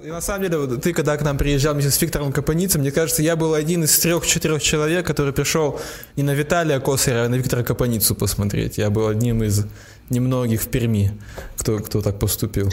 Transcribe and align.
И 0.00 0.06
на 0.06 0.22
самом 0.22 0.44
деле, 0.44 0.56
вот 0.56 0.82
ты 0.82 0.94
когда 0.94 1.18
к 1.18 1.22
нам 1.22 1.36
приезжал 1.36 1.74
вместе 1.74 1.90
с 1.90 2.00
Виктором 2.00 2.32
Капаницем, 2.32 2.80
мне 2.80 2.90
кажется, 2.90 3.20
я 3.22 3.36
был 3.36 3.52
один 3.52 3.84
из 3.84 3.98
трех-четырех 3.98 4.62
человек, 4.62 5.06
который 5.06 5.34
пришел 5.34 5.78
не 6.16 6.22
на 6.22 6.30
Виталия 6.30 6.80
Косаря, 6.80 7.24
а 7.24 7.28
на 7.28 7.34
Виктора 7.34 7.62
Капаницу 7.62 8.14
посмотреть. 8.14 8.78
Я 8.78 8.88
был 8.88 9.06
одним 9.06 9.42
из 9.42 9.66
немногих 10.08 10.62
в 10.62 10.68
Перми, 10.68 11.12
кто, 11.58 11.78
кто 11.80 12.00
так 12.00 12.18
поступил. 12.18 12.70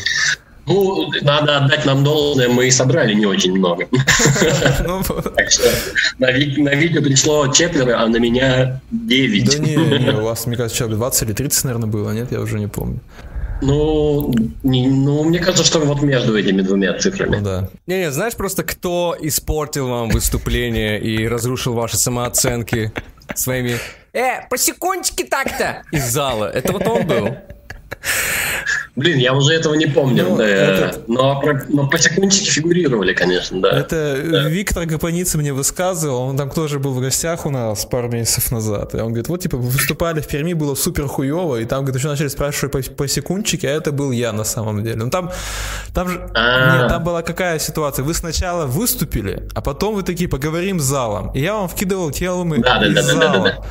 Ну, 0.65 1.11
надо 1.21 1.57
отдать 1.57 1.85
нам 1.85 2.05
должное, 2.05 2.47
мы 2.47 2.67
и 2.67 2.71
собрали 2.71 3.13
не 3.13 3.25
очень 3.25 3.51
много. 3.51 3.89
Ну, 4.87 5.03
так 5.03 5.51
что 5.51 5.69
на, 6.19 6.31
видео 6.31 7.01
пришло 7.01 7.51
четверо, 7.51 8.01
а 8.01 8.07
на 8.07 8.15
меня 8.15 8.79
девять. 8.91 9.57
Да 9.57 9.57
не, 9.57 9.75
не, 9.75 10.11
у 10.11 10.21
вас, 10.23 10.45
мне 10.45 10.55
кажется, 10.55 10.77
человек 10.77 10.97
20 10.97 11.23
или 11.23 11.33
30, 11.33 11.63
наверное, 11.65 11.89
было, 11.89 12.11
нет? 12.11 12.31
Я 12.31 12.39
уже 12.39 12.57
не 12.59 12.67
помню. 12.67 13.01
Ну, 13.61 14.33
не, 14.63 14.87
ну, 14.87 15.23
мне 15.23 15.39
кажется, 15.39 15.63
что 15.63 15.79
вот 15.79 16.01
между 16.01 16.37
этими 16.37 16.61
двумя 16.61 16.97
цифрами. 16.97 17.37
Ну, 17.37 17.43
да. 17.43 17.69
Не-не, 17.87 18.11
знаешь 18.11 18.35
просто, 18.35 18.63
кто 18.63 19.15
испортил 19.19 19.87
вам 19.87 20.09
выступление 20.09 20.99
и 20.99 21.27
разрушил 21.27 21.73
ваши 21.73 21.97
самооценки 21.97 22.91
своими 23.35 23.77
«Э, 24.13 24.47
по 24.49 24.57
секундочке 24.57 25.25
так-то!» 25.25 25.83
из 25.91 26.09
зала. 26.09 26.49
Это 26.49 26.73
вот 26.73 26.87
он 26.87 27.05
был. 27.05 27.35
Блин, 28.99 29.17
я 29.17 29.33
уже 29.33 29.53
этого 29.53 29.75
не 29.75 29.85
помню. 29.85 30.25
Ну, 30.27 30.37
да, 30.37 30.45
этот... 30.45 31.07
но, 31.07 31.41
но 31.69 31.87
по 31.87 31.97
секундчике 31.97 32.51
фигурировали, 32.51 33.13
конечно, 33.13 33.61
да. 33.61 33.71
Это 33.71 34.17
да. 34.29 34.49
Виктор 34.49 34.85
Гапаница 34.85 35.37
мне 35.37 35.53
высказывал, 35.53 36.23
он 36.23 36.35
там 36.35 36.49
тоже 36.49 36.79
был 36.79 36.93
в 36.93 36.99
гостях 36.99 37.45
у 37.45 37.49
нас 37.49 37.85
пару 37.85 38.09
месяцев 38.09 38.51
назад. 38.51 38.95
И 38.95 38.97
он 38.97 39.07
говорит, 39.07 39.29
вот, 39.29 39.41
типа, 39.41 39.55
вы 39.55 39.69
выступали 39.69 40.19
в 40.19 40.27
Перми, 40.27 40.51
было 40.53 40.75
супер 40.75 41.07
хуево, 41.07 41.61
и 41.61 41.65
там, 41.65 41.85
говорит, 41.85 41.99
еще 41.99 42.09
начали 42.09 42.27
спрашивать 42.27 42.73
по, 42.73 42.93
по 42.95 43.07
секундчике, 43.07 43.69
а 43.69 43.71
это 43.71 43.93
был 43.93 44.11
я 44.11 44.33
на 44.33 44.43
самом 44.43 44.83
деле. 44.83 44.97
Ну 44.97 45.09
там, 45.09 45.31
там 45.93 46.09
же, 46.09 46.29
а. 46.33 46.79
нет, 46.81 46.89
там 46.89 47.01
была 47.01 47.21
какая 47.21 47.57
ситуация? 47.59 48.03
Вы 48.03 48.13
сначала 48.13 48.65
выступили, 48.65 49.47
а 49.55 49.61
потом 49.61 49.95
вы 49.95 50.03
такие, 50.03 50.29
поговорим 50.29 50.79
с 50.79 50.83
залом. 50.83 51.31
И 51.33 51.39
я 51.39 51.55
вам 51.55 51.69
вкидывал 51.69 52.11
темы 52.11 52.57
да, 52.57 52.85
из 52.85 52.95
да, 52.95 53.01
зала. 53.01 53.19
Да, 53.21 53.31
да, 53.31 53.39
да, 53.39 53.43
да. 53.43 53.65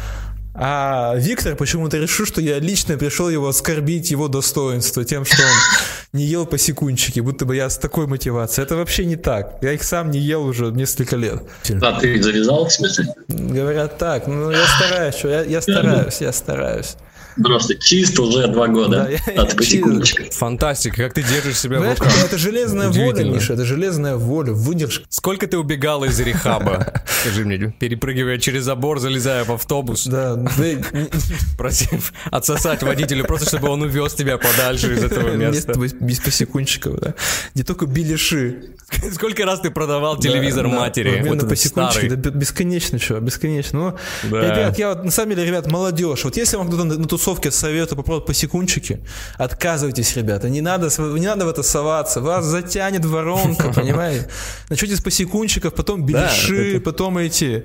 А 0.60 1.14
Виктор 1.16 1.54
почему-то 1.54 1.98
решил, 1.98 2.26
что 2.26 2.40
я 2.40 2.58
лично 2.58 2.98
пришел 2.98 3.28
его 3.28 3.48
оскорбить 3.48 4.10
его 4.10 4.26
достоинство 4.28 5.04
тем, 5.04 5.24
что 5.24 5.42
он 5.42 5.52
не 6.12 6.24
ел 6.24 6.46
по 6.46 6.58
секундчике, 6.58 7.22
будто 7.22 7.44
бы 7.44 7.54
я 7.54 7.70
с 7.70 7.78
такой 7.78 8.06
мотивацией. 8.06 8.64
Это 8.64 8.76
вообще 8.76 9.04
не 9.04 9.16
так. 9.16 9.58
Я 9.62 9.72
их 9.72 9.84
сам 9.84 10.10
не 10.10 10.18
ел 10.18 10.44
уже 10.44 10.72
несколько 10.72 11.16
лет. 11.16 11.42
А 11.80 12.00
ты 12.00 12.20
завязал, 12.20 12.66
в 12.66 12.72
смысле? 12.72 13.14
Говорят 13.28 13.98
так. 13.98 14.26
Ну, 14.26 14.50
я 14.50 14.66
стараюсь, 14.66 15.20
я, 15.22 15.42
я 15.44 15.60
стараюсь, 15.60 16.20
я 16.20 16.32
стараюсь. 16.32 16.96
Просто 17.42 17.74
чисто 17.76 18.22
уже 18.22 18.48
два 18.48 18.68
года 18.68 19.10
да, 19.26 19.42
от 19.42 19.56
потихонечку. 19.56 20.22
Фантастика, 20.32 20.96
как 21.04 21.14
ты 21.14 21.22
держишь 21.22 21.58
себя 21.58 21.78
Знаешь, 21.78 21.98
в 21.98 22.00
руках. 22.00 22.24
Это 22.24 22.38
железная 22.38 22.88
воля, 22.88 23.24
Миша, 23.24 23.54
это 23.54 23.64
железная 23.64 24.16
воля, 24.16 24.52
выдержка. 24.52 25.04
Сколько 25.08 25.46
ты 25.46 25.58
убегал 25.58 26.04
из 26.04 26.18
рехаба? 26.20 27.02
Скажи 27.22 27.44
мне, 27.44 27.74
перепрыгивая 27.78 28.38
через 28.38 28.64
забор, 28.64 28.98
залезая 28.98 29.44
в 29.44 29.50
автобус. 29.50 30.06
Да. 30.06 30.38
Просив 31.58 32.12
отсосать 32.30 32.82
водителю, 32.82 33.24
просто 33.24 33.48
чтобы 33.48 33.68
он 33.68 33.82
увез 33.82 34.14
тебя 34.14 34.38
подальше 34.38 34.94
из 34.94 35.04
этого 35.04 35.34
места. 35.34 35.72
Без 35.78 36.20
посекундчиков, 36.20 37.00
да. 37.00 37.14
Не 37.54 37.62
только 37.62 37.86
беляши. 37.86 38.74
Сколько 39.12 39.44
раз 39.44 39.60
ты 39.60 39.70
продавал 39.70 40.18
телевизор 40.18 40.68
матери? 40.68 41.22
Вот 41.26 41.48
по 41.48 41.56
секундчике, 41.56 42.08
бесконечно, 42.16 42.98
что, 42.98 43.20
бесконечно. 43.20 43.96
Ну, 44.24 44.36
ребят, 44.36 44.78
я 44.78 44.88
вот, 44.90 45.04
на 45.04 45.10
самом 45.10 45.34
деле, 45.34 45.46
ребят, 45.46 45.70
молодежь. 45.70 46.24
Вот 46.24 46.36
если 46.36 46.56
вам 46.56 46.68
кто-то 46.68 46.84
на 46.84 47.06
тусовке 47.06 47.27
тусовке 47.28 47.50
советую 47.50 47.96
попробовать 47.96 48.26
по 48.26 48.34
секундчике. 48.34 49.00
Отказывайтесь, 49.36 50.16
ребята. 50.16 50.48
Не 50.48 50.62
надо, 50.62 50.88
не 50.98 51.26
надо 51.26 51.44
в 51.44 51.48
это 51.48 51.62
соваться. 51.62 52.20
Вас 52.20 52.44
затянет 52.44 53.04
воронка, 53.04 53.70
понимаете? 53.74 54.28
Начнете 54.70 54.96
с 54.96 55.00
посекундчиков, 55.02 55.74
потом 55.74 56.06
беляши, 56.06 56.74
да, 56.74 56.80
потом 56.80 57.18
эти 57.18 57.64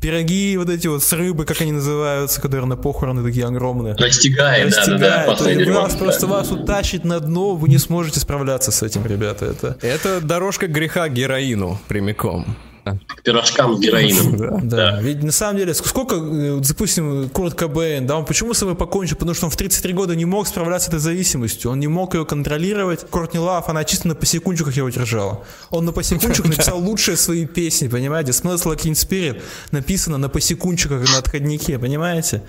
пироги 0.00 0.56
вот 0.56 0.68
эти 0.68 0.86
вот 0.86 1.02
с 1.02 1.12
рыбы, 1.12 1.44
как 1.44 1.60
они 1.60 1.72
называются, 1.72 2.40
которые 2.40 2.66
на 2.66 2.76
похороны 2.76 3.24
такие 3.24 3.46
огромные. 3.46 3.94
Растягает, 3.94 4.66
Растягает. 4.66 5.00
Да, 5.00 5.44
да, 5.44 5.64
да, 5.64 5.72
вас 5.80 5.96
просто 5.96 6.26
вас 6.26 6.52
утащит 6.52 7.04
на 7.04 7.18
дно, 7.18 7.56
вы 7.56 7.68
не 7.68 7.78
сможете 7.78 8.20
справляться 8.20 8.70
с 8.70 8.82
этим, 8.82 9.04
ребята. 9.06 9.46
Это, 9.46 9.76
это 9.82 10.20
дорожка 10.20 10.68
греха 10.68 11.08
героину 11.08 11.80
прямиком 11.88 12.56
к 12.84 13.22
пирожкам 13.22 13.76
с 13.76 13.80
героином. 13.80 14.36
Да, 14.40 14.50
да. 14.50 14.92
да. 14.92 15.00
Ведь 15.00 15.22
на 15.22 15.32
самом 15.32 15.58
деле, 15.58 15.74
сколько, 15.74 16.16
э, 16.16 16.60
допустим, 16.66 17.28
Курт 17.30 17.54
Кобейн, 17.54 18.06
да, 18.06 18.16
он 18.16 18.24
почему 18.24 18.54
с 18.54 18.58
собой 18.58 18.74
покончил? 18.74 19.16
Потому 19.16 19.34
что 19.34 19.46
он 19.46 19.50
в 19.50 19.56
33 19.56 19.92
года 19.92 20.14
не 20.14 20.24
мог 20.24 20.46
справляться 20.46 20.86
с 20.86 20.88
этой 20.88 21.00
зависимостью, 21.00 21.70
он 21.70 21.80
не 21.80 21.88
мог 21.88 22.14
ее 22.14 22.24
контролировать. 22.24 23.06
Кортни 23.10 23.38
Лав, 23.38 23.68
она 23.68 23.84
чисто 23.84 24.08
на 24.08 24.14
посекундчиках 24.14 24.76
его 24.76 24.88
держала. 24.88 25.44
Он 25.70 25.84
на 25.84 25.92
посекундчиках 25.92 26.46
написал 26.50 26.78
лучшие 26.78 27.16
свои 27.16 27.46
песни, 27.46 27.88
понимаете? 27.88 28.32
Smell 28.32 28.56
Like 28.56 28.78
Teen 28.78 28.92
Spirit 28.92 29.42
написано 29.70 30.18
на 30.18 30.28
посекундчиках 30.28 31.10
на 31.12 31.18
отходнике, 31.18 31.78
понимаете? 31.78 32.42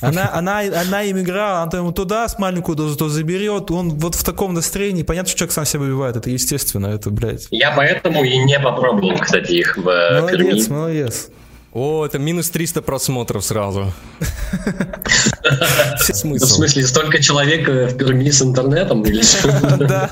Она, 0.00 0.30
она, 0.32 0.60
она 0.60 1.02
им 1.02 1.18
играла, 1.20 1.62
она 1.62 1.78
ему 1.78 1.92
туда 1.92 2.28
с 2.28 2.38
маленькую 2.38 2.76
дозу 2.76 2.96
то 2.96 3.08
заберет, 3.08 3.70
он 3.70 3.90
вот 3.98 4.14
в 4.14 4.24
таком 4.24 4.54
настроении, 4.54 5.02
понятно, 5.02 5.28
что 5.28 5.38
человек 5.38 5.52
сам 5.52 5.64
себя 5.66 5.82
убивает, 5.82 6.16
это 6.16 6.30
естественно, 6.30 6.86
это, 6.86 7.10
блядь. 7.10 7.46
Я 7.50 7.72
поэтому 7.72 8.24
и 8.24 8.36
не 8.38 8.58
попробовал, 8.58 9.18
кстати, 9.18 9.51
их 9.52 9.76
в 9.76 9.88
э, 9.88 10.20
Молодец, 10.20 10.66
Перми. 10.66 10.68
молодец. 10.68 11.28
О, 11.72 12.04
это 12.04 12.18
минус 12.18 12.50
300 12.50 12.82
просмотров 12.82 13.44
сразу. 13.44 13.92
Смысл? 15.98 16.44
В 16.44 16.48
смысле, 16.48 16.86
столько 16.86 17.22
человек 17.22 17.66
э, 17.68 17.86
в 17.86 17.96
Перми 17.96 18.28
с 18.30 18.42
интернетом? 18.42 19.02
или 19.04 19.22
Да, 19.86 20.10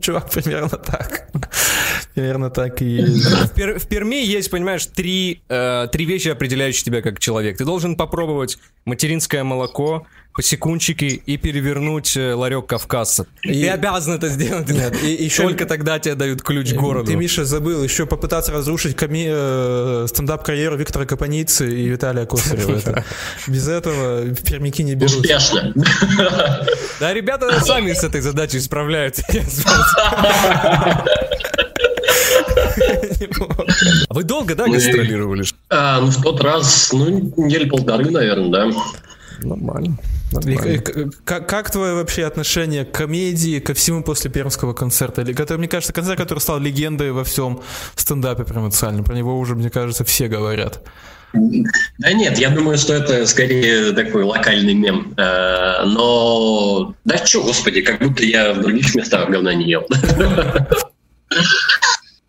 чувак, 0.00 0.30
примерно 0.30 0.70
так. 0.70 1.28
Примерно 2.14 2.50
так 2.50 2.80
и 2.80 2.86
есть. 2.86 3.26
В 3.26 3.86
Перми 3.86 4.24
есть, 4.24 4.50
понимаешь, 4.50 4.86
три 4.86 5.42
э, 5.48 5.88
три 5.92 6.06
вещи, 6.06 6.28
определяющие 6.28 6.84
тебя 6.84 7.02
как 7.02 7.18
человек. 7.18 7.58
Ты 7.58 7.64
должен 7.64 7.96
попробовать 7.96 8.58
материнское 8.86 9.44
молоко, 9.44 10.06
посекундчики 10.34 11.22
и 11.26 11.36
перевернуть 11.36 12.16
э, 12.16 12.34
ларек 12.34 12.66
кавказца. 12.66 13.26
И... 13.42 13.62
Ты 13.62 13.68
обязан 13.68 14.14
это 14.14 14.28
сделать. 14.28 14.68
Нет, 14.68 15.02
и 15.02 15.24
еще... 15.24 15.42
Только 15.42 15.66
тогда 15.66 15.98
тебе 15.98 16.14
дают 16.14 16.42
ключ 16.42 16.72
к 16.72 16.76
городу. 16.76 17.06
Ты, 17.06 17.16
Миша, 17.16 17.44
забыл 17.44 17.82
еще 17.82 18.06
попытаться 18.06 18.52
разрушить 18.52 18.96
коми... 18.96 19.26
Э, 19.28 20.06
стендап-карьеру 20.08 20.76
Виктора 20.76 21.04
Капаницы 21.06 21.68
и 21.68 21.88
Виталия 21.88 22.26
Косарева. 22.26 23.04
Без 23.46 23.68
этого 23.68 24.22
в 24.22 24.42
пермики 24.42 24.82
не 24.82 24.94
берут. 24.94 25.16
Успешно. 25.16 25.72
Да, 27.00 27.12
ребята 27.12 27.60
сами 27.64 27.92
с 27.92 28.04
этой 28.04 28.20
задачей 28.20 28.60
справляются. 28.60 29.22
Вы 34.08 34.24
долго, 34.24 34.54
да, 34.54 34.66
гастролировали? 34.66 35.44
А, 35.70 36.00
ну, 36.00 36.06
в 36.06 36.22
тот 36.22 36.40
раз, 36.40 36.90
ну, 36.92 37.08
недели 37.36 37.68
полторы, 37.68 38.10
наверное, 38.10 38.50
да. 38.50 38.70
Нормально. 39.42 39.96
И, 40.44 40.78
как, 41.24 41.48
как 41.48 41.70
твое 41.70 41.94
вообще 41.94 42.24
отношение 42.24 42.84
к 42.84 42.92
комедии, 42.92 43.58
ко 43.60 43.74
всему 43.74 44.02
после 44.02 44.30
пермского 44.30 44.72
концерта? 44.72 45.22
Или, 45.22 45.32
который, 45.32 45.58
мне 45.58 45.68
кажется, 45.68 45.92
концерт, 45.92 46.18
который 46.18 46.38
стал 46.38 46.58
легендой 46.58 47.12
во 47.12 47.24
всем 47.24 47.62
стендапе 47.96 48.44
провинциальном. 48.44 49.04
Про 49.04 49.14
него 49.14 49.38
уже, 49.38 49.54
мне 49.54 49.70
кажется, 49.70 50.04
все 50.04 50.28
говорят. 50.28 50.82
Да 51.98 52.12
нет, 52.12 52.38
я 52.38 52.50
думаю, 52.50 52.76
что 52.76 52.92
это 52.94 53.26
скорее 53.26 53.92
такой 53.92 54.22
локальный 54.22 54.74
мем. 54.74 55.14
Э, 55.16 55.84
но 55.86 56.94
да 57.04 57.24
что, 57.24 57.42
господи, 57.42 57.80
как 57.80 58.00
будто 58.00 58.22
я 58.22 58.52
в 58.52 58.60
других 58.60 58.94
местах 58.94 59.30
говна 59.30 59.54
не 59.54 59.70
ел. 59.70 59.86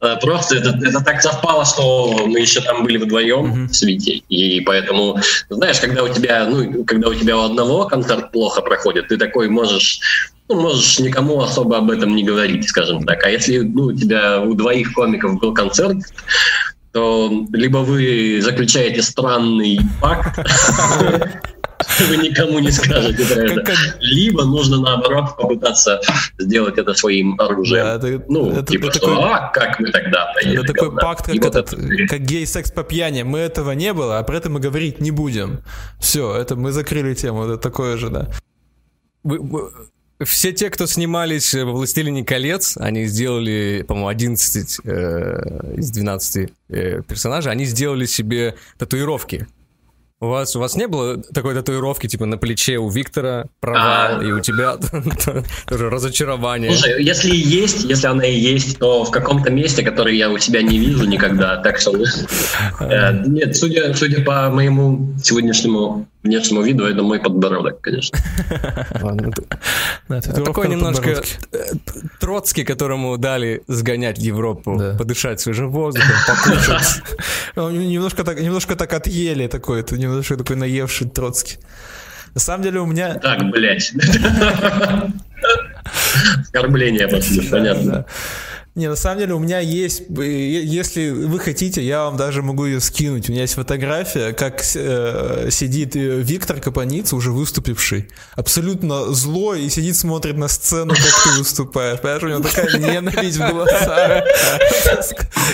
Э, 0.03 0.17
просто 0.19 0.57
это, 0.57 0.77
это 0.85 0.99
так 0.99 1.21
совпало, 1.21 1.65
что 1.65 2.27
мы 2.27 2.39
еще 2.39 2.59
там 2.59 2.83
были 2.83 2.97
вдвоем 2.97 3.45
mm-hmm. 3.45 3.73
с 3.73 3.81
Витей, 3.83 4.23
и 4.27 4.59
поэтому, 4.59 5.17
знаешь, 5.49 5.79
когда 5.79 6.03
у 6.03 6.09
тебя, 6.09 6.45
ну, 6.45 6.83
когда 6.83 7.07
у 7.07 7.13
тебя 7.13 7.37
у 7.37 7.43
одного 7.43 7.85
концерт 7.85 8.31
плохо 8.31 8.61
проходит, 8.61 9.07
ты 9.07 9.17
такой 9.17 9.47
можешь, 9.47 10.01
ну, 10.49 10.59
можешь 10.59 10.99
никому 10.99 11.41
особо 11.41 11.77
об 11.77 11.89
этом 11.89 12.15
не 12.15 12.23
говорить, 12.23 12.67
скажем 12.67 13.05
так. 13.05 13.23
А 13.23 13.29
если 13.29 13.59
ну, 13.59 13.85
у 13.85 13.93
тебя 13.93 14.41
у 14.41 14.53
двоих 14.55 14.93
комиков 14.93 15.39
был 15.39 15.53
концерт, 15.53 15.97
то 16.91 17.31
либо 17.53 17.77
вы 17.77 18.41
заключаете 18.41 19.01
странный 19.01 19.79
пакт, 20.01 20.37
вы 22.09 22.17
никому 22.17 22.59
не 22.59 22.71
скажете 22.71 23.25
про 23.25 23.41
это. 23.43 23.73
Либо 23.99 24.45
нужно, 24.45 24.79
наоборот, 24.79 25.35
попытаться 25.37 26.01
сделать 26.37 26.77
это 26.77 26.93
своим 26.93 27.39
оружием. 27.39 27.85
Да, 27.85 27.95
это, 27.95 28.23
ну, 28.27 28.51
это, 28.51 28.71
типа, 28.71 28.87
это 28.87 28.97
что, 28.97 29.07
такой, 29.07 29.23
а, 29.23 29.51
как 29.53 29.79
мы 29.79 29.91
тогда 29.91 30.31
поели? 30.33 30.63
Это 30.63 30.73
такой 30.73 30.95
пакт, 30.95 31.25
как, 31.25 31.35
этот, 31.35 31.69
как 32.09 32.21
гей-секс 32.21 32.71
по 32.71 32.83
пьяни. 32.83 33.23
Мы 33.23 33.39
этого 33.39 33.71
не 33.71 33.93
было, 33.93 34.19
а 34.19 34.23
про 34.23 34.37
это 34.37 34.49
мы 34.49 34.59
говорить 34.59 34.99
не 35.01 35.11
будем. 35.11 35.61
Все, 35.99 36.35
это 36.35 36.55
мы 36.55 36.71
закрыли 36.71 37.13
тему, 37.13 37.45
это 37.45 37.57
такое 37.57 37.97
же, 37.97 38.09
да. 38.09 38.29
Вы, 39.23 39.39
вы, 39.39 39.71
все 40.25 40.51
те, 40.51 40.69
кто 40.69 40.85
снимались 40.85 41.53
в 41.53 41.65
«Властелине 41.65 42.23
колец», 42.23 42.77
они 42.77 43.05
сделали, 43.05 43.83
по-моему, 43.87 44.07
11 44.09 44.79
э, 44.83 45.73
из 45.77 45.91
12 45.91 46.53
э, 46.69 47.01
персонажей, 47.07 47.51
они 47.51 47.65
сделали 47.65 48.05
себе 48.05 48.55
татуировки 48.77 49.47
У 50.23 50.27
вас, 50.27 50.55
у 50.55 50.59
вас 50.61 50.77
не 50.77 50.87
было 50.87 51.17
такой 51.17 51.53
татуировки, 51.53 52.07
типа, 52.07 52.25
на 52.25 52.37
плече 52.37 52.77
у 52.77 52.89
Виктора 52.89 53.47
провал, 53.59 54.19
А. 54.21 54.23
и 54.23 54.31
у 54.31 54.39
тебя 54.39 54.77
тоже 55.67 55.89
разочарование? 55.89 56.71
Слушай, 56.71 57.03
если 57.03 57.35
есть, 57.35 57.83
если 57.83 58.07
она 58.07 58.23
и 58.25 58.33
есть, 58.33 58.79
то 58.79 59.03
в 59.03 59.11
каком-то 59.11 59.51
месте, 59.51 59.83
которое 59.83 60.15
я 60.15 60.29
у 60.29 60.37
себя 60.37 60.61
не 60.61 60.79
вижу 60.79 61.03
никогда. 61.03 61.57
Так 61.57 61.77
что, 61.77 61.97
э, 61.97 63.23
нет, 63.27 63.57
судя, 63.57 63.93
судя 63.93 64.23
по 64.23 64.49
моему 64.49 65.13
сегодняшнему 65.21 66.07
внешнему 66.23 66.61
виду, 66.61 66.85
это 66.85 67.03
мой 67.03 67.19
подбородок, 67.19 67.81
конечно. 67.81 68.17
Татуировка 70.07 70.43
Такой 70.43 70.67
немножко 70.69 71.09
э, 71.51 71.63
Троцкий, 72.19 72.63
которому 72.63 73.17
дали 73.17 73.63
сгонять 73.67 74.17
в 74.17 74.21
Европу, 74.21 74.81
подышать 74.97 75.39
свежим 75.39 75.71
воздухом, 75.71 76.15
покушать. 76.27 77.01
Немножко 77.55 78.23
так, 78.23 78.39
немножко 78.39 78.75
так 78.75 78.93
отъели 78.93 79.47
такой, 79.47 79.81
это 79.81 79.97
немножко 79.97 80.37
такой 80.37 80.55
наевший 80.55 81.09
Троцкий. 81.09 81.57
На 82.33 82.39
самом 82.39 82.63
деле 82.63 82.79
у 82.79 82.85
меня... 82.85 83.15
Так, 83.15 83.43
блядь. 83.51 83.93
Оскорбление 86.41 87.07
понятно. 87.49 88.05
Не, 88.75 88.89
на 88.89 88.95
самом 88.95 89.19
деле 89.19 89.35
у 89.35 89.39
меня 89.39 89.59
есть, 89.59 90.01
э, 90.17 90.23
если 90.63 91.11
вы 91.11 91.39
хотите, 91.39 91.83
я 91.83 92.05
вам 92.05 92.17
даже 92.17 92.41
могу 92.41 92.65
ее 92.65 92.79
скинуть. 92.79 93.29
У 93.29 93.31
меня 93.31 93.43
есть 93.43 93.53
фотография, 93.53 94.33
как 94.33 94.63
э, 94.73 95.49
сидит 95.51 95.95
э, 95.95 95.99
Виктор 95.99 96.59
Капаниц, 96.59 97.13
уже 97.13 97.31
выступивший, 97.31 98.09
абсолютно 98.35 99.13
злой 99.13 99.65
и 99.65 99.69
сидит, 99.69 99.95
смотрит 99.95 100.37
на 100.37 100.47
сцену, 100.47 100.95
как 100.95 101.23
ты 101.23 101.37
выступаешь. 101.37 101.99
Понимаешь, 101.99 102.23
у 102.23 102.27
него 102.29 102.39
такая 102.39 102.79
ненависть 102.79 103.37
в 103.37 103.47
глазах. 103.51 104.23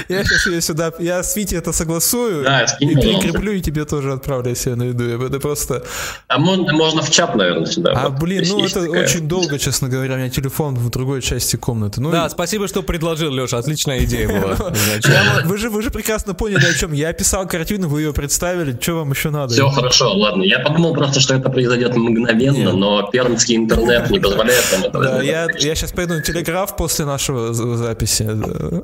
Я 0.08 0.24
сейчас 0.24 0.46
ее 0.48 0.62
сюда, 0.62 0.94
я 1.00 1.22
с 1.22 1.36
Витей 1.36 1.58
это 1.58 1.74
согласую 1.74 2.44
Да, 2.44 2.66
и 2.80 2.96
прикреплю, 2.96 3.52
и 3.52 3.62
тебе 3.62 3.86
тоже 3.86 4.14
отправлю, 4.14 4.50
если 4.50 4.70
я 4.72 4.76
найду. 4.76 5.04
Это 5.04 5.40
просто... 5.40 5.84
А 6.28 6.38
можно, 6.38 6.72
можно 6.74 7.02
в 7.02 7.10
чат, 7.10 7.36
наверное, 7.36 7.66
сюда. 7.66 7.92
А, 7.96 8.10
блин, 8.10 8.46
ну 8.48 8.66
это 8.66 8.82
очень 8.82 9.28
долго, 9.28 9.60
честно 9.60 9.90
говоря. 9.90 10.16
У 10.16 10.18
меня 10.18 10.30
телефон 10.30 10.76
в 10.76 10.90
другой 10.90 11.22
части 11.22 11.58
комнаты. 11.58 12.02
Ну, 12.02 12.12
Да, 12.12 12.30
спасибо, 12.30 12.68
что 12.68 12.82
предложил, 12.82 13.09
Леша, 13.16 13.58
отличная 13.58 14.04
идея 14.06 14.28
была. 14.28 14.74
Я- 15.08 15.42
вы, 15.46 15.58
же, 15.58 15.70
вы 15.70 15.82
же 15.82 15.92
прекрасно 15.92 16.34
поняли, 16.34 16.66
о 16.66 16.74
чем. 16.74 16.92
Я 16.94 17.14
писал 17.14 17.48
картину, 17.48 17.88
вы 17.88 18.02
ее 18.02 18.14
представили. 18.14 18.78
Что 18.80 18.94
вам 18.96 19.12
еще 19.12 19.30
надо? 19.30 19.54
Все 19.54 19.70
хорошо, 19.70 20.14
ладно. 20.14 20.44
Я 20.44 20.60
подумал 20.60 20.94
просто, 20.94 21.20
что 21.20 21.36
это 21.36 21.50
произойдет 21.50 21.96
мгновенно, 21.96 22.58
Нет. 22.58 22.74
но 22.74 23.04
пермский 23.12 23.56
интернет 23.56 24.10
не 24.10 24.20
позволяет 24.20 24.64
нам 24.72 24.84
этого 24.86 25.04
Да, 25.04 25.22
я, 25.22 25.48
я 25.60 25.76
сейчас 25.76 25.92
пойду 25.92 26.16
на 26.16 26.22
телеграф 26.22 26.76
после 26.76 27.06
нашего 27.06 27.54
за- 27.54 27.76
записи. 27.78 28.28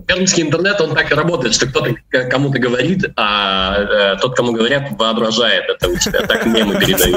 Пермский 0.08 0.44
интернет, 0.44 0.80
он 0.82 0.94
так 0.96 1.12
и 1.12 1.16
работает, 1.16 1.54
что 1.54 1.68
кто-то 1.68 1.94
кому-то 2.30 2.60
говорит, 2.60 3.06
а 3.16 4.14
э, 4.16 4.18
тот, 4.22 4.36
кому 4.36 4.52
говорят, 4.54 4.92
воображает 4.98 5.64
это 5.70 5.90
у 5.90 5.96
тебя. 5.98 6.22
Так 6.22 6.46
мемы 6.46 6.80
передают. 6.80 7.16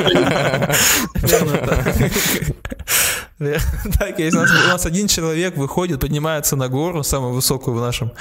Так, 3.99 4.19
есть. 4.19 4.37
У 4.37 4.41
нас, 4.41 4.87
один 4.87 5.07
человек 5.07 5.57
выходит, 5.57 6.01
поднимается 6.01 6.57
на 6.57 6.69
гору, 6.69 7.03
самую 7.03 7.33
высокую 7.33 7.77
в 7.77 7.81
нашем, 7.81 8.13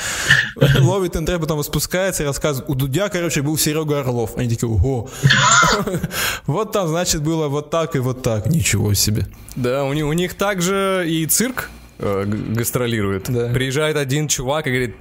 ловит 0.79 1.15
интернет, 1.15 1.41
потом 1.41 1.63
спускается 1.63 2.23
и 2.23 2.25
рассказывает. 2.25 2.69
У 2.69 2.75
Дудя, 2.75 3.09
короче, 3.09 3.41
был 3.41 3.57
Серега 3.57 3.99
Орлов. 3.99 4.37
Они 4.37 4.49
такие, 4.49 4.69
ого. 4.69 5.09
Вот 6.45 6.71
там, 6.71 6.87
значит, 6.87 7.21
было 7.21 7.47
вот 7.47 7.69
так 7.69 7.95
и 7.95 7.99
вот 7.99 8.21
так. 8.21 8.47
Ничего 8.47 8.93
себе. 8.93 9.27
Да, 9.55 9.83
у 9.83 10.13
них 10.13 10.33
также 10.35 11.05
и 11.07 11.25
цирк 11.25 11.69
э, 11.99 12.25
гастролирует. 12.25 13.29
Да. 13.29 13.49
Приезжает 13.49 13.97
один 13.97 14.27
чувак 14.27 14.67
и 14.67 14.69
говорит, 14.69 14.95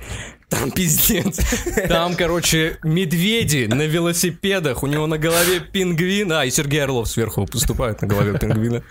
там 0.48 0.70
пиздец. 0.70 1.40
Там, 1.88 2.14
короче, 2.14 2.78
медведи 2.84 3.66
на 3.68 3.82
велосипедах, 3.82 4.82
у 4.82 4.86
него 4.86 5.06
на 5.06 5.18
голове 5.18 5.60
пингвин, 5.60 6.32
а, 6.32 6.44
и 6.44 6.50
Сергей 6.50 6.84
Орлов 6.84 7.08
сверху 7.08 7.46
поступает 7.46 8.00
на 8.00 8.06
голове 8.06 8.38
пингвина. 8.38 8.82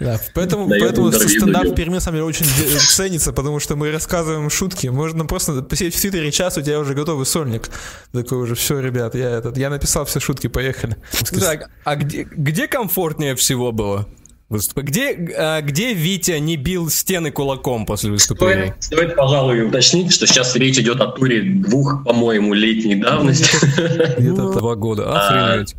Да, 0.00 0.18
поэтому, 0.34 0.66
Дает 0.66 0.82
поэтому 0.82 1.12
стендап 1.12 1.66
в 1.66 1.74
Перми, 1.74 1.94
на 1.94 2.00
самом 2.00 2.16
деле, 2.16 2.24
очень 2.24 2.46
ценится, 2.46 3.32
потому 3.32 3.60
что 3.60 3.76
мы 3.76 3.92
рассказываем 3.92 4.50
шутки. 4.50 4.88
Можно 4.88 5.24
просто 5.24 5.62
посидеть 5.62 5.94
в 5.94 6.00
Твиттере 6.00 6.32
час, 6.32 6.56
у 6.58 6.62
тебя 6.62 6.80
уже 6.80 6.94
готовый 6.94 7.26
сольник. 7.26 7.68
Такой 8.12 8.38
уже, 8.38 8.54
все, 8.54 8.80
ребят, 8.80 9.14
я, 9.14 9.30
этот, 9.30 9.56
я 9.56 9.70
написал 9.70 10.04
все 10.04 10.18
шутки, 10.18 10.48
поехали. 10.48 10.96
Так, 11.38 11.70
а 11.84 11.96
где, 11.96 12.24
где 12.24 12.66
комфортнее 12.66 13.36
всего 13.36 13.72
было? 13.72 14.08
Выступать? 14.50 14.84
Где, 14.86 15.16
а, 15.36 15.62
где 15.62 15.94
Витя 15.94 16.38
не 16.38 16.56
бил 16.56 16.90
стены 16.90 17.30
кулаком 17.30 17.86
после 17.86 18.10
выступления? 18.10 18.74
Стоит, 18.80 19.00
стоит, 19.00 19.16
пожалуй, 19.16 19.66
уточнить, 19.66 20.12
что 20.12 20.26
сейчас 20.26 20.54
речь 20.56 20.78
идет 20.78 21.00
о 21.00 21.06
туре 21.06 21.42
двух, 21.42 22.04
по-моему, 22.04 22.52
летней 22.52 22.96
давности. 22.96 23.50
Где-то 24.18 24.52
Два 24.52 24.74
года, 24.74 25.04
А, 25.06 25.52
охренеть. 25.54 25.74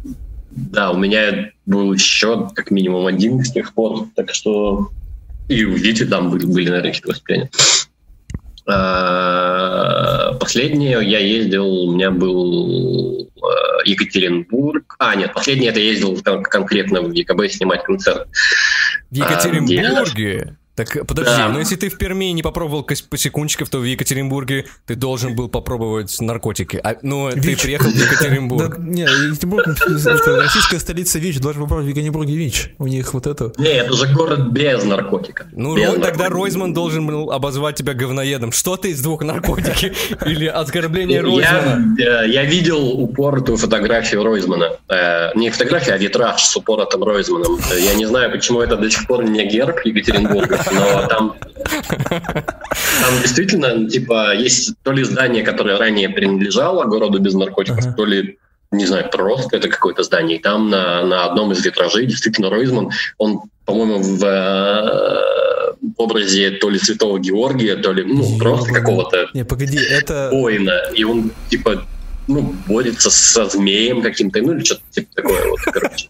Да, 0.51 0.91
у 0.91 0.97
меня 0.97 1.51
был 1.65 1.93
еще 1.93 2.49
как 2.55 2.71
минимум 2.71 3.05
один 3.05 3.43
с 3.43 3.51
тех 3.51 3.73
пор, 3.73 4.07
так 4.15 4.33
что 4.33 4.89
и 5.47 5.63
у 5.65 5.73
Вити 5.73 6.05
там 6.05 6.29
были, 6.29 6.45
были 6.45 6.69
наверное, 6.69 6.91
какие-то 6.91 7.09
выступления. 7.09 7.49
А, 8.73 10.33
Последнее 10.39 10.99
я 11.03 11.19
ездил, 11.19 11.65
у 11.67 11.93
меня 11.93 12.11
был 12.11 13.29
э, 13.35 13.85
Екатеринбург. 13.85 14.95
А, 14.99 15.15
нет, 15.15 15.33
последнее 15.33 15.69
это 15.71 15.79
я 15.79 15.91
ездил 15.91 16.19
кон- 16.21 16.43
конкретно 16.43 17.01
в 17.01 17.11
ЕКБ 17.11 17.47
снимать 17.51 17.83
концерт. 17.83 18.27
В 19.09 19.15
Екатеринбурге? 19.15 20.57
Так, 20.75 21.05
подожди, 21.05 21.31
Да. 21.35 21.49
ну 21.49 21.59
если 21.59 21.75
ты 21.75 21.89
в 21.89 21.97
Перми 21.97 22.25
не 22.31 22.41
попробовал 22.41 22.83
посекунчиков, 22.83 23.69
то 23.69 23.79
в 23.79 23.83
Екатеринбурге 23.83 24.65
ты 24.85 24.95
должен 24.95 25.35
был 25.35 25.49
попробовать 25.49 26.15
наркотики. 26.21 26.79
А, 26.81 26.95
ну, 27.01 27.29
ты 27.29 27.39
ВИЧ. 27.39 27.61
приехал 27.63 27.89
в 27.89 27.93
Да, 27.97 28.03
Екатеринбург. 28.05 28.77
не, 28.79 29.01
Екатеринбург, 29.01 29.67
это 29.67 30.41
российская 30.41 30.79
столица 30.79 31.19
ВИЧ, 31.19 31.39
должен 31.39 31.63
попробовать 31.63 31.87
в 31.87 31.89
Екатеринбурге 31.89 32.35
ВИЧ. 32.37 32.71
У 32.79 32.87
них 32.87 33.13
вот 33.13 33.27
это. 33.27 33.51
Не, 33.57 33.67
это 33.69 33.93
же 33.93 34.07
город 34.13 34.51
без 34.51 34.83
наркотика. 34.85 35.47
Ну, 35.51 35.75
Без 35.75 35.89
Рой- 35.89 35.99
тогда. 36.01 36.29
Ройзман 36.29 36.73
должен 36.73 37.05
был 37.05 37.31
обозвать 37.31 37.75
тебя 37.75 37.93
говноедом. 37.93 38.53
Что 38.53 38.77
ты 38.77 38.91
из 38.91 39.01
двух 39.01 39.23
наркотики? 39.23 39.93
Или 40.25 40.45
оскорбление 40.45 41.17
Я, 41.17 41.21
Ройзмана? 41.23 41.95
э, 41.99 42.29
я 42.29 42.43
видел 42.45 42.87
упоротую 42.87 43.57
фотографию 43.57 44.23
Ройзмана. 44.23 44.77
Э, 44.87 45.31
не 45.35 45.49
фотография, 45.49 45.93
а 45.93 45.97
витраж 45.97 46.41
с 46.43 46.55
упоротым 46.55 47.03
Ройзманом. 47.03 47.59
Э, 47.71 47.79
Я 47.79 47.93
не 47.95 48.05
знаю, 48.05 48.31
почему 48.31 48.61
это 48.61 48.77
до 48.77 48.89
сих 48.89 49.05
пор 49.05 49.25
не 49.25 49.45
герб 49.45 49.79
Екатеринбурга, 49.85 50.60
но 50.71 51.07
там, 51.07 51.35
там 52.09 53.21
действительно, 53.21 53.89
типа, 53.89 54.35
есть 54.35 54.73
то 54.83 54.91
ли 54.91 55.03
здание, 55.03 55.43
которое 55.43 55.77
ранее 55.77 56.09
принадлежало 56.09 56.85
городу 56.85 57.19
без 57.19 57.33
наркотиков, 57.33 57.85
Ага. 57.85 57.93
то 57.93 58.05
ли 58.05 58.37
не 58.71 58.85
знаю, 58.85 59.09
просто 59.11 59.57
это 59.57 59.67
какое-то 59.67 60.03
здание. 60.03 60.37
И 60.37 60.41
там 60.41 60.69
на, 60.69 61.03
на 61.03 61.25
одном 61.25 61.51
из 61.51 61.63
витражей 61.63 62.05
действительно 62.05 62.49
Ройзман, 62.49 62.89
он, 63.17 63.41
по-моему, 63.65 64.01
в 64.01 64.23
э, 64.23 65.73
образе 65.97 66.51
то 66.51 66.69
ли 66.69 66.79
Святого 66.79 67.19
Георгия, 67.19 67.75
то 67.75 67.91
ли, 67.91 68.03
ну, 68.03 68.37
просто 68.37 68.67
Ёбаный. 68.67 68.79
какого-то 68.79 69.27
Не, 69.33 69.43
погоди, 69.43 69.77
это... 69.77 70.29
воина, 70.31 70.79
и 70.95 71.03
он, 71.03 71.31
типа, 71.49 71.85
ну, 72.27 72.55
борется 72.65 73.11
со 73.11 73.45
змеем 73.45 74.01
каким-то, 74.01 74.41
ну, 74.41 74.53
или 74.53 74.63
что-то 74.63 74.81
типа 74.91 75.07
такое 75.15 75.49
вот, 75.49 75.59
короче. 75.63 76.07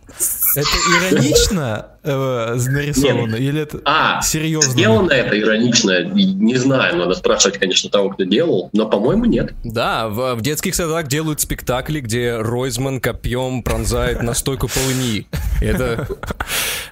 Это 0.55 0.70
иронично 1.10 1.88
э, 2.03 2.55
нарисовано? 2.55 3.36
Или 3.36 3.62
это 3.62 3.79
А, 3.86 4.22
серьезно? 4.22 4.72
сделано 4.72 5.12
это 5.12 5.39
иронично, 5.39 6.03
не 6.03 6.55
знаю, 6.55 6.98
надо 6.98 7.13
спрашивать, 7.15 7.58
конечно, 7.60 7.89
того, 7.89 8.10
кто 8.10 8.24
делал, 8.24 8.70
но, 8.74 8.88
по-моему, 8.88 9.25
нет. 9.25 9.53
Да, 9.63 10.10
в, 10.10 10.36
в 10.36 10.41
детских 10.41 10.75
садах 10.75 11.08
делают 11.08 11.41
спектакли, 11.41 12.00
где 12.00 12.38
Ройзман 12.38 13.00
копьем 13.00 13.63
пронзает 13.63 14.22
настойку 14.22 14.67
полыни. 14.67 15.27
Это... 15.62 16.08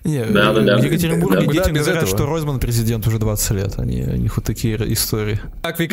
Не, 0.03 0.23
Да, 0.25 0.53
да, 0.53 0.61
да. 0.61 0.77
в 0.77 0.83
Екатеринбурге 0.83 1.45
Да, 1.47 1.51
детям 1.51 1.73
говорят, 1.73 2.03
этого? 2.03 2.07
что 2.07 2.25
Ройзман 2.25 2.59
президент 2.59 3.05
уже 3.07 3.19
20 3.19 3.51
лет. 3.51 3.73
Они, 3.77 4.03
у 4.03 4.15
них 4.15 4.35
вот 4.37 4.45
такие 4.45 4.77
истории. 4.93 5.39
Как 5.61 5.77
в 5.77 5.87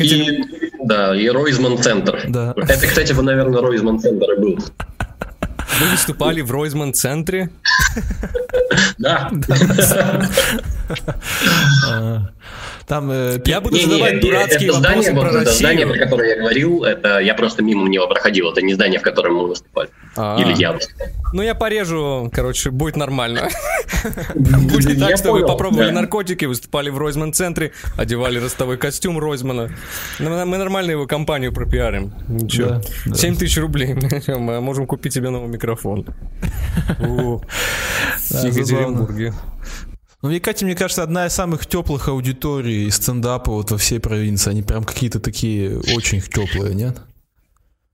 да, 0.87 1.15
и 1.15 1.27
Ройзман-центр. 1.27 2.23
Да. 2.29 2.53
Это, 2.55 2.87
кстати, 2.87 3.11
вы, 3.11 3.23
наверное, 3.23 3.61
Ройзман-центр 3.61 4.31
и 4.31 4.39
был. 4.39 4.59
Вы 5.79 5.91
выступали 5.91 6.41
в 6.41 6.51
Ройзман-центре? 6.51 7.49
Да. 8.99 9.31
Там 12.87 13.11
э, 13.11 13.41
Я 13.43 13.59
буду 13.59 13.75
Не, 13.75 13.83
не, 13.83 13.91
задавать 13.91 14.13
не, 14.13 14.19
дурацкие 14.21 14.69
это 14.69 14.79
здание, 14.79 15.11
вопросы 15.11 15.13
вот 15.13 15.21
про 15.33 15.41
это 15.41 15.51
здание, 15.51 15.85
про 15.85 15.91
Россию. 15.91 16.05
которое 16.05 16.29
я 16.29 16.39
говорил, 16.39 16.83
это 16.85 17.19
я 17.19 17.33
просто 17.33 17.61
мимо 17.61 17.87
него 17.89 18.07
проходил. 18.07 18.49
Это 18.49 18.61
не 18.61 18.75
здание, 18.75 18.99
в 18.99 19.03
котором 19.03 19.35
мы 19.35 19.47
выступали. 19.47 19.89
А. 20.15 20.37
Или 20.39 20.53
я 20.53 20.71
выступал. 20.71 21.07
Ну, 21.33 21.41
я 21.41 21.53
порежу, 21.53 22.31
короче, 22.33 22.71
будет 22.71 22.95
нормально. 22.95 23.49
Будет 24.35 24.97
Я 24.97 25.07
так, 25.07 25.17
что 25.17 25.33
вы 25.33 25.45
попробовали 25.45 25.91
наркотики, 25.91 26.45
выступали 26.45 26.89
в 26.89 26.97
Ройзман-центре, 26.97 27.73
одевали 27.97 28.39
ростовой 28.39 28.77
костюм 28.77 29.19
Ройзмана. 29.19 29.69
Ну, 30.19 30.45
Мы 30.45 30.57
нормально 30.57 30.91
его 30.91 31.05
компанию 31.07 31.51
пропиарим. 31.51 32.13
Ничего. 32.29 32.69
Да, 32.69 32.81
да. 33.07 33.15
7 33.15 33.35
тысяч 33.35 33.57
рублей. 33.57 33.95
Мы 34.27 34.61
можем 34.61 34.87
купить 34.87 35.13
тебе 35.13 35.29
новый 35.29 35.49
микрофон. 35.49 36.05
В 36.99 37.41
Екатеринбурге. 38.29 39.33
Ну, 40.21 40.29
в 40.29 40.31
Екате, 40.31 40.65
мне 40.65 40.75
кажется, 40.75 41.03
одна 41.03 41.27
из 41.27 41.33
самых 41.33 41.67
теплых 41.67 42.07
аудиторий 42.07 42.89
стендапа 42.89 43.51
вот 43.51 43.69
во 43.69 43.77
всей 43.77 43.99
провинции. 43.99 44.49
Они 44.49 44.63
прям 44.63 44.83
какие-то 44.83 45.19
такие 45.19 45.79
очень 45.95 46.21
теплые, 46.21 46.73
нет? 46.73 46.97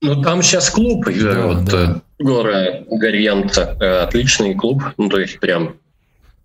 Ну, 0.02 0.22
там 0.22 0.42
сейчас 0.42 0.70
клуб, 0.70 1.08
э, 1.08 1.14
да, 1.22 1.48
вот, 1.48 1.66
да. 1.66 2.02
Гора 2.20 2.84
Горьянца, 2.90 3.78
э, 3.80 4.04
отличный 4.04 4.54
клуб, 4.54 4.84
ну, 4.98 5.10
то 5.10 5.20
есть 5.20 5.40
прям 5.40 5.76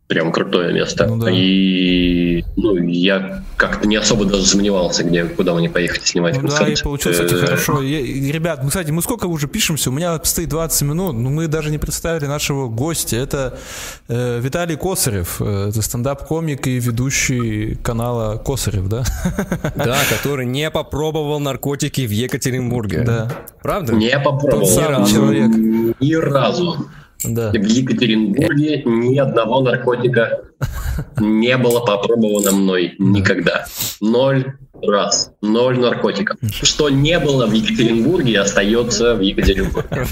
прям 0.08 0.32
крутое 0.32 0.72
место. 0.72 1.06
Ну, 1.06 1.18
да. 1.18 1.30
И 1.30 2.42
ну, 2.56 2.76
я 2.78 3.44
как-то 3.56 3.86
не 3.86 3.96
особо 3.96 4.24
даже 4.24 4.46
сомневался, 4.46 5.04
где, 5.04 5.24
куда 5.24 5.54
мне 5.54 5.68
поехать 5.68 6.06
снимать 6.06 6.34
ну, 6.36 6.40
концерт. 6.40 6.66
Да, 6.66 6.72
и 6.72 6.82
получилось, 6.82 7.18
кстати, 7.18 7.34
э, 7.34 7.46
хорошо. 7.46 7.82
Я, 7.82 8.32
ребят, 8.32 8.62
мы, 8.62 8.70
кстати, 8.70 8.90
мы 8.90 9.02
сколько 9.02 9.26
уже 9.26 9.48
пишемся? 9.48 9.90
У 9.90 9.92
меня 9.92 10.18
стоит 10.24 10.48
20 10.48 10.82
минут, 10.82 11.14
но 11.14 11.28
мы 11.28 11.46
даже 11.46 11.70
не 11.70 11.76
представили 11.76 12.24
нашего 12.24 12.68
гостя. 12.68 13.16
Это 13.16 13.58
э, 14.08 14.40
Виталий 14.40 14.76
Косарев, 14.76 15.42
э, 15.42 15.68
это 15.68 15.82
стендап-комик 15.82 16.66
и 16.66 16.78
ведущий 16.78 17.74
канала 17.76 18.38
Косарев, 18.38 18.88
да? 18.88 19.04
Да, 19.76 19.98
который 20.10 20.46
не 20.46 20.70
попробовал 20.70 21.38
наркотики 21.38 22.06
в 22.06 22.10
Екатеринбурге. 22.10 23.02
Да. 23.02 23.30
Правда? 23.62 23.92
Не 23.92 24.18
попробовал. 24.18 24.60
Тот 24.60 24.70
самый 24.70 25.06
человек. 25.06 25.50
Ни 26.00 26.14
разу. 26.14 26.88
Да. 27.24 27.50
В 27.50 27.64
Екатеринбурге 27.64 28.82
ни 28.84 29.18
одного 29.18 29.60
наркотика 29.60 30.42
не 31.18 31.56
было 31.56 31.80
попробовано 31.80 32.52
мной 32.52 32.94
никогда. 32.98 33.66
Ноль 34.00 34.54
раз. 34.82 35.32
Ноль 35.42 35.78
наркотиков. 35.78 36.38
Что 36.50 36.88
не 36.88 37.18
было 37.18 37.46
в 37.46 37.52
Екатеринбурге, 37.52 38.40
остается 38.40 39.14
в 39.14 39.20
Екатеринбурге. 39.20 40.06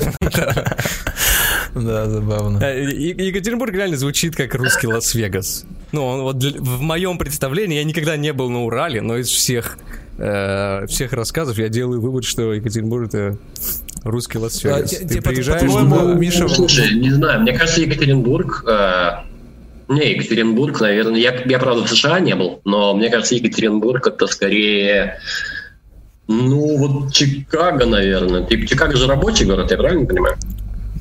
Да, 1.74 2.08
забавно. 2.08 2.58
Э, 2.64 2.84
Екатеринбург 2.84 3.74
реально 3.74 3.98
звучит 3.98 4.34
как 4.34 4.54
русский 4.54 4.86
Лас-Вегас. 4.86 5.66
Ну, 5.92 6.22
вот 6.22 6.42
в 6.42 6.80
моем 6.80 7.18
представлении 7.18 7.76
я 7.76 7.84
никогда 7.84 8.16
не 8.16 8.32
был 8.32 8.48
на 8.48 8.64
Урале, 8.64 9.02
но 9.02 9.18
из 9.18 9.28
всех 9.28 9.76
э, 10.16 10.86
всех 10.86 11.12
рассказов 11.12 11.58
я 11.58 11.68
делаю 11.68 12.00
вывод, 12.00 12.24
что 12.24 12.54
Екатеринбург 12.54 13.08
это 13.08 13.36
русский 14.06 14.38
Лас-Вегас. 14.38 14.92
А, 14.92 15.06
Ты 15.06 15.20
приезжаешь... 15.20 15.70
По-моему, 15.70 16.14
Миша... 16.14 16.48
Слушай, 16.48 16.94
не 16.94 17.10
знаю, 17.10 17.42
мне 17.42 17.52
кажется, 17.52 17.80
Екатеринбург... 17.80 18.64
Э, 18.66 19.24
не, 19.88 20.12
Екатеринбург, 20.12 20.80
наверное... 20.80 21.18
Я, 21.18 21.42
я, 21.44 21.58
правда, 21.58 21.84
в 21.84 21.90
США 21.90 22.20
не 22.20 22.34
был, 22.34 22.60
но 22.64 22.94
мне 22.94 23.10
кажется, 23.10 23.34
Екатеринбург 23.34 24.06
это 24.06 24.26
скорее... 24.26 25.18
Ну, 26.28 26.76
вот 26.76 27.12
Чикаго, 27.12 27.86
наверное. 27.86 28.44
Типа, 28.44 28.66
Чикаго 28.66 28.96
же 28.96 29.06
рабочий 29.06 29.44
город, 29.44 29.70
я 29.70 29.76
правильно 29.76 30.06
понимаю? 30.06 30.36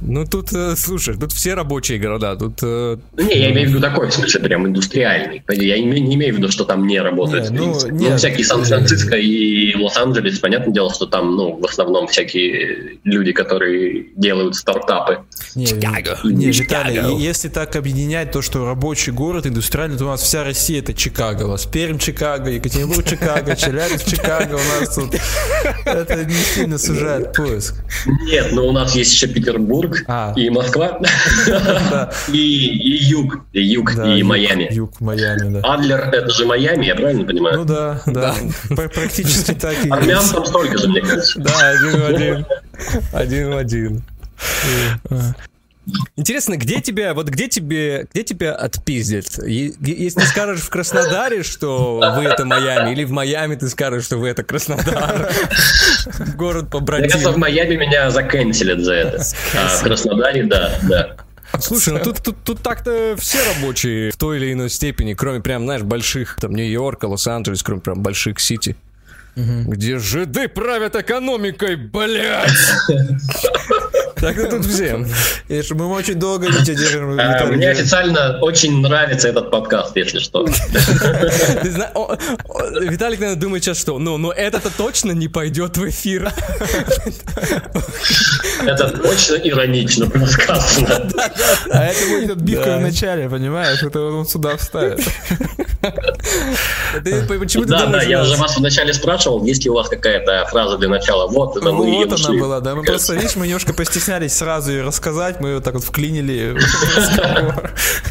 Ну 0.08 0.26
тут, 0.26 0.54
э, 0.54 0.76
слушай, 0.76 1.16
тут 1.18 1.32
все 1.32 1.56
рабочие 1.56 1.98
города, 1.98 2.36
тут... 2.36 2.60
Э... 2.62 2.98
Не, 3.18 3.40
я 3.40 3.52
имею 3.52 3.68
в 3.68 3.72
виду 3.72 3.82
такой, 3.82 4.10
в 4.10 4.14
смысле, 4.14 4.40
прям 4.42 4.68
индустриальный. 4.68 5.44
Я 5.50 5.80
не, 5.80 6.00
не 6.00 6.16
имею 6.16 6.36
в 6.36 6.38
виду, 6.38 6.52
что 6.52 6.64
там 6.64 6.86
не 6.86 7.00
работает. 7.00 7.50
Не, 7.50 7.58
ну, 7.58 7.74
нет, 7.90 8.12
ну, 8.12 8.18
всякие 8.18 8.46
Сан-Франциско 8.46 9.16
и 9.16 9.76
Лос-Анджелес, 9.76 10.40
понятное 10.40 10.74
дело, 10.74 10.94
что 10.94 11.08
там, 11.08 11.36
ну, 11.36 11.60
в 11.60 11.66
основном 11.66 12.08
всякие 12.08 13.00
люди, 13.04 13.32
которые 13.32 14.08
делают 14.16 14.56
стартапы. 14.56 15.20
Не, 15.56 15.66
Чикаго. 15.66 16.20
Не, 16.24 16.52
Виталий, 16.52 17.18
если 17.18 17.50
так 17.50 17.76
объединять 17.76 18.32
то, 18.32 18.42
что 18.42 18.66
рабочий 18.66 19.12
город, 19.12 19.48
индустриальный, 19.48 19.98
то 19.98 20.06
у 20.06 20.10
нас 20.10 20.22
вся 20.22 20.44
Россия 20.44 20.80
это 20.80 20.94
Чикаго. 20.94 21.44
У 21.44 21.50
вас 21.50 21.66
Пермь 21.66 21.98
Чикаго, 21.98 22.52
Екатеринбург 22.52 23.08
Чикаго, 23.08 23.56
Челябинск 23.56 24.06
Чикаго. 24.06 24.56
У 24.56 24.82
нас 24.82 24.96
тут 24.96 25.16
это 25.86 26.26
не 26.26 26.34
сильно 26.34 26.78
сужает 26.78 27.34
поиск. 27.34 27.76
Нет, 28.26 28.52
но 28.52 28.68
у 28.68 28.72
нас 28.72 28.96
есть 28.96 29.14
еще 29.14 29.28
Петербург, 29.28 29.95
а. 30.08 30.34
и 30.36 30.50
Москва, 30.50 31.00
и, 32.28 32.38
и 32.38 33.04
юг, 33.06 33.46
и 33.54 33.62
юг, 33.62 33.94
и 33.96 34.24
Майами. 34.24 34.68
Юг, 34.72 35.00
Майами, 35.02 35.60
да. 35.60 35.74
Адлер 35.74 36.10
это 36.12 36.30
же 36.30 36.46
Майами, 36.46 36.86
я 36.86 36.96
правильно 36.96 37.26
понимаю? 37.26 37.60
Ну 37.60 37.66
да, 37.66 38.02
да, 38.06 38.36
да. 38.70 38.76
практически 38.90 39.54
так 39.54 39.76
и 39.86 39.90
Армян 39.90 40.24
там 40.32 40.46
столько 40.46 40.78
же, 40.78 40.90
мне 40.90 41.02
кажется. 41.02 41.40
Да, 41.40 41.70
один 41.70 42.02
в 42.02 42.06
один. 42.06 42.46
Один 43.14 43.52
в 43.52 43.58
один. 43.58 44.04
Интересно, 46.16 46.58
где 46.58 46.82
тебя, 46.82 47.14
вот 47.14 47.30
где 47.30 47.48
тебе, 47.48 48.08
где 48.12 48.24
тебя 48.24 48.54
отпиздят? 48.54 49.26
Если 49.46 50.20
ты 50.20 50.26
скажешь 50.26 50.62
в 50.62 50.70
Краснодаре, 50.70 51.44
что 51.44 52.02
вы 52.16 52.24
это 52.24 52.46
Майами, 52.46 52.92
или 52.92 53.04
в 53.04 53.12
Майами 53.12 53.56
ты 53.56 53.68
скажешь, 53.70 54.06
что 54.06 54.18
вы 54.18 54.30
это 54.30 54.44
Краснодар, 54.44 55.32
город 56.36 56.70
побратим. 56.70 57.06
Мне 57.06 57.12
кажется, 57.12 57.32
в 57.32 57.38
Майами 57.38 57.76
меня 57.76 58.10
заканчелят 58.10 58.80
за 58.80 58.94
это, 58.94 59.24
а 59.56 59.68
в 59.78 59.84
Краснодаре, 59.84 60.44
да, 60.44 60.72
да. 60.84 61.16
Слушай, 61.60 61.94
ну 61.94 62.00
тут, 62.00 62.22
тут, 62.22 62.44
тут 62.44 62.62
так-то 62.62 63.16
все 63.18 63.38
рабочие 63.54 64.12
в 64.12 64.18
той 64.18 64.38
или 64.38 64.54
иной 64.54 64.70
степени, 64.70 65.14
кроме 65.14 65.40
прям, 65.42 65.64
знаешь, 65.64 65.84
больших, 65.84 66.38
там, 66.40 66.54
Нью-Йорка, 66.54 67.06
Лос-Анджелес, 67.06 67.64
кроме 67.64 67.82
прям 67.82 68.02
больших 68.02 68.40
сити. 68.40 68.76
Угу. 69.36 69.72
Где 69.72 70.00
жиды 70.00 70.48
правят 70.48 70.96
экономикой, 70.96 71.76
блядь! 71.76 72.52
Так 74.20 74.38
и 74.38 74.50
тут 74.50 74.66
всем. 74.70 75.08
И 75.48 75.62
что 75.62 75.76
мы 75.76 75.88
очень 75.88 76.16
долго 76.16 76.48
не 76.48 76.64
держим. 76.64 77.20
А, 77.20 77.46
мне 77.46 77.70
официально 77.70 78.40
очень 78.42 78.82
нравится 78.82 79.28
этот 79.28 79.52
подкаст, 79.52 79.96
если 79.96 80.20
что. 80.20 80.46
Виталик, 82.82 83.20
наверное, 83.20 83.36
думает 83.36 83.64
сейчас, 83.64 83.80
что 83.80 84.00
ну, 84.00 84.18
но 84.18 84.32
это-то 84.32 84.70
точно 84.76 85.12
не 85.12 85.28
пойдет 85.28 85.78
в 85.78 85.90
эфир. 85.90 86.32
Это 88.66 88.90
точно 88.90 89.36
иронично 89.36 90.08
сказано. 90.28 91.08
А 91.70 91.86
это 91.86 92.08
будет 92.10 92.32
отбивка 92.32 92.78
в 92.78 92.82
начале, 92.82 93.30
понимаешь? 93.30 93.84
Это 93.84 94.02
он 94.02 94.26
сюда 94.26 94.58
вставит. 94.58 95.04
Почему 97.40 97.64
ты 97.64 97.70
Да, 97.70 97.86
да, 97.88 98.02
я 98.02 98.22
уже 98.22 98.36
вас 98.38 98.58
вначале 98.58 98.94
спрашивал, 98.94 99.44
есть 99.44 99.64
ли 99.66 99.70
у 99.70 99.74
вас 99.76 99.90
какая-то 99.90 100.46
фраза 100.50 100.78
для 100.78 100.90
начала. 100.90 101.28
Вот, 101.28 101.58
это 101.58 101.72
мы 101.72 102.06
Вот 102.06 102.26
она 102.26 102.40
была, 102.40 102.60
да. 102.60 102.76
Мы 102.76 102.84
просто, 102.84 103.14
видишь, 103.16 103.36
мы 103.36 103.46
немножко 103.46 103.74
постеснялись 103.74 104.05
сразу 104.28 104.72
ее 104.72 104.84
рассказать, 104.84 105.40
мы 105.40 105.50
ее 105.50 105.60
так 105.62 105.74
вот 105.74 105.84
вклинили 105.84 106.58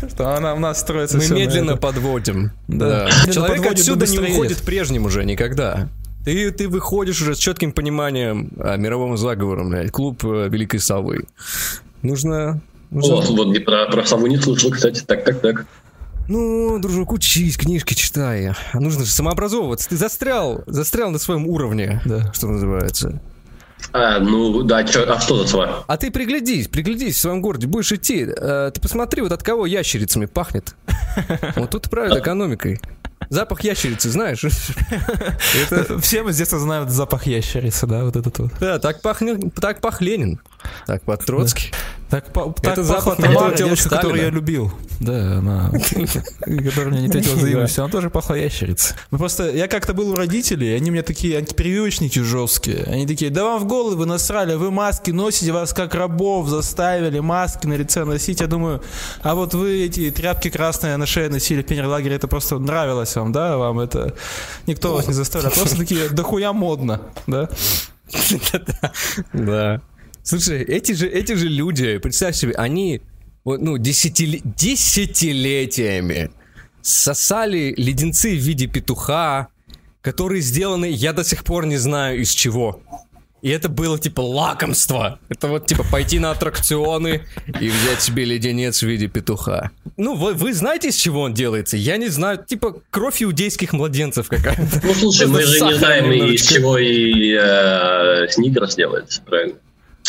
что 0.09 0.37
она 0.37 0.55
у 0.55 0.59
нас 0.59 0.81
строится 0.81 1.19
Мы 1.19 1.29
медленно 1.29 1.77
подводим. 1.77 2.53
Да. 2.69 3.09
Человек 3.33 3.67
отсюда 3.67 4.07
не 4.07 4.19
уходит 4.19 4.59
прежним 4.63 5.07
уже 5.07 5.25
никогда. 5.25 5.89
Ты, 6.25 6.51
ты 6.53 6.69
выходишь 6.69 7.21
уже 7.21 7.35
с 7.35 7.39
четким 7.39 7.73
пониманием 7.73 8.51
о 8.59 8.77
мировом 8.77 9.17
заговоре, 9.19 9.63
блядь, 9.65 9.91
клуб 9.91 10.25
э, 10.25 10.49
Великой 10.49 10.81
Совы. 10.81 11.27
Нужно... 12.01 12.63
нужно... 12.91 13.17
Вот, 13.17 13.29
вот 13.29 13.65
про, 13.67 13.87
про 13.91 14.07
Сову 14.07 14.27
не 14.27 14.39
слышал, 14.39 14.71
кстати. 14.71 15.03
Так, 15.07 15.23
так, 15.23 15.41
так. 15.41 15.67
Ну, 16.27 16.79
дружок, 16.79 17.13
учись, 17.13 17.59
книжки 17.59 17.93
читай. 17.93 18.55
Нужно 18.73 19.05
же 19.05 19.11
самообразовываться. 19.11 19.87
Ты 19.91 19.99
застрял, 19.99 20.65
застрял 20.67 21.11
на 21.11 21.19
своем 21.19 21.47
уровне, 21.47 22.01
да. 22.07 22.33
что 22.33 22.49
называется. 22.49 23.21
А, 23.93 24.19
ну 24.19 24.63
да, 24.63 24.85
чё, 24.85 25.05
а 25.13 25.21
что 25.21 25.43
за 25.43 25.49
слова? 25.49 25.85
А 25.87 25.97
ты 25.97 26.11
приглядись, 26.11 26.69
приглядись 26.69 27.17
в 27.17 27.21
своем 27.21 27.41
городе, 27.41 27.67
будешь 27.67 27.93
идти. 27.93 28.27
Э, 28.27 28.71
ты 28.75 28.81
посмотри, 28.81 29.23
вот 29.23 29.33
от 29.33 29.43
кого 29.43 29.67
ящерицами 29.67 30.27
пахнет. 30.27 30.75
Вот 31.57 31.71
тут 31.71 31.89
правильно 31.89 32.19
экономикой. 32.19 32.81
Запах 33.31 33.63
ящерицы, 33.63 34.11
знаешь? 34.11 34.45
Это... 35.71 35.99
Все 36.01 36.23
мы 36.23 36.33
с 36.33 36.37
детства 36.37 36.59
знают 36.59 36.91
запах 36.91 37.27
ящерицы, 37.27 37.87
да, 37.87 38.05
вот 38.05 38.17
этот 38.17 38.39
вот. 38.39 38.53
Да, 38.61 38.79
так 38.79 39.01
пахнет, 39.01 39.55
так 39.55 39.81
пах 39.81 40.01
Ленин. 40.01 40.41
Так, 40.87 41.03
под 41.03 41.25
Троцкий. 41.25 41.73
Так, 42.15 42.33
по, 42.33 42.55
так 42.63 42.75
это 42.75 42.85
запах 42.85 43.17
Тамара, 43.17 43.57
девушка, 43.57 43.89
которую 43.89 44.23
я 44.23 44.31
любил. 44.31 44.71
Да, 45.01 45.39
она, 45.39 45.73
которая 46.41 46.91
мне 46.91 47.01
не 47.01 47.07
ответила 47.09 47.35
взаимностью, 47.35 47.83
она 47.83 47.91
тоже 47.91 48.09
пахла 48.09 48.35
ящерицей. 48.35 48.95
Ну 49.11 49.19
просто 49.19 49.51
я 49.51 49.67
как-то 49.67 49.95
был 49.95 50.11
у 50.11 50.15
родителей, 50.15 50.77
они 50.77 50.93
мне 50.93 51.03
такие 51.03 51.39
антипрививочники 51.39 52.21
жесткие. 52.21 52.85
Они 52.85 53.05
такие, 53.05 53.33
да 53.33 53.43
вам 53.43 53.59
в 53.59 53.65
голову 53.65 54.05
насрали, 54.05 54.55
вы 54.55 54.71
маски 54.71 55.11
носите, 55.11 55.51
вас 55.51 55.73
как 55.73 55.97
рабов 55.97 56.47
заставили 56.47 57.19
маски 57.19 57.67
на 57.67 57.75
лице 57.75 58.05
носить. 58.05 58.41
Я 58.41 58.47
думаю, 58.47 58.81
а 59.23 59.35
вот 59.35 59.55
вы 59.55 59.83
эти 59.83 60.13
тряпки 60.13 60.51
красные 60.51 60.97
на 60.97 61.07
шее 61.07 61.29
носили 61.29 61.63
в 61.63 61.67
пионерлагере, 61.67 62.15
это 62.15 62.29
просто 62.29 62.61
нравилось 62.61 63.17
вам, 63.17 63.33
да, 63.33 63.57
вам 63.57 63.81
это... 63.81 64.15
Никто 64.69 64.95
вас 64.95 65.09
не 65.09 65.15
заставлял, 65.15 65.51
просто 65.51 65.77
такие, 65.79 66.11
дохуя 66.11 66.53
модно, 66.53 67.01
да? 67.27 67.49
Да. 69.33 69.81
Слушай, 70.25 70.63
эти 70.63 70.93
же, 70.93 71.07
эти 71.07 71.35
же 71.35 71.49
люди, 71.49 71.99
представь 71.99 72.35
себе, 72.35 72.55
они 72.55 73.03
вот, 73.45 73.61
ну, 73.61 73.77
десятиле... 73.77 74.41
десятилетиями 74.43 76.31
сосали 76.81 77.75
леденцы 77.77 78.35
в 78.35 78.41
виде 78.41 78.67
петуха, 78.67 79.49
которые 80.01 80.41
сделаны, 80.41 80.87
я 80.91 81.13
до 81.13 81.25
сих 81.25 81.45
пор 81.45 81.67
не 81.67 81.77
знаю 81.77 82.21
из 82.21 82.31
чего. 82.31 82.83
И 83.43 83.51
это 83.51 83.69
было 83.69 83.99
типа 83.99 84.23
лакомство. 84.23 85.19
Это 85.29 85.49
вот 85.49 85.67
типа 85.67 85.85
пойти 85.91 86.19
на 86.19 86.31
аттракционы 86.31 87.27
и 87.61 87.69
взять 87.69 88.01
себе 88.01 88.25
леденец 88.25 88.83
в 88.83 88.87
виде 88.87 89.07
петуха. 89.07 89.71
Ну, 89.99 90.15
вы, 90.15 90.33
вы 90.33 90.55
знаете, 90.55 90.89
из 90.89 90.97
чего 90.97 91.21
он 91.21 91.35
делается? 91.35 91.77
Я 91.77 91.99
не 91.99 92.09
знаю. 92.09 92.43
Типа 92.43 92.81
кровь 92.89 93.23
иудейских 93.23 93.75
младенцев 93.75 94.29
какая-то. 94.29 94.81
Ну, 94.83 94.95
слушай, 94.95 95.27
мы 95.27 95.43
же 95.43 95.61
не 95.61 95.75
знаем, 95.75 96.11
из 96.11 96.47
чего 96.47 96.79
и 96.79 97.37
э, 97.39 98.29
сникерс 98.31 98.77
делается, 98.77 99.21
правильно? 99.21 99.57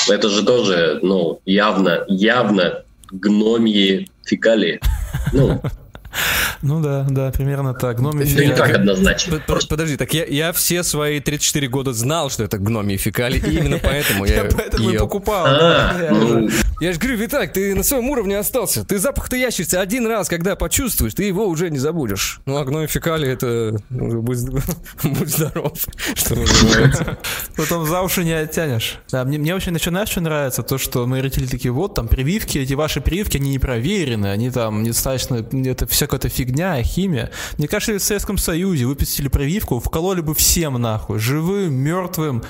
Это 0.08 0.30
же 0.30 0.44
тоже, 0.44 1.00
ну, 1.02 1.40
явно, 1.46 2.04
явно 2.08 2.84
гномьи 3.12 4.10
фекалии. 4.26 4.80
Ну, 5.34 5.62
Ну 6.62 6.82
да, 6.82 7.06
да, 7.10 7.32
примерно 7.32 7.74
так. 7.74 7.98
Гномий 7.98 8.32
Это 8.32 8.46
не 8.46 8.54
так 8.54 8.76
однозначно. 8.76 9.38
Под- 9.38 9.46
под- 9.46 9.68
Подожди, 9.68 9.98
так 9.98 10.14
я, 10.14 10.26
я 10.26 10.52
все 10.54 10.84
свои 10.84 11.20
34 11.20 11.68
года 11.68 11.94
знал, 11.94 12.30
что 12.30 12.44
это 12.44 12.58
гномии 12.58 12.98
фекалии, 12.98 13.40
и 13.40 13.58
именно 13.58 13.80
поэтому 13.80 14.26
я 14.26 14.46
Поэтому 14.46 14.90
и 14.90 14.98
покупал. 14.98 15.46
А, 15.48 16.10
ну, 16.12 16.50
Я 16.80 16.94
же 16.94 17.00
говорю, 17.00 17.18
Виталик, 17.18 17.54
ты 17.54 17.76
на 17.76 17.84
своем 17.84 18.10
уровне 18.10 18.38
остался. 18.38 18.84
Ты 18.86 19.00
запах-то 19.00 19.36
ящерицы 19.36 19.76
один 19.76 20.08
раз, 20.08 20.28
когда 20.30 20.56
почувствуешь, 20.56 21.14
ты 21.14 21.24
его 21.24 21.46
уже 21.48 21.70
не 21.70 21.80
забудешь. 21.80 22.40
Ну, 22.46 22.58
а 22.58 22.64
гной 22.66 22.88
фекалии 22.88 23.30
это... 23.30 23.78
Будь, 23.90 24.40
будь 25.04 25.30
здоров, 25.30 25.74
что 26.16 26.36
называется. 26.36 27.18
Потом 27.56 27.86
за 27.86 28.02
уши 28.02 28.24
не 28.24 28.34
оттянешь. 28.34 29.00
Да, 29.12 29.24
мне, 29.24 29.38
мне 29.38 29.56
очень 29.56 29.72
начинает 29.72 30.08
что 30.10 30.22
нравится, 30.22 30.64
то, 30.64 30.78
что 30.78 31.06
мои 31.08 31.22
родители 31.22 31.48
такие, 31.48 31.72
вот 31.72 31.96
там 31.96 32.08
прививки, 32.08 32.58
эти 32.58 32.74
ваши 32.74 33.02
прививки, 33.02 33.38
они 33.38 33.50
не 33.52 33.60
проверены, 33.60 34.28
они 34.28 34.50
там 34.50 34.84
недостаточно, 34.84 35.36
это 35.66 35.88
какая-то 36.08 36.30
фигня, 36.30 36.82
химия. 36.84 37.32
Мне 37.58 37.68
кажется, 37.68 37.94
в 37.98 38.02
Советском 38.04 38.38
Союзе 38.38 38.86
выпустили 38.86 39.28
прививку, 39.28 39.80
вкололи 39.80 40.22
бы 40.22 40.34
всем 40.36 40.82
нахуй, 40.82 41.20
живым, 41.20 41.74
мертвым, 41.74 42.44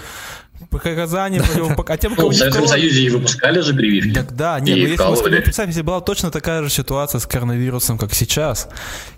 показания, 0.70 1.40
противопок- 1.42 1.86
а 1.90 1.98
тем, 1.98 2.14
ну, 2.18 2.28
в 2.28 2.32
не 2.32 2.38
Советском 2.38 2.68
Союзе 2.68 3.02
и 3.04 3.10
выпускали 3.10 3.60
же 3.60 3.74
прививки. 3.74 4.14
Так 4.14 4.36
да, 4.36 4.60
не, 4.60 4.72
И 4.72 4.76
ну 4.76 4.88
если, 4.88 5.04
ну, 5.30 5.42
представь, 5.42 5.68
если 5.68 5.82
была 5.82 6.02
точно 6.02 6.32
такая 6.32 6.64
же 6.64 6.70
ситуация 6.70 7.20
с 7.20 7.26
коронавирусом, 7.26 7.98
как 7.98 8.14
сейчас, 8.14 8.68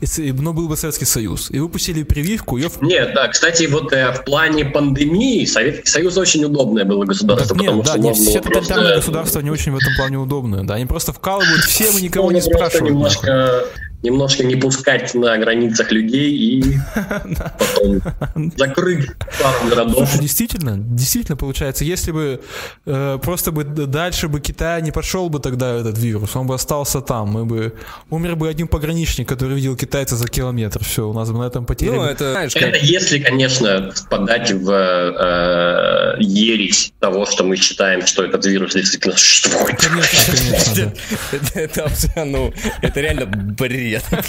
и, 0.02 0.06
и, 0.22 0.32
ну, 0.32 0.54
был 0.54 0.68
бы 0.68 0.76
Советский 0.76 1.06
Союз, 1.06 1.50
и 1.52 1.60
выпустили 1.60 2.04
прививку, 2.04 2.58
ее 2.58 2.70
Нет, 2.82 3.14
да, 3.14 3.28
кстати, 3.28 3.66
вот 3.66 3.94
э, 3.94 4.12
в 4.14 4.24
плане 4.26 4.66
пандемии 4.66 5.46
Советский 5.46 5.88
Союз 5.90 6.18
очень 6.18 6.44
удобное 6.44 6.86
было 6.86 7.06
государство, 7.06 7.48
Так 7.50 7.58
потому 7.58 7.78
нет, 7.78 7.86
да, 7.86 7.92
что 7.92 8.00
не, 8.02 8.10
можно 8.10 8.24
все 8.24 8.32
было 8.34 8.42
просто- 8.42 8.60
тоталитарные 8.62 8.96
государства 8.98 9.40
не 9.42 9.50
очень 9.52 9.72
в 9.72 9.78
этом 9.78 9.94
плане 9.96 10.18
удобные. 10.18 10.64
Да, 10.64 10.74
они 10.76 10.86
просто 10.86 11.14
вкалывают 11.14 11.62
всем 11.66 11.96
и 11.98 12.02
никого 12.02 12.32
не 12.32 12.36
можно 12.42 12.52
просто 12.52 12.78
спрашивают. 12.78 13.26
нахуй. 13.26 13.70
Немножко, 14.04 14.44
не 14.44 14.56
пускать 14.56 15.14
на 15.16 15.38
границах 15.38 15.92
людей 15.92 16.32
и 16.32 16.64
потом 16.96 18.52
закрыть 18.56 19.08
пару 19.42 19.70
городов. 19.70 20.08
Слушай, 20.10 20.22
действительно, 20.22 20.78
действительно 20.78 21.36
получается, 21.36 21.84
если 21.84 22.12
бы 22.12 22.42
э, 22.86 23.20
просто 23.22 23.52
бы 23.52 23.64
дальше 23.64 24.28
бы 24.28 24.40
Китай 24.40 24.82
не 24.82 24.92
пошел 24.92 25.30
бы 25.30 25.40
тогда 25.40 25.76
этот 25.76 25.98
вирус, 25.98 26.36
он 26.36 26.48
бы 26.48 26.54
остался 26.54 27.02
там, 27.02 27.30
мы 27.30 27.46
бы 27.46 27.74
умер 28.10 28.36
бы 28.36 28.48
один 28.48 28.68
пограничник, 28.68 29.28
который 29.28 29.56
видел 29.56 29.76
китайца 29.76 30.16
за 30.16 30.28
километр, 30.28 30.84
все, 30.84 31.08
у 31.08 31.14
нас 31.14 31.32
бы 31.32 31.40
на 31.40 31.48
этом 31.48 31.66
потеря. 31.66 31.94
Ну, 31.94 32.04
это, 32.04 32.32
знаешь, 32.32 32.54
как... 32.54 32.64
Это 32.64 32.78
если, 32.86 33.20
конечно, 33.20 33.92
впадать 33.92 34.52
в 34.52 34.70
э, 34.72 36.18
ересь 36.20 36.94
того, 37.00 37.26
что 37.26 37.44
мы 37.44 37.56
считаем, 37.56 38.06
что 38.06 38.24
этот 38.24 38.46
вирус 38.46 38.74
действительно 38.74 39.18
существует. 39.18 39.78
Конечно, 39.80 40.34
конечно, 40.34 40.76
да. 40.76 40.94
Это, 41.38 41.60
это 41.60 41.84
абсолютно, 41.86 42.26
ну, 42.26 42.54
это 42.82 43.02
реально 43.02 43.26
бред. 43.26 43.87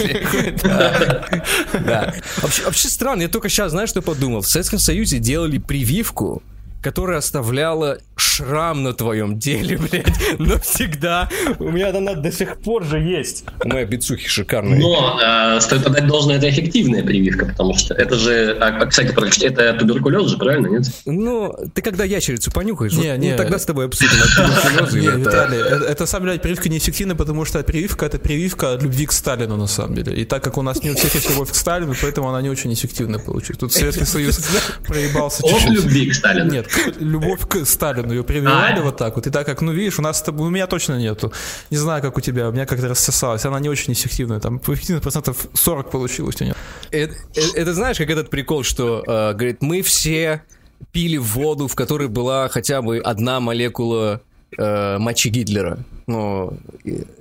Вообще, 2.41 2.63
вообще 2.63 2.87
странно, 2.87 3.23
я 3.23 3.27
только 3.27 3.49
сейчас, 3.49 3.71
знаешь, 3.71 3.89
что 3.89 4.01
подумал? 4.01 4.41
В 4.41 4.47
Советском 4.47 4.79
Союзе 4.79 5.19
делали 5.19 5.57
прививку, 5.57 6.41
которая 6.81 7.17
оставляла 7.17 7.99
шрам 8.15 8.83
на 8.83 8.93
твоем 8.93 9.37
деле, 9.39 9.77
блядь, 9.91 10.39
навсегда. 10.39 11.29
У 11.59 11.69
меня 11.69 11.89
она 11.89 12.13
до 12.13 12.31
сих 12.31 12.57
пор 12.57 12.83
же 12.85 12.99
есть. 12.99 13.43
У 13.63 13.67
моей 13.69 13.85
бицухи 13.85 14.27
шикарные. 14.27 14.79
Но 14.79 15.19
э, 15.21 15.59
стоит 15.61 15.85
отдать 15.85 16.07
должное, 16.07 16.37
это 16.37 16.49
эффективная 16.49 17.03
прививка, 17.03 17.45
потому 17.45 17.75
что 17.75 17.93
это 17.93 18.15
же, 18.15 18.57
а, 18.59 18.67
а, 18.81 18.85
кстати, 18.85 19.13
это 19.45 19.73
туберкулез 19.73 20.29
же, 20.29 20.37
правильно, 20.37 20.67
нет? 20.67 20.85
Ну, 21.05 21.53
ты 21.73 21.81
когда 21.81 22.03
ящерицу 22.03 22.51
понюхаешь, 22.51 22.93
Не, 22.93 23.11
вот, 23.11 23.19
не. 23.19 23.31
ну, 23.31 23.37
тогда 23.37 23.59
с 23.59 23.65
тобой 23.65 23.85
обсудим, 23.85 24.11
Не, 24.99 25.07
это- 25.07 25.17
Виталий, 25.17 25.57
это, 25.59 25.85
это 25.85 26.05
сам, 26.05 26.23
блядь, 26.23 26.41
прививка 26.41 26.69
неэффективна, 26.69 27.15
потому 27.15 27.45
что 27.45 27.61
прививка 27.63 28.05
это 28.05 28.19
прививка 28.19 28.73
от 28.73 28.83
любви 28.83 29.05
к 29.05 29.11
Сталину, 29.11 29.57
на 29.57 29.67
самом 29.67 29.95
деле. 29.95 30.15
И 30.15 30.25
так 30.25 30.43
как 30.43 30.57
у 30.57 30.61
нас 30.61 30.83
не 30.83 30.91
у 30.91 30.95
всех 30.95 31.13
есть 31.15 31.29
любовь 31.29 31.51
к 31.51 31.55
Сталину, 31.55 31.93
поэтому 32.01 32.29
она 32.29 32.41
не 32.41 32.49
очень 32.49 32.73
эффективная 32.73 33.19
получилась. 33.19 33.59
Тут 33.59 33.73
Советский 33.73 34.05
Союз 34.09 34.39
проебался 34.85 35.43
чуть-чуть. 35.47 35.69
любви 35.71 36.09
к 36.09 36.15
Сталину. 36.15 36.51
Нет, 36.51 36.68
любовь 36.99 37.47
к 37.47 37.65
Сталину 37.65 38.11
ее 38.13 38.23
прививали 38.23 38.79
А. 38.79 38.81
вот 38.83 38.97
так 38.97 39.15
вот. 39.15 39.27
И 39.27 39.29
так 39.29 39.45
как, 39.45 39.61
ну 39.61 39.71
видишь, 39.71 39.99
у 39.99 40.01
нас 40.01 40.23
у 40.27 40.49
меня 40.49 40.67
точно 40.67 40.97
нету. 40.97 41.31
Не 41.69 41.77
знаю, 41.77 42.01
как 42.01 42.17
у 42.17 42.21
тебя, 42.21 42.49
у 42.49 42.51
меня 42.51 42.65
как-то 42.65 42.87
рассосалась. 42.87 43.45
Она 43.45 43.59
не 43.59 43.69
очень 43.69 43.93
эффективная. 43.93 44.39
Там 44.39 44.57
эффективность 44.57 45.03
процентов 45.03 45.47
40 45.53 45.91
получилось 45.91 46.35
у 46.41 46.43
нее. 46.45 46.55
Это, 46.91 47.13
это- 47.35 47.57
это 47.59 47.73
знаешь, 47.73 47.97
как 47.97 48.09
этот 48.09 48.29
прикол, 48.29 48.63
что, 48.63 49.03
э, 49.05 49.33
говорит, 49.33 49.61
мы 49.61 49.81
все 49.81 50.43
пили 50.91 51.17
воду, 51.17 51.67
в 51.67 51.75
которой 51.75 52.07
была 52.07 52.47
хотя 52.49 52.81
бы 52.81 52.99
одна 52.99 53.39
молекула 53.39 54.21
э, 54.57 54.97
мочи 54.97 55.29
Гитлера. 55.29 55.79
Ну, 56.07 56.57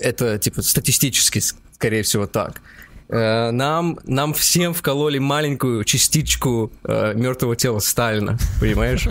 это, 0.01 0.39
типа, 0.39 0.63
статистически, 0.63 1.41
скорее 1.73 2.03
всего, 2.03 2.27
так. 2.27 2.63
Э, 3.11 3.51
Нам, 3.51 3.99
нам 4.05 4.35
всем 4.35 4.75
вкололи 4.75 5.19
маленькую 5.19 5.85
частичку 5.85 6.71
э, 6.85 7.13
мертвого 7.15 7.57
тела 7.57 7.79
Сталина, 7.79 8.37
понимаешь? 8.61 9.09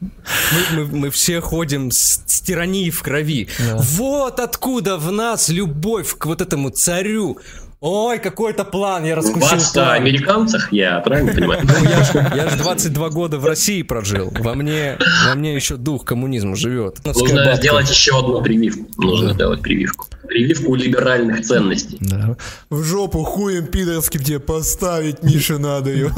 Мы, 0.00 0.76
мы- 0.84 0.96
мы 0.98 1.10
все 1.10 1.40
ходим 1.40 1.90
с, 1.90 2.22
с 2.26 2.40
тиранией 2.40 2.90
в 2.90 3.02
крови. 3.02 3.48
Вот 3.76 4.40
откуда 4.40 4.96
в 4.98 5.10
нас 5.12 5.48
любовь 5.48 6.16
к 6.16 6.26
вот 6.26 6.40
этому 6.40 6.70
царю. 6.70 7.38
Ой, 7.80 8.20
какой-то 8.20 8.62
план, 8.64 9.04
я 9.04 9.16
раскусил 9.16 9.40
вас 9.48 9.72
план. 9.72 9.90
американцах, 9.94 10.72
я 10.72 11.00
правильно 11.00 11.32
понимаю? 11.32 11.62
Ну, 11.64 11.84
я 11.88 12.04
ж, 12.04 12.10
я 12.36 12.48
ж 12.48 12.54
22 12.56 13.08
года 13.08 13.38
в 13.38 13.46
России 13.46 13.82
прожил. 13.82 14.32
Во 14.38 14.54
мне, 14.54 14.98
во 15.26 15.34
мне 15.34 15.52
еще 15.56 15.76
дух 15.76 16.04
коммунизма 16.04 16.54
живет. 16.54 17.04
Нужно 17.04 17.56
сделать 17.56 17.90
еще 17.90 18.16
одну 18.20 18.40
прививку. 18.40 18.86
Нужно 19.02 19.32
сделать 19.34 19.62
прививку. 19.62 20.06
Прививку 20.32 20.74
либеральных 20.74 21.44
ценностей. 21.44 21.98
Да. 22.00 22.36
В 22.70 22.82
жопу 22.84 23.22
хуем 23.22 23.66
пидорским 23.66 24.22
тебе 24.22 24.40
поставить, 24.40 25.22
Миша, 25.22 25.58
надо 25.58 25.90
ее. 25.90 26.10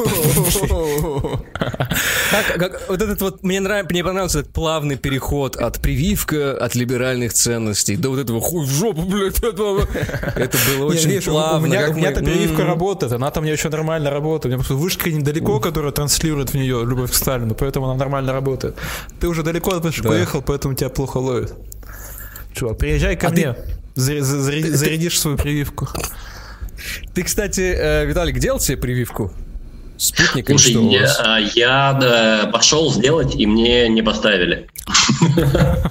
Вот 2.89 3.03
этот 3.03 3.21
вот, 3.21 3.43
мне, 3.43 3.61
нрав, 3.61 3.91
мне 3.91 4.05
понравился 4.05 4.41
этот 4.41 4.53
плавный 4.53 4.97
переход 4.97 5.57
от 5.57 5.81
прививка, 5.81 6.57
от 6.57 6.75
либеральных 6.77 7.33
ценностей 7.33 7.97
до 7.97 8.11
вот 8.11 8.21
этого 8.21 8.41
хуй 8.41 8.65
в 8.65 8.71
жопу, 8.71 9.03
блядь. 9.03 9.39
этого. 9.43 9.87
Это 10.37 10.57
было 10.79 10.87
очень 10.87 11.19
у- 11.19 11.23
плавно. 11.23 11.59
у 11.59 11.71
меня, 11.71 11.89
у 11.91 11.95
меня-то 11.95 12.21
прививка 12.23 12.65
работает, 12.65 13.13
она 13.13 13.31
там 13.33 13.43
мне 13.43 13.53
еще 13.53 13.69
нормально 13.69 14.11
работает. 14.11 14.45
У 14.45 14.49
меня 14.49 14.59
просто 14.59 14.75
вышка 14.75 15.11
недалеко, 15.11 15.59
которая 15.59 15.91
транслирует 15.91 16.51
в 16.51 16.55
нее 16.55 16.85
любовь 16.85 17.11
к 17.11 17.15
Сталину, 17.15 17.55
поэтому 17.55 17.87
она 17.87 17.97
нормально 17.99 18.33
работает. 18.33 18.77
Ты 19.19 19.27
уже 19.29 19.43
далеко 19.43 19.73
от 19.73 19.83
вышки 19.85 20.03
Да. 20.03 20.11
уехал, 20.11 20.41
поэтому 20.41 20.75
тебя 20.75 20.89
плохо 20.91 21.17
ловит. 21.19 21.53
Чувак, 22.55 22.79
приезжай 22.79 23.17
ко 23.17 23.27
А 23.27 23.31
мне, 23.31 23.43
заря- 23.43 23.57
зарядишь 23.95 25.21
свою 25.21 25.37
прививку. 25.37 25.89
Ты, 27.15 27.23
кстати, 27.23 27.61
э, 27.61 28.07
Виталик, 28.07 28.39
делал 28.39 28.61
себе 28.61 28.77
прививку? 28.77 29.33
Спутник 29.97 30.51
или 30.51 30.57
Слушай, 30.57 30.71
что 30.73 30.81
у 30.81 30.91
я, 30.91 31.01
вас? 31.03 31.55
я, 31.55 31.93
да, 32.01 32.51
пошел 32.53 32.93
сделать, 32.93 33.37
и 33.37 33.47
мне 33.47 33.89
не 33.89 34.03
поставили. 34.03 34.69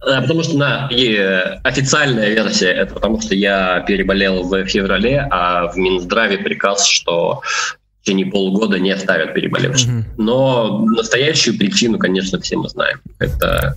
Потому 0.00 0.42
что 0.42 0.56
на 0.56 0.88
и, 0.90 1.14
э, 1.14 1.58
официальная 1.64 2.28
версия 2.30 2.70
это 2.70 2.94
потому, 2.94 3.20
что 3.20 3.34
я 3.34 3.80
переболел 3.80 4.42
в 4.44 4.64
феврале, 4.66 5.26
а 5.30 5.66
в 5.66 5.76
Минздраве 5.76 6.38
приказ, 6.38 6.86
что 6.86 7.40
в 7.42 8.04
течение 8.04 8.26
полугода 8.26 8.78
не 8.78 8.96
ставят 8.96 9.34
переболевших. 9.34 9.90
Но 10.16 10.84
настоящую 10.86 11.58
причину, 11.58 11.98
конечно, 11.98 12.40
все 12.40 12.56
мы 12.56 12.68
знаем. 12.68 13.00
Это 13.18 13.74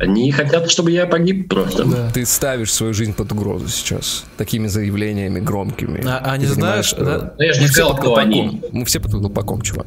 они 0.00 0.32
хотят, 0.32 0.70
чтобы 0.70 0.90
я 0.90 1.06
погиб 1.06 1.48
просто. 1.48 1.84
Да. 1.84 2.10
Ты 2.12 2.24
ставишь 2.26 2.72
свою 2.72 2.94
жизнь 2.94 3.14
под 3.14 3.30
угрозу 3.32 3.68
сейчас 3.68 4.24
такими 4.36 4.66
заявлениями 4.66 5.40
громкими. 5.40 6.02
А- 6.06 6.22
а 6.24 6.36
не 6.38 6.46
знаешь, 6.46 6.92
да? 6.98 7.32
Ну, 7.38 7.44
я 7.44 7.52
же 7.52 7.60
не 7.60 7.68
сказал, 7.68 7.96
кто 7.96 8.16
они. 8.16 8.60
Мы 8.72 8.84
все 8.84 8.98
под 9.00 9.12
колпаком, 9.12 9.62
чувак. 9.62 9.86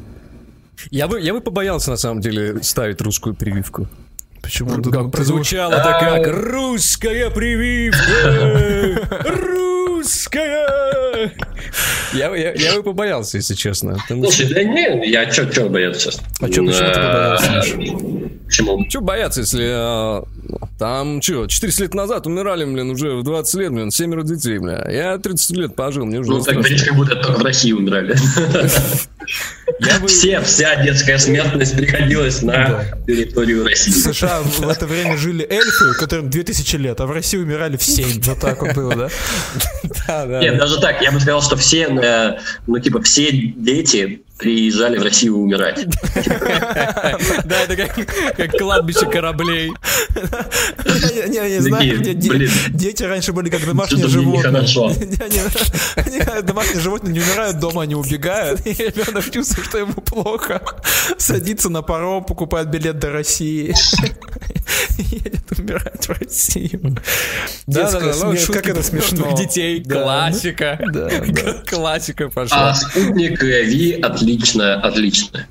Я 0.90 1.08
бы, 1.08 1.20
я 1.20 1.32
бы 1.34 1.40
побоялся, 1.40 1.90
на 1.90 1.96
самом 1.96 2.20
деле, 2.20 2.62
ставить 2.62 3.00
русскую 3.00 3.34
прививку. 3.34 3.88
Почему? 4.42 4.70
Как 4.70 4.82
Ты 4.84 4.90
думаешь- 4.90 5.12
прозвучало-то 5.12 5.98
как 6.00 6.26
«Русская 6.26 7.30
прививка! 7.30 9.24
Русская!» 9.24 11.32
я, 12.12 12.36
я, 12.36 12.52
я 12.52 12.74
бы 12.76 12.82
побоялся, 12.82 13.38
если 13.38 13.54
честно. 13.54 13.98
что- 14.04 14.14
Слушай, 14.22 14.52
да 14.52 14.62
не, 14.62 15.08
я 15.10 15.24
чё, 15.26 15.48
чё 15.48 15.70
бояться 15.70 16.10
сейчас? 16.10 16.20
А 16.40 16.48
чё, 16.50 16.66
почему 16.66 16.88
ты 16.88 16.94
побоялся, 16.94 17.76
Миша? 17.78 17.96
Почему? 18.46 18.84
Че 18.88 19.00
бояться, 19.00 19.40
если 19.40 19.66
а, 19.72 20.24
там, 20.78 21.20
что, 21.22 21.46
400 21.46 21.82
лет 21.82 21.94
назад 21.94 22.26
умирали, 22.26 22.64
блин, 22.64 22.90
уже 22.90 23.14
в 23.16 23.22
20 23.22 23.54
лет, 23.60 23.72
блин, 23.72 23.90
семеро 23.90 24.22
детей, 24.22 24.58
бля. 24.58 24.86
Я 24.90 25.18
30 25.18 25.56
лет 25.56 25.76
пожил, 25.76 26.04
мне 26.04 26.18
уже 26.20 26.30
Ну, 26.30 26.40
страшно. 26.40 26.62
говоришь, 26.62 26.82
как 26.84 26.96
будто 26.96 27.16
только 27.16 27.40
в 27.40 27.42
России 27.42 27.72
умирали. 27.72 28.14
Все, 30.06 30.40
вся 30.42 30.82
детская 30.84 31.18
смертность 31.18 31.74
приходилась 31.76 32.42
на 32.42 32.84
территорию 33.06 33.62
В 33.62 33.66
России. 33.66 33.90
США 33.90 34.42
в 34.42 34.68
это 34.68 34.86
время 34.86 35.16
жили 35.16 35.46
эльфы, 35.48 35.94
которым 35.98 36.28
2000 36.28 36.76
лет, 36.76 37.00
а 37.00 37.06
в 37.06 37.10
России 37.10 37.38
умирали 37.38 37.76
в 37.78 37.82
7. 37.82 38.20
Вот 38.22 38.40
так 38.40 38.60
вот 38.60 38.74
было, 38.74 38.94
да? 38.94 39.08
Да, 40.06 40.26
да, 40.26 40.40
Нет, 40.40 40.54
да. 40.54 40.60
даже 40.60 40.80
так, 40.80 41.00
я 41.00 41.10
бы 41.12 41.18
сказал, 41.20 41.40
что 41.40 41.56
все, 41.56 41.84
э, 41.88 42.38
ну, 42.66 42.78
типа, 42.78 43.00
все 43.02 43.30
дети 43.32 44.20
приезжали 44.38 44.98
в 44.98 45.02
Россию 45.02 45.38
умирать. 45.38 45.86
Да, 47.44 47.62
это 47.62 47.76
как 47.76 48.50
кладбище 48.58 49.06
кораблей. 49.06 49.72
Не, 51.28 51.50
не 51.50 51.60
знаю, 51.60 52.00
дети 52.00 53.02
раньше 53.02 53.32
были 53.32 53.50
как 53.50 53.64
домашние 53.64 54.08
животные. 54.08 54.52
Домашние 56.42 56.80
животные 56.80 57.12
не 57.12 57.20
умирают 57.20 57.58
дома, 57.58 57.82
они 57.82 57.94
убегают, 57.94 58.66
и 58.66 58.70
ребенок 58.72 59.30
чувствует, 59.30 59.68
что 59.68 59.78
ему 59.78 59.92
плохо. 59.94 60.62
Садится 61.18 61.68
на 61.68 61.82
паром, 61.82 62.24
покупает 62.24 62.68
билет 62.68 62.98
до 62.98 63.10
России. 63.12 63.74
Едет 64.98 65.58
умирать 65.58 66.06
в 66.06 66.20
Россию. 66.20 66.96
Да, 67.66 67.90
да, 67.90 68.00
да, 68.00 68.36
как 68.52 68.68
это 68.68 68.82
смешно. 68.82 69.36
детей, 69.36 69.82
классика. 69.82 70.78
Классика 71.66 72.28
пошла. 72.28 72.70
А 72.70 72.74
спутник 72.74 73.42
Ви 73.42 73.92
отлично, 74.00 74.33
отлично. 74.80 75.46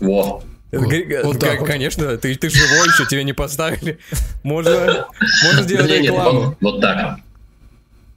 Во. 0.00 0.42
Вот, 0.70 0.92
вот 1.24 1.40
так 1.40 1.64
конечно, 1.64 2.08
вот. 2.08 2.20
ты, 2.20 2.34
ты 2.34 2.50
живой 2.50 2.88
еще, 2.88 3.06
тебя 3.06 3.22
не 3.22 3.32
поставили. 3.32 3.98
Можно, 4.42 5.06
можно 5.44 5.62
сделать 5.62 5.88
нет, 5.88 6.04
рекламу. 6.04 6.40
Нет, 6.40 6.48
вот, 6.60 6.72
вот 6.72 6.80
так. 6.80 7.20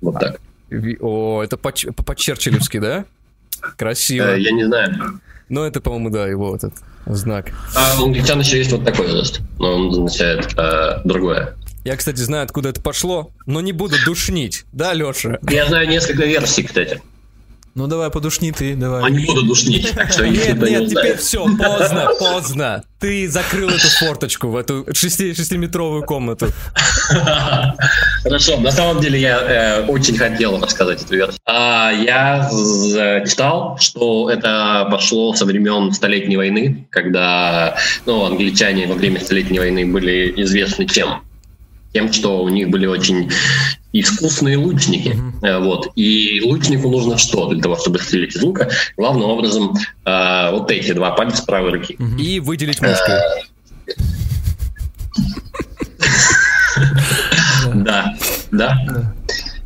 Вот 0.02 0.20
так. 0.20 0.42
О, 1.00 1.42
это 1.44 1.58
по, 1.58 1.72
по 1.72 2.16
Черчиллевски, 2.16 2.80
да? 2.80 3.06
Красиво. 3.78 4.36
Э, 4.36 4.40
я 4.40 4.52
не 4.52 4.66
знаю. 4.66 5.22
Ну, 5.50 5.64
это, 5.64 5.82
по-моему, 5.82 6.10
да, 6.10 6.28
его 6.28 6.56
этот 6.56 6.74
знак. 7.06 7.52
А 7.76 8.02
у 8.02 8.06
англичан 8.06 8.40
еще 8.40 8.58
есть 8.58 8.72
вот 8.72 8.84
такой 8.86 9.08
жест, 9.08 9.42
но 9.60 9.76
он 9.76 9.90
означает 9.90 10.54
э, 10.58 11.02
другое. 11.04 11.56
Я, 11.84 11.98
кстати, 11.98 12.20
знаю, 12.20 12.44
откуда 12.44 12.70
это 12.70 12.82
пошло, 12.82 13.32
но 13.46 13.60
не 13.60 13.72
буду 13.72 13.96
душнить. 14.06 14.66
Да, 14.72 14.94
Леша? 14.94 15.40
Я 15.50 15.68
знаю 15.68 15.88
несколько 15.88 16.26
версий, 16.26 16.64
кстати. 16.64 17.02
Ну 17.74 17.88
давай, 17.88 18.10
подушни 18.10 18.52
ты, 18.52 18.76
давай. 18.76 19.04
А 19.06 19.10
не 19.10 19.26
буду 19.26 19.44
душнить, 19.44 19.94
Нет, 19.96 20.62
нет, 20.62 20.90
теперь 20.90 21.16
все, 21.18 21.46
поздно, 21.46 22.10
поздно. 22.20 22.84
Ты 23.00 23.30
закрыл 23.30 23.70
эту 23.70 23.88
форточку 23.88 24.50
в 24.50 24.58
эту 24.58 24.86
шести, 24.94 25.34
шестиметровую 25.34 26.04
комнату. 26.04 26.48
Хорошо, 28.24 28.58
на 28.58 28.72
самом 28.72 29.02
деле 29.02 29.20
я 29.20 29.40
э, 29.40 29.86
очень 29.88 30.18
хотел 30.18 30.62
рассказать 30.62 31.02
эту 31.02 31.16
версию. 31.16 31.40
А, 31.46 31.92
я 31.92 32.50
читал, 33.26 33.78
что 33.80 34.30
это 34.30 34.88
пошло 34.92 35.34
со 35.34 35.46
времен 35.46 35.94
Столетней 35.94 36.38
войны, 36.38 36.88
когда 36.92 37.78
ну, 38.06 38.26
англичане 38.26 38.86
во 38.86 38.96
время 38.96 39.22
Столетней 39.22 39.60
войны 39.60 39.86
были 39.86 40.34
известны 40.44 40.86
чем? 40.86 41.22
Тем, 41.94 42.12
что 42.14 42.44
у 42.44 42.50
них 42.50 42.70
были 42.70 42.86
очень 42.86 43.30
искусные 43.94 44.58
лучники. 44.58 45.10
Mm-hmm. 45.10 45.60
Вот. 45.64 45.92
И 45.96 46.42
лучнику 46.44 46.90
нужно 46.90 47.18
что 47.18 47.48
для 47.50 47.62
того, 47.62 47.76
чтобы 47.78 48.00
стрелять 48.00 48.36
из 48.36 48.42
лука? 48.42 48.70
Главным 48.98 49.30
образом 49.30 49.76
э, 50.06 50.52
вот 50.52 50.72
эти 50.72 50.94
два 50.94 51.12
пальца 51.12 51.44
правой 51.46 51.72
руки. 51.72 51.96
Mm-hmm. 52.00 52.22
И 52.22 52.40
выделить 52.40 52.82
мушкой. 52.82 53.20
Да, 57.74 58.16
да. 58.52 58.76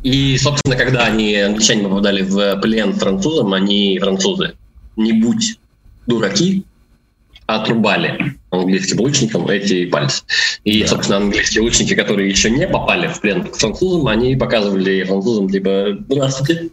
И, 0.02 0.38
собственно, 0.38 0.76
когда 0.76 1.06
они, 1.06 1.34
англичане 1.34 1.82
попадали 1.82 2.22
в 2.22 2.60
плен 2.60 2.94
французам, 2.94 3.52
они 3.52 3.98
французы. 3.98 4.54
Не 4.96 5.12
будь 5.12 5.58
дураки, 6.06 6.64
отрубали 7.46 8.36
английским 8.50 9.00
лучникам 9.00 9.48
эти 9.48 9.86
пальцы. 9.86 10.22
И, 10.64 10.82
да. 10.82 10.88
собственно, 10.88 11.18
английские 11.18 11.62
лучники, 11.62 11.94
которые 11.94 12.28
еще 12.28 12.50
не 12.50 12.66
попали 12.66 13.08
в 13.08 13.20
плен 13.20 13.44
к 13.44 13.56
французам, 13.56 14.08
они 14.08 14.36
показывали 14.36 15.04
французам, 15.04 15.48
типа, 15.48 15.98
здравствуйте, 16.08 16.70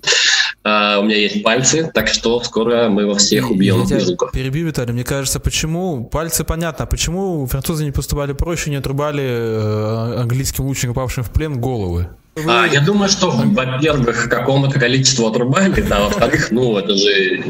Uh, 0.65 1.01
у 1.01 1.03
меня 1.03 1.17
есть 1.17 1.43
пальцы, 1.43 1.91
так 1.93 2.07
что 2.07 2.41
скоро 2.41 2.87
мы 2.87 3.05
во 3.05 3.15
всех 3.15 3.51
убьем 3.51 3.81
Я 3.81 3.99
тебя 3.99 4.15
перебью, 4.31 4.67
Виталий. 4.67 4.93
Мне 4.93 5.03
кажется, 5.03 5.41
почему 5.41 6.05
пальцы 6.05 6.45
понятно, 6.45 6.85
а 6.85 6.87
почему 6.87 7.45
французы 7.47 7.83
не 7.83 7.91
поступали 7.91 8.31
проще, 8.31 8.69
не 8.69 8.77
отрубали 8.77 9.25
э, 9.25 10.19
английским 10.21 10.63
лучникам, 10.63 10.93
попавшим 10.93 11.25
в 11.25 11.31
плен, 11.31 11.59
головы? 11.59 12.07
А, 12.35 12.65
я 12.65 12.81
думаю, 12.81 13.09
что, 13.09 13.29
во-первых, 13.29 14.27
какому-то 14.27 14.79
количеству 14.79 15.27
отрубали, 15.27 15.81
да, 15.81 15.99
во-вторых, 15.99 16.49
ну, 16.51 16.77
это 16.77 16.95
же 16.95 17.43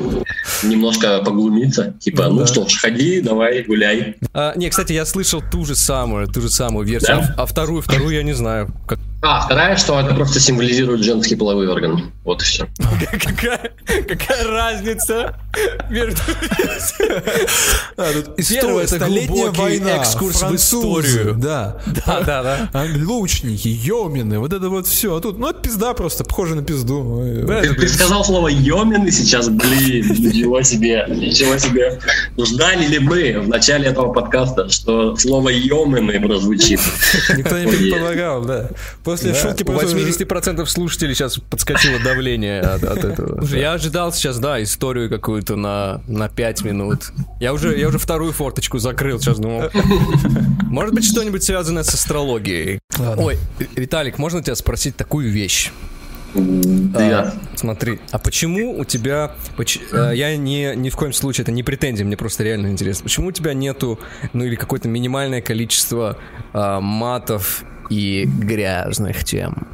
немножко 0.64 1.20
поглумиться. 1.20 1.94
Типа, 2.00 2.24
ну, 2.24 2.32
ну 2.32 2.40
да. 2.42 2.48
что 2.48 2.68
ж, 2.68 2.82
ходи, 2.82 3.22
давай, 3.22 3.64
гуляй. 3.64 4.16
А, 4.34 4.54
не, 4.56 4.70
кстати, 4.70 4.92
я 4.92 5.06
слышал 5.06 5.42
ту 5.52 5.66
же 5.66 5.76
самую, 5.76 6.28
ту 6.28 6.42
же 6.42 6.50
самую 6.50 6.86
версию, 6.86 7.22
да? 7.22 7.36
а, 7.38 7.46
вторую, 7.46 7.82
вторую 7.82 8.14
я 8.14 8.24
не 8.24 8.34
знаю. 8.34 8.74
Как... 8.86 9.00
А, 9.22 9.46
вторая, 9.46 9.78
что 9.78 9.98
это 10.00 10.14
просто 10.14 10.42
символизирует 10.42 11.02
женский 11.02 11.36
половой 11.36 11.68
орган. 11.68 12.12
Вот 12.26 12.42
и 12.42 12.46
все. 12.46 12.68
Какая 14.08 14.48
разница 14.48 15.40
между... 15.90 16.20
А, 17.96 18.12
история, 18.38 18.88
столетняя 18.88 19.52
война, 19.52 19.98
экскурс 19.98 20.42
в 20.42 20.56
историю. 20.56 21.36
Да. 21.44 21.78
Да, 22.06 22.22
да, 22.22 22.70
да. 22.72 22.86
Лучники, 23.04 23.68
йомины, 23.68 24.40
вот 24.40 24.54
это 24.54 24.70
вот 24.70 24.88
все. 24.88 25.16
А 25.16 25.22
тут, 25.22 25.38
ну, 25.38 25.50
это 25.50 25.60
пизда 25.60 25.94
просто, 25.94 26.24
похоже 26.24 26.56
на 26.56 26.64
пизду. 26.64 27.24
Ты, 27.48 27.74
ты 27.74 27.88
сказал 27.88 28.24
слово 28.24 28.48
йомины 28.48 29.12
сейчас, 29.12 29.50
блин, 29.50 30.08
ничего 30.10 30.62
себе, 30.64 31.06
ничего 31.10 31.58
себе. 31.58 32.00
Ждали 32.38 32.88
ли 32.88 33.00
мы 33.00 33.40
в 33.42 33.48
начале 33.48 33.90
этого 33.90 34.14
подкаста, 34.14 34.70
что 34.70 35.16
слово 35.18 35.50
йомины 35.50 36.20
прозвучит? 36.20 36.80
Никто 37.38 37.60
не 37.60 37.68
предполагал, 37.68 38.44
да. 38.46 38.70
После 39.04 39.34
да, 39.34 39.40
шутки... 39.40 39.64
У 39.64 39.74
80% 39.74 40.66
слушателей 40.66 41.14
сейчас 41.14 41.38
подскочило 41.38 42.00
давление 42.00 42.62
от, 42.62 42.84
от 42.84 43.04
этого. 43.04 43.40
Слушай, 43.40 43.60
я 43.60 43.74
ожидал 43.74 44.14
сейчас, 44.14 44.40
да, 44.40 44.62
историю 44.64 45.10
какую-то 45.10 45.43
на, 45.52 46.02
на 46.08 46.30
5 46.30 46.64
минут. 46.64 47.12
Я 47.40 47.54
уже, 47.54 47.78
я 47.78 47.88
уже 47.88 47.98
вторую 47.98 48.32
форточку 48.34 48.80
закрыл, 48.80 49.20
сейчас 49.20 49.40
думал. 49.40 49.70
Может 50.70 50.94
быть, 50.94 51.06
что-нибудь 51.06 51.44
связанное 51.44 51.84
с 51.84 51.94
астрологией. 51.94 52.80
Ладно. 52.98 53.24
Ой, 53.24 53.38
Виталик, 53.76 54.18
можно 54.18 54.42
тебя 54.42 54.56
спросить 54.56 54.96
такую 54.96 55.30
вещь? 55.32 55.72
Да. 56.36 57.34
А, 57.36 57.58
смотри, 57.58 58.00
а 58.12 58.18
почему 58.18 58.78
у 58.78 58.86
тебя... 58.86 59.34
Поч, 59.56 59.80
а, 59.92 60.12
я 60.12 60.36
не, 60.36 60.74
ни 60.76 60.90
в 60.90 60.96
коем 60.96 61.14
случае, 61.14 61.44
это 61.44 61.52
не 61.52 61.64
претензия, 61.64 62.06
мне 62.06 62.18
просто 62.18 62.44
реально 62.44 62.68
интересно. 62.68 63.04
Почему 63.04 63.28
у 63.28 63.32
тебя 63.32 63.54
нету, 63.54 64.00
ну 64.34 64.44
или 64.44 64.56
какое-то 64.56 64.88
минимальное 64.88 65.42
количество 65.42 66.18
а, 66.54 66.80
матов 66.80 67.64
и 67.90 68.26
грязных 68.26 69.24
тем? 69.24 69.68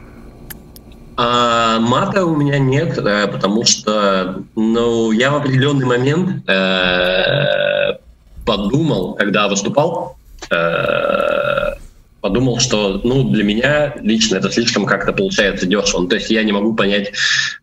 А, 1.21 1.79
мата 1.79 2.23
у 2.23 2.33
меня 2.33 2.57
нет, 2.59 2.95
да, 3.03 3.27
потому 3.27 3.65
что 3.65 4.41
ну, 4.55 5.11
я 5.11 5.31
в 5.31 5.35
определенный 5.35 5.85
момент 5.85 6.49
э, 6.49 7.97
подумал, 8.45 9.15
когда 9.15 9.49
выступал, 9.49 10.15
э, 10.49 11.73
подумал, 12.21 12.59
что 12.59 13.01
ну, 13.03 13.29
для 13.29 13.43
меня 13.43 13.95
лично 13.99 14.37
это 14.37 14.49
слишком 14.49 14.85
как-то 14.85 15.11
получается 15.11 15.65
дешево. 15.65 16.03
Ну, 16.03 16.07
то 16.07 16.15
есть 16.15 16.29
я 16.29 16.41
не 16.43 16.53
могу 16.53 16.73
понять 16.73 17.11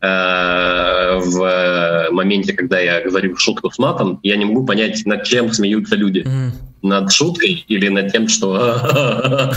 э, 0.02 1.18
в 1.24 2.08
моменте, 2.10 2.52
когда 2.52 2.78
я 2.78 3.00
говорю 3.00 3.38
шутку 3.38 3.70
с 3.70 3.78
матом, 3.78 4.20
я 4.22 4.36
не 4.36 4.44
могу 4.44 4.66
понять, 4.66 5.06
над 5.06 5.24
чем 5.24 5.50
смеются 5.50 5.96
люди. 5.96 6.26
Mm. 6.26 6.50
Над 6.86 7.10
шуткой 7.10 7.64
или 7.66 7.88
над 7.88 8.12
тем, 8.12 8.28
что 8.28 8.48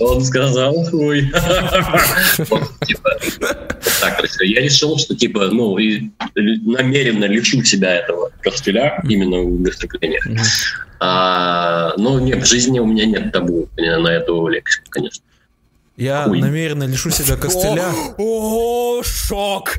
он 0.00 0.24
сказал 0.24 0.74
хуй. 0.90 1.22
Типа, 2.86 3.18
так 4.00 4.24
Я 4.40 4.60
решил, 4.60 4.98
что 4.98 5.14
типа, 5.14 5.46
ну, 5.52 5.76
намеренно 6.34 7.26
лишу 7.26 7.62
себя 7.62 7.94
этого 7.94 8.32
костыля 8.42 9.00
именно 9.08 9.38
в 9.38 9.62
выступлениях. 9.62 10.26
А, 11.00 11.94
ну, 11.96 12.18
нет, 12.18 12.42
в 12.42 12.46
жизни 12.46 12.80
у 12.80 12.86
меня 12.86 13.06
нет 13.06 13.32
табу 13.32 13.68
на 13.76 14.08
эту 14.08 14.48
лекцию, 14.48 14.84
конечно. 14.90 15.22
Я 15.96 16.26
намеренно 16.26 16.84
лишу 16.84 17.10
себя 17.10 17.36
костыля. 17.36 17.92
О, 18.16 19.02
шок! 19.04 19.78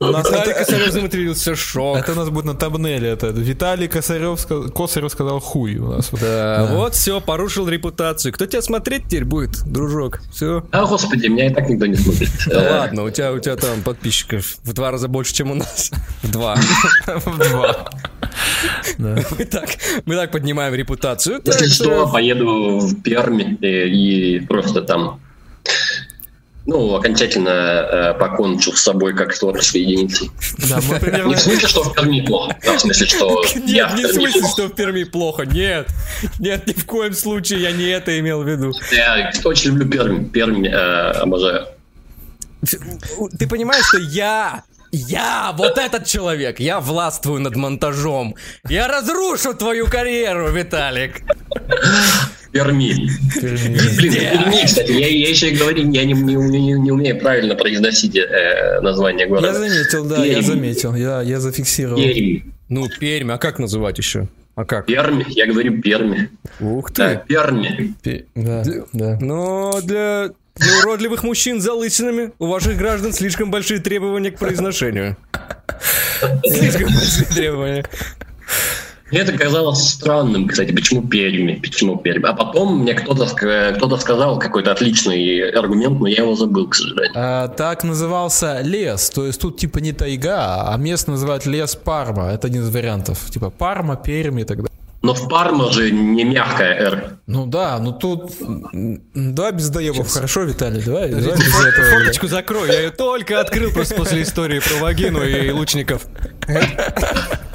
У 0.00 0.06
нас 0.06 0.26
Виталий 0.26 0.50
это, 0.50 0.64
Косарев 0.64 0.92
заматерился, 0.92 1.54
шок. 1.54 1.96
Это 1.96 2.12
у 2.12 2.14
нас 2.16 2.28
будет 2.28 2.44
на 2.46 2.54
табнеле. 2.54 3.08
Это 3.08 3.28
Виталий 3.28 3.86
Косарев, 3.86 4.44
Косарев 4.74 5.12
сказал 5.12 5.38
хуй 5.40 5.76
у 5.76 5.92
нас. 5.92 6.10
Да, 6.10 6.66
да, 6.66 6.74
вот 6.74 6.94
все, 6.94 7.20
порушил 7.20 7.68
репутацию. 7.68 8.32
Кто 8.32 8.46
тебя 8.46 8.60
смотреть 8.60 9.04
теперь 9.06 9.24
будет, 9.24 9.62
дружок? 9.64 10.20
Все. 10.32 10.64
А, 10.72 10.84
господи, 10.86 11.28
меня 11.28 11.46
и 11.46 11.54
так 11.54 11.68
никто 11.68 11.86
не 11.86 11.94
смотрит. 11.94 12.30
Да 12.46 12.80
ладно, 12.80 13.04
у 13.04 13.10
тебя, 13.10 13.32
у 13.32 13.38
тебя 13.38 13.56
там 13.56 13.82
подписчиков 13.82 14.56
в 14.64 14.72
два 14.72 14.90
раза 14.90 15.06
больше, 15.06 15.32
чем 15.32 15.52
у 15.52 15.54
нас. 15.54 15.90
В 16.22 16.30
два. 16.30 16.56
В 17.06 17.38
два. 17.38 17.90
Мы, 18.98 19.22
так, 19.44 19.68
мы 20.06 20.16
так 20.16 20.30
поднимаем 20.32 20.74
репутацию. 20.74 21.40
Если 21.44 21.68
что, 21.68 22.08
поеду 22.08 22.78
в 22.78 23.02
Пермь 23.02 23.56
и 23.60 24.40
просто 24.48 24.82
там 24.82 25.20
ну, 26.66 26.94
окончательно 26.94 27.48
э, 27.50 28.14
покончил 28.14 28.72
с 28.72 28.82
собой 28.82 29.14
как 29.14 29.36
творческой 29.38 29.82
единицей. 29.82 30.30
Да, 30.68 30.80
мы 30.88 30.98
примерно... 30.98 31.28
Не 31.28 31.34
в 31.34 31.40
смысле, 31.40 31.68
что 31.68 31.82
в 31.82 31.94
Перми 31.94 32.20
плохо, 32.20 32.56
а 32.66 32.72
в 32.72 32.80
смысле, 32.80 33.06
что 33.06 33.44
Нет, 33.54 33.94
не 33.94 34.04
в 34.04 34.12
смысле, 34.12 34.42
что 34.48 34.66
в 34.68 34.74
Перми 34.74 35.04
плохо, 35.04 35.44
нет. 35.44 35.88
Нет, 36.38 36.66
ни 36.66 36.72
в 36.72 36.86
коем 36.86 37.12
случае 37.12 37.60
я 37.60 37.72
не 37.72 37.84
это 37.84 38.18
имел 38.18 38.42
в 38.42 38.48
виду. 38.48 38.72
Я 38.90 39.30
очень 39.44 39.70
люблю 39.70 39.88
Пермь, 39.88 40.28
Пермь 40.30 40.66
э, 40.66 40.70
обожаю. 40.70 41.66
Ты 43.38 43.46
понимаешь, 43.46 43.84
что 43.86 43.98
я 43.98 44.64
Я, 44.90 45.52
вот 45.56 45.76
этот 45.76 46.06
человек, 46.06 46.60
я 46.60 46.78
властвую 46.78 47.40
над 47.40 47.56
монтажом. 47.56 48.36
Я 48.68 48.86
разрушу 48.86 49.52
твою 49.52 49.86
карьеру, 49.88 50.50
Виталик. 50.50 51.22
Перми. 52.54 53.10
Блин, 53.96 54.12
Перми, 54.14 54.64
кстати, 54.64 54.92
я, 54.92 55.08
я 55.08 55.28
еще 55.28 55.50
и 55.50 55.56
говорю, 55.56 55.90
я 55.90 56.04
не, 56.04 56.12
не, 56.12 56.34
не, 56.36 56.72
не 56.74 56.92
умею 56.92 57.18
правильно 57.18 57.56
произносить 57.56 58.14
э, 58.14 58.78
название 58.80 59.26
города. 59.26 59.48
Я 59.48 59.54
заметил, 59.54 60.04
да, 60.04 60.16
Пермь. 60.22 60.28
я 60.36 60.42
заметил, 60.42 60.94
я, 60.94 61.20
я 61.22 61.40
зафиксировал. 61.40 61.96
Пермь. 61.96 62.42
Ну, 62.68 62.88
Пермь, 63.00 63.32
а 63.32 63.38
как 63.38 63.58
называть 63.58 63.98
еще? 63.98 64.28
А 64.54 64.64
как? 64.64 64.86
Перми, 64.86 65.26
я 65.30 65.46
говорю 65.46 65.82
Перми. 65.82 66.30
Ух 66.60 66.92
ты. 66.92 67.02
Да, 67.02 67.16
Перми. 67.16 67.94
Пе- 68.02 68.26
да, 68.36 68.62
да. 68.92 69.18
Но 69.20 69.80
для, 69.82 70.30
для 70.54 70.78
уродливых 70.78 71.24
мужчин 71.24 71.60
с 71.60 71.64
залысинами 71.64 72.30
у 72.38 72.46
ваших 72.46 72.76
граждан 72.78 73.12
слишком 73.12 73.50
большие 73.50 73.80
требования 73.80 74.30
к 74.30 74.38
произношению. 74.38 75.16
Слишком 76.44 76.84
большие 76.94 77.26
требования. 77.34 77.84
Мне 79.10 79.20
это 79.20 79.36
казалось 79.36 79.86
странным, 79.88 80.48
кстати, 80.48 80.72
почему 80.72 81.06
Перми, 81.06 81.54
почему 81.62 81.98
Перми. 81.98 82.24
А 82.26 82.32
потом 82.32 82.80
мне 82.80 82.94
кто-то 82.94 83.26
кто 83.26 83.96
сказал 83.98 84.38
какой-то 84.38 84.72
отличный 84.72 85.50
аргумент, 85.50 86.00
но 86.00 86.06
я 86.06 86.22
его 86.22 86.34
забыл, 86.34 86.68
к 86.68 86.74
сожалению. 86.74 87.12
А, 87.14 87.48
так 87.48 87.84
назывался 87.84 88.60
лес, 88.62 89.10
то 89.10 89.26
есть 89.26 89.40
тут 89.40 89.58
типа 89.58 89.78
не 89.78 89.92
тайга, 89.92 90.72
а 90.72 90.76
место 90.78 91.10
называют 91.10 91.46
лес 91.46 91.76
Парма. 91.76 92.30
Это 92.32 92.46
один 92.46 92.62
из 92.62 92.74
вариантов. 92.74 93.30
Типа 93.30 93.50
Парма, 93.50 93.96
Перми 93.96 94.42
и 94.42 94.44
так 94.44 94.56
далее. 94.58 94.70
Но 95.02 95.12
в 95.12 95.28
Парма 95.28 95.70
же 95.70 95.90
не 95.90 96.24
мягкая 96.24 96.74
«Р». 96.76 97.18
Ну 97.26 97.44
да, 97.44 97.78
ну 97.78 97.92
тут... 97.92 98.32
Давай 99.12 99.52
без 99.52 99.68
доебов, 99.68 100.08
хорошо, 100.08 100.44
Виталий, 100.44 100.82
давай, 100.82 101.10
давай 101.10 101.36
без 101.36 101.54
этого. 101.54 101.90
Форточку 101.90 102.26
закрой, 102.26 102.68
я 102.68 102.80
ее 102.80 102.90
только 102.90 103.38
открыл 103.38 103.70
просто 103.70 103.96
после 103.96 104.22
истории 104.22 104.60
про 104.60 104.82
вагину 104.82 105.22
и 105.22 105.50
лучников. 105.50 106.06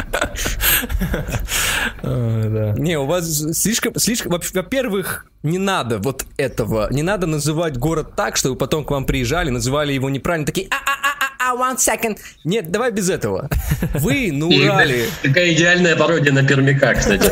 Не, 2.03 2.97
у 2.97 3.05
вас 3.05 3.25
слишком, 3.53 3.95
слишком, 3.95 4.31
во-первых, 4.31 5.25
не 5.43 5.57
надо 5.57 5.99
вот 5.99 6.25
этого, 6.37 6.87
не 6.91 7.03
надо 7.03 7.27
называть 7.27 7.77
город 7.77 8.15
так, 8.15 8.37
чтобы 8.37 8.55
потом 8.55 8.83
к 8.83 8.91
вам 8.91 9.05
приезжали, 9.05 9.49
называли 9.49 9.93
его 9.93 10.09
неправильно, 10.09 10.45
такие, 10.45 10.67
а 10.69 10.75
а 10.75 10.93
а 10.93 11.09
а 11.39 11.55
one 11.55 11.77
second. 11.77 12.19
Нет, 12.43 12.69
давай 12.69 12.91
без 12.91 13.09
этого. 13.09 13.49
Вы 13.95 14.31
на 14.35 14.45
Урале. 14.47 15.05
Такая 15.23 15.53
идеальная 15.53 15.95
пародия 15.95 16.31
на 16.33 16.45
Пермяка, 16.45 16.93
кстати. 16.93 17.27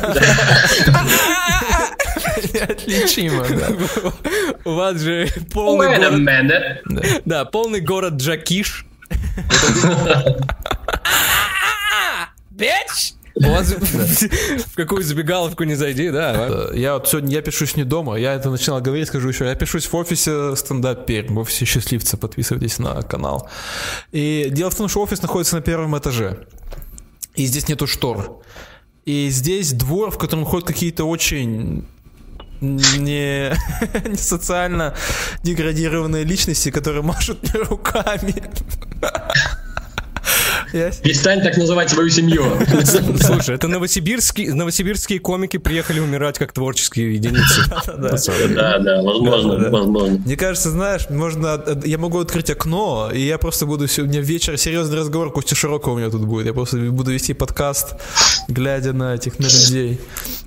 Отличимо, 2.61 3.45
да. 3.49 3.67
У 4.65 4.73
вас 4.73 4.99
же 5.01 5.27
полный 5.53 5.97
город... 5.97 6.23
Да, 7.25 7.45
полный 7.45 7.81
город 7.81 8.13
Джакиш. 8.13 8.85
Bitch! 12.51 13.16
В 14.67 14.75
какую 14.75 15.03
забегаловку 15.03 15.63
не 15.63 15.75
зайди, 15.75 16.09
да? 16.09 16.69
Я 16.73 16.95
вот 16.95 17.07
сегодня, 17.07 17.33
я 17.33 17.41
пишусь 17.41 17.75
не 17.75 17.83
дома, 17.83 18.15
я 18.15 18.33
это 18.33 18.49
начинал 18.49 18.81
говорить, 18.81 19.07
скажу 19.07 19.29
еще, 19.29 19.45
я 19.45 19.55
пишусь 19.55 19.85
в 19.85 19.95
офисе 19.95 20.55
стендап 20.55 21.05
Пермь, 21.05 21.33
в 21.33 21.39
офисе 21.39 21.65
Счастливца, 21.65 22.17
подписывайтесь 22.17 22.79
на 22.79 23.01
канал. 23.01 23.49
И 24.11 24.47
дело 24.51 24.69
в 24.69 24.75
том, 24.75 24.87
что 24.87 25.01
офис 25.01 25.21
находится 25.21 25.55
на 25.55 25.61
первом 25.61 25.97
этаже, 25.97 26.47
и 27.35 27.45
здесь 27.45 27.67
нету 27.67 27.87
штор. 27.87 28.41
И 29.05 29.29
здесь 29.29 29.71
двор, 29.71 30.11
в 30.11 30.17
котором 30.17 30.43
ходят 30.43 30.67
какие-то 30.67 31.05
очень 31.05 31.85
не, 32.61 33.51
не 34.09 34.17
социально 34.17 34.95
деградированные 35.43 36.23
личности, 36.23 36.71
которые 36.71 37.01
машут 37.03 37.41
мне 37.43 37.61
руками. 37.63 38.35
Перестань 40.71 41.41
так 41.41 41.57
называть 41.57 41.89
свою 41.89 42.09
семью. 42.09 42.43
Слушай, 43.19 43.55
это 43.55 43.67
новосибирские, 43.67 44.53
новосибирские 44.53 45.19
комики 45.19 45.57
приехали 45.57 45.99
умирать 45.99 46.37
как 46.37 46.53
творческие 46.53 47.13
единицы. 47.15 47.61
Да, 47.97 48.79
да, 48.79 49.01
возможно, 49.01 49.69
возможно. 49.69 50.19
Мне 50.25 50.35
кажется, 50.35 50.69
знаешь, 50.69 51.09
можно, 51.09 51.61
я 51.85 51.97
могу 51.97 52.19
открыть 52.19 52.49
окно, 52.49 53.09
и 53.13 53.21
я 53.21 53.37
просто 53.37 53.65
буду 53.65 53.87
сегодня 53.87 54.19
вечер 54.19 54.57
серьезный 54.57 54.97
разговор 54.97 55.31
Кости 55.31 55.53
Широкого 55.53 55.93
у 55.93 55.97
меня 55.97 56.09
тут 56.09 56.25
будет. 56.25 56.45
Я 56.45 56.53
просто 56.53 56.77
буду 56.77 57.11
вести 57.11 57.33
подкаст, 57.33 57.95
глядя 58.47 58.93
на 58.93 59.15
этих, 59.15 59.39
на 59.39 59.45
людей 59.45 59.99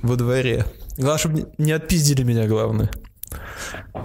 во 0.03 0.17
дворе. 0.17 0.67
Главное, 0.97 1.19
чтобы 1.19 1.47
не 1.59 1.73
отпиздили 1.73 2.23
меня, 2.23 2.47
главное. 2.47 2.91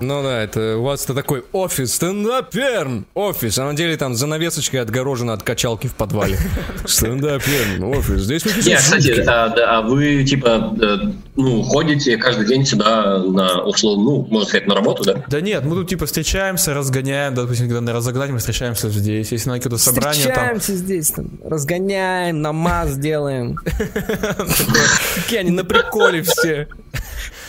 Ну 0.01 0.23
да, 0.23 0.41
это 0.41 0.77
у 0.77 0.83
вас 0.83 1.03
это 1.05 1.13
такой 1.13 1.43
офис, 1.51 1.95
стендаперн, 1.95 3.05
офис, 3.13 3.57
а 3.57 3.65
на 3.65 3.73
деле 3.73 3.95
там 3.97 4.15
занавесочкой 4.15 4.81
отгорожено 4.81 5.33
от 5.33 5.43
качалки 5.43 5.87
в 5.87 5.93
подвале. 5.93 6.37
Стендаперн, 6.85 7.83
офис, 7.83 8.21
здесь 8.21 8.45
мы 8.45 8.51
Нет, 8.63 8.79
кстати, 8.79 9.23
а, 9.27 9.77
а 9.77 9.81
вы 9.81 10.23
типа, 10.23 10.75
э, 10.81 10.95
ну, 11.35 11.63
ходите 11.63 12.17
каждый 12.17 12.45
день 12.45 12.65
сюда 12.65 13.19
на 13.19 13.61
условно, 13.63 14.03
ну, 14.03 14.27
можно 14.29 14.47
сказать, 14.47 14.67
на 14.67 14.75
работу, 14.75 15.03
да? 15.03 15.23
Да 15.27 15.41
нет, 15.41 15.63
мы 15.63 15.75
тут 15.75 15.89
типа 15.89 16.05
встречаемся, 16.05 16.73
разгоняем, 16.73 17.33
допустим, 17.33 17.67
когда 17.67 17.81
на 17.81 17.93
разогнать, 17.93 18.31
мы 18.31 18.39
встречаемся 18.39 18.89
здесь, 18.89 19.31
если 19.31 19.49
на 19.49 19.57
какое-то 19.57 19.77
собрание 19.77 20.21
Встречаемся 20.21 20.67
там... 20.67 20.75
здесь, 20.77 21.11
там, 21.11 21.29
разгоняем, 21.43 22.41
намаз 22.41 22.97
делаем. 22.97 23.55
Какие 25.15 25.39
они 25.39 25.51
на 25.51 25.63
приколе 25.63 26.21
все. 26.21 26.67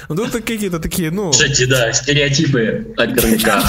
Ну, 0.08 0.16
тут 0.16 0.32
какие-то 0.44 0.78
такие, 0.78 1.10
ну... 1.10 1.30
Кстати, 1.30 1.64
да, 1.64 1.92
стереотипы 1.92 2.86
от 2.96 3.14
Пермяка. 3.14 3.62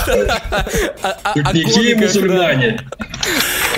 Пикники 1.33 1.95
мусульмане. 1.95 2.79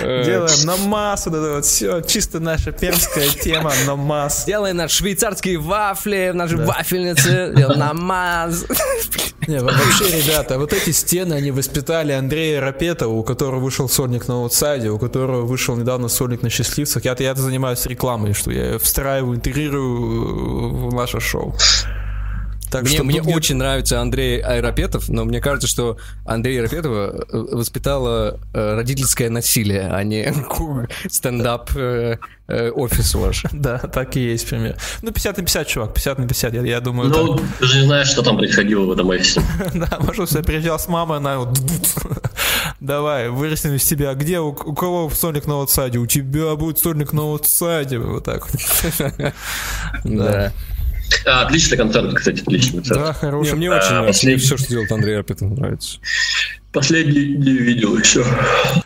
Делаем 0.02 0.65
намаз, 0.65 1.26
вот 1.26 1.36
это 1.36 1.54
вот 1.56 1.65
все, 1.65 2.02
чисто 2.02 2.39
наша 2.39 2.72
пермская 2.72 3.30
тема, 3.30 3.74
намаз. 3.86 4.45
Делаем 4.45 4.78
наши 4.78 4.98
швейцарские 4.98 5.58
вафли, 5.58 6.32
наши 6.34 6.58
вафельницы, 6.58 7.54
делаем 7.56 7.80
намаз. 7.80 8.65
Не, 9.48 9.60
вообще, 9.62 10.22
ребята, 10.22 10.60
вот 10.60 10.74
эти 10.74 10.91
стены, 10.91 11.34
они 11.34 11.52
воспитали 11.52 12.12
Андрея 12.12 12.62
Рапетова, 12.62 13.12
у 13.12 13.24
которого 13.24 13.60
вышел 13.60 13.89
сольник 13.89 14.28
на 14.28 14.36
аутсайде, 14.36 14.89
у 14.89 15.00
которого 15.00 15.41
вышел 15.41 15.76
недавно 15.76 16.08
сольник 16.08 16.43
на 16.43 16.50
счастливцах. 16.50 17.06
Я-то 17.06 17.24
я 17.24 17.34
занимаюсь 17.34 17.86
рекламой, 17.86 18.34
что 18.34 18.52
я 18.52 18.78
встраиваю, 18.78 19.36
интегрирую 19.36 20.89
в 20.89 20.93
наше 20.93 21.19
шоу. 21.19 21.56
Так 22.71 22.84
мне 22.84 22.91
что 22.91 23.03
мне 23.03 23.19
нет... 23.19 23.36
очень 23.36 23.55
нравится 23.55 23.99
Андрей 23.99 24.39
Айропетов, 24.39 25.10
но 25.10 25.25
мне 25.25 25.41
кажется, 25.41 25.67
что 25.67 25.97
Андрей 26.25 26.58
Айропетова 26.58 27.25
э, 27.32 27.38
воспитала 27.51 28.39
э, 28.53 28.75
родительское 28.75 29.29
насилие, 29.29 29.89
а 29.91 30.03
не 30.03 30.34
стендап 31.10 31.71
э, 31.75 32.17
офис 32.47 33.13
ваш. 33.15 33.45
Да, 33.51 33.77
так 33.77 34.15
и 34.15 34.21
есть 34.21 34.47
пример. 34.47 34.77
Ну, 35.01 35.12
50 35.12 35.38
на 35.38 35.43
50, 35.43 35.67
чувак, 35.67 35.93
50 35.93 36.19
на 36.19 36.27
50, 36.27 36.53
я, 36.53 36.62
я 36.62 36.79
думаю. 36.79 37.10
Ну, 37.10 37.36
так. 37.36 37.45
ты 37.60 37.65
же 37.65 37.79
не 37.79 37.86
знаешь, 37.86 38.08
что 38.08 38.21
там 38.21 38.38
происходило 38.38 38.86
в 38.86 38.91
этом 38.91 39.10
офисе. 39.10 39.41
да, 39.73 39.97
может, 39.99 40.32
я 40.32 40.43
приезжал 40.43 40.79
с 40.79 40.88
мамой, 40.88 41.17
она 41.17 41.39
вот... 41.39 41.60
Давай, 42.79 43.29
вырастем 43.29 43.73
из 43.73 43.84
тебя. 43.84 44.13
Где, 44.13 44.39
у, 44.39 44.49
у 44.49 44.73
кого 44.73 45.10
стольник 45.10 45.45
на 45.45 45.55
аутсайде? 45.55 45.97
У 45.97 46.05
тебя 46.05 46.55
будет 46.55 46.79
стольник 46.79 47.12
на 47.13 47.23
аутсайде. 47.23 47.99
Вот 47.99 48.23
так 48.23 48.47
вот. 48.49 49.34
Да. 50.03 50.53
А, 51.26 51.43
отличный 51.43 51.78
концерт, 51.78 52.13
кстати, 52.13 52.41
отличный 52.41 52.78
концерт. 52.78 53.00
Да, 53.00 53.13
хороший. 53.13 53.56
мне 53.56 53.69
очень 53.72 53.88
а, 53.89 54.02
нравится. 54.02 54.26
Мне 54.26 54.38
все, 54.38 54.58
что 54.58 54.67
делает 54.69 54.91
Андрей 54.91 55.17
Арпетов, 55.17 55.52
нравится. 55.52 56.00
Последний 56.72 57.36
не 57.36 57.52
видел 57.52 57.98
еще. 57.98 58.24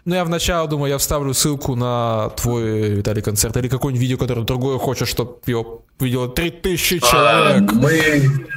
Ну, 0.06 0.16
я 0.16 0.24
вначале 0.24 0.70
думаю, 0.70 0.92
я 0.92 0.98
вставлю 0.98 1.34
ссылку 1.34 1.76
на 1.76 2.30
твой, 2.38 2.92
Виталий, 2.92 3.22
концерт 3.22 3.58
или 3.58 3.68
какое-нибудь 3.68 4.02
видео, 4.02 4.18
которое 4.18 4.46
другое 4.46 4.78
хочешь, 4.78 5.10
чтобы 5.10 5.36
его 5.46 5.84
видело 6.00 6.30
3000 6.30 7.00
человек. 7.00 7.72
А, 7.72 7.76
мы 7.76 8.48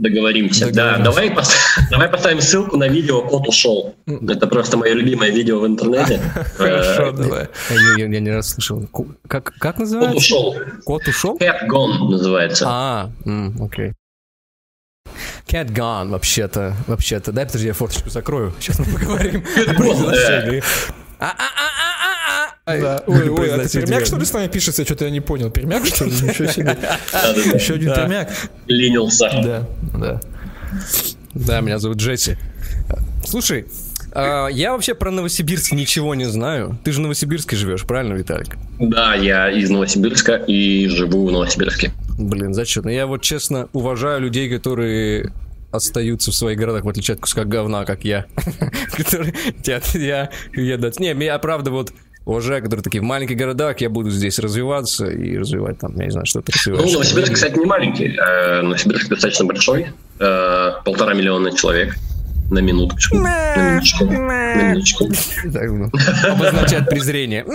договоримся. 0.00 0.66
Договоримся. 0.66 0.72
Да, 0.72 0.98
давай, 0.98 1.36
давай 1.90 2.08
поставим 2.08 2.40
ссылку 2.40 2.76
на 2.76 2.88
видео 2.88 3.22
«Кот 3.22 3.48
ушел». 3.48 3.94
Это 4.06 4.46
просто 4.46 4.76
мое 4.76 4.94
любимое 4.94 5.30
видео 5.30 5.60
в 5.60 5.66
интернете. 5.66 6.20
Хорошо, 6.56 7.10
э, 7.10 7.12
давай. 7.12 7.48
Я 7.98 8.06
не 8.08 8.30
раз 8.30 8.50
слышал. 8.50 8.88
Как, 9.28 9.52
как 9.58 9.78
называется? 9.78 10.14
Кот 10.14 10.18
ушел. 10.18 10.56
Кот 10.84 11.08
ушел? 11.08 11.36
Cat 11.38 11.68
Gone 11.68 12.10
называется. 12.10 12.64
А, 12.68 13.10
окей. 13.60 13.92
Cat 15.46 15.68
Gone, 15.72 16.10
вообще-то, 16.10 16.74
вообще-то. 16.86 17.32
Дай, 17.32 17.46
подожди, 17.46 17.68
я 17.68 17.74
форточку 17.74 18.10
закрою. 18.10 18.52
Сейчас 18.60 18.78
мы 18.78 18.86
поговорим. 18.86 19.44
Да. 22.78 23.02
Ой, 23.06 23.28
ой, 23.28 23.48
это 23.48 23.68
пермяк, 23.68 24.06
что 24.06 24.16
ли, 24.16 24.24
с 24.24 24.32
нами 24.32 24.48
пишется? 24.48 24.84
Что-то 24.84 25.04
я 25.06 25.10
не 25.10 25.20
понял. 25.20 25.50
Пермяк, 25.50 25.86
что 25.86 26.04
ли? 26.04 26.10
Ничего 26.10 26.48
себе. 26.48 26.76
Еще 27.54 27.74
один 27.74 27.94
пермяк. 27.94 28.30
Ленился. 28.66 29.30
Да, 29.42 29.68
да. 29.98 30.20
Да, 31.34 31.60
меня 31.60 31.78
зовут 31.78 31.98
Джесси. 31.98 32.36
Слушай, 33.24 33.66
а, 34.12 34.48
я 34.48 34.72
вообще 34.72 34.94
про 34.94 35.10
Новосибирск 35.10 35.72
ничего 35.72 36.14
не 36.14 36.24
знаю. 36.24 36.78
Ты 36.84 36.92
же 36.92 36.98
в 36.98 37.02
Новосибирске 37.02 37.56
живешь, 37.56 37.84
правильно, 37.84 38.14
Виталик? 38.14 38.56
Да, 38.78 39.14
я 39.14 39.50
из 39.50 39.70
Новосибирска 39.70 40.36
и 40.36 40.86
живу 40.88 41.26
в 41.26 41.32
Новосибирске. 41.32 41.92
Блин, 42.18 42.54
зачем? 42.54 42.88
Я 42.88 43.06
вот 43.06 43.22
честно 43.22 43.68
уважаю 43.72 44.20
людей, 44.20 44.50
которые 44.50 45.32
остаются 45.70 46.32
в 46.32 46.34
своих 46.34 46.58
городах, 46.58 46.84
в 46.84 46.88
отличие 46.88 47.14
от 47.14 47.20
куска 47.20 47.44
говна, 47.44 47.84
как 47.84 48.04
я. 48.04 48.26
Который 48.96 49.34
я, 49.64 49.80
я, 50.52 50.76
Не, 50.98 51.24
я 51.24 51.38
правда 51.38 51.70
вот 51.70 51.92
уважаю, 52.30 52.62
которые 52.62 52.82
такие, 52.82 53.00
в 53.00 53.04
маленьких 53.04 53.36
городах 53.36 53.80
я 53.80 53.90
буду 53.90 54.10
здесь 54.10 54.38
развиваться 54.38 55.06
и 55.06 55.36
развивать 55.36 55.78
там, 55.78 55.96
я 55.96 56.04
не 56.04 56.10
знаю, 56.10 56.26
что-то 56.26 56.52
развивать. 56.52 56.84
Ну, 56.84 56.92
Новосибирск, 56.92 57.34
кстати, 57.34 57.58
не 57.58 57.66
маленький. 57.66 58.16
Э, 58.16 58.62
Новосибирск 58.62 59.08
достаточно 59.08 59.44
большой. 59.44 59.88
Э, 60.18 60.72
полтора 60.84 61.14
миллиона 61.14 61.56
человек. 61.56 61.96
На 62.50 62.58
минуточку. 62.58 63.16
На 63.16 63.56
минуточку. 63.56 64.04
На 64.06 64.54
минуточку. 64.72 65.08
Ну, 65.44 65.90
обозначает 66.28 66.88
презрение. 66.88 67.46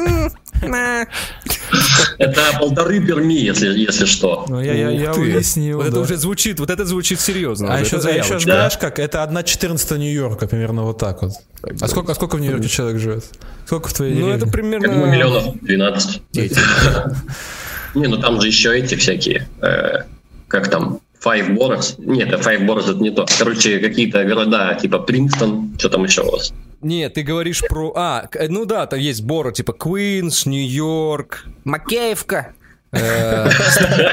Это 2.17 2.41
полторы 2.59 3.05
Перми, 3.05 3.33
если, 3.33 3.77
если 3.77 4.05
что. 4.05 4.45
Ну, 4.47 4.61
я, 4.61 4.73
я, 4.73 4.89
я 4.89 5.13
уяснил. 5.13 5.77
Вот 5.77 5.83
да. 5.83 5.89
это 5.89 5.99
уже 5.99 6.15
звучит, 6.15 6.59
вот 6.59 6.69
это 6.69 6.85
звучит 6.85 7.19
серьезно. 7.19 7.73
А 7.73 7.79
еще, 7.79 7.97
а 7.97 8.09
еще 8.09 8.39
знаешь 8.39 8.77
как? 8.77 8.99
Это 8.99 9.23
одна 9.23 9.43
четырнадцатая 9.43 9.99
Нью-Йорка, 9.99 10.47
примерно 10.47 10.83
вот 10.83 10.97
так 10.97 11.21
вот. 11.21 11.33
А 11.81 11.87
сколько, 11.87 12.13
а 12.13 12.15
сколько 12.15 12.37
в 12.37 12.39
Нью-Йорке 12.39 12.69
человек 12.69 13.01
живет? 13.01 13.25
Сколько 13.65 13.89
в 13.89 13.93
твоей 13.93 14.13
Ну, 14.13 14.27
деревне? 14.27 14.37
это 14.37 14.47
примерно... 14.47 14.85
Я 14.87 15.05
миллионов 15.05 15.59
12. 15.61 16.21
Не, 17.95 18.07
ну 18.07 18.17
там 18.17 18.39
же 18.39 18.47
еще 18.47 18.77
эти 18.77 18.95
всякие, 18.95 19.47
э, 19.61 20.03
как 20.47 20.69
там, 20.69 20.99
Five 21.25 21.57
Boroughs. 21.57 21.95
Нет, 21.97 22.29
Five 22.29 22.65
Boroughs 22.65 22.91
это 22.91 22.99
не 23.01 23.11
то. 23.11 23.25
Короче, 23.39 23.79
какие-то 23.79 24.23
города, 24.25 24.77
типа 24.79 24.99
Принстон, 24.99 25.75
что 25.79 25.89
там 25.89 26.03
еще 26.03 26.21
у 26.21 26.31
вас? 26.31 26.53
Нет, 26.81 27.15
ты 27.15 27.23
говоришь 27.23 27.63
про... 27.67 27.91
А, 27.95 28.29
ну 28.47 28.65
да, 28.65 28.85
там 28.85 28.99
есть 28.99 29.23
Боро, 29.23 29.51
типа 29.51 29.73
Квинс, 29.73 30.45
Нью-Йорк, 30.45 31.45
Макеевка. 31.63 32.53
Э, 32.91 33.49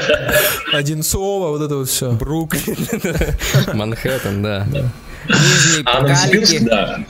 Одинцово, 0.73 1.49
вот 1.49 1.61
это 1.61 1.75
вот 1.75 1.89
все. 1.89 2.11
Бруклин, 2.11 2.75
Манхэттен, 3.73 4.41
да. 4.41 4.67
А 5.85 6.01
Новосибирск, 6.01 6.61
да. 6.61 7.05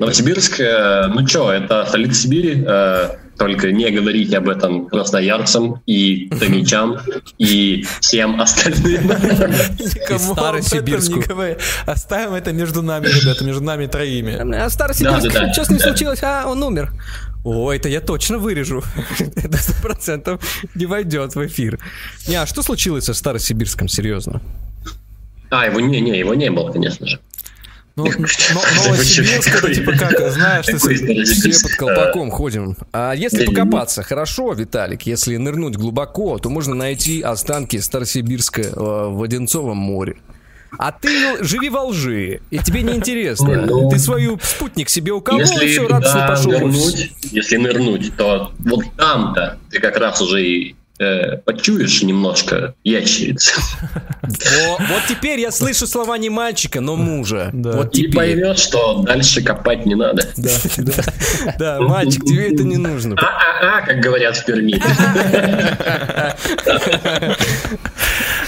Новосибирск, 0.00 0.60
э, 0.60 1.06
ну 1.06 1.26
что, 1.26 1.52
это 1.52 1.86
столица 1.86 2.22
Сибири, 2.22 2.64
э, 2.66 3.10
только 3.36 3.72
не 3.72 3.90
говорите 3.90 4.38
об 4.38 4.48
этом 4.48 4.86
красноярцам 4.86 5.82
и 5.86 6.28
томичам 6.38 6.98
и 7.38 7.84
всем 8.00 8.40
остальным. 8.40 9.10
Говори. 11.26 11.56
Оставим 11.86 12.34
это 12.34 12.52
между 12.52 12.82
нами, 12.82 13.06
ребята, 13.06 13.44
между 13.44 13.62
нами 13.62 13.86
троими. 13.86 14.34
А 14.54 14.70
Старосибирск, 14.70 15.30
что 15.52 15.64
с 15.64 15.70
ним 15.70 15.78
случилось? 15.78 16.22
А, 16.22 16.44
он 16.46 16.62
умер. 16.62 16.92
О, 17.44 17.72
это 17.72 17.88
я 17.88 18.00
точно 18.00 18.38
вырежу. 18.38 18.84
Это 19.18 19.56
сто 19.58 19.72
процентов 19.82 20.40
не 20.76 20.86
войдет 20.86 21.34
в 21.34 21.44
эфир. 21.44 21.80
Не, 22.28 22.36
а 22.36 22.46
что 22.46 22.62
случилось 22.62 23.04
со 23.04 23.14
Старосибирском, 23.14 23.88
серьезно? 23.88 24.40
А, 25.50 25.66
его 25.66 25.80
не, 25.80 26.00
не, 26.00 26.16
его 26.16 26.34
не 26.34 26.50
было, 26.50 26.70
конечно 26.70 27.06
же. 27.06 27.18
Ну, 27.94 28.04
Новосибирск, 28.84 29.56
это 29.56 29.74
типа 29.74 29.92
как, 29.92 30.32
знаешь, 30.32 30.66
ты 30.66 30.78
все 30.78 31.62
под 31.62 31.76
колпаком 31.76 32.30
ходим. 32.30 32.76
А 32.92 33.12
если 33.12 33.44
покопаться, 33.44 34.02
хорошо, 34.02 34.52
Виталик, 34.54 35.02
если 35.02 35.36
нырнуть 35.36 35.76
глубоко, 35.76 36.38
то 36.38 36.48
можно 36.48 36.74
найти 36.74 37.20
останки 37.20 37.78
Старосибирска 37.78 38.62
э, 38.62 38.74
в 38.74 39.22
Одинцовом 39.22 39.76
море. 39.76 40.16
А 40.78 40.90
ты 40.90 41.44
живи 41.44 41.68
во 41.68 41.84
лжи, 41.84 42.40
и 42.50 42.58
тебе 42.58 42.82
не 42.82 42.94
интересно. 42.94 43.66
Ну, 43.66 43.90
ты 43.90 43.98
свою 43.98 44.38
спутник 44.42 44.88
себе 44.88 45.12
уколол, 45.12 45.40
если 45.40 45.68
все, 45.68 45.86
радостно 45.86 46.26
пошел. 46.26 46.50
Нырнуть, 46.50 47.12
если 47.30 47.58
нырнуть, 47.58 48.16
то 48.16 48.52
вот 48.60 48.84
там-то 48.96 49.58
ты 49.70 49.80
как 49.80 49.98
раз 49.98 50.22
уже 50.22 50.42
и 50.42 50.76
э, 51.02 51.36
почуешь 51.38 52.02
немножко 52.02 52.74
ящериц. 52.84 53.54
Вот, 54.22 55.02
теперь 55.08 55.40
я 55.40 55.50
слышу 55.50 55.86
слова 55.86 56.16
не 56.16 56.30
мальчика, 56.30 56.80
но 56.80 56.94
мужа. 56.94 57.50
Да. 57.52 57.72
Вот. 57.72 57.96
И 57.96 58.08
поймешь, 58.08 58.58
что 58.58 59.02
дальше 59.02 59.42
копать 59.42 59.84
не 59.84 59.96
надо. 59.96 60.22
Да, 60.36 60.50
да, 60.76 61.04
да, 61.58 61.80
мальчик, 61.80 62.24
тебе 62.24 62.54
это 62.54 62.62
не 62.62 62.76
нужно. 62.76 63.16
А-а-а, 63.18 63.84
как 63.84 64.00
говорят 64.00 64.36
в 64.36 64.44
Перми. 64.44 64.80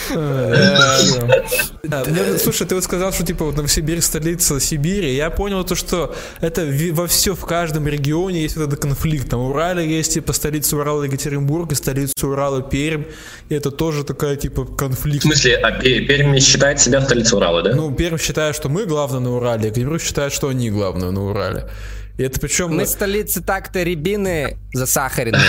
Слушай, 2.39 2.67
ты 2.67 2.75
вот 2.75 2.85
сказал, 2.85 3.13
что 3.13 3.25
типа 3.25 3.45
вот 3.45 3.57
Новосибирск 3.57 4.07
столица 4.07 4.61
Сибири. 4.61 5.15
Я 5.15 5.31
понял 5.31 5.65
то, 5.65 5.75
что 5.75 6.15
это 6.41 6.67
во 6.93 7.07
все 7.07 7.35
в 7.35 7.45
каждом 7.45 7.89
регионе 7.89 8.43
есть 8.43 8.57
вот 8.57 8.69
этот 8.69 8.81
конфликт. 8.81 9.31
Там 9.31 9.41
Урале 9.41 9.89
есть 9.89 10.15
типа 10.15 10.33
столица 10.33 10.77
Урала 10.77 11.05
Екатеринбург 11.05 11.73
и 11.73 11.75
столица 11.75 12.27
Урала 12.27 12.44
Пермь. 12.63 13.05
И 13.49 13.55
это 13.55 13.71
тоже 13.71 14.05
такая 14.05 14.37
типа 14.37 14.65
конфликт. 14.65 15.25
В 15.25 15.27
смысле, 15.27 15.57
а 15.57 15.73
Пермь 15.73 16.39
считает 16.39 16.81
себя 16.81 17.01
столицей 17.01 17.37
Урала, 17.37 17.63
да? 17.63 17.75
Ну, 17.75 17.93
Пермь 17.95 18.19
считает, 18.19 18.57
что 18.57 18.69
мы 18.69 18.87
главные 18.87 19.21
на 19.21 19.37
Урале, 19.37 19.67
Екатеринбург 19.67 20.03
считает, 20.03 20.33
что 20.33 20.49
они 20.49 20.71
главные 20.71 21.11
на 21.11 21.25
Урале. 21.25 21.69
И 22.17 22.23
это 22.23 22.39
причем... 22.41 22.75
Мы 22.75 22.87
столицы 22.87 23.43
так-то 23.43 23.83
рябины 23.83 24.57
засахаренные. 24.73 25.43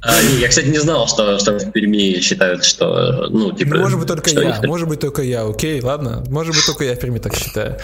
А, 0.00 0.14
я, 0.20 0.48
кстати, 0.48 0.68
не 0.68 0.78
знал, 0.78 1.08
что, 1.08 1.38
что 1.40 1.58
в 1.58 1.72
Перми 1.72 2.20
считают, 2.20 2.64
что, 2.64 3.26
ну, 3.30 3.50
типа... 3.50 3.76
Может 3.78 3.98
быть, 3.98 4.06
только 4.06 4.30
я, 4.30 4.50
есть... 4.50 4.64
может 4.64 4.88
быть, 4.88 5.00
только 5.00 5.22
я, 5.22 5.44
окей, 5.44 5.80
ладно? 5.80 6.22
Может 6.28 6.54
быть, 6.54 6.64
только 6.64 6.84
я 6.84 6.94
в 6.94 7.00
Перми 7.00 7.18
так 7.18 7.34
считаю. 7.34 7.78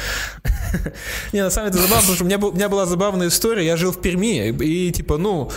Не, 1.33 1.43
на 1.43 1.51
самом 1.51 1.73
деле 1.73 1.85
это 1.85 1.89
забавно, 1.89 2.03
потому 2.03 2.15
что 2.15 2.25
у 2.25 2.27
меня, 2.27 2.39
был, 2.39 2.49
у 2.51 2.53
меня 2.53 2.69
была 2.69 2.87
забавная 2.87 3.29
история, 3.29 3.67
я 3.67 3.77
жил 3.77 3.91
в 3.91 4.01
Перми, 4.01 4.51
и, 4.51 4.93
типа, 4.93 5.17
ну, 5.17 5.51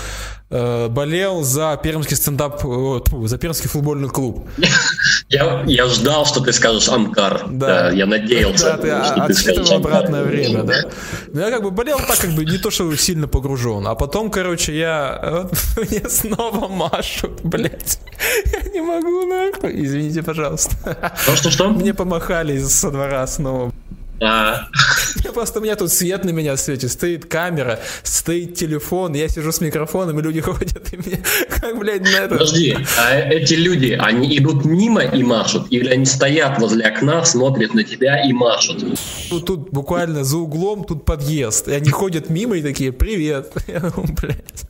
болел 0.50 1.44
за 1.44 1.78
пермский 1.82 2.16
стендап, 2.16 2.64
о, 2.64 3.00
тьфу, 3.00 3.28
за 3.28 3.38
пермский 3.38 3.70
футбольный 3.70 4.10
клуб. 4.10 4.48
Я, 5.30 5.64
я 5.68 5.88
ждал, 5.88 6.26
что 6.26 6.40
ты 6.40 6.54
скажешь 6.54 6.88
Амкар. 6.88 7.48
Да. 7.50 7.68
да 7.68 7.92
я 7.92 8.06
надеялся, 8.06 8.78
да, 8.82 9.12
ты, 9.12 9.12
что 9.12 9.28
ты 9.28 9.34
скажешь 9.34 9.72
обратное 9.72 10.24
время, 10.24 10.64
да. 10.64 10.76
Но 11.34 11.42
я 11.42 11.52
как 11.52 11.64
бы 11.64 11.72
болел 11.72 11.98
так, 11.98 12.18
как 12.18 12.32
бы 12.32 12.46
не 12.46 12.58
то, 12.58 12.72
что 12.72 12.96
сильно 12.96 13.28
погружен. 13.28 13.86
А 13.88 13.96
потом, 13.96 14.32
короче, 14.32 14.78
я... 14.78 15.50
Мне 15.78 16.08
снова 16.08 16.70
машут, 16.70 17.42
блядь. 17.44 18.00
Я 18.46 18.70
не 18.70 18.82
могу, 18.82 19.26
нахуй. 19.26 19.86
Извините, 19.86 20.24
пожалуйста. 20.24 21.14
Что-что-что? 21.24 21.70
Мне 21.70 21.94
помахали 21.94 22.58
со 22.60 22.90
двора 22.90 23.28
снова. 23.28 23.74
А. 24.22 24.68
Просто 25.34 25.60
у 25.60 25.64
меня 25.64 25.76
тут 25.76 25.92
свет 25.92 26.26
на 26.26 26.32
меня 26.32 26.58
светит, 26.58 26.92
стоит 26.92 27.26
камера, 27.26 27.80
стоит 28.04 28.56
телефон, 28.56 29.14
я 29.14 29.28
сижу 29.28 29.52
с 29.52 29.62
микрофоном, 29.62 30.20
и 30.20 30.24
люди 30.24 30.42
ходят, 30.48 30.94
и 30.94 30.98
мне 30.98 31.20
как, 31.50 31.78
блядь, 31.78 32.02
на 32.02 32.08
это... 32.08 32.30
Подожди, 32.36 32.78
а 32.98 33.20
эти 33.20 33.54
люди, 33.54 33.98
они 34.00 34.38
идут 34.38 34.66
мимо 34.66 35.02
и 35.02 35.24
машут, 35.24 35.68
или 35.70 35.90
они 35.90 36.06
стоят 36.06 36.60
возле 36.60 36.86
окна, 36.86 37.24
смотрят 37.26 37.74
на 37.74 37.84
тебя 37.84 38.24
и 38.24 38.34
машут? 38.34 38.84
Тут, 39.30 39.46
тут 39.46 39.70
буквально 39.72 40.24
за 40.24 40.38
углом, 40.38 40.84
тут 40.84 41.06
подъезд, 41.06 41.68
и 41.68 41.74
они 41.74 41.90
ходят 41.90 42.30
мимо 42.30 42.58
и 42.58 42.62
такие, 42.62 42.92
привет. 42.92 43.54
Я 43.68 43.80
думаю, 43.80 44.16
блядь. 44.20 44.67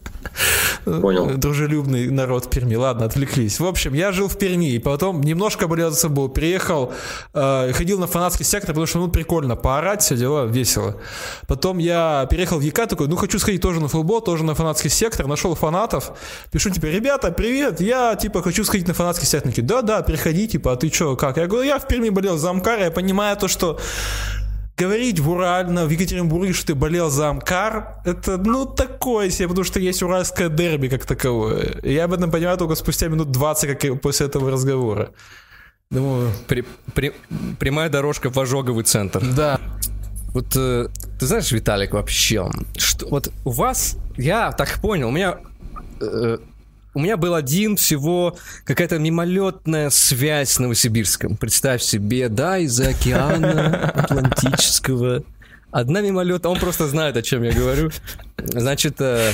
Понял. 0.86 1.38
Дружелюбный 1.38 2.10
народ 2.10 2.50
Перми. 2.50 2.76
Ладно, 2.76 3.06
отвлеклись. 3.06 3.60
В 3.60 3.66
общем, 3.66 3.94
я 3.94 4.12
жил 4.12 4.28
в 4.28 4.38
Перми, 4.38 4.72
и 4.72 4.80
потом 4.80 5.22
немножко 5.22 5.68
болел 5.68 5.92
за 5.92 5.98
собой. 5.98 6.30
Приехал, 6.30 6.94
э, 7.34 7.74
ходил 7.74 8.00
на 8.00 8.08
фанатский 8.08 8.46
сектор, 8.46 8.70
потому 8.70 8.86
что, 8.86 9.00
ну, 9.00 9.10
прикольно, 9.10 9.56
поорать, 9.56 10.02
все 10.02 10.16
дела, 10.16 10.46
весело. 10.46 10.96
Потом 11.48 11.78
я 11.78 12.26
переехал 12.30 12.60
в 12.60 12.62
ЕК, 12.62 12.88
такой, 12.88 13.08
ну, 13.08 13.18
хочу 13.18 13.38
сходить 13.40 13.62
тоже 13.62 13.82
на 13.82 13.88
футбол, 13.88 14.22
тоже 14.22 14.44
на 14.44 14.56
фанатский 14.56 14.90
сектор, 14.90 15.28
нашел 15.28 15.56
фанатов, 15.56 16.12
пишу, 16.52 16.70
типа, 16.70 16.86
ребята, 16.86 17.32
привет, 17.32 17.82
я, 17.82 18.16
типа, 18.16 18.42
хочу 18.42 18.64
сходить 18.64 18.88
на 18.88 18.94
фанатский 18.94 19.28
сектор. 19.28 19.52
да-да, 19.58 20.02
приходи, 20.04 20.48
типа, 20.48 20.74
а 20.74 20.76
ты 20.78 20.90
что, 20.90 21.16
как? 21.16 21.38
Я 21.38 21.48
говорю, 21.48 21.68
я 21.68 21.80
в 21.80 21.88
Перми 21.88 22.10
болел 22.10 22.38
за 22.38 22.50
Амкар, 22.50 22.80
я 22.80 22.92
понимаю 22.92 23.36
то, 23.36 23.48
что 23.48 23.80
говорить 24.78 25.20
в 25.20 25.30
Урально, 25.30 25.86
в 25.86 25.90
Екатеринбурге, 25.90 26.54
что 26.54 26.68
ты 26.68 26.76
болел 26.76 27.10
за 27.10 27.30
Амкар, 27.30 28.02
это, 28.06 28.38
ну, 28.38 28.66
такое 28.66 29.30
себе, 29.32 29.48
потому 29.48 29.66
что 29.66 29.80
есть 29.80 30.04
уральское 30.04 30.50
дерби 30.50 30.88
как 30.88 31.06
таковое. 31.06 31.80
И 31.82 31.94
я 31.94 32.06
об 32.06 32.13
этом 32.13 32.32
понимаю 32.32 32.58
только 32.58 32.76
спустя 32.76 33.08
минут 33.08 33.32
20 33.32 33.80
как 33.80 34.02
после 34.02 34.28
этого 34.28 34.52
разговора. 34.52 35.10
Думаю... 35.90 36.32
При, 36.48 36.63
при, 36.94 37.13
прямая 37.60 37.90
дорожка 37.90 38.30
в 38.30 38.38
ожоговый 38.38 38.84
центр. 38.84 39.24
Да. 39.36 39.60
Вот 40.34 40.56
э, 40.56 40.90
ты 41.20 41.26
знаешь, 41.26 41.52
Виталик, 41.52 41.94
вообще, 41.94 42.48
что 42.78 43.08
вот 43.08 43.32
у 43.46 43.50
вас, 43.50 43.98
я 44.18 44.52
так 44.52 44.80
понял, 44.82 45.08
у 45.08 45.12
меня 45.12 45.38
э, 46.02 46.38
у 46.98 47.00
меня 47.00 47.16
был 47.16 47.36
один 47.36 47.76
всего 47.76 48.40
какая-то 48.64 48.98
мимолетная 48.98 49.92
связь 49.92 50.54
с 50.54 50.60
Новосибирском. 50.60 51.38
Представь 51.38 51.84
себе, 51.84 52.28
да, 52.28 52.58
из-за 52.58 52.90
океана 52.90 53.92
Атлантического. 53.92 55.22
Одна 55.70 56.02
мимолетная, 56.02 56.52
он 56.52 56.60
просто 56.60 56.88
знает, 56.88 57.16
о 57.16 57.22
чем 57.22 57.44
я 57.44 57.52
говорю. 57.52 57.92
Значит, 58.38 59.00
э, 59.00 59.32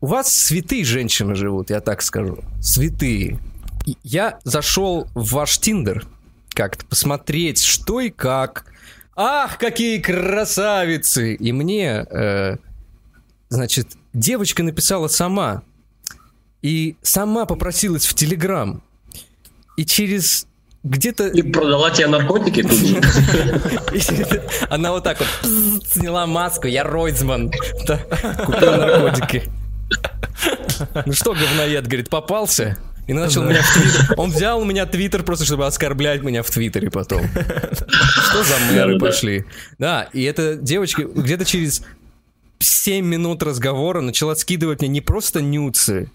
у 0.00 0.06
вас 0.06 0.32
святые 0.32 0.84
женщины 0.84 1.34
живут, 1.34 1.70
я 1.70 1.80
так 1.80 2.02
скажу. 2.02 2.38
Святые. 2.60 3.40
Я 4.04 4.38
зашел 4.44 5.08
в 5.12 5.32
ваш 5.32 5.58
Тиндер 5.58 6.06
как-то 6.50 6.86
посмотреть, 6.86 7.60
что 7.64 7.98
и 7.98 8.10
как. 8.10 8.66
Ах, 9.16 9.58
какие 9.58 9.98
красавицы! 9.98 11.34
И 11.34 11.50
мне, 11.50 12.06
э, 12.08 12.58
значит, 13.48 13.88
девочка 14.12 14.62
написала 14.62 15.08
сама, 15.08 15.64
и 16.64 16.96
сама 17.02 17.44
попросилась 17.44 18.06
в 18.06 18.14
Телеграм. 18.14 18.82
И 19.76 19.84
через 19.84 20.46
где-то... 20.82 21.28
И 21.28 21.42
продала 21.42 21.90
тебе 21.90 22.06
наркотики 22.06 22.62
тут 22.62 22.72
же. 22.72 24.42
Она 24.70 24.92
вот 24.92 25.04
так 25.04 25.18
вот 25.18 25.28
сняла 25.86 26.26
маску, 26.26 26.66
я 26.66 26.82
Ройзман. 26.82 27.50
Купил 28.46 28.70
наркотики. 28.78 29.42
Ну 31.04 31.12
что, 31.12 31.34
говноед, 31.34 31.86
говорит, 31.86 32.08
попался? 32.08 32.78
И 33.06 33.12
начал 33.12 33.42
меня 33.42 33.60
в 33.60 33.70
Твиттер. 33.74 34.14
Он 34.16 34.30
взял 34.30 34.58
у 34.58 34.64
меня 34.64 34.86
Твиттер 34.86 35.22
просто, 35.22 35.44
чтобы 35.44 35.66
оскорблять 35.66 36.22
меня 36.22 36.42
в 36.42 36.48
Твиттере 36.48 36.90
потом. 36.90 37.28
Что 37.28 38.42
за 38.42 38.72
мэры 38.72 38.98
пошли? 38.98 39.44
Да, 39.78 40.08
и 40.14 40.22
эта 40.22 40.54
девочка 40.54 41.02
где-то 41.02 41.44
через 41.44 41.82
7 42.58 43.04
минут 43.04 43.42
разговора 43.42 44.00
начала 44.00 44.34
скидывать 44.34 44.80
мне 44.80 44.88
не 44.88 45.00
просто 45.02 45.42
нюцы, 45.42 46.10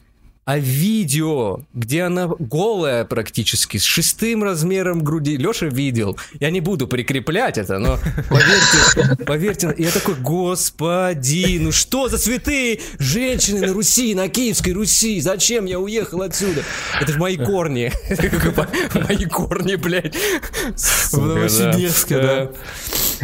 а 0.49 0.57
видео, 0.57 1.59
где 1.75 2.01
она 2.01 2.27
голая 2.39 3.05
практически, 3.05 3.77
с 3.77 3.83
шестым 3.83 4.43
размером 4.43 5.03
груди. 5.03 5.37
Леша 5.37 5.67
видел. 5.67 6.17
Я 6.39 6.49
не 6.49 6.59
буду 6.59 6.87
прикреплять 6.87 7.59
это, 7.59 7.77
но 7.77 7.99
поверьте, 8.29 9.25
поверьте, 9.25 9.75
я 9.77 9.91
такой, 9.91 10.15
господи, 10.15 11.59
ну 11.61 11.71
что 11.71 12.09
за 12.09 12.17
святые 12.17 12.79
женщины 12.97 13.67
на 13.67 13.73
Руси, 13.73 14.15
на 14.15 14.27
Киевской 14.27 14.71
Руси? 14.71 15.21
Зачем 15.21 15.65
я 15.65 15.79
уехал 15.79 16.23
отсюда? 16.23 16.63
Это 16.99 17.11
же 17.11 17.19
мои 17.19 17.37
корни. 17.37 17.91
Мои 19.07 19.25
корни, 19.25 19.75
блядь. 19.75 20.15
В 20.15 21.17
Новосибирске, 21.27 22.15
да. 22.17 22.51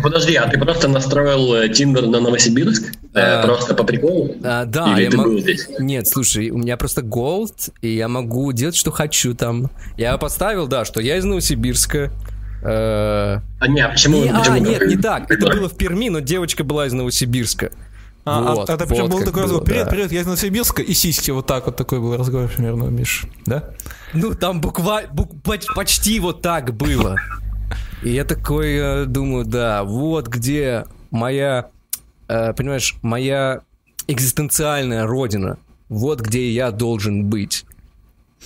Подожди, 0.01 0.35
а 0.35 0.47
ты 0.47 0.57
просто 0.59 0.87
настроил 0.87 1.55
э, 1.55 1.69
Тиндер 1.69 2.07
на 2.07 2.19
Новосибирск? 2.19 2.93
Э, 3.13 3.41
а, 3.41 3.43
просто 3.43 3.73
по 3.75 3.83
приколу? 3.83 4.35
А, 4.43 4.65
да. 4.65 4.93
Или 4.97 5.09
ты 5.09 5.17
был 5.17 5.39
здесь? 5.39 5.67
Нет, 5.79 6.07
слушай, 6.07 6.49
у 6.49 6.57
меня 6.57 6.77
просто 6.77 7.01
Gold, 7.01 7.71
и 7.81 7.89
я 7.95 8.07
могу 8.07 8.51
делать, 8.51 8.75
что 8.75 8.91
хочу 8.91 9.33
там. 9.33 9.69
Я 9.97 10.17
поставил, 10.17 10.67
да, 10.67 10.85
что 10.85 11.01
я 11.01 11.17
из 11.17 11.23
Новосибирска. 11.23 12.11
Э, 12.63 13.39
а 13.59 13.67
нет, 13.67 13.91
почему? 13.91 14.23
Не, 14.23 14.33
почему 14.33 14.55
а, 14.55 14.59
нет, 14.59 14.87
не 14.87 14.97
так. 14.97 15.29
Это 15.31 15.47
было 15.47 15.69
в 15.69 15.77
Перми, 15.77 16.09
но 16.09 16.19
девочка 16.19 16.63
была 16.63 16.87
из 16.87 16.93
Новосибирска. 16.93 17.71
А, 18.25 18.39
а 18.39 18.55
вот, 18.55 18.69
а, 18.69 18.73
это 18.73 18.87
причем 18.87 19.03
вот 19.03 19.11
был 19.11 19.23
такой 19.23 19.43
разговор. 19.43 19.63
Привет, 19.63 19.85
да. 19.85 19.91
привет, 19.91 20.11
я 20.11 20.21
из 20.21 20.25
Новосибирска, 20.25 20.81
и 20.81 20.93
сиськи 20.93 21.29
вот 21.29 21.45
так 21.45 21.67
вот 21.67 21.75
такой 21.75 21.99
был 21.99 22.17
разговор 22.17 22.49
примерно, 22.49 22.85
Миш, 22.85 23.25
да? 23.45 23.69
Ну, 24.13 24.33
там 24.33 24.61
буквально, 24.61 25.13
бук, 25.13 25.29
почти 25.43 26.19
вот 26.19 26.41
так 26.41 26.73
было. 26.73 27.17
И 28.03 28.11
я 28.11 28.25
такой 28.25 28.75
э, 28.75 29.05
думаю, 29.05 29.45
да, 29.45 29.83
вот 29.83 30.27
где 30.27 30.85
моя, 31.11 31.69
э, 32.27 32.53
понимаешь, 32.53 32.95
моя 33.01 33.61
экзистенциальная 34.07 35.05
родина. 35.05 35.57
Вот 35.89 36.21
где 36.21 36.51
я 36.51 36.71
должен 36.71 37.25
быть. 37.25 37.65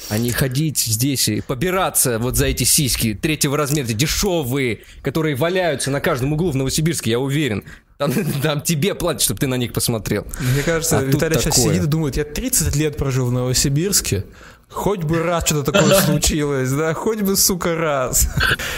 А 0.10 0.18
не 0.18 0.32
ходить 0.32 0.80
здесь 0.80 1.28
и 1.28 1.42
побираться 1.42 2.20
вот 2.20 2.38
за 2.38 2.46
эти 2.46 2.64
сиськи 2.64 3.14
третьего 3.14 3.58
размера, 3.58 3.86
дешевые, 3.88 4.80
которые 5.02 5.36
валяются 5.36 5.92
на 5.92 6.00
каждом 6.00 6.34
углу 6.34 6.52
в 6.52 6.56
Новосибирске, 6.56 7.12
я 7.12 7.20
уверен. 7.20 7.64
Там, 7.98 8.14
там 8.42 8.62
тебе 8.62 8.96
платят, 8.96 9.22
чтобы 9.22 9.40
ты 9.40 9.48
на 9.48 9.56
них 9.56 9.74
посмотрел. 9.74 10.26
Мне 10.40 10.64
кажется, 10.64 11.00
а 11.00 11.04
Виталий 11.04 11.36
сейчас 11.40 11.56
такое. 11.56 11.74
сидит 11.74 11.84
и 11.84 11.88
думает, 11.88 12.18
я 12.18 12.24
30 12.24 12.76
лет 12.76 12.98
прожил 12.98 13.26
в 13.26 13.32
Новосибирске, 13.32 14.26
Хоть 14.70 15.04
бы 15.04 15.24
раз 15.24 15.46
что-то 15.46 15.72
такое 15.72 15.94
случилось, 16.02 16.72
да, 16.72 16.94
хоть 16.94 17.22
бы, 17.22 17.36
сука, 17.36 17.76
раз. 17.76 18.28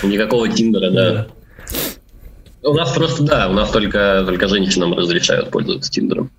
Никакого 0.03 0.47
Тиндера, 0.49 0.89
да. 0.89 1.27
У 2.63 2.73
нас 2.73 2.91
просто, 2.93 3.23
да, 3.23 3.49
у 3.49 3.53
нас 3.53 3.71
только, 3.71 4.23
только 4.25 4.47
женщинам 4.47 4.93
разрешают 4.93 5.49
пользоваться 5.51 5.91
Тиндером. 5.91 6.31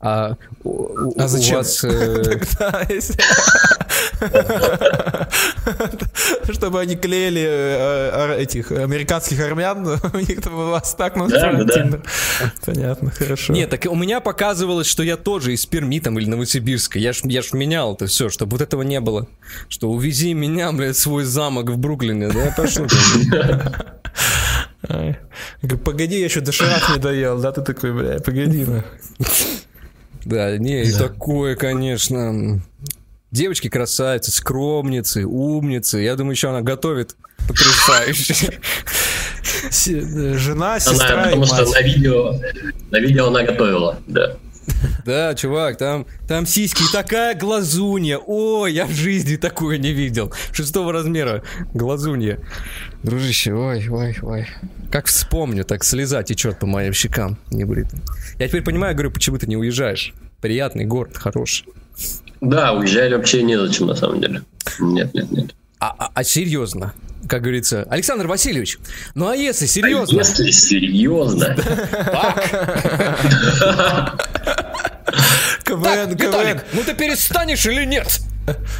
А, 0.00 0.34
у, 0.64 1.12
а 1.16 1.28
зачем? 1.28 1.54
У 1.54 1.58
вас, 1.58 1.84
э... 1.84 2.40
Чтобы 6.52 6.80
они 6.80 6.96
клеили 6.96 7.44
э, 7.44 8.36
этих 8.38 8.72
американских 8.72 9.40
армян, 9.40 9.86
у 10.14 10.18
них 10.18 10.42
там 10.42 10.54
у 10.54 10.70
вас 10.70 10.94
так 10.94 11.16
настроен 11.16 12.02
Понятно, 12.64 13.10
хорошо. 13.10 13.52
Нет, 13.52 13.70
так 13.70 13.86
у 13.86 13.94
меня 13.94 14.20
показывалось, 14.20 14.86
что 14.86 15.02
я 15.02 15.16
тоже 15.16 15.52
из 15.52 15.66
Перми 15.66 16.00
там 16.00 16.18
или 16.18 16.28
Новосибирска. 16.28 16.98
Я 16.98 17.12
ж, 17.12 17.20
я 17.24 17.42
ж 17.42 17.52
менял 17.52 17.94
это 17.94 18.06
все, 18.06 18.28
чтобы 18.28 18.52
вот 18.52 18.62
этого 18.62 18.82
не 18.82 19.00
было. 19.00 19.26
Что 19.68 19.90
увези 19.90 20.34
меня, 20.34 20.72
блядь, 20.72 20.96
свой 20.96 21.24
замок 21.24 21.70
в 21.70 21.78
Бруклине. 21.78 22.28
Да, 22.28 22.44
я 22.44 22.52
прошу. 22.52 22.86
Погоди, 25.84 26.18
я 26.18 26.24
еще 26.24 26.40
доширак 26.40 26.90
не 26.94 27.00
доел, 27.00 27.40
да, 27.40 27.52
ты 27.52 27.62
такой, 27.62 27.92
бля, 27.92 28.18
погоди. 28.18 28.66
Да, 30.24 30.56
не, 30.58 30.84
и 30.84 30.92
такое, 30.92 31.56
конечно. 31.56 32.60
Девочки 33.32 33.68
красавицы, 33.68 34.30
скромницы, 34.30 35.24
умницы. 35.24 36.00
Я 36.00 36.16
думаю, 36.16 36.34
еще 36.34 36.50
она 36.50 36.60
готовит 36.60 37.16
потрясающе. 37.48 38.58
Жена, 40.36 40.78
сестра 40.78 41.14
она, 41.14 41.22
Потому 41.24 41.46
что 41.46 41.64
на 41.70 41.80
видео, 41.80 42.38
на 42.90 43.00
видео 43.00 43.28
она 43.28 43.42
готовила, 43.42 43.98
да. 44.06 44.36
Да, 45.06 45.34
чувак, 45.34 45.78
там, 45.78 46.06
там 46.28 46.44
сиськи 46.46 46.82
такая 46.92 47.34
глазунья. 47.34 48.18
О, 48.18 48.66
я 48.66 48.84
в 48.84 48.90
жизни 48.90 49.36
такую 49.36 49.80
не 49.80 49.92
видел. 49.92 50.32
Шестого 50.52 50.92
размера 50.92 51.42
глазунья. 51.72 52.38
Дружище, 53.02 53.54
ой, 53.54 53.88
ой, 53.88 54.16
ой. 54.22 54.46
Как 54.90 55.06
вспомню, 55.06 55.64
так 55.64 55.84
слеза 55.84 56.22
течет 56.22 56.58
по 56.58 56.66
моим 56.66 56.92
щекам 56.92 57.38
не 57.50 57.64
будет. 57.64 57.86
Я 58.38 58.46
теперь 58.46 58.62
понимаю, 58.62 58.94
говорю, 58.94 59.10
почему 59.10 59.38
ты 59.38 59.46
не 59.46 59.56
уезжаешь. 59.56 60.12
Приятный 60.42 60.84
город, 60.84 61.16
хороший. 61.16 61.66
Да, 62.40 62.72
уезжали 62.72 63.14
вообще 63.14 63.42
незачем, 63.42 63.86
на 63.86 63.94
самом 63.94 64.20
деле. 64.20 64.42
Нет, 64.78 65.14
нет, 65.14 65.30
нет. 65.30 65.54
А, 65.78 65.94
а, 65.98 66.10
а 66.14 66.24
серьезно, 66.24 66.94
как 67.28 67.42
говорится, 67.42 67.86
Александр 67.90 68.26
Васильевич, 68.26 68.78
ну 69.14 69.28
а 69.28 69.36
если 69.36 69.66
серьезно? 69.66 70.16
А 70.16 70.18
если 70.18 70.50
серьезно? 70.50 71.56
КВН, 75.64 76.16
КВН. 76.16 76.60
Ну 76.72 76.82
ты 76.84 76.94
перестанешь 76.94 77.66
или 77.66 77.84
нет? 77.84 78.20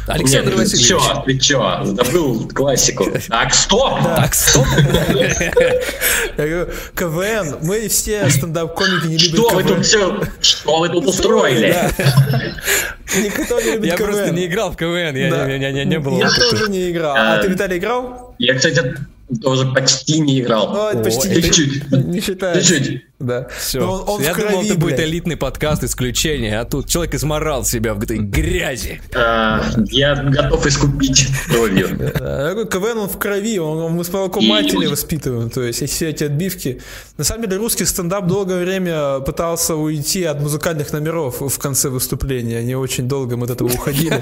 Александр 0.07 0.51
Нет, 0.51 0.59
Васильевич. 0.59 0.87
Ты 0.87 0.93
чё, 0.93 1.23
ты 1.25 1.37
чё, 1.39 1.83
забыл 1.83 2.49
классику. 2.49 3.05
Так, 3.29 3.53
стоп! 3.53 4.03
Так, 4.03 4.33
стоп! 4.33 4.65
Я 6.37 6.47
говорю, 6.47 6.67
КВН, 6.95 7.57
мы 7.61 7.87
все 7.87 8.29
стендап-комики 8.29 9.07
не 9.07 9.17
любим 9.17 9.35
Что 9.35 9.55
вы 9.55 9.63
тут 9.63 9.85
все, 9.85 10.21
что 10.41 10.79
вы 10.79 10.89
тут 10.89 11.05
устроили? 11.07 11.75
Никто 13.15 13.59
не 13.61 13.71
любит 13.71 13.95
КВН. 13.95 13.99
Я 13.99 14.05
просто 14.05 14.31
не 14.31 14.45
играл 14.47 14.71
в 14.71 14.75
КВН, 14.75 15.15
я 15.15 15.85
не 15.85 15.99
был. 15.99 16.17
Я 16.17 16.29
тоже 16.29 16.69
не 16.69 16.91
играл. 16.91 17.15
А 17.17 17.37
ты, 17.37 17.47
Виталий, 17.47 17.77
играл? 17.77 18.35
Я, 18.39 18.55
кстати, 18.55 18.95
тоже 19.41 19.71
почти 19.71 20.19
не 20.19 20.41
играл. 20.41 20.75
О, 20.75 21.03
почти 21.03 21.41
чуть-чуть. 21.41 21.91
Не 21.91 22.21
считается. 22.21 22.61
Чуть-чуть. 22.61 23.03
Да. 23.23 23.47
Все. 23.57 23.79
Он, 23.79 24.03
он 24.07 24.21
Я 24.21 24.33
думал, 24.33 24.63
это 24.63 24.77
будет 24.77 24.99
элитный 24.99 25.37
подкаст 25.37 25.83
исключение, 25.83 26.59
а 26.59 26.65
тут 26.65 26.87
человек 26.87 27.15
изморал 27.15 27.63
себя 27.63 27.93
в 27.93 28.03
этой 28.03 28.17
грязи. 28.17 29.01
А, 29.15 29.63
я 29.89 30.15
готов 30.15 30.65
искупить 30.65 31.27
кровью. 31.47 31.87
КВН 32.69 32.97
он 32.97 33.09
в 33.09 33.17
крови, 33.17 33.59
он, 33.59 33.93
мы 33.93 34.03
с 34.03 34.11
молоком 34.11 34.45
матери 34.45 34.87
воспитываем. 34.87 35.49
То 35.49 35.61
есть 35.61 35.87
все 35.89 36.09
эти 36.09 36.25
отбивки. 36.25 36.81
На 37.17 37.23
самом 37.23 37.43
деле 37.43 37.57
русский 37.57 37.85
стендап 37.85 38.27
долгое 38.27 38.63
время 38.63 39.19
пытался 39.21 39.75
уйти 39.75 40.23
от 40.23 40.41
музыкальных 40.41 40.91
номеров 40.91 41.41
в 41.41 41.59
конце 41.59 41.89
выступления. 41.89 42.57
Они 42.59 42.75
очень 42.75 43.07
долго 43.07 43.37
мы 43.37 43.45
от 43.45 43.51
этого 43.51 43.69
уходили. 43.69 44.21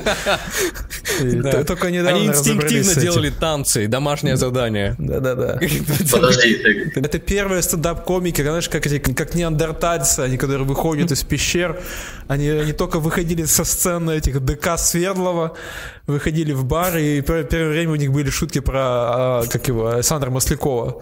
Только 1.66 1.90
недавно 1.90 2.18
Они 2.18 2.28
инстинктивно 2.28 2.96
делали 2.96 3.30
танцы, 3.30 3.88
домашнее 3.88 4.38
задание. 4.38 4.96
Да-да-да. 4.98 5.60
Подожди. 6.12 6.58
Это 6.96 7.20
первые 7.20 7.62
стендап-комики, 7.62 8.42
знаешь, 8.42 8.70
как 8.70 8.86
эти, 8.92 9.14
как 9.14 9.36
неандертальцы, 9.36 10.22
они, 10.22 10.38
которые 10.38 10.66
выходят 10.68 11.12
из 11.12 11.24
пещер, 11.24 11.82
они, 12.28 12.50
они 12.50 12.74
только 12.74 13.00
выходили 13.00 13.46
со 13.46 13.64
сцены 13.64 14.12
этих 14.12 14.44
ДК 14.44 14.78
Свердлова, 14.78 15.56
выходили 16.08 16.54
в 16.54 16.66
бар, 16.66 16.98
и 16.98 17.22
первое 17.22 17.70
время 17.70 17.92
у 17.94 17.96
них 17.96 18.12
были 18.12 18.30
шутки 18.30 18.60
про, 18.60 18.82
а, 18.82 19.44
как 19.50 19.68
его, 19.68 19.88
Александра 19.90 20.30
Маслякова. 20.30 21.02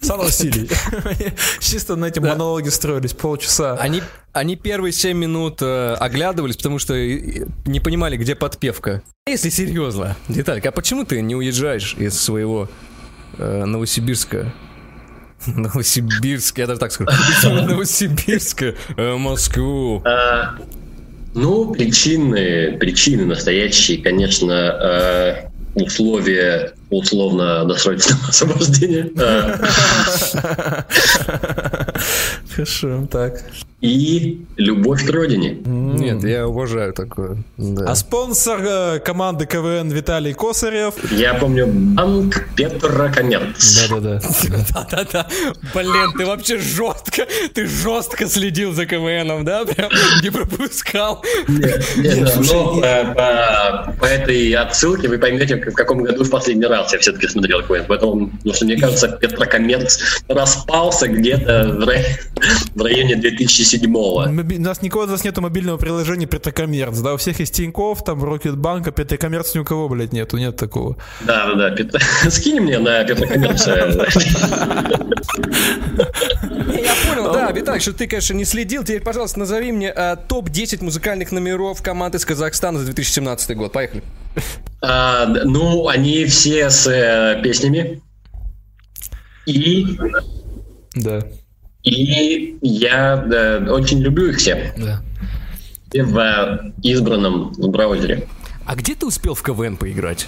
Сан 0.00 0.18
Василий. 0.18 0.68
Чисто 1.60 1.96
на 1.96 2.06
эти 2.06 2.18
да. 2.18 2.30
монологи 2.30 2.68
строились 2.68 3.14
полчаса. 3.14 3.76
Они, 3.76 4.02
они 4.32 4.56
первые 4.56 4.92
7 4.92 5.16
минут 5.16 5.62
э, 5.62 5.94
оглядывались, 5.94 6.56
потому 6.56 6.78
что 6.78 6.94
не 6.94 7.80
понимали, 7.80 8.16
где 8.16 8.34
подпевка. 8.34 9.02
Если 9.26 9.48
серьезно, 9.48 10.16
Деталька, 10.28 10.68
а 10.68 10.72
почему 10.72 11.04
ты 11.04 11.22
не 11.22 11.34
уезжаешь 11.34 11.94
из 11.98 12.20
своего 12.20 12.68
э, 13.38 13.64
Новосибирска? 13.64 14.52
Новосибирск, 15.46 16.58
я 16.58 16.66
даже 16.66 16.80
так 16.80 16.92
скажу. 16.92 17.10
Новосибирск, 17.44 18.62
э, 18.62 19.16
Москву. 19.16 20.02
А, 20.04 20.56
ну, 21.34 21.72
причины, 21.72 22.76
причины 22.78 23.26
настоящие, 23.26 23.98
конечно, 24.02 24.52
э, 24.52 25.48
условия 25.74 26.72
условно 26.90 27.64
досрочного 27.64 28.28
освобождения. 28.28 29.10
Хорошо, 32.56 33.06
так. 33.10 33.44
И 33.82 34.46
любовь 34.56 35.04
к 35.04 35.10
родине. 35.10 35.58
Нет, 35.64 36.24
я 36.24 36.48
уважаю 36.48 36.94
такое. 36.94 37.44
Да. 37.58 37.84
А 37.90 37.94
спонсор 37.94 38.58
э, 38.62 38.98
команды 39.00 39.44
КВН 39.44 39.90
Виталий 39.90 40.32
Косарев. 40.32 40.94
Я 41.12 41.34
помню 41.34 41.66
банк 41.66 42.48
Петрокоммерц. 42.56 43.88
Да-да-да. 43.88 44.20
Да-да-да. 44.72 45.26
Блин, 45.74 46.12
ты 46.16 46.24
вообще 46.24 46.58
жестко, 46.58 47.26
ты 47.52 47.66
жестко 47.66 48.26
следил 48.26 48.72
за 48.72 48.86
КВНом, 48.86 49.44
да? 49.44 49.66
Прям 49.66 49.90
не 50.22 50.30
пропускал. 50.30 51.22
Но 51.46 52.80
э, 52.82 53.14
по, 53.14 53.94
по 54.00 54.04
этой 54.06 54.52
отсылке 54.54 55.08
вы 55.08 55.18
поймете, 55.18 55.56
в 55.56 55.74
каком 55.74 56.02
году 56.02 56.24
в 56.24 56.30
последний 56.30 56.64
раз 56.64 56.94
я 56.94 56.98
все-таки 56.98 57.28
смотрел 57.28 57.62
КВН. 57.62 57.84
Поэтому, 57.86 58.30
потому 58.30 58.54
что 58.54 58.64
мне 58.64 58.78
кажется, 58.78 59.08
Петрокоммерц 59.08 60.22
распался 60.28 61.08
где-то 61.08 61.64
в, 62.74 62.82
рай- 62.82 62.82
в 62.82 62.82
районе 62.82 63.14
2007-го. 63.14 64.26
Моби- 64.28 64.58
У 64.58 64.60
нас 64.60 64.82
никого 64.82 65.04
из 65.04 65.10
нас 65.10 65.24
нету 65.24 65.40
мобильного 65.42 65.78
приложения 65.78 66.26
Петрокоммерц, 66.26 66.98
да? 66.98 67.14
У 67.14 67.16
всех 67.16 67.38
есть 67.40 67.54
Тинькофф, 67.54 68.04
там, 68.04 68.22
Рокетбанк, 68.24 68.88
а 68.88 68.90
Петрокоммерц 68.90 69.54
ни 69.54 69.60
у 69.60 69.64
кого, 69.64 69.88
блядь, 69.88 70.12
нету, 70.12 70.36
нет 70.38 70.56
такого. 70.56 70.96
Да, 71.22 71.46
да, 71.46 71.54
да. 71.54 71.70
Петр- 71.70 72.02
Скинь 72.30 72.60
мне 72.60 72.78
на 72.78 73.04
Петрокоммерц. 73.04 73.66
Я 73.66 73.86
понял, 77.08 77.32
да, 77.32 77.50
Виталий, 77.52 77.80
что 77.80 77.92
ты, 77.92 78.06
конечно, 78.06 78.34
не 78.34 78.44
следил. 78.44 78.82
Теперь, 78.84 79.02
пожалуйста, 79.02 79.38
назови 79.38 79.72
мне 79.72 79.92
э, 79.94 80.16
топ-10 80.28 80.84
музыкальных 80.84 81.32
номеров 81.32 81.82
команд 81.82 82.14
из 82.14 82.24
Казахстана 82.24 82.78
за 82.78 82.84
2017 82.86 83.56
год. 83.56 83.72
Поехали. 83.72 84.02
а, 84.82 85.26
Ну, 85.26 85.88
они 85.88 86.24
все 86.26 86.70
с 86.70 86.86
э, 86.86 87.40
песнями. 87.42 88.00
И 89.46 89.86
Да, 90.94 91.20
И 91.86 92.58
я 92.62 93.16
да, 93.16 93.72
очень 93.72 94.00
люблю 94.00 94.30
их 94.30 94.38
все. 94.38 94.74
да. 94.76 95.00
Все 95.88 96.02
в 96.02 96.18
э, 96.18 96.72
избранном 96.82 97.52
браузере. 97.52 98.26
А 98.66 98.74
где 98.74 98.96
ты 98.96 99.06
успел 99.06 99.34
в 99.34 99.42
КВН 99.44 99.76
поиграть? 99.76 100.26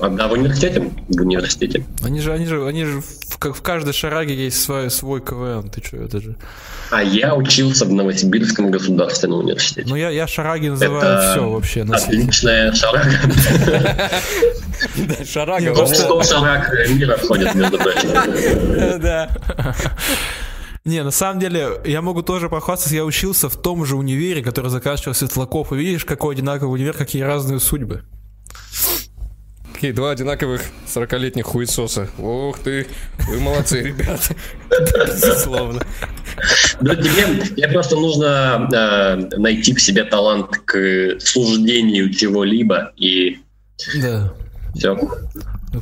А, 0.00 0.08
Да, 0.08 0.26
в 0.28 0.32
университете. 0.32 0.90
В 1.08 1.20
университете. 1.20 1.84
Они 2.02 2.20
же, 2.20 2.32
они 2.32 2.46
же, 2.46 2.66
они 2.66 2.86
же, 2.86 3.02
в, 3.02 3.36
как 3.38 3.54
в 3.54 3.60
каждой 3.60 3.92
шараге 3.92 4.34
есть 4.34 4.62
свой, 4.62 4.90
свой 4.90 5.20
КВН, 5.20 5.68
ты 5.68 5.82
что, 5.86 5.98
это 5.98 6.22
же... 6.22 6.36
А 6.90 7.02
я 7.02 7.34
учился 7.34 7.84
в 7.84 7.92
Новосибирском 7.92 8.70
государственном 8.70 9.40
университете. 9.40 9.86
Ну, 9.86 9.96
я, 9.96 10.08
я 10.08 10.26
шараги 10.26 10.68
называю 10.68 10.96
Это 11.02 11.30
все 11.32 11.48
вообще 11.50 11.84
на. 11.84 11.96
Отличная 11.96 12.72
шарага. 12.72 13.10
Шарага. 15.30 15.60
Не, 15.60 15.66
Топ 15.68 15.76
просто- 15.76 16.04
100 16.04 16.22
шараг 16.22 16.72
мира 16.88 17.16
входит, 17.18 17.54
между 17.54 17.76
прочим. 17.76 18.08
Да. 19.02 19.28
Не, 20.84 21.02
на 21.02 21.10
самом 21.10 21.40
деле, 21.40 21.80
я 21.84 22.00
могу 22.00 22.22
тоже 22.22 22.48
похвастаться, 22.48 22.94
я 22.94 23.04
учился 23.04 23.48
в 23.50 23.56
том 23.60 23.84
же 23.84 23.96
универе, 23.96 24.42
который 24.42 24.70
заканчивал 24.70 25.14
Светлаков, 25.14 25.72
и 25.72 25.76
видишь, 25.76 26.04
какой 26.06 26.34
одинаковый 26.34 26.78
универ, 26.80 26.94
какие 26.94 27.22
разные 27.22 27.60
судьбы. 27.60 28.02
Такие 29.74 29.92
два 29.92 30.10
одинаковых 30.10 30.62
40-летних 30.86 31.44
хуесоса. 31.44 32.08
Ух 32.18 32.58
ты, 32.58 32.86
вы 33.28 33.40
молодцы, 33.40 33.80
ребята. 33.82 34.34
Безусловно. 35.06 35.82
Да 36.80 36.94
тебе, 36.96 37.44
тебе 37.46 37.68
просто 37.68 37.96
нужно 37.96 38.68
э, 38.72 39.36
найти 39.38 39.74
в 39.74 39.80
себе 39.80 40.04
талант 40.04 40.48
к 40.64 41.16
суждению 41.20 42.12
чего-либо, 42.12 42.92
и 42.96 43.38
Да. 44.02 44.32
все. 44.74 44.96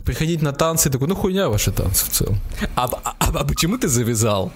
Приходить 0.05 0.43
на 0.43 0.53
танцы, 0.53 0.91
такой, 0.91 1.09
ну 1.09 1.15
хуйня 1.17 1.49
ваши 1.49 1.71
танцы 1.73 2.05
в 2.07 2.09
целом. 2.11 2.39
А, 2.77 2.85
а- 3.05 3.15
а 3.21 3.45
почему 3.45 3.79
ты 3.79 3.89
завязал 3.89 4.53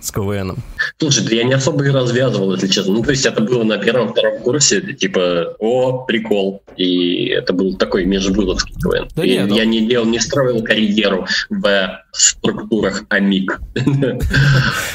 с 0.00 0.10
КВНом? 0.10 0.58
Слушай, 0.98 1.24
да 1.24 1.34
я 1.36 1.44
не 1.44 1.54
особо 1.54 1.84
и 1.84 1.90
развязывал, 1.90 2.52
если 2.54 2.68
честно. 2.68 2.94
Ну, 2.94 3.02
то 3.02 3.10
есть 3.10 3.26
это 3.26 3.40
было 3.42 3.64
на 3.64 3.78
первом-втором 3.78 4.38
курсе, 4.40 4.80
типа, 4.80 5.54
о, 5.58 6.04
прикол. 6.04 6.62
И 6.76 7.28
это 7.28 7.52
был 7.52 7.76
такой 7.76 8.04
межвылазский 8.04 8.74
КВН. 8.74 9.08
Да 9.16 9.24
И 9.24 9.30
нет, 9.30 9.48
ну- 9.48 9.56
я 9.56 9.64
не 9.64 9.86
делал, 9.86 10.06
не 10.06 10.20
строил 10.20 10.62
карьеру 10.62 11.26
в 11.50 12.00
структурах 12.12 13.04
АМИК. 13.08 13.60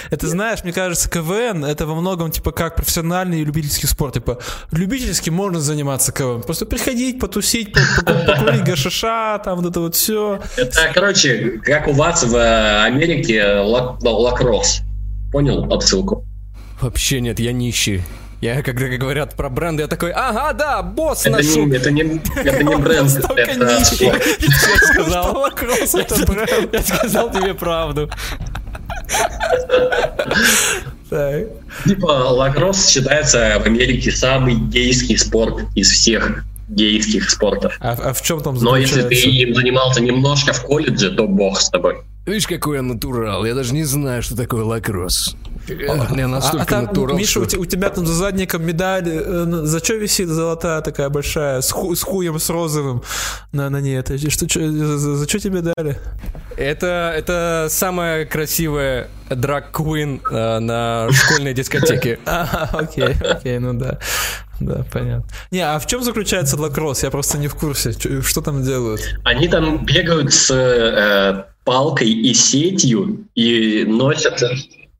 Это 0.09 0.27
знаешь, 0.27 0.63
мне 0.63 0.73
кажется, 0.73 1.09
КВН 1.09 1.63
это 1.65 1.85
во 1.85 1.95
многом 1.95 2.31
типа 2.31 2.51
как 2.51 2.75
профессиональный 2.75 3.41
и 3.41 3.45
любительский 3.45 3.87
спорт. 3.87 4.15
Типа 4.15 4.39
любительски 4.71 5.29
можно 5.29 5.59
заниматься 5.59 6.11
КВН. 6.11 6.41
Просто 6.41 6.65
приходить, 6.65 7.19
потусить, 7.19 7.73
по- 7.73 8.03
по- 8.05 8.13
покурить 8.13 8.63
гашиша, 8.63 9.39
там 9.43 9.59
вот 9.61 9.69
это 9.71 9.79
вот 9.79 9.95
все. 9.95 10.39
Это, 10.57 10.91
короче, 10.93 11.59
как 11.63 11.87
у 11.87 11.93
вас 11.93 12.23
в 12.23 12.35
э, 12.35 12.83
Америке 12.85 13.41
лак- 13.63 13.99
лакросс. 14.03 14.81
Понял 15.31 15.71
отсылку? 15.73 16.25
Вообще 16.81 17.21
нет, 17.21 17.39
я 17.39 17.51
нищий. 17.51 18.01
Я, 18.41 18.63
когда 18.63 18.87
говорят 18.87 19.35
про 19.35 19.49
бренды, 19.49 19.83
я 19.83 19.87
такой, 19.87 20.11
ага, 20.11 20.51
да, 20.53 20.81
босс 20.81 21.27
Это 21.27 21.37
ношу. 21.37 21.67
не, 21.67 21.77
это 21.77 21.91
не, 21.91 22.01
это 22.01 22.63
не 22.63 22.75
бренд, 22.75 23.11
это. 23.15 23.33
Я 23.39 24.19
сказал, 24.87 25.37
Лакросс 25.37 25.93
это 25.93 26.25
бренд. 26.25 26.73
я 26.73 26.81
сказал 26.81 27.31
тебе 27.31 27.53
правду. 27.53 28.09
Так. 31.09 31.43
Типа 31.85 32.05
лакросс 32.05 32.89
считается 32.89 33.59
в 33.61 33.67
Америке 33.67 34.11
самый 34.11 34.55
гейский 34.55 35.17
спорт 35.17 35.65
из 35.75 35.91
всех 35.91 36.45
гейских 36.69 37.29
спортов. 37.29 37.77
А, 37.81 37.91
а 37.91 38.13
в 38.13 38.21
чем 38.21 38.41
там 38.41 38.55
Но 38.55 38.77
если 38.77 39.01
ты 39.03 39.15
им 39.15 39.53
занимался 39.53 40.01
немножко 40.01 40.53
в 40.53 40.63
колледже, 40.63 41.11
то 41.11 41.27
бог 41.27 41.59
с 41.59 41.69
тобой. 41.69 41.97
Видишь, 42.25 42.45
какой 42.47 42.77
я 42.77 42.81
натурал. 42.83 43.45
Я 43.45 43.55
даже 43.55 43.73
не 43.73 43.83
знаю, 43.83 44.21
что 44.21 44.35
такое 44.35 44.63
лакросс. 44.63 45.35
Я 45.67 45.93
А, 45.93 46.27
настолько 46.27 46.63
а 46.63 46.65
там, 46.65 46.85
натурал, 46.85 47.17
Миша, 47.17 47.31
что- 47.31 47.41
у, 47.41 47.45
те- 47.45 47.57
у 47.57 47.65
тебя 47.65 47.89
там 47.89 48.05
за 48.05 48.13
задником 48.13 48.63
медаль, 48.65 49.03
э, 49.07 49.45
за 49.63 49.79
что 49.79 49.93
висит 49.95 50.27
золотая 50.27 50.81
такая 50.81 51.09
большая, 51.09 51.61
с, 51.61 51.71
ху- 51.71 51.95
с 51.95 52.01
хуем, 52.03 52.39
с 52.39 52.49
розовым 52.49 53.01
на, 53.51 53.69
на 53.69 53.79
ней? 53.81 53.97
Это, 53.97 54.17
что, 54.17 54.45
за, 54.47 54.97
за- 54.97 55.15
за 55.17 55.27
что 55.29 55.39
тебе 55.39 55.61
дали? 55.61 55.97
Это, 56.57 57.13
это 57.15 57.67
самая 57.69 58.25
красивая 58.25 59.07
драг-квин 59.29 60.21
э, 60.29 60.59
на 60.59 61.07
школьной 61.11 61.53
дискотеке. 61.53 62.19
А, 62.25 62.69
окей, 62.73 63.15
окей, 63.23 63.59
ну 63.59 63.73
да. 63.73 63.99
Да, 64.59 64.85
понятно. 64.91 65.25
Не, 65.49 65.61
а 65.61 65.79
в 65.79 65.87
чем 65.87 66.03
заключается 66.03 66.55
лакросс? 66.59 67.01
Я 67.03 67.09
просто 67.09 67.37
не 67.39 67.47
в 67.47 67.55
курсе. 67.55 67.93
Что 68.21 68.41
там 68.41 68.61
делают? 68.63 69.01
Они 69.23 69.47
там 69.47 69.83
бегают 69.85 70.31
с 70.33 70.51
э, 70.51 71.45
палкой 71.63 72.09
и 72.09 72.33
сетью 72.33 73.25
и 73.35 73.85
носят 73.85 74.41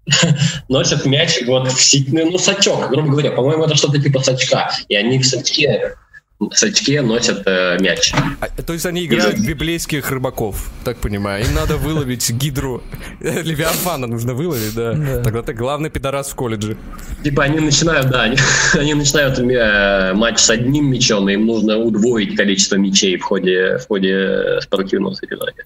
носят 0.69 1.05
мяч 1.05 1.41
вот 1.45 1.71
в 1.71 1.81
сеть- 1.81 2.11
ну, 2.11 2.37
сачок, 2.37 2.89
грубо 2.89 3.09
говоря. 3.09 3.31
По-моему, 3.31 3.65
это 3.65 3.75
что-то 3.75 4.01
типа 4.01 4.21
сачка. 4.21 4.71
И 4.87 4.95
они 4.95 5.19
в 5.19 5.25
сачке, 5.25 5.95
в 6.39 6.53
сачке 6.53 7.01
носят 7.01 7.43
э, 7.45 7.77
мяч. 7.79 8.11
А, 8.39 8.47
то 8.47 8.73
есть 8.73 8.85
они 8.85 9.05
играют 9.05 9.37
в 9.37 9.47
библейских 9.47 10.09
рыбаков, 10.09 10.71
так 10.83 10.97
понимаю. 10.97 11.45
Им 11.45 11.53
надо 11.53 11.77
выловить 11.77 12.29
гидру. 12.31 12.83
Левиафана 13.19 14.07
нужно 14.07 14.33
выловить, 14.33 14.73
да. 14.75 14.93
Да. 14.93 15.23
Тогда 15.23 15.43
ты 15.43 15.53
главный 15.53 15.89
пидорас 15.89 16.29
в 16.29 16.35
колледже. 16.35 16.77
Типа 17.23 17.43
они 17.43 17.59
начинают, 17.59 18.09
да, 18.09 18.23
они, 18.23 18.37
они 18.73 18.93
начинают 18.95 19.37
э, 19.39 20.13
матч 20.13 20.39
с 20.39 20.49
одним 20.49 20.91
мячом, 20.91 21.29
и 21.29 21.33
им 21.33 21.45
нужно 21.45 21.77
удвоить 21.77 22.35
количество 22.35 22.75
мячей 22.75 23.17
в 23.17 23.23
ходе, 23.23 23.77
в 23.77 23.87
ходе 23.87 24.59
спортивного 24.61 25.13
соревнования. 25.13 25.63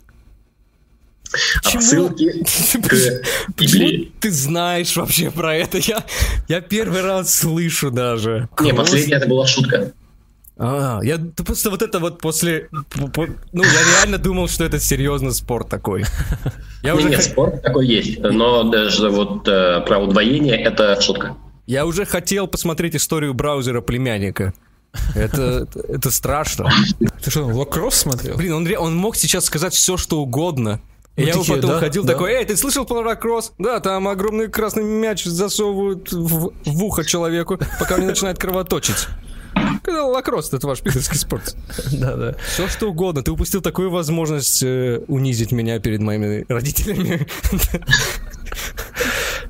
Чего? 1.63 1.77
Отсылки 1.79 2.31
к 2.87 3.53
Почему 3.55 3.87
Библии. 3.87 4.11
ты 4.19 4.31
знаешь 4.31 4.95
вообще 4.95 5.31
про 5.31 5.55
это? 5.55 5.77
Я, 5.79 6.03
я 6.47 6.61
первый 6.61 7.01
раз 7.01 7.33
слышу 7.33 7.91
даже. 7.91 8.49
Не, 8.59 8.73
последняя 8.73 9.17
это 9.17 9.27
была 9.27 9.45
шутка. 9.47 9.91
А, 10.57 11.01
я 11.03 11.17
просто 11.45 11.69
вот 11.69 11.81
это 11.81 11.99
вот 11.99 12.21
после... 12.21 12.69
по- 12.89 13.07
по- 13.09 13.27
Ну, 13.51 13.63
я 13.63 13.69
реально 13.97 14.17
думал, 14.17 14.47
что 14.47 14.63
это 14.63 14.79
серьезно 14.79 15.31
спорт 15.31 15.67
такой. 15.69 16.05
Я 16.81 16.91
Не, 16.93 16.97
уже, 16.97 17.09
нет, 17.09 17.23
спорт 17.23 17.61
такой 17.61 17.87
есть, 17.87 18.19
но 18.19 18.63
даже 18.63 19.09
вот 19.09 19.45
э, 19.49 19.81
про 19.85 19.99
удвоение 19.99 20.55
это 20.61 20.99
шутка. 21.01 21.35
я 21.67 21.85
уже 21.85 22.05
хотел 22.05 22.47
посмотреть 22.47 22.95
историю 22.95 23.33
браузера 23.33 23.81
племянника. 23.81 24.53
Это, 25.13 25.67
это, 25.89 26.09
страшно. 26.09 26.69
Ты 27.21 27.29
что, 27.29 27.43
лакросс 27.47 27.95
смотрел? 27.95 28.37
Блин, 28.37 28.53
он, 28.53 28.67
он 28.77 28.95
мог 28.95 29.17
сейчас 29.17 29.43
сказать 29.43 29.73
все, 29.73 29.97
что 29.97 30.21
угодно. 30.21 30.79
И 31.15 31.23
я 31.23 31.33
такие, 31.33 31.55
потом 31.55 31.71
да, 31.71 31.79
ходил 31.79 32.03
да. 32.03 32.13
такой, 32.13 32.33
эй, 32.33 32.45
ты 32.45 32.57
слышал 32.57 32.85
про 32.85 33.01
ракросс? 33.01 33.53
Да, 33.57 33.79
там 33.79 34.07
огромный 34.07 34.49
красный 34.49 34.83
мяч 34.83 35.23
засовывают 35.23 36.11
в, 36.11 36.51
в 36.65 36.83
ухо 36.83 37.05
человеку, 37.05 37.57
пока 37.79 37.95
он 37.95 38.01
не 38.01 38.07
начинает 38.07 38.37
кровоточить. 38.37 39.07
Когда 39.81 40.05
лакросс, 40.05 40.51
это 40.51 40.67
ваш 40.67 40.81
питерский 40.81 41.17
спорт. 41.17 41.55
Да, 41.93 42.15
да. 42.15 42.35
Все 42.53 42.67
что 42.67 42.89
угодно. 42.89 43.23
Ты 43.23 43.31
упустил 43.31 43.61
такую 43.61 43.89
возможность 43.89 44.61
э, 44.63 45.01
унизить 45.07 45.53
меня 45.53 45.79
перед 45.79 46.01
моими 46.01 46.45
родителями. 46.49 47.25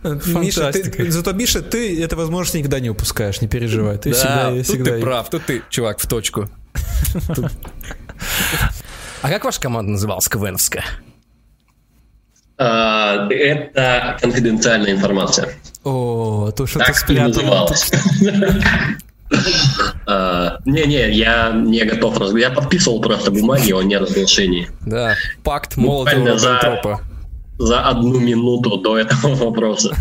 Миша, 0.40 0.72
ты, 0.72 1.12
зато, 1.12 1.34
Миша, 1.34 1.62
ты 1.64 2.00
эту 2.04 2.16
возможность 2.16 2.56
никогда 2.56 2.80
не 2.80 2.92
упускаешь, 2.92 3.42
не 3.42 3.48
переживай. 3.48 3.98
Ты 3.98 4.12
Да, 4.12 4.16
всегда, 4.16 4.52
тут 4.52 4.66
всегда... 4.66 4.92
ты 4.92 5.02
прав, 5.02 5.30
тут 5.30 5.46
ты, 5.46 5.64
чувак, 5.70 6.00
в 6.00 6.08
точку. 6.08 6.48
А 9.22 9.30
как 9.30 9.44
ваша 9.44 9.60
команда 9.60 9.92
называлась, 9.94 10.28
КВНовская? 10.28 10.86
А, 12.58 13.28
это 13.30 14.18
конфиденциальная 14.22 14.92
информация. 14.92 15.50
О, 15.84 16.52
то 16.56 16.66
что-то 16.66 16.92
и 16.92 16.94
спрятано. 16.94 17.28
называлось. 17.28 17.92
А, 20.08 20.58
Не-не, 20.66 21.12
я 21.12 21.52
не 21.52 21.84
готов. 21.84 22.36
Я 22.38 22.52
подписывал 22.52 23.02
просто 23.02 23.32
бумаги 23.32 23.72
о 23.72 23.82
неразглашении. 23.82 24.70
Да, 24.82 25.16
пакт 25.44 25.76
Буквально 25.76 26.36
Молотова 26.36 27.02
за- 27.58 27.82
одну 27.90 28.20
минуту 28.20 28.78
до 28.78 28.98
этого 28.98 29.36
вопроса. 29.46 29.96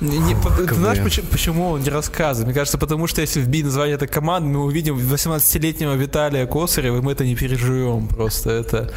Ты 0.00 0.74
знаешь, 0.74 0.98
почему, 1.30 1.70
он 1.70 1.80
не 1.82 1.90
рассказывает? 1.90 2.46
Мне 2.46 2.54
кажется, 2.54 2.78
потому 2.78 3.06
что 3.06 3.20
если 3.20 3.40
вбить 3.40 3.64
название 3.64 3.96
этой 3.96 4.08
команды, 4.08 4.48
мы 4.48 4.64
увидим 4.64 4.96
18-летнего 4.96 5.94
Виталия 5.94 6.46
Косарева, 6.46 6.98
и 6.98 7.00
мы 7.00 7.12
это 7.12 7.24
не 7.24 7.34
переживем 7.34 8.06
просто. 8.08 8.50
Это, 8.50 8.90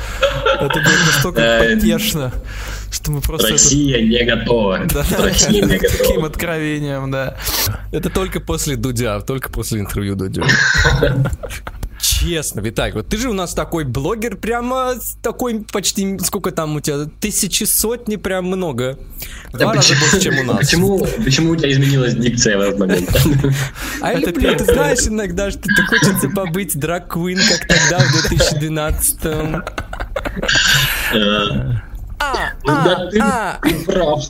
это 0.59 0.73
будет 0.75 1.05
настолько 1.07 1.41
Э, 1.41 1.75
потешно, 1.75 2.31
что 2.91 3.11
мы 3.11 3.21
просто... 3.21 3.49
Россия 3.49 4.01
не 4.01 4.23
готова. 4.25 4.79
Да, 4.93 5.03
Россия 5.17 5.63
не 5.65 5.77
таким 5.79 5.99
готова. 6.07 6.27
откровением, 6.27 7.11
да. 7.11 7.37
Это 7.91 8.09
только 8.09 8.39
после 8.39 8.75
Дудя, 8.75 9.21
только 9.21 9.49
после 9.49 9.79
интервью 9.79 10.15
Дудю. 10.15 10.43
Честно, 12.19 12.59
Виталик, 12.59 12.95
вот 12.95 13.07
ты 13.07 13.17
же 13.17 13.29
у 13.29 13.33
нас 13.33 13.53
такой 13.53 13.85
блогер, 13.85 14.35
прямо 14.35 14.95
с 14.99 15.17
такой 15.21 15.63
почти, 15.71 16.19
сколько 16.19 16.51
там 16.51 16.75
у 16.75 16.81
тебя, 16.81 17.05
тысячи 17.19 17.63
сотни, 17.63 18.17
прям 18.17 18.45
много. 18.45 18.97
В 19.53 19.57
Два 19.57 19.73
раза 19.73 19.93
больше, 19.95 20.19
чем 20.19 20.39
у 20.39 20.43
нас. 20.43 20.57
Почему, 20.57 21.05
почему 21.23 21.51
у 21.51 21.55
тебя 21.55 21.71
изменилась 21.71 22.15
дикция 22.15 22.57
в 22.57 22.61
этот 22.61 22.79
момент? 22.79 23.09
А 24.01 24.11
Это 24.11 24.31
люблю, 24.31 24.55
ты 24.57 24.65
знаешь 24.65 25.07
иногда, 25.07 25.49
что 25.49 25.61
ты 25.61 25.83
хочется 25.83 26.29
побыть 26.29 26.77
драг-квин, 26.77 27.39
как 27.47 27.67
тогда, 27.67 27.99
в 27.99 28.27
2012 28.29 29.19
Э, 31.13 31.79
А, 32.19 32.49
Ну 32.65 32.73
да, 32.73 32.95
а, 32.97 33.07
ты 33.07 33.19
а. 33.21 33.59
ты 33.63 33.85
прав. 33.85 34.23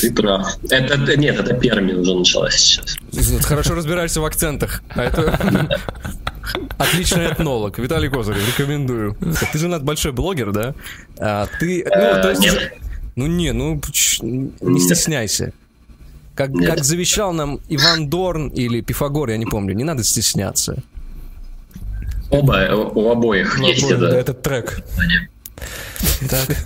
Ты 0.00 0.12
прав. 0.12 0.46
Это, 0.70 0.94
это- 0.94 1.16
нет, 1.16 1.40
это 1.40 1.54
Перми 1.54 1.92
уже 1.92 2.14
началась 2.14 2.54
сейчас. 2.56 2.96
Хорошо 3.44 3.74
разбираешься 3.74 4.20
в 4.20 4.24
акцентах. 4.26 4.82
А 4.90 5.04
это... 5.04 5.80
Отличный 6.78 7.32
этнолог. 7.32 7.78
Виталий 7.78 8.08
Козырев, 8.08 8.46
рекомендую. 8.46 9.16
Ты 9.52 9.58
же 9.58 9.66
у 9.66 9.68
нас 9.70 9.82
большой 9.82 10.12
блогер, 10.12 10.52
да? 10.52 10.74
А 11.18 11.46
ты... 11.60 11.84
Ну, 11.84 11.90
Э, 11.90 12.22
то 12.22 12.30
есть... 12.30 12.42
нет. 12.42 12.74
Ну 13.16 13.26
не, 13.26 13.52
ну 13.52 13.80
не 14.60 14.80
стесняйся. 14.80 15.52
Как, 16.34 16.50
Нет. 16.50 16.68
как 16.74 16.84
завещал 16.84 17.32
нам 17.32 17.60
Иван 17.68 18.08
Дорн 18.10 18.48
или 18.48 18.80
Пифагор, 18.80 19.30
я 19.30 19.36
не 19.36 19.46
помню, 19.46 19.72
не 19.72 19.84
надо 19.84 20.02
стесняться. 20.02 20.82
Оба, 22.30 22.56
э, 22.62 22.74
у 22.74 23.08
обоих 23.12 23.56
Ну, 23.58 23.68
есть 23.68 23.88
да, 23.88 23.94
это. 23.94 24.06
этот 24.16 24.42
трек. 24.42 24.82
Так. 26.28 26.56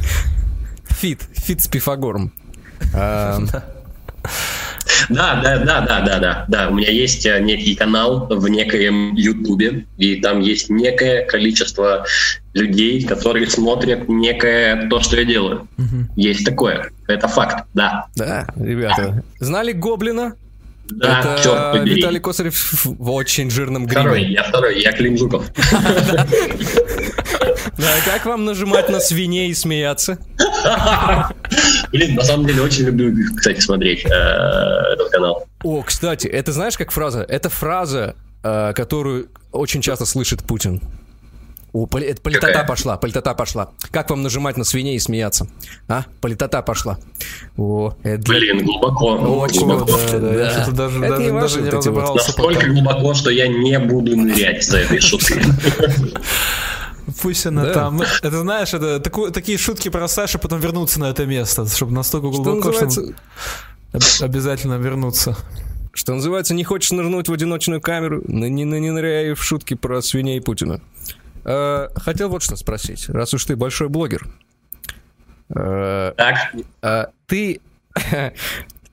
Feat, 0.89 1.20
feat 1.35 1.61
с 1.61 1.68
Пифагором. 1.68 2.33
А, 2.95 3.41
Да, 5.09 5.40
да, 5.42 5.59
да, 5.59 5.80
да, 5.80 6.01
да, 6.01 6.18
да, 6.18 6.44
да. 6.49 6.68
У 6.68 6.74
меня 6.74 6.90
есть 6.90 7.24
э, 7.26 7.40
некий 7.40 7.74
канал 7.74 8.26
в 8.30 8.49
некоем 8.49 9.14
Ютубе, 9.14 9.86
и 9.96 10.16
там 10.16 10.40
есть 10.40 10.70
некое 10.70 11.24
количество 11.24 12.05
людей, 12.55 13.05
которые 13.05 13.49
смотрят 13.49 14.09
некое 14.09 14.88
то, 14.88 15.01
что 15.01 15.16
я 15.16 15.24
делаю. 15.24 15.68
Есть 16.16 16.44
такое. 16.44 16.90
Это 17.07 17.28
факт, 17.28 17.64
да. 17.74 18.07
Да, 18.16 18.46
ребята. 18.57 19.22
Знали 19.40 19.72
Гоблина? 19.72 20.34
Да, 20.90 21.20
Это 21.20 21.42
черт 21.42 21.72
побери. 21.72 21.96
Виталий 21.96 22.18
Косарев 22.20 22.55
в 22.84 23.11
очень 23.11 23.51
жирном 23.51 23.86
Второй, 23.86 24.20
гриме. 24.20 24.32
я 24.32 24.42
второй, 24.42 24.80
я 24.80 24.92
Клим 24.92 25.18
Жуков. 25.18 25.44
Да, 27.79 27.87
как 28.05 28.26
вам 28.26 28.45
нажимать 28.45 28.89
на 28.89 28.99
свиней 29.01 29.51
и 29.51 29.55
смеяться? 29.55 30.18
Блин, 31.93 32.16
на 32.16 32.24
самом 32.24 32.47
деле 32.47 32.62
очень 32.62 32.85
люблю, 32.87 33.14
кстати, 33.37 33.61
смотреть 33.61 34.05
э, 34.05 34.09
этот 34.09 35.09
канал. 35.11 35.47
О, 35.62 35.83
кстати, 35.83 36.26
это 36.26 36.53
знаешь 36.53 36.76
как 36.76 36.91
фраза? 36.91 37.22
Это 37.22 37.49
фраза, 37.49 38.16
э, 38.43 38.72
которую 38.74 39.29
очень 39.53 39.81
часто 39.81 40.05
слышит 40.07 40.43
Путин. 40.43 40.83
О, 41.72 41.87
поли- 41.87 42.07
это 42.07 42.20
политота 42.22 42.47
Какая? 42.49 42.66
пошла, 42.66 42.97
политота 42.97 43.35
пошла. 43.35 43.70
Как 43.93 44.11
вам 44.11 44.22
нажимать 44.22 44.57
на 44.57 44.64
свиней 44.64 44.97
и 44.97 44.99
смеяться? 44.99 45.47
А? 45.87 46.05
Политота 46.20 46.62
пошла. 46.62 46.99
О, 47.57 47.95
это 48.03 48.22
Блин, 48.33 48.64
глубоко. 48.64 49.12
Очень 49.16 49.66
глубоко. 49.66 49.93
вот, 49.93 50.11
Да, 50.11 50.18
да, 50.18 50.35
я 50.35 50.51
что-то 50.51 50.72
даже, 50.72 51.05
Это 51.05 51.09
даже, 51.16 51.31
не 51.33 51.41
даже 51.41 51.59
не 51.61 51.64
вот 51.70 51.74
разобрался. 51.74 52.14
Настолько 52.29 52.61
пока. 52.61 52.66
глубоко, 52.72 53.14
что 53.14 53.31
я 53.31 53.47
не 53.47 53.79
буду 53.79 54.16
нырять 54.16 54.64
за 54.64 54.79
этой 54.79 54.99
шуткой. 55.01 55.43
Пусть 57.23 57.47
она 57.47 57.65
Да. 57.65 57.73
там. 57.75 58.01
Это 58.03 58.39
знаешь, 58.41 58.75
это 58.75 59.01
таку- 59.01 59.31
такие 59.31 59.57
шутки 59.59 59.89
бросаешь, 59.89 60.35
а 60.35 60.39
потом 60.39 60.61
вернуться 60.61 61.01
на 61.01 61.07
это 61.11 61.25
место, 61.27 61.67
чтобы 61.67 61.93
настолько 61.93 62.33
Что 62.33 62.43
глубоко, 62.43 62.69
называется, 62.69 63.01
чтобы 63.01 63.15
об- 63.93 64.31
обязательно 64.31 64.75
вернуться. 64.75 65.37
что 65.95 66.15
называется, 66.15 66.55
не 66.55 66.65
хочешь 66.65 66.93
нырнуть 66.93 67.29
в 67.29 67.33
одиночную 67.33 67.81
камеру, 67.81 68.23
не, 68.29 68.49
не, 68.51 68.65
не 68.65 68.91
ныряй 68.91 69.33
в 69.35 69.43
шутки 69.43 69.75
про 69.75 70.01
свиней 70.03 70.37
и 70.37 70.41
Путина. 70.41 70.81
Э, 71.45 71.89
хотел 71.97 72.29
вот 72.29 72.43
что 72.43 72.57
спросить, 72.57 73.09
раз 73.09 73.33
уж 73.35 73.45
ты 73.47 73.57
большой 73.57 73.89
блогер. 73.89 74.27
Э, 75.55 76.13
Так, 76.17 76.37
А, 76.83 77.09
ты 77.27 77.61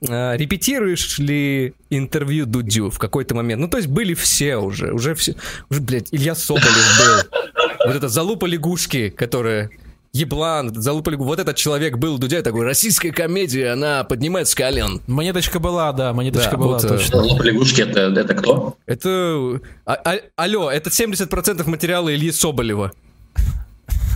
репетируешь 0.00 1.18
ли 1.18 1.74
интервью 1.90 2.46
Дудю 2.46 2.90
в 2.90 2.98
какой-то 2.98 3.34
момент? 3.34 3.60
Ну, 3.60 3.68
то 3.68 3.76
есть 3.76 3.88
были 3.88 4.14
все 4.14 4.56
уже, 4.56 4.92
уже 4.92 5.14
все, 5.14 5.34
уже, 5.70 5.80
блядь, 5.80 6.08
Илья 6.12 6.34
Соболев 6.34 6.98
был. 6.98 7.40
Вот 7.86 7.96
это 7.96 8.08
залупа 8.08 8.46
лягушки, 8.46 9.10
которая 9.10 9.70
еблан, 10.12 10.74
залупа 10.74 11.10
лягушки. 11.10 11.28
Вот 11.28 11.38
этот 11.38 11.56
человек 11.56 11.98
был 11.98 12.18
Дудя, 12.18 12.42
такой, 12.42 12.64
российская 12.64 13.12
комедия, 13.12 13.72
она 13.72 14.04
поднимает 14.04 14.48
с 14.48 14.54
колен. 14.54 15.00
Монеточка 15.06 15.58
была, 15.58 15.92
да, 15.92 16.12
монеточка 16.12 16.52
Да, 16.52 16.56
была, 16.56 16.72
вот, 16.78 16.84
э, 16.84 16.88
точно. 16.88 17.22
лоб 17.22 17.42
лягушки 17.42 17.82
это, 17.82 18.00
это 18.00 18.34
кто? 18.34 18.76
Это... 18.86 19.60
а- 19.84 19.94
а- 20.04 20.20
алло, 20.36 20.70
это 20.70 20.90
70% 20.90 21.66
материала 21.68 22.14
Ильи 22.14 22.32
Соболева. 22.32 22.92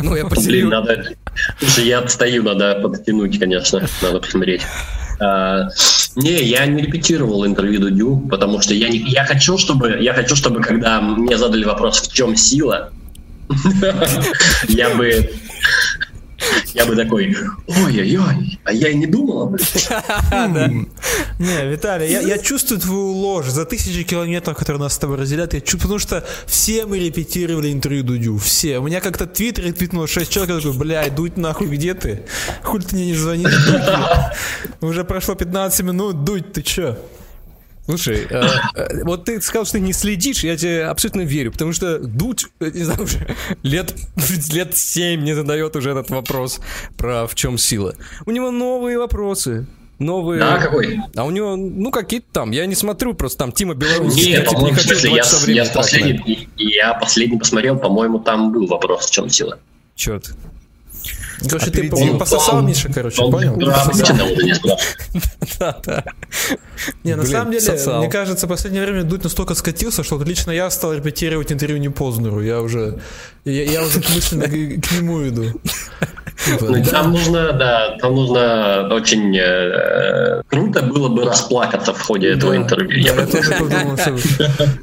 Ну, 0.03 0.17
я 0.17 0.25
Блин, 0.25 0.29
поделю. 0.35 0.69
надо... 0.71 1.05
Слушай, 1.59 1.87
я 1.87 1.99
отстаю, 1.99 2.43
надо 2.43 2.81
подтянуть, 2.81 3.39
конечно, 3.39 3.87
надо 4.01 4.21
посмотреть. 4.21 4.63
А, 5.21 5.69
не, 6.17 6.43
я 6.43 6.65
не 6.65 6.81
репетировал 6.83 7.45
интервью 7.47 7.81
Дудю, 7.81 8.27
потому 8.31 8.63
что 8.63 8.73
я 8.73 8.89
не, 8.89 8.99
я 8.99 9.27
хочу, 9.27 9.59
чтобы, 9.59 9.99
я 10.01 10.15
хочу, 10.15 10.35
чтобы, 10.35 10.63
когда 10.63 11.03
мне 11.03 11.37
задали 11.37 11.65
вопрос, 11.65 12.01
в 12.01 12.13
чем 12.15 12.35
сила, 12.35 12.91
я 14.69 14.95
бы, 14.95 15.31
я 16.75 16.87
бы 16.87 16.97
такой, 16.97 17.37
ой-ой-ой, 17.67 18.61
а 18.65 18.73
я 18.73 18.89
и 18.89 18.95
не 18.95 19.07
думал 19.07 19.43
об 19.43 19.55
этом. 19.55 20.89
Не, 21.39 21.71
Виталий, 21.71 22.11
я, 22.11 22.39
чувствую 22.39 22.81
твою 22.81 23.13
ложь 23.13 23.47
за 23.47 23.65
тысячи 23.65 24.03
километров, 24.05 24.57
которые 24.57 24.81
нас 24.81 24.95
с 24.95 24.99
тобой 24.99 25.17
разделяют. 25.17 25.55
Я 25.55 25.61
чувствую, 25.61 25.83
потому 25.83 25.99
что 25.99 26.25
все 26.47 26.87
мы 26.87 26.99
репетировали 26.99 27.73
интервью 27.73 28.05
Дудю, 28.05 28.39
все. 28.39 28.79
У 28.79 28.85
меня 28.85 29.01
как-то 29.01 29.25
в 29.25 29.29
Твиттере 29.29 29.73
твитнуло 29.73 30.07
6 30.07 30.31
человек, 30.31 30.57
я 30.57 30.61
такой, 30.61 30.79
блядь, 30.79 31.15
Дудь 31.15 31.37
нахуй, 31.37 31.69
где 31.69 31.95
ты? 31.95 32.23
Хуй 32.63 32.81
ты 32.81 32.95
мне 32.95 33.07
не 33.07 33.15
звонишь? 33.15 33.55
Дудь, 33.67 34.91
Уже 34.91 35.05
прошло 35.05 35.35
15 35.35 35.83
минут, 35.83 36.25
Дудь, 36.25 36.53
ты 36.53 36.63
чё? 36.63 36.97
Слушай, 37.91 38.27
э, 38.29 38.43
э, 38.75 39.05
вот 39.05 39.25
ты 39.25 39.41
сказал, 39.41 39.65
что 39.65 39.75
ты 39.75 39.81
не 39.81 39.93
следишь, 39.93 40.45
я 40.45 40.57
тебе 40.57 40.85
абсолютно 40.85 41.23
верю, 41.23 41.53
потому 41.53 41.73
что 41.73 41.99
Дудь, 41.99 42.47
э, 42.61 42.71
не 42.73 42.85
знаю, 42.85 43.03
уже 43.03 43.37
лет, 43.63 43.95
лет 44.53 44.77
7 44.77 45.23
не 45.23 45.35
задает 45.35 45.75
уже 45.77 45.91
этот 45.91 46.11
вопрос 46.11 46.61
про 46.97 47.27
в 47.27 47.35
чем 47.35 47.59
сила. 47.59 47.95
У 48.27 48.31
него 48.31 48.51
новые 48.51 48.99
вопросы. 48.99 49.67
Новые. 49.99 50.41
Да, 50.41 50.57
какой? 50.57 50.99
А 51.15 51.25
у 51.25 51.31
него, 51.31 51.57
ну, 51.57 51.91
какие-то 51.91 52.27
там. 52.33 52.53
Я 52.53 52.65
не 52.65 52.75
смотрю, 52.75 53.13
просто 53.13 53.41
там 53.41 53.53
Тима 53.53 53.75
Беларусь. 53.75 54.17
Нет, 54.17 54.27
я, 54.27 54.41
типа, 54.41 54.53
по-моему, 54.53 54.79
в 54.79 54.81
смысле, 54.81 55.11
я, 55.55 55.63
я, 55.65 55.71
последний, 55.71 56.49
я 56.57 56.95
последний 56.95 57.39
посмотрел, 57.39 57.79
по-моему, 57.79 58.19
там 58.21 58.51
был 58.51 58.67
вопрос, 58.67 59.07
в 59.07 59.11
чем 59.11 59.29
сила. 59.29 59.59
Черт. 59.97 60.33
Короче, 61.49 61.71
ты 61.71 61.79
Опередил. 61.87 62.13
по- 62.15 62.19
пососал, 62.21 62.63
Миша, 62.63 62.93
короче, 62.93 63.23
Он 63.23 63.31
понял? 63.33 63.57
Да-да. 65.59 66.05
Не, 67.05 67.15
на 67.17 67.25
самом 67.25 67.53
деле, 67.53 67.99
мне 67.99 68.09
кажется, 68.09 68.47
в 68.47 68.49
последнее 68.49 68.85
время 68.85 69.05
Дудь 69.05 69.25
настолько 69.25 69.55
скатился, 69.55 70.03
что 70.05 70.23
лично 70.23 70.51
я 70.51 70.71
стал 70.71 70.95
репетировать 70.95 71.53
интервью 71.53 71.79
не 71.79 71.89
Познеру. 71.89 72.41
Я 72.41 72.61
уже, 72.61 72.99
я, 73.45 73.65
я 73.65 73.83
уже 73.83 73.99
мысленно 74.15 74.45
к, 74.47 74.51
к 74.87 74.93
нему 74.93 75.27
иду. 75.29 75.45
Типа, 76.45 76.65
Ну, 76.71 76.83
да. 76.85 76.91
Там 76.91 77.13
нужно, 77.13 77.53
да, 77.53 77.99
там 78.01 78.15
нужно 78.15 78.89
очень 78.95 79.37
э, 79.37 80.43
круто 80.49 80.83
было 80.83 81.09
бы 81.09 81.25
расплакаться 81.27 81.93
в 81.93 82.01
ходе 82.01 82.29
этого 82.33 82.53
Да, 82.53 82.57
интервью. 82.59 82.91
да, 83.05 83.11
Я 83.11 83.15
я 83.21 83.27
бы- 83.27 83.31
тоже 83.31 83.51
подумал, 83.53 83.97
что 83.99 84.17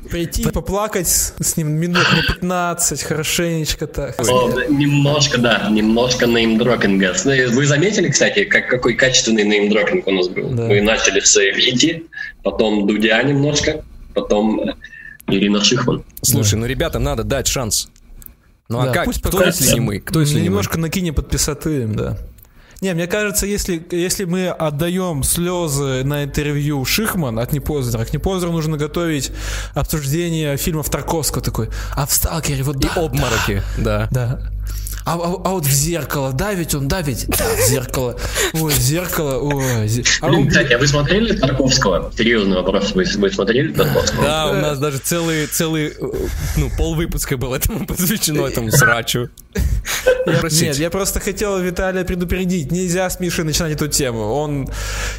прийти, 0.09 0.43
поплакать 0.51 1.07
с 1.07 1.57
ним 1.57 1.69
минут 1.71 2.05
на 2.13 2.33
15, 2.33 3.01
хорошенечко 3.03 3.87
так. 3.87 4.15
О, 4.29 4.49
да, 4.49 4.65
немножко, 4.67 5.39
да, 5.39 5.67
немножко 5.71 6.27
неймдропинга. 6.27 7.15
Вы 7.25 7.65
заметили, 7.65 8.09
кстати, 8.09 8.43
как, 8.45 8.67
какой 8.67 8.93
качественный 8.93 9.43
неймдропинг 9.43 10.05
у 10.07 10.11
нас 10.11 10.27
был? 10.27 10.49
Да. 10.51 10.63
Мы 10.63 10.81
начали 10.81 11.21
с 11.21 11.35
Вити, 11.39 12.03
потом 12.43 12.85
Дудя 12.85 13.23
немножко, 13.23 13.83
потом 14.13 14.61
Ирина 15.27 15.63
Шихман. 15.63 16.03
Слушай, 16.21 16.55
ну 16.59 16.67
ребятам 16.67 17.01
надо 17.03 17.23
дать 17.23 17.47
шанс. 17.47 17.89
Ну 18.69 18.79
а 18.79 18.85
Да, 18.85 18.93
как? 18.93 19.05
пусть 19.05 19.21
Кто, 19.21 19.31
пока- 19.37 19.45
если 19.47 19.73
не 19.73 19.79
мы? 19.79 19.99
Кто, 19.99 20.19
если 20.19 20.35
не 20.35 20.41
мы? 20.41 20.45
Немножко 20.45 20.77
накинем 20.79 21.13
подписаты 21.13 21.83
им, 21.83 21.95
да. 21.95 22.17
Не, 22.79 22.93
мне 22.93 23.07
кажется, 23.07 23.47
если, 23.47 23.83
если 23.91 24.25
мы 24.25 24.49
отдаем 24.49 25.23
слезы 25.23 26.03
на 26.03 26.23
интервью 26.25 26.85
Шихман 26.85 27.39
от 27.39 27.51
Непозера, 27.51 28.05
к 28.05 28.13
Непозеру 28.13 28.51
нужно 28.51 28.77
готовить 28.77 29.31
обсуждение 29.73 30.57
фильмов 30.57 30.89
Тарковского 30.91 31.43
такой. 31.43 31.69
А 31.95 32.05
в 32.05 32.11
Сталкере 32.13 32.61
вот 32.61 32.83
И 32.83 32.87
обмороки, 32.95 33.63
да. 33.79 34.07
Да. 34.11 34.51
А, 35.07 35.13
а, 35.13 35.15
а 35.15 35.49
вот 35.51 35.65
в 35.65 35.71
зеркало, 35.71 36.33
да, 36.33 36.53
ведь 36.53 36.75
он, 36.75 36.89
да, 36.89 37.01
ведь, 37.01 37.27
да, 37.27 37.45
в 37.55 37.69
зеркало, 37.69 38.17
ой, 38.51 38.73
зеркало, 38.73 39.39
ой. 39.39 39.85
зе- 39.85 40.05
А 40.19 40.27
Блин, 40.27 40.41
он, 40.41 40.47
кстати, 40.49 40.73
а 40.73 40.77
вы 40.77 40.85
смотрели 40.85 41.33
Тарковского? 41.33 42.11
Серьезный 42.17 42.57
вопрос. 42.57 42.91
Вы, 42.91 43.05
вы 43.15 43.31
смотрели 43.31 43.71
Тарковского? 43.71 44.23
Да, 44.23 44.47
у 44.51 44.55
нас 44.55 44.79
даже 44.79 44.97
целый, 44.97 45.47
целый, 45.47 45.93
ну, 46.57 46.69
пол 46.77 46.95
выпуска 46.95 47.37
был 47.37 47.53
этому 47.53 47.85
посвящено, 47.87 48.45
этому 48.47 48.69
срачу. 48.69 49.29
Нет, 50.51 50.75
я 50.75 50.89
просто 50.89 51.21
хотел 51.21 51.57
Виталия 51.57 52.03
предупредить. 52.03 52.69
Нельзя 52.71 53.09
с 53.09 53.21
Мишей 53.21 53.45
начинать 53.45 53.71
эту 53.71 53.87
тему. 53.87 54.33
Он... 54.33 54.67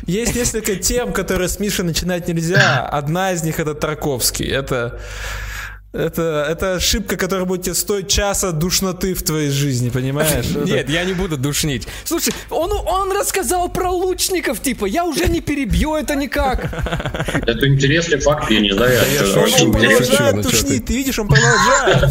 Есть 0.06 0.34
несколько 0.34 0.76
тем, 0.76 1.14
которые 1.14 1.48
с 1.48 1.58
Мишей 1.60 1.86
начинать 1.86 2.28
нельзя. 2.28 2.86
Одна 2.86 3.32
из 3.32 3.42
них 3.42 3.58
это 3.58 3.74
Тарковский. 3.74 4.46
Это... 4.46 5.00
Это, 5.92 6.46
это 6.46 6.74
ошибка, 6.74 7.16
которая 7.16 7.46
будет 7.46 7.62
тебе 7.62 7.74
стоить 7.74 8.08
часа 8.08 8.52
душноты 8.52 9.14
в 9.14 9.22
твоей 9.22 9.48
жизни, 9.48 9.88
понимаешь? 9.88 10.44
Нет, 10.64 10.90
я 10.90 11.04
не 11.04 11.14
буду 11.14 11.38
душнить. 11.38 11.88
Слушай, 12.04 12.34
он, 12.50 12.70
он 12.72 13.10
рассказал 13.12 13.70
про 13.70 13.90
лучников, 13.90 14.60
типа, 14.60 14.84
я 14.84 15.06
уже 15.06 15.28
не 15.28 15.40
перебью 15.40 15.94
это 15.94 16.14
никак. 16.14 16.64
Это 17.46 17.66
интересный 17.66 18.18
факт, 18.18 18.50
я 18.50 18.60
не 18.60 18.72
знаю. 18.72 19.00
Он 19.64 19.72
продолжает 19.72 20.36
ну, 20.36 20.42
душнить, 20.42 20.84
ты 20.84 20.94
видишь, 20.94 21.18
он 21.18 21.28
продолжает. 21.28 22.10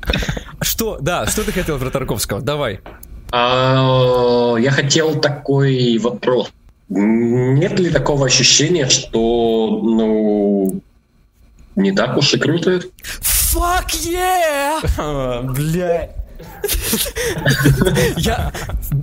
Что, 0.60 0.98
да, 1.00 1.26
что 1.26 1.42
ты 1.42 1.50
хотел 1.50 1.76
про 1.78 1.90
Тарковского? 1.90 2.40
Давай. 2.40 2.80
А, 3.32 4.54
я 4.60 4.70
хотел 4.70 5.20
такой 5.20 5.98
вопрос. 5.98 6.52
Нет 6.88 7.80
ли 7.80 7.90
такого 7.90 8.26
ощущения, 8.26 8.88
что, 8.88 9.80
ну, 9.82 10.82
не 11.76 11.92
так 11.92 12.16
уж 12.16 12.34
и 12.34 12.38
круто 12.38 12.70
это? 12.70 12.86
Fuck 13.20 13.90
yeah! 14.04 14.88
А, 14.98 15.42
Бля. 15.42 16.10
Я... 18.16 18.52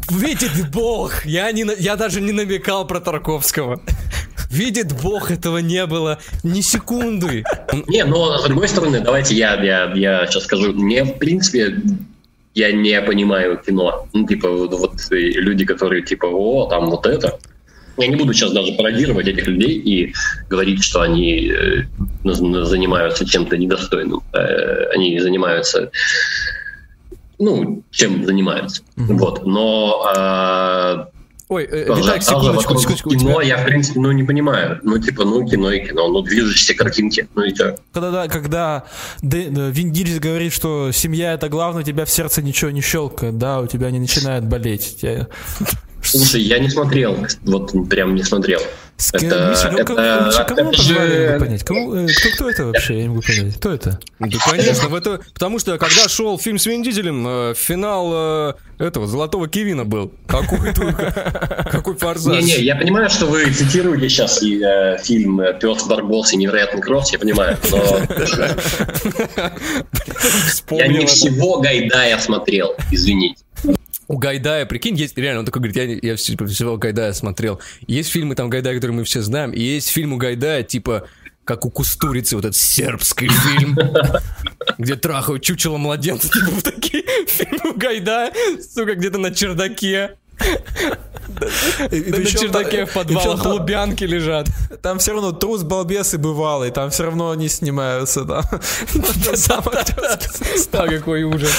Видит 0.09 0.71
Бог! 0.71 1.25
Я, 1.25 1.51
не, 1.51 1.65
я 1.79 1.95
даже 1.95 2.21
не 2.21 2.31
намекал 2.31 2.85
про 2.87 2.99
Тарковского. 2.99 3.81
Видит 4.49 4.99
Бог, 5.01 5.29
этого 5.29 5.59
не 5.59 5.85
было 5.85 6.19
ни 6.43 6.61
секунды. 6.61 7.43
Не, 7.87 8.03
но 8.03 8.37
с 8.37 8.43
другой 8.43 8.67
стороны, 8.67 8.99
давайте 8.99 9.35
я, 9.35 9.53
я, 9.61 9.91
я 9.93 10.25
сейчас 10.25 10.45
скажу. 10.45 10.73
Мне, 10.73 11.03
в 11.03 11.19
принципе, 11.19 11.81
я 12.55 12.71
не 12.71 12.99
понимаю 13.01 13.57
кино. 13.57 14.07
Ну, 14.13 14.27
типа, 14.27 14.49
вот, 14.49 14.73
вот, 14.73 14.93
люди, 15.11 15.65
которые, 15.65 16.03
типа, 16.03 16.25
о, 16.25 16.67
там 16.67 16.89
вот 16.89 17.05
это. 17.05 17.39
Я 17.99 18.07
не 18.07 18.15
буду 18.15 18.33
сейчас 18.33 18.51
даже 18.51 18.73
пародировать 18.73 19.27
этих 19.27 19.45
людей 19.47 19.77
и 19.77 20.13
говорить, 20.49 20.83
что 20.83 21.01
они 21.01 21.51
э, 21.51 21.83
занимаются 22.23 23.25
чем-то 23.25 23.57
недостойным. 23.57 24.21
Э, 24.33 24.85
они 24.95 25.19
занимаются, 25.19 25.91
ну, 27.37 27.83
чем 27.91 28.25
занимаются. 28.25 28.81
Вот. 28.95 29.45
Но 29.45 30.03
а, 30.15 31.09
Ой, 31.49 31.63
э, 31.63 31.85
тоже 31.85 32.03
Виталик, 32.03 32.23
тоже 32.23 32.41
секундочку, 32.43 32.73
вокруг 32.73 32.97
секундочку. 32.97 33.09
кино 33.09 33.41
тебя- 33.41 33.55
я, 33.55 33.57
в 33.57 33.65
принципе, 33.65 33.99
ну, 33.99 34.11
не 34.11 34.23
понимаю. 34.23 34.79
Ну, 34.83 34.99
типа, 34.99 35.25
ну, 35.25 35.47
кино 35.47 35.71
и 35.71 35.87
кино. 35.87 36.07
Ну, 36.07 36.21
движущиеся 36.21 36.75
картинки. 36.75 37.27
Ну, 37.33 37.43
и 37.43 37.55
что? 37.55 37.75
Когда, 37.91 38.11
да, 38.11 38.27
когда 38.27 38.83
Дэ- 39.23 39.69
э, 39.69 39.71
Вин 39.71 39.91
Дизель 39.91 40.19
говорит, 40.19 40.53
что 40.53 40.91
семья 40.91 41.33
это 41.33 41.49
главное, 41.49 41.81
у 41.81 41.85
тебя 41.85 42.05
в 42.05 42.09
сердце 42.09 42.41
ничего 42.41 42.71
не 42.71 42.81
щелкает, 42.81 43.37
да, 43.37 43.61
у 43.61 43.67
тебя 43.67 43.89
не 43.89 43.99
начинает 43.99 44.45
болеть. 44.45 45.03
Слушай, 46.03 46.41
я 46.41 46.59
не 46.59 46.69
смотрел, 46.69 47.17
вот 47.43 47.71
прям 47.89 48.15
не 48.15 48.23
смотрел. 48.23 48.61
С- 48.97 49.13
Это- 49.13 49.49
Миша, 49.49 49.71
ну, 49.71 49.85
кому, 49.85 49.99
это- 49.99 50.25
Миша, 50.25 50.43
кому 50.43 50.69
это 50.71 50.77
позвали, 50.77 50.99
я 50.99 51.07
не 51.07 51.15
же- 51.25 51.31
могу 51.31 51.45
понять? 51.45 51.63
Кому, 51.63 51.95
э, 51.95 52.07
кто, 52.07 52.29
кто 52.35 52.49
это 52.49 52.65
вообще? 52.65 52.97
Я 52.97 53.01
не 53.03 53.07
могу 53.09 53.21
понять. 53.21 53.55
Кто 53.55 53.71
это? 53.71 53.99
Да, 54.19 54.37
конечно, 54.49 54.89
в 54.89 54.95
это... 54.95 55.21
потому 55.33 55.59
что 55.59 55.77
когда 55.77 56.09
шел 56.09 56.37
фильм 56.37 56.57
с 56.59 56.65
Вин 56.65 56.83
Дизелем, 56.83 57.25
э, 57.25 57.53
финал 57.55 58.11
э, 58.13 58.53
этого 58.77 59.07
Золотого 59.07 59.47
Кевина 59.47 59.85
был. 59.85 60.11
Какой, 60.27 60.73
какой 61.71 61.95
форсаж. 61.95 62.43
Не-не, 62.43 62.61
я 62.63 62.75
понимаю, 62.75 63.09
что 63.09 63.25
вы 63.27 63.49
цитируете 63.53 64.09
сейчас 64.09 64.43
и, 64.43 64.61
э, 64.61 64.97
фильм 65.01 65.41
«Пес 65.61 65.83
Барбос» 65.83 66.33
и 66.33 66.37
«Невероятный 66.37 66.81
кросс», 66.81 67.13
я 67.13 67.19
понимаю, 67.19 67.57
но 67.71 67.77
я 70.71 70.87
не 70.87 70.99
это. 71.03 71.07
всего 71.07 71.61
Гайдая 71.61 72.17
смотрел, 72.19 72.75
извините. 72.91 73.41
У 74.09 74.17
Гайдая, 74.17 74.65
прикинь, 74.65 74.95
есть 74.95 75.15
реально, 75.17 75.41
он 75.41 75.45
такой 75.45 75.61
говорит, 75.61 75.77
я, 76.03 76.09
я 76.11 76.15
все- 76.17 76.35
всего 76.47 76.77
Гайдая 76.77 77.13
смотрел. 77.13 77.61
Есть 77.87 78.09
фильмы 78.09 78.33
там 78.33 78.49
Гайдая, 78.49 78.73
которые 78.75 78.97
мы 78.97 79.03
все 79.03 79.21
знаем, 79.21 79.51
и 79.51 79.61
есть 79.61 79.89
фильм 79.89 80.13
у 80.13 80.17
Гайдая, 80.17 80.63
типа, 80.63 81.07
как 81.45 81.63
у 81.65 81.69
Кустурицы, 81.69 82.35
вот 82.35 82.43
этот 82.43 82.55
сербский 82.55 83.27
фильм, 83.29 83.77
где 84.79 84.95
трахают 84.95 85.43
чучело 85.43 85.77
младенца, 85.77 86.27
типа, 86.33 86.47
вот 86.49 86.63
такие 86.63 87.03
фильмы 87.27 87.69
у 87.69 87.77
Гайдая, 87.77 88.33
сука, 88.73 88.95
где-то 88.95 89.19
на 89.19 89.31
чердаке. 89.33 90.15
И- 91.91 92.11
На 92.11 92.17
чердаке 92.25 92.85
в 92.85 92.93
подвалах 92.93 93.39
Лубянки 93.49 94.03
лежат. 94.03 94.47
Там, 94.81 94.97
все 94.99 95.13
равно 95.13 95.31
трус 95.31 95.63
балбесы 95.63 96.17
бывалый, 96.17 96.71
там 96.71 96.89
все 96.89 97.03
равно 97.03 97.31
они 97.31 97.47
снимаются, 97.49 98.23
да. 98.23 98.43
Какой 100.99 101.23
ужас. 101.23 101.51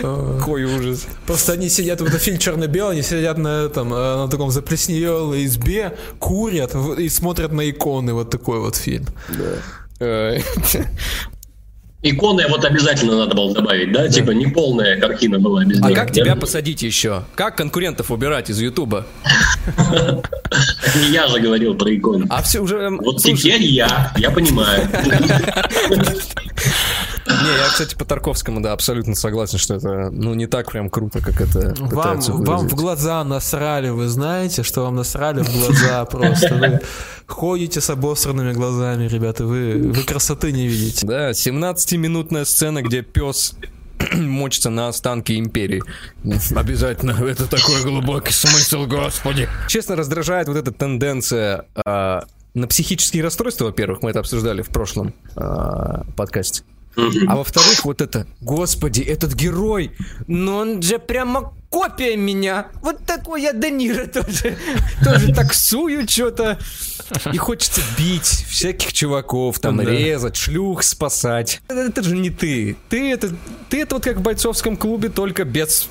Какой 0.00 0.64
ужас. 0.64 1.06
Просто 1.26 1.52
они 1.52 1.68
сидят, 1.68 2.00
вот 2.00 2.10
фильм 2.12 2.38
черно-белый, 2.38 2.92
они 2.92 3.02
сидят 3.02 3.38
на 3.38 3.64
этом, 3.66 3.92
э, 3.92 4.16
на 4.16 4.28
таком 4.28 4.50
заплесневелой 4.50 5.44
избе, 5.44 5.96
курят 6.18 6.74
и 6.98 7.08
смотрят 7.08 7.52
на 7.52 7.68
иконы, 7.68 8.12
вот 8.14 8.30
такой 8.30 8.60
вот 8.60 8.76
фильм. 8.76 9.06
Иконы 12.10 12.46
вот 12.48 12.64
обязательно 12.64 13.16
надо 13.16 13.34
было 13.34 13.52
добавить, 13.54 13.92
да? 13.92 14.08
Типа 14.08 14.30
не 14.30 14.46
полная 14.46 15.00
картина 15.00 15.38
была 15.38 15.64
без 15.64 15.82
А 15.82 15.88
них, 15.88 15.96
как 15.96 16.08
да? 16.08 16.14
тебя 16.14 16.36
посадить 16.36 16.82
еще? 16.82 17.24
Как 17.34 17.56
конкурентов 17.56 18.10
убирать 18.10 18.50
из 18.50 18.60
Ютуба? 18.60 19.06
Я 21.10 21.26
же 21.28 21.40
говорил 21.40 21.74
про 21.74 21.94
иконы. 21.94 22.26
А 22.30 22.42
все 22.42 22.60
уже... 22.60 22.90
Вот 22.90 23.22
теперь 23.22 23.62
я, 23.62 24.12
я 24.16 24.30
понимаю. 24.30 24.88
Не, 27.26 27.56
я, 27.56 27.68
кстати, 27.68 27.94
по 27.94 28.04
Тарковскому, 28.04 28.60
да, 28.60 28.72
абсолютно 28.72 29.14
согласен, 29.14 29.58
что 29.58 29.74
это, 29.74 30.10
ну, 30.10 30.34
не 30.34 30.46
так 30.46 30.70
прям 30.70 30.88
круто, 30.88 31.20
как 31.20 31.40
это 31.40 31.74
Вам, 31.78 32.20
вам 32.20 32.68
в 32.68 32.74
глаза 32.74 33.22
насрали, 33.24 33.88
вы 33.88 34.08
знаете, 34.08 34.62
что 34.62 34.82
вам 34.82 34.96
насрали 34.96 35.42
в 35.42 35.52
глаза 35.52 36.04
просто. 36.10 36.54
Вы 36.54 36.80
ходите 37.26 37.80
с 37.80 37.90
обосранными 37.90 38.52
глазами, 38.52 39.08
ребята, 39.08 39.44
вы, 39.44 39.92
вы 39.94 40.02
красоты 40.02 40.52
не 40.52 40.66
видите. 40.66 41.06
Да, 41.06 41.30
17-минутная 41.30 42.44
сцена, 42.44 42.82
где 42.82 43.02
пес 43.02 43.56
мочится 44.14 44.70
на 44.70 44.88
останки 44.88 45.38
империи. 45.38 45.82
Обязательно, 46.54 47.12
это 47.12 47.46
такой 47.46 47.82
глубокий 47.82 48.32
смысл, 48.32 48.86
господи. 48.86 49.48
Честно, 49.68 49.96
раздражает 49.96 50.48
вот 50.48 50.56
эта 50.56 50.72
тенденция 50.72 51.66
а, 51.74 52.24
на 52.54 52.66
психические 52.66 53.22
расстройства, 53.22 53.66
во-первых, 53.66 54.02
мы 54.02 54.10
это 54.10 54.20
обсуждали 54.20 54.62
в 54.62 54.68
прошлом 54.68 55.14
а, 55.36 56.04
подкасте. 56.16 56.62
А 56.96 57.36
во-вторых, 57.36 57.84
вот 57.84 58.00
это, 58.00 58.26
господи, 58.40 59.02
этот 59.02 59.34
герой, 59.34 59.92
но 60.26 60.58
он 60.58 60.82
же 60.82 60.98
прямо 60.98 61.52
копия 61.76 62.16
меня. 62.16 62.68
Вот 62.80 63.04
такой 63.04 63.42
я 63.42 63.52
Де 63.52 63.70
Ниро 63.70 64.06
тоже. 64.06 64.56
Тоже 65.04 65.34
таксую 65.34 66.08
что-то. 66.08 66.58
И 67.34 67.36
хочется 67.36 67.82
бить 67.98 68.24
всяких 68.48 68.94
чуваков, 68.94 69.58
там, 69.58 69.76
Да. 69.76 69.84
резать, 69.84 70.36
шлюх 70.36 70.82
спасать. 70.82 71.60
Это, 71.68 72.02
же 72.02 72.16
не 72.16 72.30
ты. 72.30 72.76
Ты 72.88 73.12
это, 73.12 73.28
ты 73.68 73.82
это 73.82 73.96
вот 73.96 74.04
как 74.04 74.16
в 74.16 74.22
бойцовском 74.22 74.78
клубе, 74.78 75.10
только 75.10 75.44
без, 75.44 75.88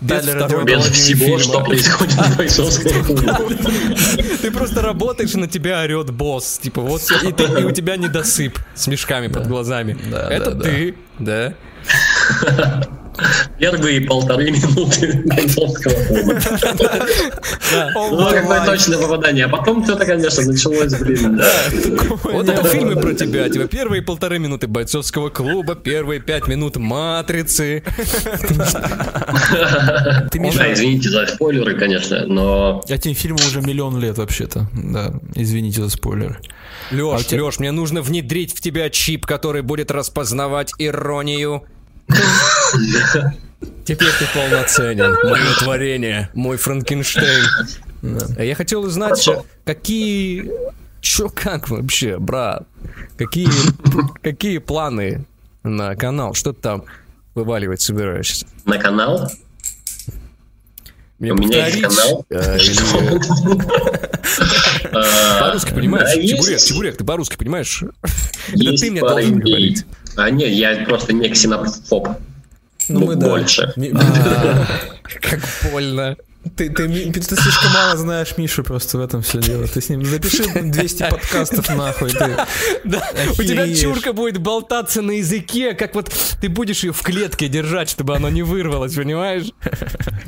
без 0.00 0.24
второй. 0.24 0.64
Без 0.64 0.84
всего, 0.86 1.24
фильма. 1.26 1.38
что 1.38 1.60
происходит 1.60 2.14
в 2.14 2.36
бойцовском 2.38 3.04
клубе. 3.04 3.32
Ты 4.40 4.50
просто 4.50 4.80
работаешь, 4.80 5.34
и 5.34 5.38
на 5.38 5.48
тебя 5.48 5.82
орет 5.82 6.10
босс. 6.12 6.58
Типа, 6.62 6.80
вот 6.80 7.02
и, 7.22 7.30
ты- 7.30 7.60
и 7.60 7.64
у 7.64 7.70
тебя 7.72 7.96
недосып 7.96 8.58
с 8.74 8.86
мешками 8.86 9.28
под 9.28 9.46
глазами. 9.48 9.96
Это 10.30 10.52
ты, 10.54 10.94
да. 11.18 11.52
Первые 13.58 14.00
полторы 14.02 14.50
минуты 14.50 15.22
бойцовского 15.24 15.92
клуба. 16.06 16.40
Ну, 17.94 18.30
какое 18.30 18.64
точное 18.64 18.98
попадание. 18.98 19.46
А 19.46 19.48
потом 19.48 19.84
что-то, 19.84 20.04
конечно, 20.04 20.44
началось, 20.44 20.94
блин, 20.94 21.36
да. 21.36 21.50
Вот 22.24 22.48
это 22.48 22.64
фильмы 22.68 23.00
про 23.00 23.14
тебя. 23.14 23.48
Типа 23.48 23.66
первые 23.66 24.02
полторы 24.02 24.38
минуты 24.38 24.66
бойцовского 24.68 25.30
клуба, 25.30 25.74
первые 25.74 26.20
пять 26.20 26.46
минут 26.48 26.76
матрицы. 26.76 27.82
Ты, 30.30 30.38
Да, 30.38 30.72
извините 30.72 31.08
за 31.10 31.26
спойлеры, 31.26 31.76
конечно, 31.78 32.26
но 32.26 32.82
этим 32.88 33.14
фильму 33.14 33.38
уже 33.46 33.60
миллион 33.60 33.98
лет 34.00 34.18
вообще-то. 34.18 34.68
Да, 34.72 35.12
извините 35.34 35.82
за 35.82 35.90
спойлер. 35.90 36.40
А 36.90 36.94
Леш, 36.94 37.26
тебя- 37.26 37.44
Леш, 37.44 37.58
мне 37.58 37.72
нужно 37.72 38.02
внедрить 38.02 38.54
в 38.56 38.60
тебя 38.60 38.90
чип, 38.90 39.26
который 39.26 39.62
будет 39.62 39.90
распознавать 39.90 40.72
иронию. 40.78 41.64
Теперь 43.84 44.10
ты 44.18 44.26
полноценен. 44.34 45.16
Мое 45.30 45.54
творение, 45.58 46.30
мой 46.34 46.56
Франкенштейн. 46.56 47.44
Я 48.38 48.54
хотел 48.54 48.82
узнать, 48.82 49.28
какие... 49.64 50.50
Чё, 51.00 51.28
как 51.28 51.68
вообще, 51.68 52.18
брат? 52.18 52.66
Какие, 53.18 53.48
какие 54.22 54.56
планы 54.58 55.26
на 55.62 55.94
канал? 55.96 56.32
Что 56.32 56.54
ты 56.54 56.62
там 56.62 56.84
вываливать 57.34 57.82
собираешься? 57.82 58.46
На 58.64 58.78
канал? 58.78 59.30
Мне 61.18 61.32
У 61.32 61.36
меня 61.36 61.66
есть 61.66 61.82
канал. 61.82 62.24
А, 62.30 62.58
По-русски 65.40 65.72
понимаешь? 65.72 66.14
да, 66.14 66.22
Чебурек, 66.22 66.60
чебурек, 66.60 66.96
ты 66.96 67.04
по-русски 67.04 67.36
понимаешь? 67.36 67.82
Это 68.52 68.74
ты 68.76 68.90
мне 68.90 69.00
должен 69.00 69.38
говорить. 69.40 69.84
А 70.16 70.30
нет, 70.30 70.50
я 70.50 70.84
просто 70.84 71.12
не 71.12 71.28
ксенофоб. 71.28 72.08
Ну, 72.88 73.00
Ну, 73.00 73.06
мы 73.06 73.16
да. 73.16 73.28
больше. 73.28 73.72
Ми- 73.76 73.92
А, 73.94 74.66
Как 75.20 75.40
больно. 75.72 76.16
Ты, 76.56 76.68
ты, 76.70 77.12
ты 77.12 77.20
слишком 77.22 77.72
мало 77.72 77.96
знаешь 77.96 78.36
Мишу 78.36 78.62
просто 78.62 78.98
в 78.98 79.00
этом 79.00 79.22
все 79.22 79.40
дело. 79.40 79.66
Ты 79.66 79.80
с 79.80 79.88
ним 79.88 80.04
запиши 80.04 80.44
200 80.62 81.10
подкастов 81.10 81.68
нахуй. 81.74 82.10
Ты. 82.10 82.36
Да, 82.84 83.02
у 83.38 83.42
тебя 83.42 83.74
чурка 83.74 84.12
будет 84.12 84.38
болтаться 84.38 85.00
на 85.00 85.12
языке, 85.12 85.74
как 85.74 85.94
вот 85.94 86.12
ты 86.40 86.48
будешь 86.48 86.84
ее 86.84 86.92
в 86.92 87.02
клетке 87.02 87.48
держать, 87.48 87.88
чтобы 87.88 88.14
оно 88.14 88.28
не 88.28 88.42
вырвалось, 88.42 88.94
понимаешь? 88.94 89.46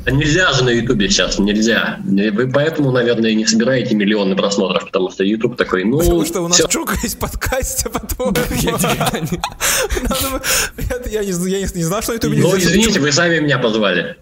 Да 0.04 0.10
нельзя 0.10 0.52
же 0.52 0.64
на 0.64 0.70
Ютубе 0.70 1.08
сейчас, 1.10 1.38
нельзя. 1.38 1.98
Вы 2.02 2.50
поэтому, 2.50 2.90
наверное, 2.92 3.30
и 3.30 3.34
не 3.34 3.46
собираете 3.46 3.94
миллионы 3.94 4.36
просмотров, 4.36 4.86
потому 4.86 5.10
что 5.10 5.22
Ютуб 5.24 5.56
такой, 5.56 5.84
ну... 5.84 5.98
Потому 5.98 6.24
что 6.24 6.40
у 6.40 6.48
нас 6.48 6.58
всё. 6.58 6.68
чурка 6.68 6.96
есть 7.02 7.18
подкаст, 7.18 7.86
а 7.86 7.90
потом... 7.90 8.34
Я 11.06 11.24
не- 11.24 11.32
знал, 11.82 12.02
что 12.02 12.12
на 12.12 12.16
ютубе 12.16 12.38
Ну, 12.38 12.56
извините, 12.56 13.00
вы 13.00 13.12
сами 13.12 13.38
меня 13.40 13.58
позвали. 13.58 14.16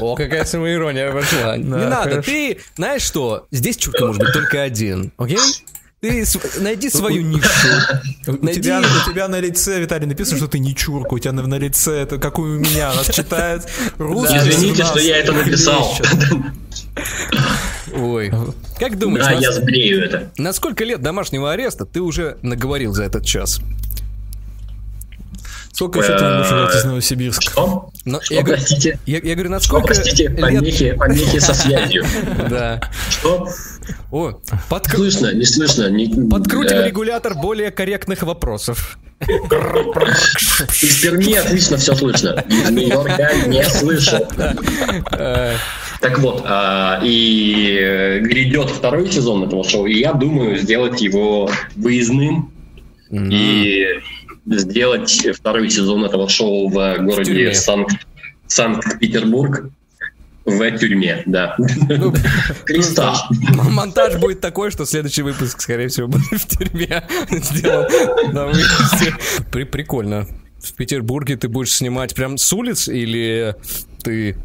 О, 0.00 0.14
какая 0.16 0.44
самоирония 0.44 1.10
пошла. 1.12 1.56
Не 1.56 1.64
надо, 1.64 2.22
ты, 2.22 2.58
знаешь 2.76 3.02
что, 3.02 3.46
здесь 3.50 3.76
чурка 3.76 4.06
может 4.06 4.22
быть 4.22 4.32
только 4.32 4.62
один, 4.62 5.12
окей? 5.16 5.38
Ты 6.00 6.24
с- 6.24 6.38
найди 6.60 6.90
свою 6.90 7.22
нишу. 7.22 7.48
У 8.28 8.46
тебя, 8.46 8.80
у 8.80 9.10
тебя 9.10 9.26
на 9.26 9.40
лице, 9.40 9.80
Виталий, 9.80 10.06
написано, 10.06 10.36
что 10.38 10.46
ты 10.46 10.60
не 10.60 10.72
чурка. 10.76 11.12
У 11.14 11.18
тебя 11.18 11.32
на, 11.32 11.42
на 11.44 11.56
лице 11.58 12.02
это 12.02 12.18
как 12.18 12.38
у 12.38 12.44
меня. 12.44 12.94
Нас 12.94 13.10
читает 13.10 13.68
русский. 13.98 14.36
Извините, 14.38 14.84
что 14.84 15.00
я 15.00 15.16
это 15.16 15.32
написал. 15.32 15.92
Ой. 17.96 18.30
Как 18.78 18.96
думаешь, 18.96 19.24
Да, 19.24 19.32
нас- 19.32 19.42
я 19.42 19.52
сбрею 19.52 20.04
это. 20.04 20.30
на 20.38 20.52
сколько 20.52 20.84
лет 20.84 21.02
домашнего 21.02 21.50
ареста 21.52 21.84
ты 21.84 22.00
уже 22.00 22.38
наговорил 22.42 22.92
за 22.92 23.02
этот 23.02 23.24
час? 23.26 23.60
Сколько 25.72 26.00
еще 26.00 26.16
ты 26.18 26.24
Э, 26.24 26.44
жрать 26.44 26.74
из 26.76 26.84
Новосибирска? 26.84 27.42
Что? 27.42 27.90
Но- 28.10 28.20
Что, 28.22 28.34
я, 28.34 28.42
простите? 28.44 28.98
я- 29.06 29.18
я 29.18 29.34
говорю, 29.34 29.40
Что, 29.42 29.50
насколько 29.50 29.86
простите? 29.88 30.28
лет... 30.28 30.40
Помехи, 30.40 30.92
помехи 30.92 31.38
со 31.38 31.52
связью. 31.54 32.04
Да. 32.50 32.80
Что? 33.10 33.48
О, 34.10 34.32
подкру- 34.70 34.96
Слышно, 34.96 35.32
не 35.34 35.44
слышно. 35.44 35.90
не- 35.90 36.28
подкрутим 36.30 36.84
регулятор 36.84 37.34
более 37.34 37.70
корректных 37.70 38.22
вопросов. 38.22 38.98
Из 40.82 41.00
Перми 41.02 41.34
отлично 41.34 41.76
все 41.76 41.94
слышно. 41.94 42.44
Из 42.48 42.70
Нью-Йорка 42.70 43.30
не 43.46 43.64
слышу. 43.64 44.16
Э, 45.12 45.54
Так 46.00 46.18
вот, 46.20 46.42
а, 46.46 47.00
и 47.02 47.76
э, 47.80 48.20
грядет 48.20 48.70
второй 48.70 49.10
сезон 49.10 49.44
этого 49.44 49.68
шоу, 49.68 49.86
и 49.86 49.98
я 49.98 50.12
думаю 50.12 50.56
сделать 50.58 51.00
его 51.00 51.50
выездным 51.74 52.52
и 53.10 53.86
сделать 54.50 55.26
второй 55.36 55.70
сезон 55.70 56.04
этого 56.04 56.28
шоу 56.28 56.68
в 56.68 56.72
городе 56.98 57.54
Санкт- 57.54 58.06
Санкт-Петербург 58.46 59.70
в 60.44 60.70
тюрьме, 60.78 61.22
да. 61.26 61.54
Ну. 61.58 62.14
М- 62.68 63.74
Монтаж 63.74 64.16
будет 64.16 64.40
такой, 64.40 64.70
что 64.70 64.86
следующий 64.86 65.22
выпуск, 65.22 65.60
скорее 65.60 65.88
всего, 65.88 66.08
будет 66.08 66.24
в 66.40 66.46
тюрьме 66.46 67.06
сделан. 67.30 67.86
При- 69.50 69.64
Прикольно. 69.64 70.26
В 70.62 70.72
Петербурге 70.74 71.36
ты 71.36 71.48
будешь 71.48 71.72
снимать 71.72 72.14
прям 72.14 72.36
с 72.38 72.52
улиц 72.52 72.88
или 72.88 73.54
ты... 74.02 74.36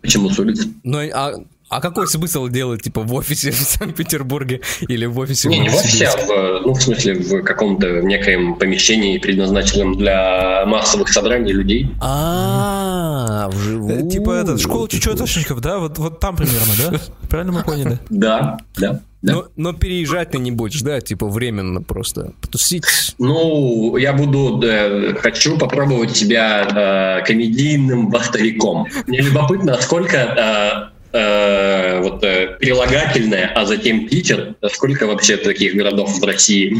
Почему 0.00 0.30
с 0.30 0.38
улиц? 0.38 0.64
Ну, 0.84 0.98
а, 1.12 1.34
а 1.68 1.80
какой 1.80 2.06
смысл 2.08 2.48
делать, 2.48 2.82
типа, 2.82 3.02
в 3.02 3.12
офисе 3.14 3.50
в 3.52 3.56
Санкт-Петербурге 3.56 4.60
или 4.80 5.06
в 5.06 5.18
офисе 5.18 5.48
в 5.48 5.52
Не, 5.52 5.60
не 5.60 5.68
в 5.68 5.74
офисе, 5.76 6.06
а 6.06 6.16
в, 6.16 6.66
ну, 6.66 6.74
в 6.74 6.82
смысле, 6.82 7.14
в 7.14 7.42
каком-то 7.42 8.02
некоем 8.02 8.54
помещении, 8.56 9.18
предназначенном 9.18 9.96
для 9.96 10.64
массовых 10.66 11.08
собраний 11.08 11.52
людей. 11.52 11.90
А, 12.00 13.18
Э, 13.28 13.48
вживую. 13.48 14.08
Типа 14.08 14.32
этот, 14.32 14.60
школа 14.60 14.88
чечеточников, 14.88 15.60
да? 15.60 15.78
Вот, 15.78 15.98
вот 15.98 16.20
там 16.20 16.36
примерно, 16.36 16.72
да? 16.78 17.00
Правильно 17.28 17.52
мы 17.52 17.62
поняли? 17.62 17.98
Да, 18.10 18.58
да, 18.76 19.00
да. 19.22 19.32
Но, 19.32 19.46
но 19.56 19.72
переезжать 19.72 20.30
ты 20.30 20.38
не 20.38 20.50
будешь, 20.50 20.80
да? 20.82 21.00
Типа 21.00 21.26
временно 21.26 21.82
просто 21.82 22.32
потусить. 22.40 22.84
Ну, 23.18 23.96
я 23.96 24.12
буду, 24.12 24.58
да, 24.58 25.14
хочу 25.20 25.58
попробовать 25.58 26.16
себя 26.16 27.18
э, 27.20 27.26
комедийным 27.26 28.10
вахтовиком. 28.10 28.86
Мне 29.06 29.20
любопытно, 29.20 29.80
сколько 29.80 30.92
э, 31.12 32.00
вот 32.00 32.22
э, 32.24 32.56
прилагательное, 32.58 33.52
а 33.54 33.64
затем 33.64 34.08
Питер, 34.08 34.54
сколько 34.72 35.06
вообще 35.06 35.36
таких 35.36 35.74
городов 35.74 36.18
в 36.18 36.24
России? 36.24 36.76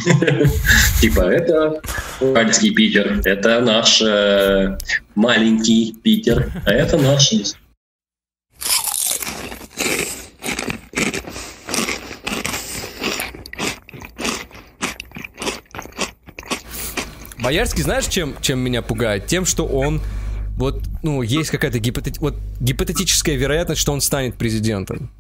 Типа, 1.01 1.21
это 1.23 1.81
Уральский 2.21 2.73
Питер, 2.73 3.21
это 3.25 3.61
наш 3.61 4.01
э, 4.03 4.79
маленький 5.15 5.95
Питер, 6.03 6.53
а 6.67 6.73
это 6.73 6.99
наш... 6.99 7.33
Боярский, 17.39 17.83
знаешь, 17.83 18.07
чем, 18.09 18.37
чем 18.43 18.59
меня 18.59 18.83
пугает? 18.83 19.27
Тем, 19.27 19.47
что 19.47 19.65
он 19.65 20.03
вот, 20.59 20.83
ну, 21.03 21.23
есть 21.23 21.51
какая-то 21.51 21.79
гипотет- 21.79 22.19
вот, 22.19 22.35
гипотетическая 22.61 23.37
вероятность, 23.37 23.81
что 23.81 23.93
он 23.93 24.01
станет 24.01 24.35
президентом. 24.37 25.11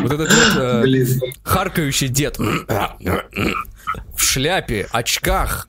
Вот 0.00 0.12
этот 0.12 0.32
вот 0.32 0.56
э, 0.56 1.06
харкающий 1.42 2.08
дед 2.08 2.38
в 2.38 4.22
шляпе, 4.22 4.86
очках, 4.92 5.68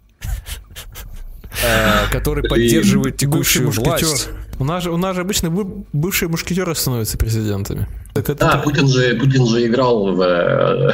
э, 1.63 2.07
который 2.11 2.43
поддерживает 2.47 3.17
текущую 3.17 3.69
власть. 3.71 4.03
мушкетер. 4.03 4.35
У 4.59 4.63
нас 4.65 4.83
же, 4.83 4.91
у 4.91 4.97
нас 4.97 5.15
же 5.15 5.21
обычно 5.21 5.49
бы- 5.49 5.83
бывшие 5.93 6.29
мушкетеры 6.29 6.75
становятся 6.75 7.17
президентами. 7.17 7.87
Так 8.13 8.29
это 8.29 8.45
Да, 8.45 8.57
Путин 8.57 8.87
же, 8.87 9.15
Путин 9.15 9.45
же 9.47 9.65
играл 9.67 10.13
в, 10.15 10.21
э, 10.21 10.93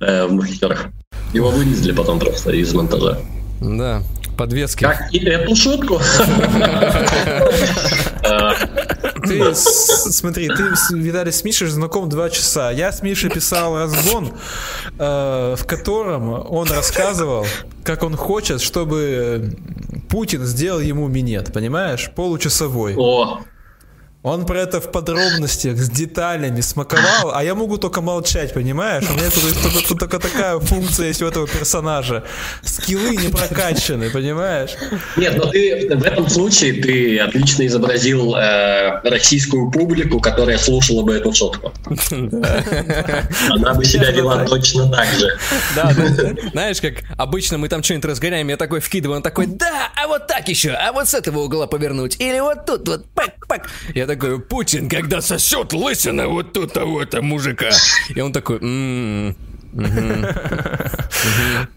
в 0.28 0.32
«Мушкетерах». 0.32 0.86
Его 1.32 1.50
вырезали 1.50 1.92
потом 1.92 2.18
просто 2.18 2.52
из 2.52 2.72
монтажа. 2.74 3.18
Да, 3.60 4.02
подвески. 4.36 4.84
Как 4.84 5.12
и 5.12 5.18
эту 5.18 5.54
шутку. 5.56 6.00
Ты, 9.26 9.54
смотри, 9.54 10.48
ты, 10.48 10.76
с- 10.76 10.90
Виталий, 10.90 11.32
с 11.32 11.44
Мишей 11.44 11.68
знаком 11.68 12.08
два 12.08 12.30
часа. 12.30 12.70
Я 12.70 12.92
с 12.92 13.02
Мишей 13.02 13.30
писал 13.30 13.76
разгон, 13.76 14.32
э, 14.98 15.54
в 15.58 15.64
котором 15.66 16.30
он 16.50 16.68
рассказывал, 16.70 17.46
как 17.84 18.02
он 18.02 18.16
хочет, 18.16 18.60
чтобы 18.60 19.52
Путин 20.08 20.44
сделал 20.44 20.80
ему 20.80 21.08
минет, 21.08 21.52
понимаешь? 21.52 22.10
Получасовой. 22.14 22.94
О, 22.96 23.40
Он 24.28 24.44
про 24.44 24.60
это 24.60 24.80
в 24.80 24.92
подробностях, 24.92 25.78
с 25.78 25.90
деталями 25.90 26.60
смаковал, 26.60 27.32
а 27.34 27.42
я 27.42 27.54
могу 27.54 27.78
только 27.78 28.02
молчать, 28.02 28.52
понимаешь? 28.52 29.04
У 29.08 29.14
меня 29.14 29.30
тут, 29.30 29.42
есть 29.44 29.62
только, 29.62 29.88
тут 29.88 29.98
только 29.98 30.18
такая 30.18 30.58
функция 30.58 31.06
есть 31.06 31.22
у 31.22 31.26
этого 31.26 31.46
персонажа. 31.46 32.24
Скиллы 32.62 33.16
не 33.16 33.28
прокачаны, 33.28 34.10
понимаешь? 34.10 34.70
нет, 35.16 35.36
но 35.36 35.46
ты 35.46 35.88
в 35.94 36.04
этом 36.04 36.28
случае 36.28 36.74
ты 36.74 37.18
отлично 37.18 37.66
изобразил 37.66 38.34
э, 38.36 39.00
российскую 39.08 39.70
публику, 39.70 40.20
которая 40.20 40.58
слушала 40.58 41.02
бы 41.02 41.14
эту 41.14 41.32
шутку. 41.32 41.72
Она 43.50 43.74
бы 43.74 43.84
себя 43.84 44.10
вела 44.10 44.44
точно 44.44 44.90
так 44.90 45.06
же. 45.06 45.38
Да, 45.74 45.94
да. 45.94 46.50
Знаешь, 46.52 46.80
как 46.80 46.94
обычно 47.16 47.56
мы 47.56 47.68
там 47.68 47.82
что-нибудь 47.82 48.10
разгоняем, 48.10 48.48
я 48.48 48.56
такой 48.56 48.80
вкидываю, 48.80 49.16
он 49.16 49.22
такой, 49.22 49.46
да, 49.46 49.88
а 49.96 50.06
вот 50.06 50.26
так 50.26 50.48
еще, 50.48 50.72
а 50.72 50.92
вот 50.92 51.08
с 51.08 51.14
этого 51.14 51.40
угла 51.40 51.66
повернуть, 51.66 52.20
или 52.20 52.40
вот 52.40 52.66
тут, 52.66 52.86
вот, 52.86 53.06
пак-пак. 53.14 53.68
Я 53.94 54.06
такой, 54.06 54.17
Путин, 54.48 54.88
когда 54.88 55.20
сосет 55.20 55.72
лысина 55.72 56.28
вот 56.28 56.52
тут, 56.52 56.76
а 56.76 56.84
мужика. 57.22 57.70
И 58.14 58.20
он 58.20 58.32
такой, 58.32 58.58
«М, 58.60 59.36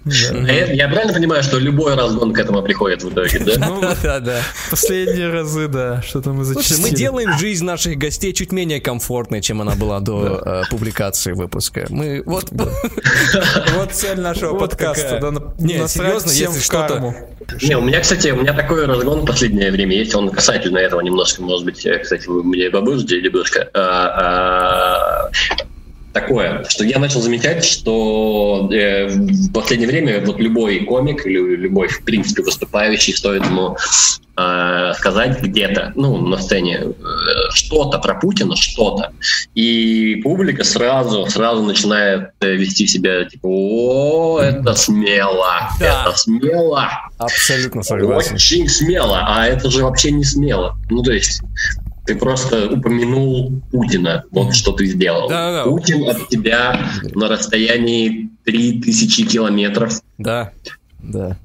Я, 0.05 0.87
правильно 0.87 1.13
понимаю, 1.13 1.43
что 1.43 1.59
любой 1.59 1.95
разгон 1.95 2.33
к 2.33 2.39
этому 2.39 2.61
приходит 2.61 3.03
в 3.03 3.09
итоге, 3.11 3.39
да? 3.39 3.67
Ну, 3.67 3.81
да, 4.01 4.19
да. 4.19 4.41
Последние 4.69 5.29
разы, 5.29 5.67
да, 5.67 6.01
что-то 6.01 6.31
мы 6.31 6.43
зачистили. 6.43 6.81
мы 6.81 6.91
делаем 6.91 7.37
жизнь 7.37 7.65
наших 7.65 7.97
гостей 7.97 8.33
чуть 8.33 8.51
менее 8.51 8.79
комфортной, 8.79 9.41
чем 9.41 9.61
она 9.61 9.75
была 9.75 9.99
до 9.99 10.41
э, 10.43 10.63
публикации 10.69 11.33
выпуска. 11.33 11.85
Мы 11.89 12.23
вот... 12.25 12.45
Вот 13.75 13.91
цель 13.91 14.19
нашего 14.19 14.57
подкаста. 14.57 15.19
Не, 15.59 15.87
серьезно, 15.87 16.31
если 16.31 16.59
что-то-. 16.59 17.15
Не, 17.61 17.77
у 17.77 17.81
меня, 17.81 17.99
кстати, 17.99 18.29
у 18.29 18.37
меня 18.37 18.53
такой 18.53 18.85
разгон 18.85 19.21
в 19.21 19.25
последнее 19.25 19.71
время 19.71 19.95
есть, 19.95 20.15
он 20.15 20.29
касательно 20.29 20.77
этого 20.77 21.01
немножко, 21.01 21.41
может 21.41 21.65
быть, 21.65 21.85
кстати, 22.01 22.27
вы 22.27 22.43
мне 22.43 22.69
бабушки 22.69 23.13
лебедушка. 23.13 23.69
Такое, 26.13 26.65
что 26.67 26.83
я 26.83 26.99
начал 26.99 27.21
замечать, 27.21 27.63
что 27.63 28.69
э, 28.71 29.07
в 29.07 29.53
последнее 29.53 29.87
время 29.87 30.23
вот 30.25 30.39
любой 30.39 30.79
комик 30.85 31.25
или 31.25 31.55
любой, 31.55 31.87
в 31.87 32.03
принципе, 32.03 32.43
выступающий, 32.43 33.15
стоит 33.15 33.45
ему 33.45 33.77
э, 34.37 34.93
сказать 34.97 35.41
где-то, 35.41 35.93
ну, 35.95 36.17
на 36.17 36.37
сцене, 36.37 36.79
э, 36.81 36.93
что-то 37.53 37.99
про 37.99 38.15
Путина, 38.15 38.55
что-то. 38.57 39.13
И 39.55 40.19
публика 40.23 40.65
сразу, 40.65 41.27
сразу 41.27 41.63
начинает 41.63 42.31
э, 42.41 42.55
вести 42.55 42.87
себя, 42.87 43.23
типа, 43.25 43.47
о, 43.47 44.39
это 44.41 44.73
смело, 44.73 45.69
Да. 45.79 46.07
это 46.07 46.17
смело. 46.17 46.89
Абсолютно 47.17 47.83
согласен. 47.83 48.35
Очень 48.35 48.67
смело, 48.67 49.23
а 49.27 49.47
это 49.47 49.69
же 49.69 49.83
вообще 49.83 50.11
не 50.11 50.25
смело. 50.25 50.75
Ну, 50.89 51.03
то 51.03 51.11
есть, 51.13 51.41
ты 52.11 52.19
просто 52.19 52.69
упомянул 52.69 53.61
Путина, 53.71 54.25
вот 54.31 54.53
что 54.53 54.73
ты 54.73 54.85
сделал. 54.85 55.29
Да-да-да. 55.29 55.69
Путин 55.69 56.09
от 56.09 56.27
тебя 56.27 56.77
на 57.15 57.29
расстоянии 57.29 58.29
3000 58.43 59.23
километров. 59.27 60.01
Да, 60.17 60.51
да, 60.99 61.37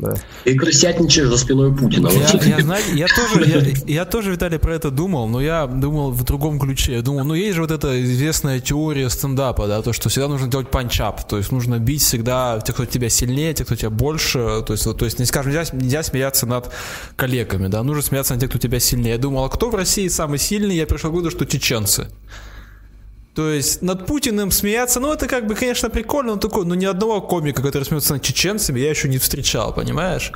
да. 0.00 0.14
Ты 0.44 0.56
крысятничаешь 0.56 1.28
за 1.28 1.36
спиной 1.36 1.74
Путина. 1.74 2.08
Вот 2.08 2.20
Я, 2.20 2.38
ты 2.38 2.48
я, 2.48 2.60
знаете, 2.60 2.92
я 2.94 3.06
тоже, 3.06 3.46
я, 3.46 3.94
я 3.94 4.04
тоже, 4.04 4.32
Виталий, 4.32 4.58
про 4.58 4.74
это 4.74 4.90
думал, 4.90 5.28
но 5.28 5.40
я 5.40 5.66
думал 5.66 6.10
в 6.10 6.24
другом 6.24 6.58
ключе. 6.58 6.94
Я 6.94 7.02
думал, 7.02 7.24
ну 7.24 7.34
есть 7.34 7.54
же 7.54 7.62
вот 7.62 7.70
эта 7.70 8.02
известная 8.02 8.60
теория 8.60 9.08
стендапа, 9.10 9.66
да, 9.66 9.82
то, 9.82 9.92
что 9.92 10.08
всегда 10.08 10.28
нужно 10.28 10.48
делать 10.48 10.70
панчап, 10.70 11.26
то 11.26 11.36
есть 11.36 11.52
нужно 11.52 11.78
бить 11.78 12.02
всегда 12.02 12.60
тех, 12.60 12.74
кто 12.74 12.84
тебя 12.86 13.08
сильнее, 13.08 13.54
тех, 13.54 13.66
кто 13.66 13.76
тебя 13.76 13.90
больше, 13.90 14.62
то 14.66 14.72
есть, 14.72 14.86
вот, 14.86 14.98
то 14.98 15.04
есть 15.04 15.18
не 15.18 15.24
скажем, 15.24 15.52
нельзя, 15.52 15.64
нельзя 15.72 16.02
смеяться 16.02 16.46
над 16.46 16.72
коллегами, 17.16 17.68
да, 17.68 17.82
нужно 17.82 18.02
смеяться 18.02 18.34
над 18.34 18.40
тех, 18.40 18.50
кто 18.50 18.58
тебя 18.58 18.80
сильнее. 18.80 19.12
Я 19.12 19.18
думал, 19.18 19.44
а 19.44 19.48
кто 19.48 19.70
в 19.70 19.74
России 19.74 20.08
самый 20.08 20.38
сильный? 20.38 20.76
Я 20.76 20.86
пришел 20.86 21.10
к 21.10 21.12
выводу, 21.12 21.30
что 21.30 21.46
чеченцы. 21.46 22.08
То 23.34 23.48
есть 23.48 23.80
над 23.80 24.06
Путиным 24.06 24.50
смеяться, 24.50 24.98
ну 24.98 25.12
это 25.12 25.28
как 25.28 25.46
бы, 25.46 25.54
конечно, 25.54 25.88
прикольно, 25.88 26.32
но 26.34 26.38
такой, 26.40 26.64
но 26.66 26.74
ни 26.74 26.84
одного 26.84 27.20
комика, 27.20 27.62
который 27.62 27.84
смеется 27.84 28.14
над 28.14 28.22
чеченцами, 28.22 28.80
я 28.80 28.90
еще 28.90 29.08
не 29.08 29.18
встречал, 29.18 29.72
понимаешь? 29.72 30.32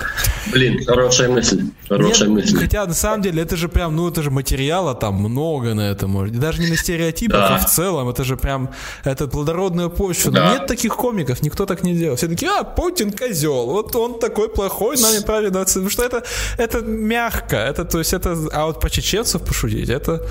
Блин, 0.52 0.84
хорошая 0.86 1.28
мысль. 1.28 1.64
Хорошая 1.88 2.28
Нет, 2.28 2.36
мысль. 2.44 2.56
Хотя 2.56 2.86
на 2.86 2.94
самом 2.94 3.22
деле 3.22 3.42
это 3.42 3.56
же 3.56 3.68
прям, 3.68 3.96
ну 3.96 4.08
это 4.08 4.22
же 4.22 4.30
материала 4.30 4.94
там 4.94 5.14
много 5.16 5.74
на 5.74 5.90
это 5.90 6.06
может. 6.06 6.36
И 6.36 6.38
Даже 6.38 6.60
не 6.62 6.68
на 6.68 6.76
стереотипах, 6.76 7.40
Да. 7.40 7.56
а 7.56 7.58
в 7.58 7.66
целом. 7.68 8.08
Это 8.08 8.22
же 8.22 8.36
прям, 8.36 8.70
это 9.02 9.26
плодородная 9.26 9.88
почва. 9.88 10.30
Но 10.30 10.36
Да. 10.38 10.52
нет 10.52 10.66
таких 10.68 10.94
комиков, 10.96 11.42
никто 11.42 11.66
так 11.66 11.82
не 11.82 11.94
делал. 11.94 12.14
Все 12.16 12.28
такие, 12.28 12.50
а, 12.52 12.62
Путин 12.62 13.10
козел, 13.12 13.66
вот 13.66 13.94
он 13.96 14.20
такой 14.20 14.48
плохой, 14.48 14.96
нами 15.00 15.18
правильно 15.18 15.60
оценивает». 15.62 15.92
Потому 15.96 16.10
что 16.10 16.18
это, 16.18 16.24
это 16.58 16.80
мягко, 16.86 17.56
это, 17.56 17.84
то 17.84 17.98
есть 17.98 18.12
это, 18.14 18.36
а 18.52 18.66
вот 18.66 18.80
по 18.80 18.88
чеченцев 18.88 19.42
пошутить, 19.42 19.88
это, 19.90 20.22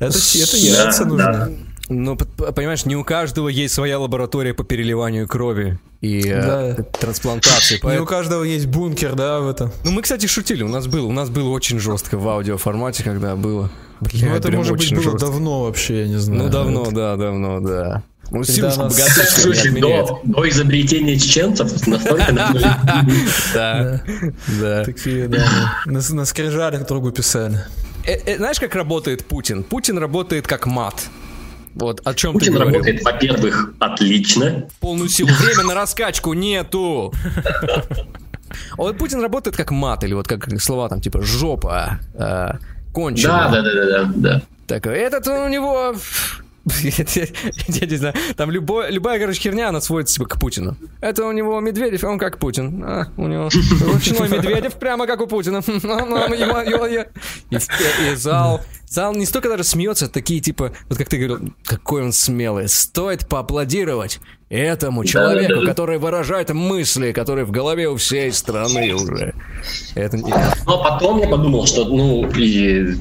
это, 0.00 0.18
это 0.18 0.56
яйца 0.58 1.04
Да, 1.04 1.10
нужны. 1.10 1.32
да. 1.32 1.48
Ну, 1.88 2.16
понимаешь, 2.16 2.86
не 2.86 2.96
у 2.96 3.04
каждого 3.04 3.48
есть 3.48 3.74
своя 3.74 3.98
лаборатория 3.98 4.54
по 4.54 4.64
переливанию 4.64 5.28
крови 5.28 5.78
и 6.00 6.20
э, 6.26 6.42
Да. 6.76 6.82
трансплантации. 6.98 7.74
Не 7.76 7.78
у 7.78 7.82
поэтому- 7.82 8.06
каждого 8.06 8.42
есть 8.42 8.66
бункер, 8.66 9.14
да, 9.14 9.40
в 9.40 9.48
этом. 9.48 9.70
Ну, 9.84 9.90
мы, 9.90 10.00
кстати, 10.02 10.26
шутили, 10.26 10.62
у 10.62 10.68
нас 10.68 10.86
было, 10.86 11.06
у 11.06 11.12
нас 11.12 11.28
было 11.28 11.50
очень 11.50 11.78
жестко 11.78 12.16
в 12.16 12.26
аудиоформате, 12.28 13.02
когда 13.04 13.36
было. 13.36 13.70
Бля, 14.00 14.28
Ну 14.30 14.34
это, 14.34 14.50
может 14.50 14.76
быть, 14.76 14.92
было 14.94 15.02
жестко. 15.02 15.18
давно 15.18 15.64
вообще, 15.64 16.00
я 16.02 16.08
не 16.08 16.16
знаю. 16.16 16.44
Ну, 16.44 16.48
давно, 16.48 16.90
да, 16.90 17.16
давно, 17.16 17.60
да. 17.60 18.02
Ну, 18.30 18.38
нас- 18.38 18.48
не 18.48 18.62
Слушай, 19.42 19.78
до, 19.80 20.20
до 20.24 20.48
изобретения 20.48 21.18
чеченцев 21.18 21.86
настолько... 21.86 22.32
Да, 23.54 24.02
да. 24.60 24.84
Такие, 24.84 25.28
да, 25.28 25.46
на, 25.86 26.00
на 26.10 26.24
скрижалях 26.24 26.86
другу 26.86 27.12
писали. 27.12 27.60
Э, 28.06 28.12
э, 28.26 28.36
Знаешь, 28.38 28.58
как 28.58 28.74
работает 28.74 29.24
Путин? 29.26 29.62
Путин 29.62 29.98
работает 29.98 30.46
как 30.46 30.66
мат. 30.66 30.94
Вот 31.74 32.00
о 32.04 32.14
чем 32.14 32.32
ты 32.34 32.38
Путин 32.38 32.54
говорил. 32.54 32.74
работает, 32.74 33.04
во-первых, 33.04 33.74
отлично. 33.80 34.68
полную 34.80 35.08
силу. 35.08 35.30
Время 35.30 35.64
на 35.64 35.74
раскачку 35.74 36.32
нету. 36.32 37.12
Вот 38.76 38.96
Путин 38.98 39.20
работает 39.20 39.56
как 39.56 39.72
мат, 39.72 40.04
или 40.04 40.14
вот 40.14 40.28
как 40.28 40.60
слова 40.60 40.88
там 40.88 41.00
типа 41.00 41.22
жопа, 41.22 41.98
э, 42.14 42.50
кончено. 42.92 43.50
Да, 43.50 43.62
да, 43.62 43.62
да, 43.62 43.72
да, 43.74 43.86
да, 43.86 44.12
да. 44.14 44.42
Так, 44.66 44.86
этот 44.86 45.26
у 45.26 45.48
него... 45.48 45.94
Я 47.68 47.86
не 47.86 47.96
знаю, 47.96 48.14
там 48.36 48.50
любая, 48.50 49.18
короче, 49.18 49.40
херня, 49.40 49.68
она 49.68 49.80
сводится 49.80 50.14
типа 50.14 50.26
к 50.26 50.40
Путину. 50.40 50.76
Это 51.00 51.26
у 51.26 51.32
него 51.32 51.60
Медведев, 51.60 52.04
он 52.04 52.18
как 52.18 52.38
Путин. 52.38 52.82
А, 52.82 53.08
у 53.16 53.26
него 53.26 53.50
ручной 53.92 54.28
Медведев 54.28 54.74
прямо 54.74 55.06
как 55.06 55.20
у 55.20 55.26
Путина. 55.26 55.62
И, 57.50 58.14
зал, 58.16 58.62
зал 58.88 59.14
не 59.14 59.26
столько 59.26 59.48
даже 59.50 59.64
смеется, 59.64 60.08
такие 60.08 60.40
типа, 60.40 60.72
вот 60.88 60.98
как 60.98 61.08
ты 61.08 61.18
говорил, 61.18 61.52
какой 61.64 62.02
он 62.02 62.12
смелый. 62.12 62.68
Стоит 62.68 63.28
поаплодировать 63.28 64.20
этому 64.48 65.04
человеку, 65.04 65.60
да. 65.60 65.66
который 65.66 65.98
выражает 65.98 66.50
мысли, 66.50 67.12
которые 67.12 67.44
в 67.44 67.50
голове 67.50 67.88
у 67.88 67.96
всей 67.96 68.32
страны 68.32 68.94
уже. 68.94 69.34
Это 69.94 70.16
не- 70.16 70.32
Но 70.64 70.82
потом 70.82 71.20
я 71.20 71.28
подумал, 71.28 71.66
что, 71.66 71.84
ну, 71.84 72.26
и 72.30 72.94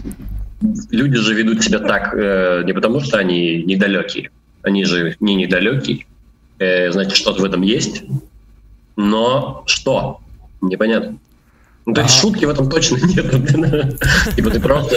люди 0.91 1.17
же 1.17 1.33
ведут 1.33 1.63
себя 1.63 1.79
так 1.79 2.13
э, 2.13 2.63
не 2.65 2.73
потому, 2.73 2.99
что 3.01 3.17
они 3.17 3.63
недалекие. 3.63 4.29
Они 4.61 4.85
же 4.85 5.15
не 5.19 5.35
недалекие. 5.35 6.05
Э, 6.59 6.91
значит, 6.91 7.15
что-то 7.17 7.41
в 7.41 7.45
этом 7.45 7.61
есть. 7.61 8.03
Но 8.95 9.63
что? 9.65 10.19
Непонятно. 10.61 11.17
Ну, 11.85 11.93
то 11.93 12.01
есть 12.01 12.15
шутки 12.19 12.45
в 12.45 12.49
этом 12.49 12.69
точно 12.69 12.95
нет. 13.07 13.29
Типа 14.35 14.49
ты 14.49 14.59
просто 14.59 14.95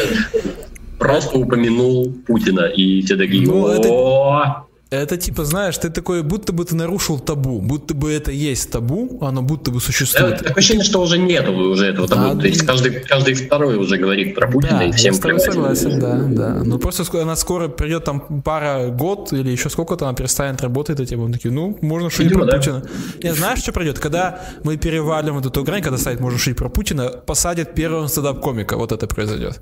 просто 0.99 1.39
упомянул 1.39 2.13
Путина, 2.27 2.67
и 2.67 3.03
все 3.03 3.17
такие, 3.17 3.47
Ну, 3.47 3.67
это- 3.69 3.89
«О, 3.89 4.66
Это 4.91 5.17
типа, 5.17 5.45
знаешь, 5.45 5.77
ты 5.79 5.91
такой, 5.91 6.23
будто 6.23 6.53
бы 6.53 6.65
ты 6.65 6.77
нарушил 6.77 7.19
табу, 7.19 7.61
будто 7.61 7.93
бы 7.93 8.13
это 8.13 8.31
есть 8.31 8.71
табу, 8.71 9.19
оно 9.21 9.43
будто 9.43 9.73
бы 9.73 9.79
Да, 9.79 9.85
существует. 9.85 10.39
Такое 10.39 10.55
ощущение, 10.55 10.85
что 10.85 11.01
уже 11.01 11.19
нету 11.19 11.53
уже 11.53 11.87
этого 11.87 12.07
табу. 12.07 12.35
Да, 12.35 12.41
То 12.41 12.47
есть 12.47 12.65
каждый, 12.65 13.01
каждый 13.01 13.35
второй 13.35 13.77
уже 13.79 13.97
говорит 13.97 14.37
про 14.37 14.47
Путина, 14.47 14.79
Да, 14.79 14.85
и 14.85 14.93
всем 14.93 15.15
я 15.15 15.21
плевать. 15.21 15.43
согласен, 15.43 15.99
да, 15.99 16.19
да. 16.29 16.63
Ну 16.65 16.79
просто 16.79 17.05
она 17.21 17.35
скоро 17.35 17.67
придет 17.67 18.05
там 18.05 18.43
пара 18.45 18.87
год 18.87 19.33
или 19.33 19.51
еще 19.51 19.71
сколько-то 19.71 20.07
она 20.07 20.15
перестанет 20.15 20.63
работать, 20.63 21.01
эти 21.01 21.17
мы 21.17 21.33
такие, 21.33 21.53
ну, 21.53 21.77
можно 21.83 22.09
шутить 22.09 22.33
про 22.33 22.45
да. 22.45 22.57
Путина. 22.57 22.85
Не, 23.21 23.35
знаешь, 23.35 23.59
что 23.59 23.73
придет? 23.73 23.99
Когда 23.99 24.41
мы 24.63 24.77
перевалим 24.77 25.35
вот 25.35 25.47
эту 25.47 25.65
грань, 25.65 25.83
когда 25.83 25.99
сайт 25.99 26.21
можно 26.21 26.39
шутить 26.39 26.59
про 26.59 26.69
Путина, 26.69 27.09
посадят 27.09 27.75
первого 27.75 28.07
стендап-комика, 28.07 28.77
вот 28.77 28.93
это 28.93 29.09
произойдет. 29.09 29.61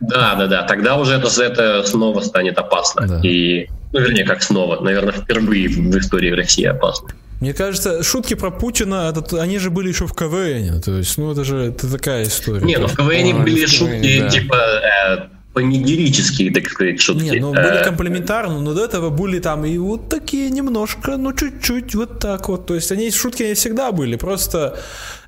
Да, 0.00 0.34
да, 0.34 0.48
да. 0.48 0.62
Тогда 0.64 0.96
уже 0.96 1.14
это, 1.14 1.28
это 1.42 1.84
снова 1.86 2.20
станет 2.22 2.58
опасно. 2.58 3.06
Да. 3.06 3.20
И, 3.22 3.68
ну, 3.94 4.00
вернее, 4.00 4.24
как 4.24 4.42
снова, 4.42 4.80
наверное, 4.80 5.12
впервые 5.12 5.68
в, 5.68 5.98
истории 5.98 6.30
России 6.30 6.64
опасно. 6.64 7.08
Мне 7.40 7.54
кажется, 7.54 8.02
шутки 8.02 8.34
про 8.34 8.50
Путина, 8.50 9.12
это, 9.14 9.40
они 9.40 9.58
же 9.58 9.70
были 9.70 9.88
еще 9.88 10.06
в 10.06 10.14
КВН, 10.14 10.82
то 10.82 10.98
есть, 10.98 11.16
ну, 11.16 11.30
это 11.30 11.44
же 11.44 11.56
это 11.66 11.90
такая 11.90 12.24
история. 12.24 12.66
Не, 12.66 12.76
ну 12.76 12.88
в 12.88 12.96
КВН 12.96 13.08
Ой, 13.08 13.32
были 13.44 13.64
в 13.64 13.68
шутки 13.68 14.02
КВН, 14.02 14.20
да. 14.22 14.28
типа 14.30 14.56
э, 14.56 15.16
панигерические, 15.52 16.52
так 16.52 16.68
сказать, 16.68 17.00
шутки. 17.00 17.22
Не, 17.22 17.38
ну 17.38 17.54
Э, 17.54 17.62
были 17.62 17.84
комплементарные, 17.84 18.60
но 18.60 18.74
до 18.74 18.84
этого 18.84 19.10
были 19.10 19.38
там 19.38 19.64
и 19.64 19.78
вот 19.78 20.08
такие 20.08 20.50
немножко, 20.50 21.16
ну 21.16 21.32
чуть-чуть, 21.32 21.94
вот 21.94 22.18
так 22.18 22.48
вот. 22.48 22.66
То 22.66 22.74
есть 22.74 22.90
они 22.90 23.12
шутки 23.12 23.44
они 23.44 23.54
всегда 23.54 23.92
были, 23.92 24.16
просто 24.16 24.76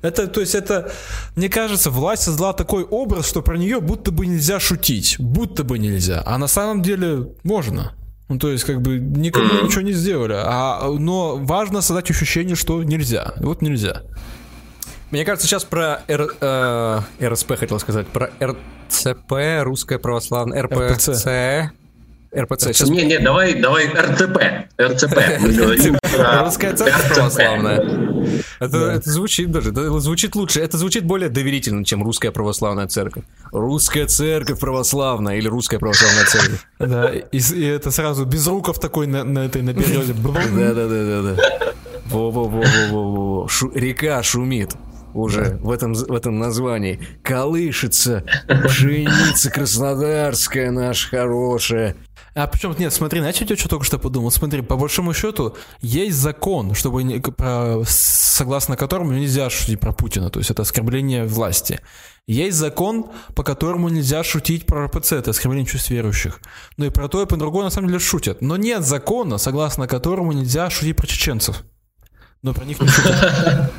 это, 0.01 0.27
то 0.27 0.41
есть 0.41 0.55
это, 0.55 0.91
мне 1.37 1.47
кажется, 1.47 1.89
власть 1.89 2.23
создала 2.23 2.51
такой 2.51 2.83
образ, 2.83 3.29
что 3.29 3.41
про 3.41 3.57
нее 3.57 3.79
будто 3.79 4.11
бы 4.11 4.25
нельзя 4.25 4.59
шутить, 4.59 5.15
будто 5.19 5.63
бы 5.63 5.79
нельзя, 5.79 6.21
а 6.25 6.37
на 6.37 6.47
самом 6.47 6.81
деле 6.81 7.29
можно. 7.43 7.93
Ну, 8.29 8.37
то 8.39 8.49
есть, 8.49 8.65
как 8.65 8.81
бы, 8.81 8.99
никому 8.99 9.63
ничего 9.63 9.81
не 9.81 9.93
сделали. 9.93 10.35
А, 10.37 10.85
но 10.89 11.37
важно 11.37 11.81
создать 11.81 12.09
ощущение, 12.11 12.55
что 12.55 12.83
нельзя. 12.83 13.33
Вот 13.37 13.61
нельзя. 13.61 14.03
Мне 15.11 15.23
кажется, 15.23 15.47
сейчас 15.47 15.63
про 15.63 16.01
Р- 16.09 16.35
э, 16.41 16.99
РСП 17.21 17.55
хотел 17.57 17.79
сказать, 17.79 18.07
про 18.07 18.29
РЦП, 18.41 19.63
Русская 19.63 19.99
Православная, 19.99 20.63
РПЦ, 20.63 21.09
РПЦ. 21.09 21.23
Сейчас... 22.45 22.89
Не, 22.89 23.03
не, 23.03 23.19
давай, 23.19 23.55
давай 23.55 23.87
РЦП. 23.87 24.37
РЦП. 24.79 25.17
Русская 26.43 26.75
церковь 26.75 27.13
православная. 27.13 28.07
Это, 28.59 28.77
это 28.77 29.09
звучит 29.09 29.51
даже, 29.51 29.71
это 29.71 29.99
звучит 29.99 30.35
лучше, 30.35 30.59
это 30.61 30.77
звучит 30.77 31.05
более 31.05 31.29
доверительно, 31.29 31.85
чем 31.85 32.03
русская 32.03 32.31
православная 32.31 32.87
церковь. 32.87 33.23
Русская 33.51 34.05
церковь 34.07 34.59
православная 34.59 35.37
или 35.37 35.47
русская 35.47 35.79
православная 35.79 36.25
церковь. 36.25 36.67
Да, 36.79 37.09
и, 37.09 37.37
и 37.37 37.65
это 37.65 37.91
сразу 37.91 38.25
без 38.25 38.45
руков 38.47 38.79
такой 38.79 39.07
на, 39.07 39.23
на 39.23 39.45
этой 39.45 39.61
на 39.61 39.73
березе. 39.73 40.13
Да, 40.13 40.73
да, 40.73 40.87
да, 40.87 40.87
да, 40.87 41.21
да. 41.21 41.73
Во-во-во-во-во-во. 42.05 43.47
Река 43.73 44.21
шумит 44.23 44.73
уже 45.13 45.57
в 45.61 45.71
этом, 45.71 45.93
в 45.93 46.13
этом 46.13 46.39
названии. 46.39 46.99
Колышется 47.23 48.23
пшеница 48.47 49.49
краснодарская 49.53 50.71
наша 50.71 51.09
хорошая. 51.09 51.95
А 52.37 52.45
причем, 52.45 52.75
нет, 52.77 52.93
смотри, 52.93 53.19
знаете, 53.19 53.47
я 53.49 53.55
что 53.55 53.67
только 53.67 53.83
что 53.83 53.97
подумал? 53.97 54.29
Смотри, 54.29 54.61
по 54.61 54.77
большому 54.77 55.11
счету, 55.15 55.57
есть 55.81 56.15
закон, 56.15 56.75
чтобы 56.75 57.01
не, 57.01 57.19
про, 57.19 57.81
согласно 57.87 58.77
которому 58.77 59.13
нельзя 59.13 59.49
шутить 59.49 59.79
про 59.79 59.91
Путина, 59.91 60.29
то 60.29 60.37
есть 60.37 60.51
это 60.51 60.61
оскорбление 60.61 61.25
власти. 61.25 61.79
Есть 62.27 62.57
закон, 62.57 63.07
по 63.33 63.41
которому 63.41 63.89
нельзя 63.89 64.23
шутить 64.23 64.67
про 64.67 64.85
РПЦ, 64.85 65.13
это 65.13 65.31
оскорбление 65.31 65.65
чувств 65.65 65.89
верующих. 65.89 66.39
Ну 66.77 66.85
и 66.85 66.89
про 66.91 67.07
то 67.07 67.23
и 67.23 67.25
по 67.25 67.37
другому 67.37 67.63
на 67.63 67.69
самом 67.71 67.87
деле 67.87 67.99
шутят. 67.99 68.39
Но 68.39 68.55
нет 68.55 68.83
закона, 68.83 69.39
согласно 69.39 69.87
которому 69.87 70.31
нельзя 70.31 70.69
шутить 70.69 70.95
про 70.95 71.07
чеченцев. 71.07 71.63
Но 72.43 72.53
про 72.53 72.65
них 72.65 72.79
не 72.79 72.87
шутят. 72.87 73.15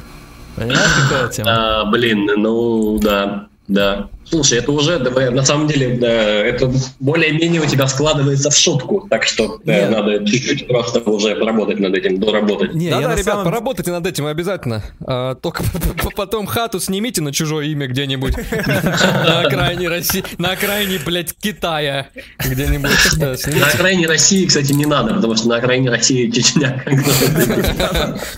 Понимаешь, 0.56 1.08
какая 1.08 1.28
тема? 1.28 1.82
А, 1.82 1.84
блин, 1.84 2.26
ну 2.36 2.98
да, 2.98 3.46
да. 3.68 4.08
Слушай, 4.30 4.58
это 4.58 4.72
уже, 4.72 4.98
на 4.98 5.44
самом 5.44 5.66
деле, 5.68 5.96
это 5.96 6.70
более-менее 7.00 7.62
у 7.62 7.66
тебя 7.66 7.86
складывается 7.86 8.50
в 8.50 8.56
шутку, 8.56 9.06
так 9.08 9.24
что 9.24 9.58
да, 9.64 9.88
надо 9.88 10.24
чуть-чуть 10.26 10.66
просто 10.68 11.00
уже 11.00 11.34
поработать 11.36 11.80
над 11.80 11.94
этим, 11.94 12.20
доработать. 12.20 12.74
Не, 12.74 12.90
да, 12.90 13.00
да, 13.00 13.12
ребят, 13.12 13.24
самом... 13.24 13.44
поработайте 13.44 13.90
над 13.90 14.06
этим 14.06 14.26
обязательно. 14.26 14.82
А, 15.06 15.34
только 15.34 15.62
потом 16.16 16.46
хату 16.46 16.78
снимите 16.80 17.22
на 17.22 17.32
чужое 17.32 17.66
имя 17.66 17.86
где-нибудь 17.86 18.34
на 18.66 19.40
окраине 19.40 19.88
России, 19.88 20.24
на 20.36 20.52
окраине, 20.52 20.98
блядь, 21.04 21.34
Китая 21.34 22.08
где-нибудь. 22.38 22.90
На 23.18 23.66
окраине 23.66 24.06
России, 24.06 24.46
кстати, 24.46 24.72
не 24.72 24.86
надо, 24.86 25.14
потому 25.14 25.36
что 25.36 25.48
на 25.48 25.56
окраине 25.56 25.90
России 25.90 26.30
Чечня. 26.30 26.84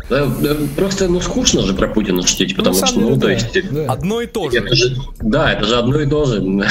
Просто, 0.76 1.09
ну, 1.09 1.20
скучно 1.20 1.62
же 1.62 1.74
про 1.74 1.88
Путина 1.88 2.26
шутить, 2.26 2.55
потому 2.55 2.74
что, 2.86 3.01
ну, 3.01 3.18
то 3.18 3.28
есть... 3.28 3.57
Одно 3.88 4.20
и 4.20 4.26
то 4.26 4.51
же. 4.51 4.97
Да, 5.20 5.53
это 5.53 5.64
же 5.64 5.79
одно 5.80 6.00
и 6.00 6.06
то 6.06 6.24
же. 6.24 6.40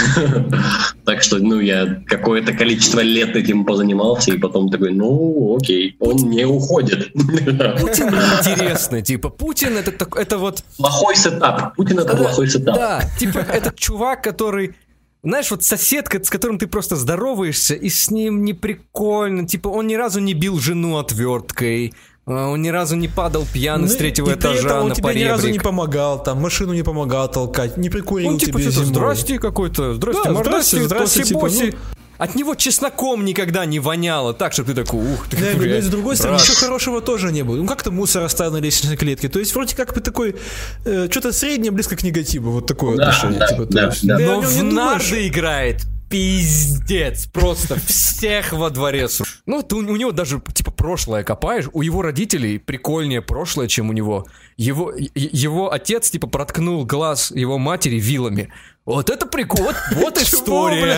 так 1.05 1.21
что, 1.21 1.37
ну, 1.37 1.59
я 1.59 2.01
какое-то 2.05 2.53
количество 2.53 3.01
лет 3.01 3.35
этим 3.35 3.65
позанимался, 3.65 4.31
и 4.31 4.37
потом 4.37 4.69
такой, 4.69 4.91
ну, 4.91 5.57
окей, 5.57 5.95
он 5.99 6.15
не 6.29 6.45
уходит. 6.45 7.11
Путин 7.13 8.07
интересно, 8.39 9.01
типа, 9.01 9.29
Путин 9.29 9.77
это, 9.77 9.91
это 10.15 10.37
вот... 10.37 10.63
Плохой 10.77 11.15
setup. 11.15 11.75
Путин 11.75 11.99
это 11.99 12.15
плохой 12.15 12.47
setup. 12.47 12.75
Да, 12.75 13.03
типа, 13.19 13.39
этот 13.39 13.75
чувак, 13.75 14.23
который 14.23 14.75
знаешь, 15.21 15.51
вот 15.51 15.63
соседка, 15.63 16.23
с 16.23 16.29
которым 16.29 16.57
ты 16.57 16.67
просто 16.67 16.95
здороваешься, 16.95 17.75
и 17.75 17.89
с 17.89 18.09
ним 18.09 18.45
не 18.45 18.53
прикольно. 18.53 19.45
Типа, 19.45 19.67
он 19.67 19.87
ни 19.87 19.95
разу 19.95 20.21
не 20.21 20.33
бил 20.33 20.59
жену 20.59 20.97
отверткой. 20.97 21.93
А, 22.29 22.49
он 22.49 22.61
ни 22.61 22.69
разу 22.69 22.95
не 22.95 23.07
падал 23.07 23.45
пьяный 23.51 23.87
ну, 23.87 23.89
с 23.89 23.95
третьего 23.95 24.33
этажа 24.33 24.67
этом 24.67 24.81
он 24.83 24.89
на 24.89 24.95
тебе 24.95 25.03
поребрик. 25.03 25.25
ни 25.25 25.29
разу 25.29 25.49
не 25.49 25.59
помогал, 25.59 26.21
там, 26.21 26.39
машину 26.39 26.73
не 26.73 26.83
помогал 26.83 27.29
толкать, 27.29 27.75
не 27.77 27.89
прикурил 27.89 28.29
он, 28.29 28.37
типа, 28.37 28.59
тебе 28.59 28.71
что-то, 28.71 28.85
здрасте 28.85 29.39
какой-то, 29.39 29.95
здрасте, 29.95 30.21
да, 30.25 30.35
здрасте, 30.35 30.83
здрасте, 30.83 31.23
типа, 31.23 31.49
ну, 31.49 31.71
от 32.19 32.35
него 32.35 32.53
чесноком 32.53 33.25
никогда 33.25 33.65
не 33.65 33.79
воняло, 33.79 34.33
так, 34.33 34.53
что 34.53 34.63
ты 34.63 34.75
такой, 34.75 34.99
ух, 34.99 35.27
ты 35.27 35.37
да, 35.37 35.57
но 35.57 35.81
с 35.81 35.87
другой 35.87 36.17
стороны, 36.17 36.37
ничего 36.37 36.55
хорошего 36.57 37.01
тоже 37.01 37.31
не 37.31 37.43
было. 37.43 37.55
Ну, 37.55 37.65
как-то 37.65 37.91
мусор 37.91 38.23
оставил 38.23 38.51
на 38.51 38.57
лестничной 38.57 38.97
клетке. 38.97 39.29
То 39.29 39.39
есть, 39.39 39.55
вроде 39.55 39.75
как 39.75 39.95
бы 39.95 40.01
такой, 40.01 40.35
э, 40.83 41.07
что-то 41.09 41.31
среднее, 41.31 41.71
близко 41.71 41.95
к 41.95 42.03
негативу, 42.03 42.51
вот 42.51 42.67
такое 42.67 42.97
да, 42.97 43.07
отношение. 43.07 43.39
Да, 43.39 43.47
типа, 43.47 43.65
да, 43.65 43.85
есть, 43.85 44.05
да. 44.05 44.19
Но 44.19 44.41
в 44.41 44.63
нарды 44.63 45.27
играет 45.27 45.85
пиздец. 46.09 47.27
Просто 47.27 47.79
всех 47.79 48.51
во 48.53 48.69
дворе. 48.69 49.07
Ну, 49.45 49.61
ты, 49.63 49.75
у, 49.75 49.81
него 49.81 50.11
даже, 50.11 50.41
типа, 50.53 50.71
прошлое 50.71 51.23
копаешь. 51.23 51.69
У 51.73 51.81
его 51.81 52.01
родителей 52.01 52.57
прикольнее 52.57 53.21
прошлое, 53.21 53.67
чем 53.67 53.89
у 53.89 53.93
него. 53.93 54.25
Его, 54.57 54.93
его 55.15 55.71
отец, 55.71 56.09
типа, 56.09 56.27
проткнул 56.27 56.85
глаз 56.85 57.31
его 57.31 57.57
матери 57.57 57.99
вилами. 57.99 58.51
Вот 58.89 59.11
это 59.11 59.27
прикол, 59.27 59.65
вот, 59.65 59.75
вот 59.91 60.17
история. 60.17 60.97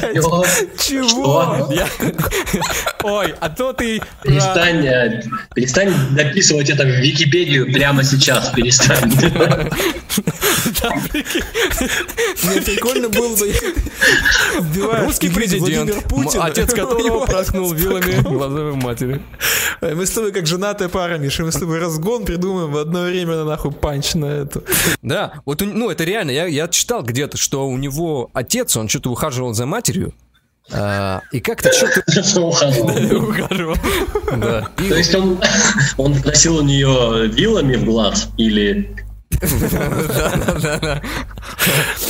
Чего? 0.80 1.70
Ой, 3.04 3.36
а 3.38 3.50
то 3.50 3.74
ты... 3.74 4.02
Перестань, 4.24 4.88
э, 4.88 5.22
перестань 5.54 5.94
дописывать 6.12 6.70
это 6.70 6.86
в 6.86 6.88
Википедию 6.88 7.66
прямо 7.74 8.06
сейчас, 8.06 8.48
перестань. 8.52 9.12
Мне 12.44 12.62
прикольно 12.62 13.10
было 13.10 13.36
бы, 13.36 13.54
Русский 15.04 15.28
президент, 15.30 15.92
отец 16.40 16.74
которого 16.74 17.26
проткнул 17.26 17.74
вилами 17.74 18.22
глазовой 18.22 18.76
матери. 18.76 19.22
Мы 19.82 20.06
с 20.06 20.12
тобой 20.12 20.32
как 20.32 20.48
женатая 20.48 20.88
пара, 20.88 21.18
Миша, 21.18 21.44
мы 21.44 21.52
с 21.52 21.56
тобой 21.56 21.80
разгон 21.80 22.24
придумаем 22.24 22.72
в 22.72 22.78
одно 22.78 23.04
время 23.04 23.36
на 23.36 23.46
нахуй 23.46 23.72
панч 23.72 24.14
на 24.14 24.26
эту. 24.26 24.64
Да, 25.02 25.34
вот, 25.46 25.62
ну, 25.62 25.90
это 25.90 26.06
реально, 26.06 26.32
я, 26.32 26.46
я 26.46 26.68
читал 26.68 27.04
где-то, 27.04 27.38
что 27.38 27.68
у 27.68 27.81
него 27.82 28.30
отец, 28.34 28.78
он 28.78 28.88
что-то 28.88 29.12
ухаживал 29.12 29.54
за 29.54 29.66
матерью, 29.66 30.14
а, 30.72 31.22
и 31.32 31.40
как-то 31.40 31.72
что-то... 31.74 32.02
Ухаживал. 32.42 33.76
Да. 34.38 34.70
То 34.78 34.96
есть 34.96 35.14
он, 35.14 35.40
он 35.98 36.22
просил 36.22 36.58
у 36.58 36.62
нее 36.62 37.28
вилами 37.28 37.76
в 37.76 37.84
глаз 37.84 38.30
или... 38.38 38.96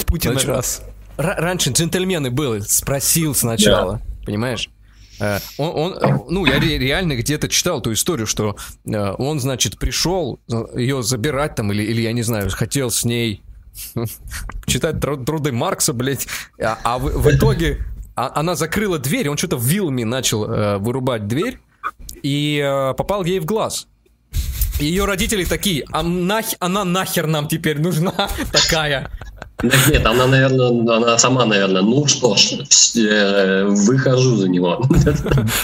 Путин 0.05 0.37
раз. 0.37 0.83
Раньше 1.17 1.71
джентльмены 1.71 2.29
были, 2.29 2.59
спросил 2.61 3.33
сначала, 3.33 4.01
понимаешь? 4.25 4.69
Э, 5.19 5.39
он, 5.57 5.97
он, 6.01 6.25
ну, 6.29 6.45
я 6.45 6.59
реально 6.59 7.15
где-то 7.15 7.47
читал 7.47 7.79
эту 7.79 7.93
историю, 7.93 8.27
что 8.27 8.55
э, 8.85 9.13
он, 9.17 9.39
значит, 9.39 9.77
пришел 9.77 10.39
ее 10.75 11.03
забирать 11.03 11.55
там, 11.55 11.71
или, 11.71 11.83
или 11.83 12.01
я 12.01 12.11
не 12.11 12.23
знаю, 12.23 12.49
хотел 12.49 12.91
с 12.91 13.03
ней 13.03 13.41
читать 14.65 14.99
труды 14.99 15.51
Маркса, 15.51 15.93
блядь, 15.93 16.27
а, 16.59 16.77
а 16.83 16.97
в, 16.97 17.03
в 17.03 17.35
итоге 17.35 17.79
а, 18.15 18.31
она 18.35 18.55
закрыла 18.55 18.99
дверь, 18.99 19.29
он 19.29 19.37
что-то 19.37 19.57
вилами 19.57 20.03
начал 20.03 20.45
э, 20.45 20.77
вырубать 20.77 21.27
дверь 21.27 21.59
и 22.21 22.61
э, 22.63 22.93
попал 22.93 23.23
ей 23.23 23.39
в 23.39 23.45
глаз. 23.45 23.87
Ее 24.79 25.05
родители 25.05 25.45
такие, 25.45 25.85
а 25.91 26.01
нах, 26.01 26.45
она 26.59 26.83
нахер 26.83 27.27
нам 27.27 27.47
теперь 27.47 27.79
нужна 27.79 28.29
такая? 28.51 29.11
Нет, 29.63 30.05
она, 30.05 30.27
наверное, 30.27 30.95
она 30.95 31.17
сама, 31.17 31.45
наверное, 31.45 31.81
ну 31.81 32.05
что 32.07 32.35
ж, 32.35 32.53
выхожу 33.65 34.35
за 34.37 34.49
него. 34.49 34.81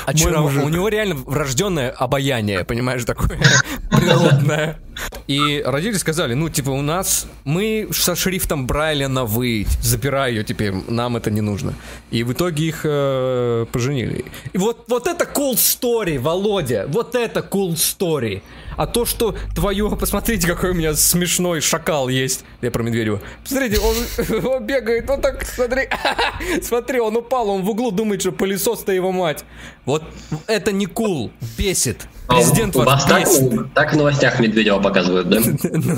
А 0.06 0.16
что, 0.16 0.42
у 0.42 0.70
него 0.70 0.90
реально 0.90 1.16
врожденное 1.16 1.90
обаяние, 1.90 2.64
понимаешь, 2.64 3.06
такое 3.06 3.40
природное. 3.92 4.80
И 5.28 5.62
родители 5.66 5.98
сказали, 5.98 6.34
ну, 6.34 6.50
типа, 6.50 6.70
у 6.70 6.82
нас, 6.82 7.28
мы 7.44 7.90
со 7.92 8.16
шрифтом 8.16 8.66
Брайля 8.66 9.08
на 9.08 9.26
«вы», 9.26 9.68
забирай 9.82 10.32
ее 10.32 10.44
теперь, 10.44 10.74
нам 10.88 11.18
это 11.18 11.30
не 11.30 11.42
нужно. 11.42 11.74
И 12.12 12.24
в 12.24 12.34
итоге 12.34 12.68
их 12.68 12.82
э, 12.84 13.66
поженили. 13.72 14.26
И 14.54 14.58
вот, 14.58 14.86
вот 14.88 15.08
это 15.08 15.26
cool 15.26 15.56
story, 15.56 16.18
Володя, 16.20 16.86
вот 16.88 17.16
это 17.16 17.42
cool 17.42 17.74
story. 17.74 18.42
А 18.78 18.88
то, 18.88 19.06
что 19.06 19.36
твое, 19.56 19.90
посмотрите, 20.00 20.48
какой 20.48 20.72
у 20.72 20.74
меня 20.74 20.94
смешной 20.94 21.62
шакал 21.62 22.08
есть. 22.08 22.46
Я 22.62 22.72
про 22.72 22.84
Медведева. 22.84 23.22
Посмотрите, 23.44 23.80
он, 23.80 24.46
он 24.46 24.66
бегает, 24.66 25.08
вот 25.08 25.22
так, 25.22 25.46
смотри. 25.46 25.90
смотри, 26.62 27.00
он 27.00 27.18
упал, 27.18 27.50
он 27.50 27.64
в 27.64 27.70
углу 27.70 27.92
думает, 27.92 28.22
что 28.22 28.32
пылесос-то 28.32 28.92
его 28.92 29.12
мать. 29.12 29.44
Вот 29.86 30.04
это 30.48 30.72
не 30.72 30.86
кул, 30.86 31.32
бесит. 31.58 32.08
А 32.28 32.36
Президент 32.36 32.76
а, 32.76 32.80
вас 32.80 33.06
так, 33.06 33.28
так 33.74 33.94
в 33.94 33.98
новостях 33.98 34.40
Медведева 34.40 34.80
показывают, 34.80 35.30
да? 35.30 35.40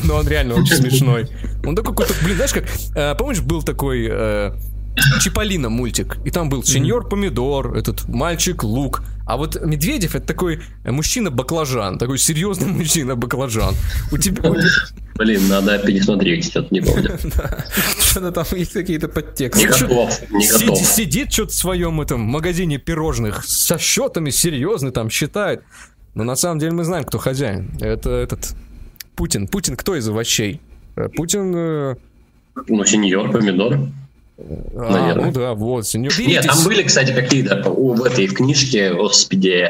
Ну, 0.03 0.15
он 0.15 0.27
реально 0.27 0.55
очень 0.55 0.75
смешной. 0.75 1.27
Он 1.65 1.75
такой 1.75 1.93
какой-то, 1.95 2.13
блин, 2.23 2.35
знаешь 2.35 2.53
как, 2.53 2.65
э, 2.95 3.15
помнишь, 3.15 3.41
был 3.41 3.63
такой 3.63 4.07
э, 4.09 4.51
Чиполлино 5.21 5.69
мультик, 5.69 6.17
и 6.25 6.31
там 6.31 6.49
был 6.49 6.63
сеньор 6.63 7.07
помидор, 7.07 7.75
этот 7.75 8.07
мальчик 8.07 8.63
лук, 8.63 9.03
а 9.25 9.37
вот 9.37 9.63
Медведев 9.63 10.15
это 10.15 10.25
такой 10.25 10.61
мужчина-баклажан, 10.83 11.99
такой 11.99 12.17
серьезный 12.17 12.67
мужчина-баклажан. 12.71 13.75
У 14.11 14.17
тебя... 14.17 14.51
Блин, 15.15 15.47
надо 15.49 15.77
пересмотреть, 15.79 16.45
что-то 16.45 16.73
не 16.73 16.81
помню. 16.81 17.17
Что-то 17.99 18.31
там 18.31 18.45
есть 18.53 18.71
какие-то 18.71 19.09
подтексты. 19.09 19.59
Не 19.59 19.67
готов, 19.67 20.31
не 20.31 20.47
готов. 20.47 20.77
Сидит 20.79 21.33
что-то 21.33 21.51
в 21.51 21.55
своем 21.55 21.99
этом 21.99 22.21
магазине 22.21 22.77
пирожных 22.77 23.43
со 23.43 23.77
счетами 23.77 24.29
серьезно 24.29 24.91
там 24.91 25.09
считает. 25.09 25.61
Но 26.15 26.23
на 26.23 26.35
самом 26.35 26.59
деле 26.59 26.71
мы 26.71 26.85
знаем, 26.85 27.03
кто 27.03 27.17
хозяин. 27.17 27.71
Это 27.81 28.11
этот 28.11 28.55
Путин. 29.15 29.47
Путин 29.47 29.75
кто 29.75 29.95
из 29.95 30.07
овощей? 30.07 30.61
Путин... 31.15 31.97
Ну, 32.67 32.85
сеньор, 32.85 33.29
помидор. 33.31 33.77
А, 34.75 34.91
Наверное. 34.91 35.25
ну 35.25 35.31
да, 35.31 35.53
вот. 35.53 35.85
сеньор. 35.87 36.13
Нет, 36.19 36.45
там 36.45 36.63
были, 36.63 36.83
кстати, 36.83 37.11
какие-то 37.11 37.61
в 37.69 38.03
этой 38.03 38.27
в 38.27 38.33
книжке, 38.33 38.93
господи, 38.93 39.69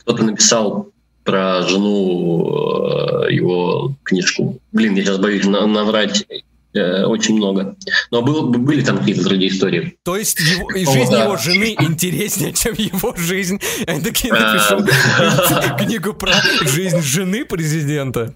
кто-то 0.00 0.22
написал 0.22 0.88
про 1.24 1.62
жену 1.62 3.24
э, 3.28 3.32
его 3.32 3.96
книжку. 4.04 4.58
Блин, 4.72 4.94
я 4.94 5.02
сейчас 5.04 5.18
боюсь 5.18 5.44
на- 5.46 5.66
наврать 5.66 6.26
э, 6.74 7.04
очень 7.04 7.36
много. 7.36 7.76
Но 8.10 8.20
был- 8.22 8.50
были 8.50 8.82
там 8.82 8.98
какие-то 8.98 9.24
другие 9.24 9.50
истории. 9.50 9.96
То 10.04 10.16
есть 10.16 10.38
его, 10.38 10.70
и 10.70 10.84
О, 10.84 10.92
жизнь 10.92 11.10
да. 11.12 11.24
его 11.24 11.36
жены 11.36 11.74
интереснее, 11.80 12.52
чем 12.52 12.74
его 12.76 13.14
жизнь. 13.16 13.58
Я 13.86 14.00
таки 14.00 14.28
А. 14.30 14.34
напишу 14.78 15.76
книгу 15.84 16.12
про 16.14 16.34
жизнь 16.62 17.00
жены 17.00 17.44
президента. 17.46 18.34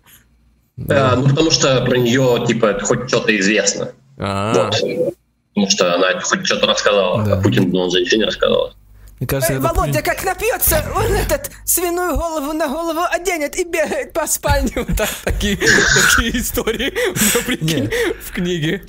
Э, 0.88 1.14
ну, 1.16 1.28
потому 1.28 1.50
что 1.50 1.84
про 1.84 1.96
нее, 1.98 2.44
типа, 2.48 2.80
хоть 2.82 3.08
что-то 3.08 3.36
известно. 3.38 3.92
А, 4.16 4.70
Вот. 4.70 5.17
Потому 5.58 5.70
что 5.70 5.94
она 5.94 6.20
хоть 6.20 6.46
что-то 6.46 6.66
рассказала. 6.66 7.24
Да. 7.24 7.34
А 7.34 7.42
Путин, 7.42 7.70
ну, 7.70 7.80
он 7.80 7.90
же 7.90 8.00
ничего 8.00 8.20
не 8.20 8.26
рассказал. 8.26 8.74
Мне 9.18 9.26
кажется, 9.26 9.54
Э, 9.54 9.56
это 9.56 9.74
Володя 9.74 10.02
как 10.02 10.22
напьется, 10.22 10.84
он 10.94 11.12
этот 11.12 11.50
свиную 11.64 12.16
голову 12.16 12.52
на 12.52 12.68
голову 12.68 13.00
оденет 13.10 13.56
и 13.56 13.64
бегает 13.64 14.12
по 14.12 14.28
спальне. 14.28 14.70
Вот 14.76 14.96
так. 14.96 15.08
Такие, 15.24 15.56
такие 15.56 16.38
истории 16.38 16.94
в 17.14 18.32
книге. 18.32 18.82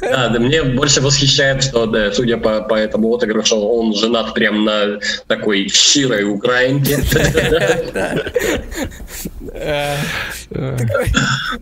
Да, 0.00 0.28
да, 0.28 0.38
мне 0.38 0.62
больше 0.62 1.00
восхищает, 1.00 1.62
что, 1.64 1.86
да, 1.86 2.12
судя 2.12 2.36
по, 2.36 2.62
по 2.62 2.74
этому 2.74 3.14
отыгрышу, 3.14 3.56
он 3.56 3.94
женат 3.94 4.34
прям 4.34 4.64
на 4.64 5.00
такой 5.26 5.68
щирой 5.68 6.24
украинке. 6.24 6.98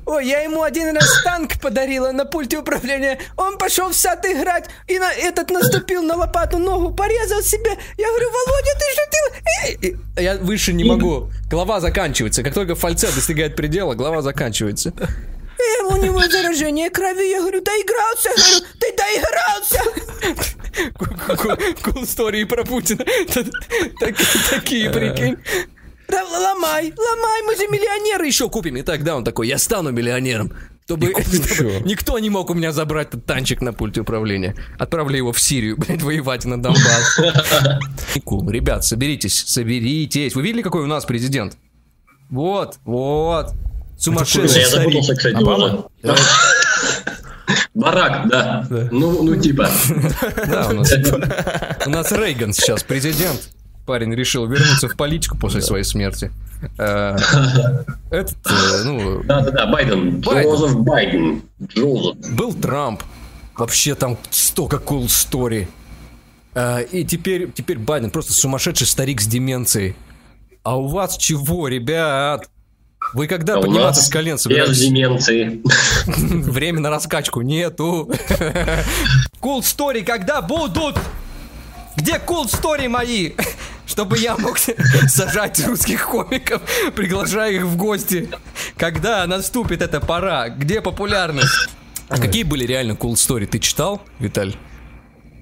Ой, 0.06 0.26
я 0.26 0.40
ему 0.40 0.62
один 0.62 0.94
раз 0.94 1.22
танк 1.24 1.60
подарила 1.60 2.12
на 2.12 2.24
пульте 2.24 2.58
управления. 2.58 3.18
Он 3.36 3.58
пошел 3.58 3.88
в 3.90 3.94
сад 3.94 4.24
играть 4.26 4.68
и 4.86 4.98
на 4.98 5.12
этот 5.12 5.50
наступил 5.50 6.02
на 6.02 6.16
лопату 6.16 6.58
ногу, 6.58 6.94
порезал 6.94 7.42
себе. 7.42 7.70
Я 7.96 8.08
говорю, 8.08 8.28
Володя, 8.30 8.70
ты? 8.78 8.86
И 9.80 9.96
Я 10.16 10.36
выше 10.36 10.72
не 10.72 10.84
могу. 10.84 11.30
Глава 11.50 11.80
заканчивается. 11.80 12.42
Как 12.42 12.54
только 12.54 12.74
фальцет 12.74 13.14
достигает 13.14 13.56
предела, 13.56 13.94
глава 13.94 14.22
заканчивается. 14.22 14.92
Э, 15.58 15.82
у 15.84 15.96
него 15.96 16.20
заражение 16.28 16.90
крови. 16.90 17.30
Я 17.30 17.40
говорю, 17.40 17.62
доигрался. 17.62 18.28
Я 18.28 18.36
говорю, 18.36 18.66
ты 18.80 18.94
доигрался. 18.96 19.82
Кул 21.82 22.04
истории 22.04 22.44
про 22.44 22.64
Путина. 22.64 23.04
Так- 23.32 24.16
Такие, 24.50 24.90
прикинь. 24.90 25.36
Ломай, 26.08 26.92
ломай, 26.96 27.42
мы 27.46 27.56
же 27.56 27.66
миллионеры. 27.68 28.26
Еще 28.26 28.48
купим. 28.48 28.76
И 28.76 28.82
тогда 28.82 29.16
он 29.16 29.24
такой, 29.24 29.48
я 29.48 29.58
стану 29.58 29.90
миллионером. 29.90 30.52
Чтобы, 30.84 31.10
чтобы 31.10 31.82
никто 31.84 32.16
не 32.20 32.30
мог 32.30 32.48
у 32.50 32.54
меня 32.54 32.70
забрать 32.70 33.08
этот 33.08 33.26
танчик 33.26 33.60
на 33.60 33.72
пульте 33.72 34.02
управления. 34.02 34.54
Отправлю 34.78 35.16
его 35.16 35.32
в 35.32 35.40
Сирию, 35.40 35.76
блядь, 35.76 36.02
воевать 36.02 36.44
на 36.44 36.62
Донбасс. 36.62 37.18
Ребят, 38.14 38.84
соберитесь, 38.84 39.44
соберитесь. 39.48 40.36
Вы 40.36 40.42
видели, 40.42 40.62
какой 40.62 40.82
у 40.82 40.86
нас 40.86 41.04
президент? 41.04 41.56
Вот, 42.30 42.78
вот. 42.84 43.48
Сумасшедший 43.98 44.60
Я 44.62 44.68
запутался, 44.68 45.14
кстати, 45.14 45.34
Обама? 45.34 45.88
уже. 46.02 46.14
Барак, 47.74 48.28
да. 48.28 48.66
Ну, 48.90 49.22
ну, 49.22 49.36
типа. 49.36 49.68
Да, 50.48 50.68
у 50.70 50.72
нас, 50.74 50.92
у 51.86 51.90
нас 51.90 52.12
Рейган 52.12 52.52
сейчас 52.52 52.82
президент. 52.82 53.50
Парень 53.86 54.12
решил 54.14 54.46
вернуться 54.46 54.88
в 54.88 54.96
политику 54.96 55.38
после 55.38 55.62
своей 55.62 55.84
смерти. 55.84 56.32
Э, 56.76 57.16
Этот, 58.10 58.36
э, 58.46 58.82
ну, 58.84 59.22
Да-да-да, 59.22 59.66
Байден. 59.66 60.20
Байден. 60.22 60.50
Джозеф 60.50 60.76
Байден. 60.80 61.42
Джозеф. 61.68 62.16
был 62.34 62.52
Трамп. 62.54 63.02
Вообще 63.56 63.94
там 63.94 64.18
столько 64.30 64.78
cool 64.78 65.04
story. 65.06 65.68
Э, 66.54 66.82
И 66.90 67.04
теперь, 67.04 67.52
теперь 67.52 67.78
Байден 67.78 68.10
просто 68.10 68.32
сумасшедший 68.32 68.88
старик 68.88 69.20
с 69.20 69.26
деменцией. 69.26 69.94
А 70.64 70.76
у 70.76 70.88
вас 70.88 71.16
чего, 71.16 71.68
ребят? 71.68 72.48
Вы 73.14 73.26
когда 73.28 73.56
А 73.56 73.60
подниматься 73.60 74.02
с 74.02 74.08
колен 74.08 74.38
собираетесь? 74.38 74.78
деменции. 74.80 75.60
Время 76.06 76.80
на 76.80 76.90
раскачку 76.90 77.40
нету. 77.42 78.10
Cool 79.40 79.60
story 79.60 80.02
когда 80.02 80.42
будут? 80.42 80.98
Где 81.96 82.14
cool 82.26 82.46
story 82.46 82.88
мои? 82.88 83.32
Чтобы 83.86 84.18
я 84.18 84.36
мог 84.36 84.58
сажать 85.08 85.64
русских 85.64 86.08
комиков, 86.10 86.60
приглашая 86.96 87.52
их 87.52 87.62
в 87.62 87.76
гости. 87.76 88.28
Когда 88.76 89.24
наступит 89.26 89.80
эта 89.80 90.00
пора? 90.00 90.48
Где 90.48 90.80
популярность? 90.80 91.68
А 92.08 92.18
какие 92.18 92.42
были 92.42 92.66
реально 92.66 92.92
cool 92.92 93.12
story? 93.14 93.46
Ты 93.46 93.60
читал, 93.60 94.02
Виталь? 94.18 94.56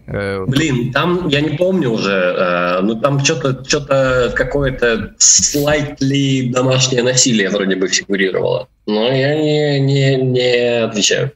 Э, 0.06 0.44
Блин, 0.46 0.92
там, 0.92 1.28
я 1.28 1.40
не 1.40 1.56
помню 1.56 1.90
уже, 1.90 2.12
э, 2.12 2.80
ну 2.82 3.00
там 3.00 3.20
что-то, 3.24 3.64
что-то 3.66 4.32
какое-то 4.34 5.14
slightly 5.18 6.50
домашнее 6.50 7.02
насилие 7.02 7.48
вроде 7.48 7.76
бы 7.76 7.88
фигурировало. 7.88 8.68
Но 8.86 9.10
я 9.10 9.34
не, 9.34 9.80
не, 9.80 10.16
не 10.16 10.82
отвечаю. 10.84 11.32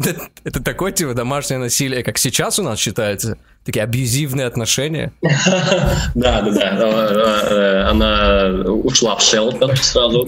Это, 0.00 0.28
это 0.44 0.62
такое 0.62 0.92
типа 0.92 1.14
домашнее 1.14 1.58
насилие, 1.58 2.02
как 2.02 2.18
сейчас 2.18 2.58
у 2.58 2.62
нас 2.62 2.78
считается? 2.78 3.36
Такие 3.64 3.82
абьюзивные 3.82 4.46
отношения? 4.46 5.12
Да, 6.14 6.42
да, 6.42 6.76
да. 6.76 7.90
Она 7.90 8.70
ушла 8.70 9.16
в 9.16 9.22
шелтер 9.22 9.76
сразу. 9.78 10.26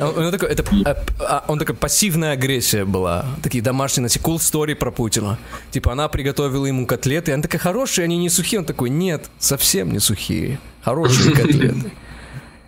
Он, 0.00 0.24
он 0.26 0.30
такой, 0.32 0.48
это, 0.50 0.64
а, 0.84 0.96
а, 1.20 1.44
он 1.48 1.58
такой, 1.58 1.74
пассивная 1.74 2.32
агрессия 2.32 2.84
была. 2.84 3.24
Такие 3.42 3.62
домашние 3.62 4.02
носи. 4.02 4.18
Cool 4.18 4.36
story 4.36 4.74
про 4.74 4.90
Путина. 4.90 5.38
Типа, 5.70 5.92
она 5.92 6.08
приготовила 6.08 6.66
ему 6.66 6.86
котлеты, 6.86 7.32
она 7.32 7.42
такая, 7.42 7.60
хорошие, 7.60 8.04
они 8.04 8.16
не 8.18 8.30
сухие. 8.30 8.60
Он 8.60 8.66
такой, 8.66 8.90
нет, 8.90 9.26
совсем 9.38 9.92
не 9.92 9.98
сухие. 10.00 10.58
Хорошие 10.82 11.34
котлеты. 11.34 11.92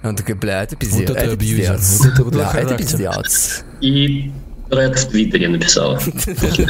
Он 0.02 0.16
такой, 0.16 0.34
бля, 0.34 0.62
это 0.62 0.76
пиздец. 0.76 1.08
Вот 1.10 1.16
это 1.18 1.32
абьюзер, 1.32 1.76
пиздец. 1.76 1.98
вот 2.00 2.12
это- 2.12 2.24
вот 2.24 2.34
Бля, 2.34 2.50
это 2.54 2.58
это. 2.60 2.74
А 2.74 2.78
пиздец. 2.78 3.64
И 3.80 4.32
Ред 4.70 4.98
в 4.98 5.08
Твиттере 5.10 5.48
написала. 5.48 6.00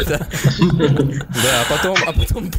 Да, 0.09 0.27
Да, 1.43 1.63
а 1.63 1.65
потом, 1.69 2.51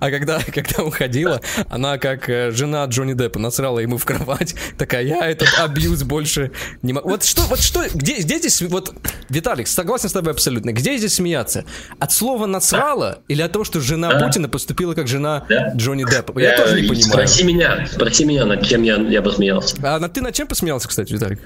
а 0.00 0.10
когда, 0.10 0.40
когда 0.54 0.82
уходила, 0.84 1.40
она 1.68 1.98
как 1.98 2.28
э, 2.28 2.50
жена 2.50 2.84
Джонни 2.86 3.14
Деппа 3.14 3.38
насрала 3.38 3.78
ему 3.80 3.98
в 3.98 4.04
кровать, 4.04 4.54
такая, 4.78 5.04
я 5.04 5.26
этот 5.28 5.48
абьюз 5.58 6.02
больше 6.02 6.50
не 6.82 6.92
могу. 6.92 7.08
Вот 7.10 7.24
что, 7.24 7.42
вот 7.42 7.60
что, 7.60 7.82
где, 7.94 8.16
где 8.20 8.38
здесь, 8.38 8.60
вот, 8.62 8.94
Виталик, 9.28 9.68
согласен 9.68 10.08
с 10.08 10.12
тобой 10.12 10.32
абсолютно, 10.32 10.72
где 10.72 10.96
здесь 10.96 11.14
смеяться? 11.14 11.64
От 11.98 12.12
слова 12.12 12.46
насрала 12.46 13.20
или 13.28 13.42
от 13.42 13.52
того, 13.52 13.64
что 13.64 13.80
жена 13.80 14.12
Да. 14.12 14.26
Путина 14.26 14.48
поступила 14.48 14.94
как 14.94 15.08
жена 15.08 15.44
Да. 15.48 15.72
Джонни 15.76 16.04
Деппа? 16.08 16.38
Я 16.38 16.56
тоже 16.56 16.80
не 16.80 16.86
Э, 16.86 16.88
понимаю. 16.88 17.02
Спроси 17.28 17.44
меня, 17.44 17.86
спроси 17.90 18.24
меня, 18.24 18.44
над 18.44 18.66
чем 18.66 18.82
я, 18.82 18.96
я 18.96 19.22
посмеялся. 19.22 19.76
А 19.82 19.98
на- 19.98 20.08
ты 20.08 20.20
над 20.20 20.34
чем 20.34 20.46
посмеялся, 20.46 20.88
кстати, 20.88 21.12
Виталик? 21.12 21.40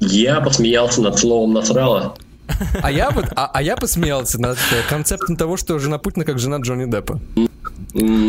Я 0.00 0.40
посмеялся 0.40 1.00
над 1.02 1.18
словом 1.18 1.52
насрала. 1.52 2.16
А 2.82 2.90
я 2.90 3.10
вот, 3.10 3.26
а, 3.36 3.50
а 3.52 3.62
я 3.62 3.76
посмеялся 3.76 4.40
над 4.40 4.56
э, 4.72 4.88
концептом 4.88 5.36
того, 5.36 5.56
что 5.56 5.78
жена 5.78 5.98
Путина 5.98 6.24
как 6.24 6.38
жена 6.38 6.58
Джонни 6.58 6.90
Деппа. 6.90 7.20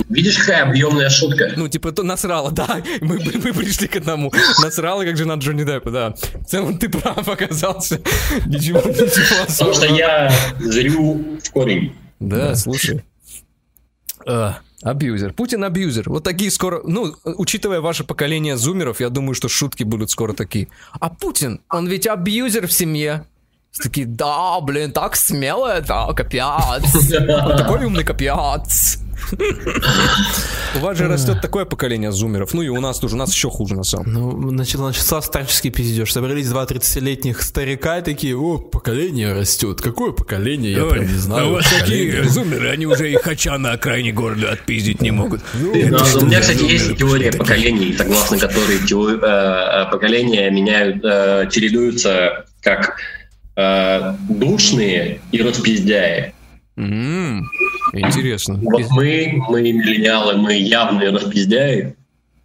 Видишь, 0.10 0.39
какая 0.39 0.64
объемная 0.64 1.10
шутка? 1.10 1.52
Ну, 1.56 1.68
типа, 1.68 1.91
то 1.91 2.03
насрала, 2.03 2.52
да. 2.52 2.81
Мы, 3.02 3.19
мы- 3.19 3.53
пришли 3.53 3.88
к 3.88 3.95
одному. 3.95 4.31
Насрала, 4.61 5.03
как 5.03 5.18
жена 5.18 5.35
Джонни 5.35 5.64
Деппа, 5.64 5.91
да. 5.91 6.15
В 6.35 6.45
целом 6.45 6.77
ты 6.77 6.89
прав 6.89 7.27
оказался. 7.27 8.02
Ничего, 8.45 8.80
ничего 8.80 9.45
Потому 9.48 9.73
что 9.73 9.85
я 9.85 10.31
зрю 10.60 11.39
в 11.44 11.52
корень. 11.52 11.95
Да, 12.19 12.56
слушай. 12.56 13.03
А, 14.26 14.60
Абьюзер. 14.84 15.34
Путин 15.34 15.64
абьюзер. 15.64 16.10
Вот 16.10 16.23
такие 16.23 16.52
скоро... 16.52 16.81
Ну, 16.84 17.15
учитывая 17.23 17.81
ваше 17.81 18.03
поколение 18.03 18.57
зумеров, 18.57 18.99
я 18.99 19.10
думаю, 19.10 19.34
что 19.34 19.48
шутки 19.49 19.84
будут 19.84 20.11
скоро 20.11 20.34
такие. 20.34 20.68
А 20.99 21.10
Путин, 21.10 21.61
он 21.69 21.88
ведь 21.88 22.06
абьюзер 22.06 22.68
в 22.68 22.72
семье. 22.72 23.26
Все 23.77 23.89
Такие, 23.89 24.07
да, 24.07 24.59
блин, 24.61 24.91
так 24.91 25.15
смело 25.15 25.67
это, 25.67 26.11
капец. 26.15 27.09
Такой 27.57 27.85
умный 27.85 28.03
капец. 28.03 28.97
У 30.75 30.79
вас 30.79 30.97
же 30.97 31.07
растет 31.07 31.41
такое 31.41 31.65
поколение 31.65 32.11
зумеров. 32.11 32.53
Ну 32.53 32.61
и 32.61 32.69
у 32.69 32.79
нас 32.79 32.99
тоже, 32.99 33.15
у 33.15 33.17
нас 33.17 33.33
еще 33.33 33.49
хуже 33.49 33.75
на 33.75 33.83
самом 33.83 34.13
Ну, 34.13 34.51
начал, 34.51 34.83
начался 34.83 35.21
старческий 35.21 35.69
пиздеж. 35.69 36.11
Собрались 36.11 36.49
два 36.49 36.65
30-летних 36.65 37.41
старика 37.41 37.97
и 37.99 38.03
такие, 38.03 38.37
о, 38.37 38.57
поколение 38.57 39.33
растет. 39.33 39.81
Какое 39.81 40.11
поколение? 40.11 40.71
Я 40.71 40.85
прям 40.85 41.07
не 41.07 41.17
знаю. 41.17 41.57
Поколение. 41.57 42.23
зумеры, 42.23 42.69
они 42.69 42.85
уже 42.85 43.11
и 43.11 43.15
хача 43.15 43.57
на 43.57 43.73
окраине 43.73 44.11
города 44.11 44.51
отпиздить 44.51 45.01
не 45.01 45.11
могут. 45.11 45.41
Ну, 45.55 45.71
у 45.71 45.75
меня, 46.25 46.39
кстати, 46.39 46.63
есть 46.63 46.97
теория 46.97 47.31
поколений, 47.31 47.95
согласно 47.97 48.37
которой 48.37 48.77
э, 48.77 49.85
э, 49.87 49.91
поколения 49.91 50.49
меняют, 50.49 51.03
э, 51.03 51.49
чередуются 51.51 52.45
как 52.61 52.97
э, 53.57 54.13
душные 54.29 55.19
и 55.31 55.41
распиздяи. 55.41 56.34
М, 56.77 57.43
Интересно. 57.93 58.59
Вот 58.61 58.84
мы, 58.91 59.34
мы 59.49 59.61
миллениалы, 59.61 60.38
мы 60.38 60.53
явные 60.53 61.09
распиздяи, 61.09 61.95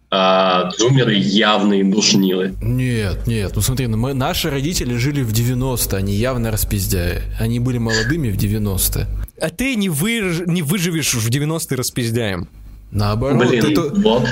а 0.09 0.69
зумеры 0.77 1.13
явные 1.15 1.83
душнилы. 1.83 2.55
Нет, 2.61 3.25
нет, 3.27 3.51
ну 3.55 3.61
смотри, 3.61 3.87
ну 3.87 3.97
мы, 3.97 4.13
наши 4.13 4.49
родители 4.49 4.95
жили 4.95 5.21
в 5.21 5.31
90-е, 5.31 5.97
они 5.97 6.13
явно 6.15 6.51
распиздяи. 6.51 7.21
Они 7.39 7.59
были 7.59 7.77
молодыми 7.77 8.29
в 8.29 8.37
90-е. 8.37 9.07
а 9.41 9.49
ты 9.49 9.75
не, 9.75 9.89
вы, 9.89 10.43
не 10.47 10.61
выживешь 10.61 11.13
в 11.13 11.29
90-е 11.29 11.77
распиздяем. 11.77 12.47
Наоборот, 12.91 13.47
Блин, 13.47 13.65
это... 13.65 13.81
вот. 14.01 14.27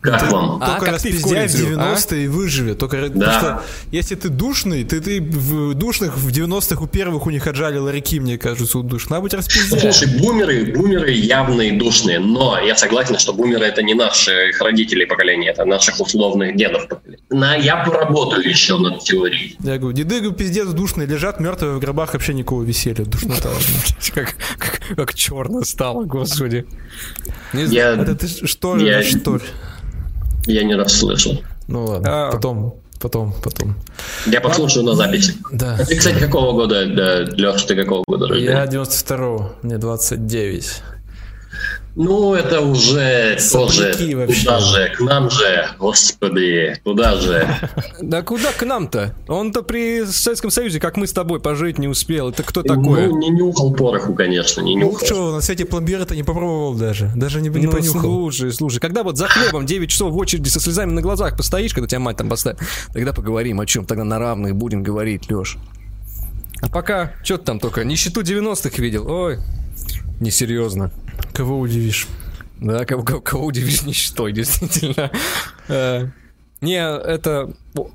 Как 0.00 0.30
вам? 0.30 0.58
А, 0.62 0.74
Только 0.78 0.90
в 0.90 0.94
распиздяй 0.94 1.20
в 1.20 1.24
колледже, 1.24 1.74
90-е 1.74 2.24
и 2.24 2.28
выживет. 2.28 2.78
Только 2.78 2.96
потому 3.08 3.32
что 3.32 3.62
если 3.90 4.14
ты 4.14 4.28
душный, 4.28 4.84
ты, 4.84 5.00
ты 5.00 5.20
в 5.20 5.74
душных 5.74 6.16
в 6.16 6.28
90-х 6.28 6.80
у 6.80 6.86
первых 6.86 7.26
у 7.26 7.30
них 7.30 7.46
отжали 7.48 7.78
ларьки, 7.78 8.20
мне 8.20 8.38
кажется, 8.38 8.78
у 8.78 8.82
душ. 8.84 9.08
Надо 9.10 9.22
быть 9.22 9.34
распиздяй. 9.34 9.80
слушай, 9.80 10.20
бумеры, 10.20 10.72
бумеры 10.72 11.10
явные 11.10 11.72
душные, 11.76 12.20
но 12.20 12.60
я 12.60 12.76
согласен, 12.76 13.18
что 13.18 13.32
бумеры 13.32 13.64
это 13.64 13.82
не 13.82 13.94
наших 13.94 14.60
родителей 14.60 15.04
поколения, 15.06 15.50
это 15.50 15.64
наших 15.64 16.00
условных 16.00 16.56
дедов 16.56 16.86
поколения. 16.88 17.22
На, 17.30 17.56
я 17.56 17.78
поработаю 17.78 18.48
еще 18.48 18.78
над 18.78 19.00
теорией. 19.02 19.56
Я 19.58 19.78
говорю, 19.78 19.96
деды 19.96 20.20
говорю, 20.20 20.32
пиздец 20.32 20.68
душные, 20.68 21.08
лежат 21.08 21.40
мертвые 21.40 21.74
в 21.74 21.80
гробах, 21.80 22.12
вообще 22.12 22.34
никакого 22.34 22.62
веселья, 22.62 23.04
душнота. 23.04 23.50
Как, 24.14 24.36
как, 24.58 24.80
как 24.96 25.14
черно 25.14 25.62
стало, 25.64 26.04
господи. 26.04 26.66
Не 27.52 27.66
знаю. 27.66 28.02
Это 28.02 28.14
ты 28.16 28.46
что 28.46 28.76
Я- 28.78 29.02
что 29.02 29.36
ли? 29.36 29.42
Я 30.48 30.64
не 30.64 30.74
расслышал. 30.74 31.40
Ну 31.68 31.84
ладно, 31.84 32.28
А. 32.28 32.32
потом, 32.32 32.74
потом, 33.00 33.34
потом. 33.42 33.76
Я 34.26 34.40
послушаю 34.40 34.84
на 34.84 34.94
записи. 34.94 35.34
Да. 35.52 35.76
А 35.80 35.84
Ты, 35.84 35.96
кстати, 35.96 36.18
какого 36.18 36.52
года, 36.52 36.86
да, 36.86 37.18
Леш, 37.36 37.62
ты 37.62 37.76
какого 37.76 38.04
года 38.06 38.26
Я 38.34 38.60
рождения? 38.64 38.82
92-го, 38.84 39.52
мне 39.62 39.78
29. 39.78 40.82
Ну, 42.00 42.32
это 42.34 42.60
уже 42.60 43.36
тоже 43.50 43.92
вообще. 44.14 44.42
туда 44.44 44.60
же, 44.60 44.92
к 44.96 45.00
нам 45.00 45.28
же, 45.30 45.68
господи, 45.80 46.76
туда 46.84 47.16
же. 47.16 47.44
Да 48.00 48.22
куда 48.22 48.52
к 48.52 48.64
нам-то? 48.64 49.16
Он-то 49.26 49.62
при 49.64 50.04
Советском 50.06 50.52
Союзе, 50.52 50.78
как 50.78 50.96
мы 50.96 51.08
с 51.08 51.12
тобой, 51.12 51.40
пожить 51.40 51.78
не 51.78 51.88
успел. 51.88 52.28
Это 52.28 52.44
кто 52.44 52.62
такое? 52.62 53.08
Ну, 53.08 53.18
не 53.18 53.30
нюхал 53.30 53.72
пороху, 53.74 54.14
конечно, 54.14 54.60
не 54.60 54.76
Ну 54.76 54.92
нюхал. 54.92 55.04
что, 55.06 55.32
на 55.34 55.40
свете 55.40 55.64
пломбира-то 55.64 56.14
не 56.14 56.22
попробовал 56.22 56.74
даже. 56.74 57.10
Даже 57.16 57.40
не, 57.40 57.48
не 57.48 57.66
Ну, 57.66 57.72
понюхал. 57.72 58.00
слушай, 58.00 58.52
слушай, 58.52 58.78
когда 58.78 59.02
вот 59.02 59.16
за 59.18 59.26
хлебом 59.26 59.66
9 59.66 59.90
часов 59.90 60.12
в 60.12 60.16
очереди 60.16 60.48
со 60.48 60.60
слезами 60.60 60.92
на 60.92 61.02
глазах 61.02 61.36
постоишь, 61.36 61.74
когда 61.74 61.88
тебя 61.88 61.98
мать 61.98 62.16
там 62.16 62.28
поставит, 62.28 62.60
тогда 62.92 63.12
поговорим 63.12 63.58
о 63.58 63.66
чем, 63.66 63.84
тогда 63.84 64.04
на 64.04 64.20
равных 64.20 64.54
будем 64.54 64.84
говорить, 64.84 65.28
Леш. 65.32 65.56
А 66.62 66.68
пока, 66.68 67.14
что 67.24 67.38
ты 67.38 67.44
там 67.44 67.58
только, 67.58 67.82
нищету 67.84 68.20
90-х 68.22 68.80
видел, 68.80 69.10
ой, 69.10 69.38
несерьезно. 70.20 70.92
Кого 71.32 71.58
удивишь? 71.58 72.06
Да, 72.60 72.84
кого, 72.84 73.02
кого, 73.04 73.20
кого 73.20 73.46
удивишь 73.46 73.82
ничтой, 73.82 74.32
действительно. 74.32 75.10
Э, 75.68 76.08
Не, 76.60 76.78
это, 76.80 77.52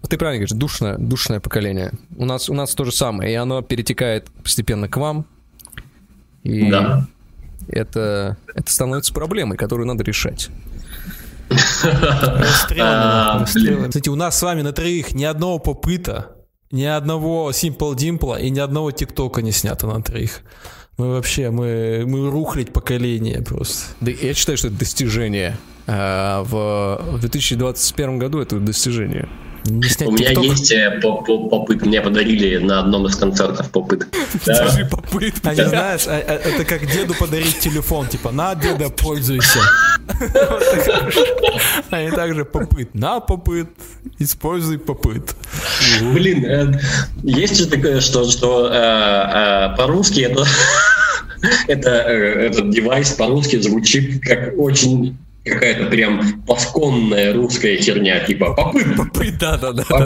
ты 0.08 0.18
правильно 0.18 0.40
говоришь, 0.46 0.52
душное, 0.58 0.98
душное 0.98 1.40
поколение. 1.42 1.92
У 2.16 2.26
нас, 2.26 2.50
у 2.50 2.54
нас 2.54 2.74
то 2.74 2.86
же 2.86 2.92
самое, 2.94 3.32
и 3.32 3.36
оно 3.36 3.62
перетекает 3.62 4.30
постепенно 4.44 4.88
к 4.88 4.96
вам. 4.98 5.26
И 6.44 6.70
Да. 6.70 7.08
это, 7.68 8.38
это 8.56 8.72
становится 8.72 9.14
проблемой, 9.14 9.58
которую 9.58 9.88
надо 9.88 10.04
решать. 10.04 10.50
А, 12.80 13.40
Расстрелами. 13.40 13.88
Кстати, 13.90 14.10
у 14.10 14.16
нас 14.16 14.38
с 14.38 14.42
вами 14.42 14.62
на 14.62 14.72
троих 14.72 15.14
ни 15.14 15.24
одного 15.24 15.60
попыта, 15.60 16.36
ни 16.72 16.84
одного 16.84 17.52
Simple 17.52 17.96
Dimple 17.96 18.42
и 18.42 18.50
ни 18.50 18.60
одного 18.60 18.92
ТикТока 18.92 19.42
не 19.42 19.52
снято 19.52 19.88
на 19.88 20.02
троих. 20.02 20.42
Мы 20.98 21.10
вообще, 21.10 21.50
мы, 21.50 22.04
мы 22.06 22.30
рухлить 22.30 22.72
поколение 22.72 23.42
просто. 23.42 23.96
Да, 24.00 24.12
я 24.12 24.34
считаю, 24.34 24.58
что 24.58 24.68
это 24.68 24.78
достижение. 24.78 25.58
А, 25.88 26.44
в, 26.44 27.18
в 27.18 27.20
2021 27.20 28.20
году 28.20 28.40
это 28.40 28.60
достижение. 28.60 29.28
Не 29.66 29.88
снять 29.88 30.10
У 30.10 30.12
меня 30.12 30.30
ТикТок. 30.30 30.44
есть 30.46 30.72
э, 30.72 31.00
по- 31.02 31.22
по- 31.22 31.48
попыт, 31.48 31.86
мне 31.86 32.02
подарили 32.02 32.58
на 32.58 32.80
одном 32.82 33.06
из 33.08 33.16
концертов 33.16 33.70
попыт. 33.72 34.08
Да. 34.46 34.66
Даже 34.66 34.86
попытка. 34.86 35.50
Они, 35.52 35.64
знаешь, 35.64 36.06
а- 36.06 36.12
а- 36.12 36.34
это 36.34 36.66
как 36.66 36.86
деду 36.92 37.14
подарить 37.18 37.60
телефон, 37.60 38.08
типа, 38.08 38.32
на, 38.32 38.56
деда, 38.56 38.90
пользуйся. 38.90 39.60
Они 41.92 42.12
также 42.12 42.46
попыт. 42.46 42.94
На 42.94 43.20
попыт, 43.20 43.68
используй 44.20 44.80
попыт. 44.80 45.36
Блин, 46.02 46.46
э, 46.46 46.80
есть 47.24 47.58
же 47.58 47.68
такое, 47.68 48.02
что, 48.02 48.30
что 48.30 48.68
э, 48.72 49.78
по-русски 49.78 50.22
это, 50.22 50.46
это 51.68 51.90
этот 51.90 52.70
девайс 52.72 53.12
по-русски 53.12 53.62
звучит 53.62 54.22
как 54.24 54.54
очень 54.58 55.18
какая-то 55.44 55.86
прям 55.88 56.44
пасконная 56.44 57.34
русская 57.34 57.78
херня, 57.78 58.20
типа 58.26 58.54
попыт, 58.54 58.96
Попыт, 58.96 59.38
да, 59.40 59.58
да, 59.58 59.74
да. 59.74 59.84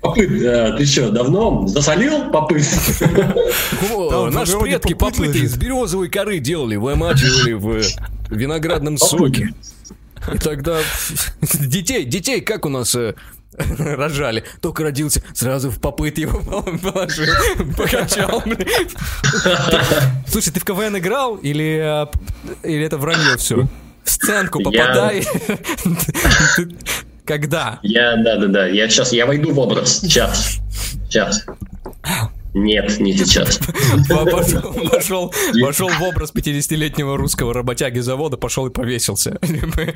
попыт, 0.00 0.30
э, 0.30 0.74
ты 0.78 0.86
что, 0.86 1.10
давно 1.10 1.66
засолил 1.66 2.30
попыт? 2.30 2.64
О, 3.92 4.30
наши 4.30 4.58
предки 4.58 4.94
попыт 4.94 5.16
попыты 5.16 5.38
из 5.40 5.56
березовой 5.56 6.08
коры 6.08 6.38
делали, 6.38 6.76
вымачивали 6.76 7.52
в 7.54 7.82
виноградном 8.30 8.98
соке. 8.98 9.52
И 10.32 10.38
тогда 10.38 10.78
детей, 11.54 12.04
детей 12.04 12.40
как 12.40 12.66
у 12.66 12.68
нас 12.68 12.94
э, 12.94 13.14
рожали? 13.78 14.44
Только 14.60 14.82
родился, 14.82 15.22
сразу 15.34 15.70
в 15.70 15.80
попыт 15.80 16.18
его 16.18 16.40
положил, 16.82 17.34
покачал. 17.76 18.42
Слушай, 20.26 20.52
ты 20.52 20.60
в 20.60 20.64
КВН 20.64 20.98
играл 20.98 21.36
или, 21.36 22.06
э, 22.62 22.68
или 22.68 22.84
это 22.84 22.98
вранье 22.98 23.36
все? 23.36 23.66
В 24.04 24.10
сценку 24.10 24.62
попадай. 24.62 25.26
Когда? 27.24 27.80
Я, 27.82 28.16
да-да-да, 28.16 28.66
я 28.66 28.88
сейчас, 28.88 29.12
я 29.12 29.26
войду 29.26 29.52
в 29.52 29.58
образ, 29.58 30.00
сейчас, 30.00 30.58
сейчас. 31.08 31.44
Нет, 32.56 32.98
не 33.00 33.12
сейчас. 33.12 33.60
Пошел, 34.08 35.30
пошел, 35.60 35.88
в 35.90 36.02
образ 36.02 36.32
50-летнего 36.34 37.18
русского 37.18 37.52
работяги 37.52 37.98
завода, 37.98 38.38
пошел 38.38 38.66
и 38.66 38.70
повесился. 38.70 39.38
Мы, 39.42 39.94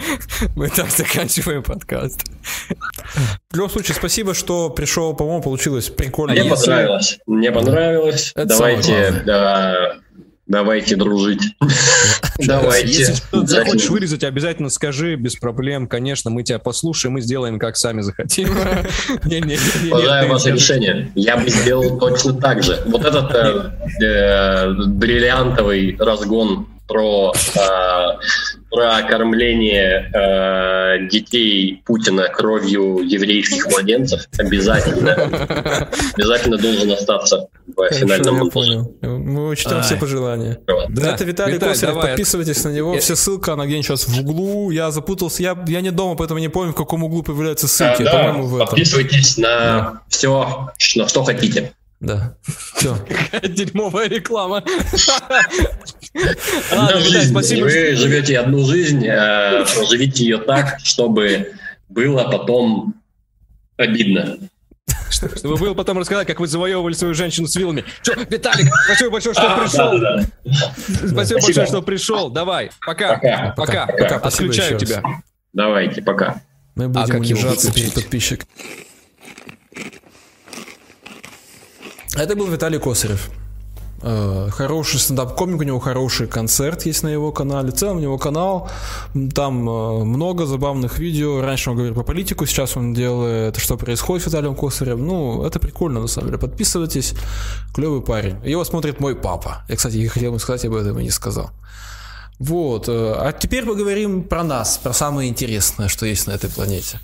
мы 0.57 0.69
так 0.69 0.91
заканчиваем 0.91 1.63
подкаст. 1.63 2.23
В 3.51 3.57
любом 3.57 3.71
случае, 3.71 3.95
спасибо, 3.95 4.35
что 4.35 4.69
пришел, 4.69 5.15
по-моему, 5.15 5.43
получилось 5.43 5.89
прикольно. 5.89 6.35
Мне 6.39 6.51
понравилось. 6.51 7.19
Мне 7.27 7.51
понравилось. 7.51 8.33
Это 8.35 8.49
давайте, 8.49 9.23
да, 9.25 9.95
давайте 10.47 10.97
дружить. 10.97 11.57
Давайте. 12.47 12.89
Если 12.89 13.15
что-то 13.15 13.47
захочешь 13.47 13.89
вырезать, 13.89 14.25
обязательно 14.25 14.69
скажи, 14.69 15.17
без 15.17 15.37
проблем. 15.37 15.87
Конечно, 15.87 16.31
мы 16.31 16.43
тебя 16.43 16.59
послушаем 16.59 17.19
и 17.19 17.21
сделаем, 17.21 17.59
как 17.59 17.77
сами 17.77 18.01
захотим. 18.01 18.51
Уважаю 19.91 20.31
ваше 20.31 20.53
решение. 20.53 21.11
Я 21.15 21.37
бы 21.37 21.49
сделал 21.49 21.99
точно 21.99 22.35
так 22.35 22.63
же. 22.63 22.83
Вот 22.87 23.05
этот 23.05 23.31
э, 23.35 24.05
э, 24.05 24.73
бриллиантовый 24.87 25.97
разгон 25.99 26.67
про, 26.91 27.33
э, 27.55 28.19
про 28.69 29.03
кормление 29.09 30.11
э, 30.13 31.09
детей 31.09 31.83
Путина 31.87 32.29
кровью 32.29 32.99
еврейских 33.07 33.67
младенцев 33.69 34.23
обязательно, 34.39 35.13
обязательно 36.17 36.59
должен 36.59 36.91
остаться 36.91 37.47
в 37.77 37.89
финальном 37.95 38.35
я 38.35 38.41
монтаже. 38.41 38.51
понял. 38.51 38.95
Мы 39.03 39.49
учтем 39.49 39.83
все 39.83 39.97
пожелания. 39.97 40.59
Да, 40.89 41.15
это 41.15 41.25
Виталий, 41.25 41.59
Косарев, 41.59 41.95
давай. 41.95 42.09
подписывайтесь 42.09 42.65
на 42.65 42.71
него. 42.71 42.95
Я- 42.95 43.01
Все 43.01 43.15
ссылка, 43.15 43.53
она 43.53 43.67
где-нибудь 43.67 43.87
сейчас 43.87 44.09
в 44.09 44.21
углу. 44.21 44.71
Я 44.73 44.91
запутался, 44.91 45.43
я, 45.45 45.57
я 45.69 45.81
не 45.81 45.91
дома, 45.93 46.17
поэтому 46.17 46.41
не 46.41 46.49
помню, 46.49 46.73
в 46.73 46.77
каком 46.77 47.05
углу 47.05 47.23
появляются 47.23 47.67
А, 47.67 47.69
ссылки. 47.69 48.03
да, 48.03 48.11
По-моему, 48.13 48.47
в 48.47 48.57
этом. 48.57 48.67
подписывайтесь 48.67 49.39
на 49.39 50.03
все, 50.09 50.71
на 50.97 51.09
что 51.09 51.23
хотите. 51.25 51.73
Да. 52.01 52.35
Все. 52.75 52.97
Дерьмовая 53.43 54.09
реклама. 54.09 54.65
Спасибо. 57.29 57.65
Вы 57.65 57.95
живете 57.95 58.39
одну 58.39 58.65
жизнь, 58.65 59.07
э, 59.07 59.65
проживите 59.75 60.25
ее 60.25 60.39
так, 60.39 60.79
чтобы 60.83 61.53
было 61.89 62.25
потом 62.25 62.95
обидно. 63.77 64.39
Чтобы 65.11 65.57
было 65.57 65.75
потом 65.75 65.99
рассказать, 65.99 66.27
как 66.27 66.41
вы 66.41 66.47
завоевывали 66.47 66.95
свою 66.95 67.15
женщину 67.15 67.47
с 67.47 67.57
вилами. 67.57 67.85
Чё, 68.03 68.15
Виталик, 68.29 68.73
спасибо 68.87 69.11
большое, 69.11 69.35
что 69.35 69.59
пришел. 69.61 70.01
Спасибо 71.09 71.41
большое, 71.43 71.67
что 71.67 71.83
пришел. 71.83 72.31
Давай, 72.31 72.71
пока. 72.85 73.19
Пока. 73.57 73.87
Пока. 73.87 74.17
Отключаю 74.17 74.79
тебя. 74.79 75.03
Давайте, 75.53 76.01
пока. 76.01 76.41
Мы 76.77 76.85
А 76.85 76.89
будем 76.89 77.17
унижаться 77.17 77.73
перед 77.73 77.93
подписчиком. 77.93 78.49
Это 82.17 82.35
был 82.37 82.47
Виталий 82.47 82.79
Косарев. 82.79 83.31
Э, 84.03 84.49
Хороший 84.51 84.99
стендап-комик, 84.99 85.61
у 85.61 85.63
него 85.63 85.79
хороший 85.79 86.27
концерт 86.27 86.87
есть 86.87 87.03
на 87.03 87.09
его 87.09 87.33
канале. 87.33 87.71
В 87.71 87.75
целом 87.75 87.99
у 87.99 88.01
него 88.01 88.19
канал, 88.19 88.69
там 89.35 89.69
э, 89.69 90.05
много 90.05 90.47
забавных 90.47 90.99
видео. 90.99 91.41
Раньше 91.41 91.71
он 91.71 91.77
говорил 91.77 91.95
про 91.95 92.03
политику, 92.03 92.47
сейчас 92.47 92.77
он 92.77 92.95
делает, 92.95 93.59
что 93.59 93.77
происходит 93.77 94.25
с 94.25 94.27
Виталием 94.27 94.55
Косаревым. 94.57 95.07
Ну, 95.07 95.45
это 95.45 95.59
прикольно 95.61 96.01
на 96.01 96.09
самом 96.09 96.29
деле. 96.29 96.39
Подписывайтесь, 96.39 97.15
клевый 97.75 98.01
парень. 98.01 98.37
Его 98.45 98.65
смотрит 98.65 99.01
мой 99.01 99.15
папа. 99.15 99.65
Я, 99.69 99.77
кстати, 99.77 100.07
хотел 100.07 100.33
бы 100.33 100.39
сказать 100.41 100.65
об 100.65 100.75
этом 100.75 100.99
и 100.99 101.05
не 101.05 101.11
сказал. 101.11 101.51
Вот. 102.39 102.89
э, 102.89 103.15
А 103.19 103.33
теперь 103.33 103.65
поговорим 103.67 104.25
про 104.25 104.43
нас, 104.43 104.79
про 104.79 104.93
самое 104.95 105.29
интересное, 105.29 105.89
что 105.89 106.07
есть 106.07 106.27
на 106.27 106.33
этой 106.33 106.49
планете. 106.51 106.99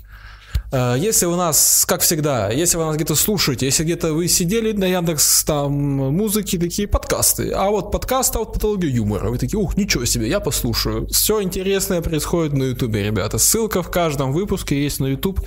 Э, 0.71 0.95
если 0.97 1.25
у 1.25 1.35
нас, 1.35 1.85
как 1.87 2.01
всегда, 2.01 2.49
если 2.49 2.77
вы 2.77 2.85
нас 2.85 2.95
где-то 2.95 3.15
слушаете, 3.15 3.65
если 3.65 3.83
где-то 3.83 4.13
вы 4.13 4.27
сидели 4.27 4.71
на 4.71 4.85
Яндекс 4.85 5.43
там 5.43 5.71
музыки, 5.71 6.57
такие 6.57 6.87
подкасты, 6.87 7.51
а 7.51 7.69
вот 7.69 7.91
подкаст 7.91 8.35
а 8.35 8.39
вот 8.39 8.53
патология 8.53 8.89
юмора, 8.89 9.29
вы 9.29 9.37
такие, 9.37 9.57
ух, 9.57 9.77
ничего 9.77 10.05
себе, 10.05 10.27
я 10.29 10.39
послушаю. 10.39 11.07
Все 11.07 11.41
интересное 11.41 12.01
происходит 12.01 12.53
на 12.53 12.63
Ютубе, 12.63 13.03
ребята. 13.03 13.37
Ссылка 13.37 13.81
в 13.81 13.91
каждом 13.91 14.33
выпуске 14.33 14.81
есть 14.83 14.99
на 14.99 15.07
Ютуб. 15.07 15.41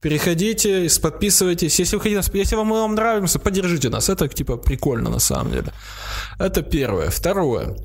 Переходите, 0.00 0.88
подписывайтесь. 1.00 1.78
Если 1.78 1.96
вы 1.96 2.02
хотите, 2.02 2.20
если 2.34 2.56
вам, 2.56 2.70
вам 2.70 2.94
нравится, 2.94 3.38
поддержите 3.38 3.88
нас. 3.88 4.08
Это 4.08 4.28
типа 4.28 4.56
прикольно 4.56 5.10
на 5.10 5.18
самом 5.18 5.52
деле. 5.52 5.72
Это 6.38 6.62
первое. 6.62 7.10
Второе. 7.10 7.76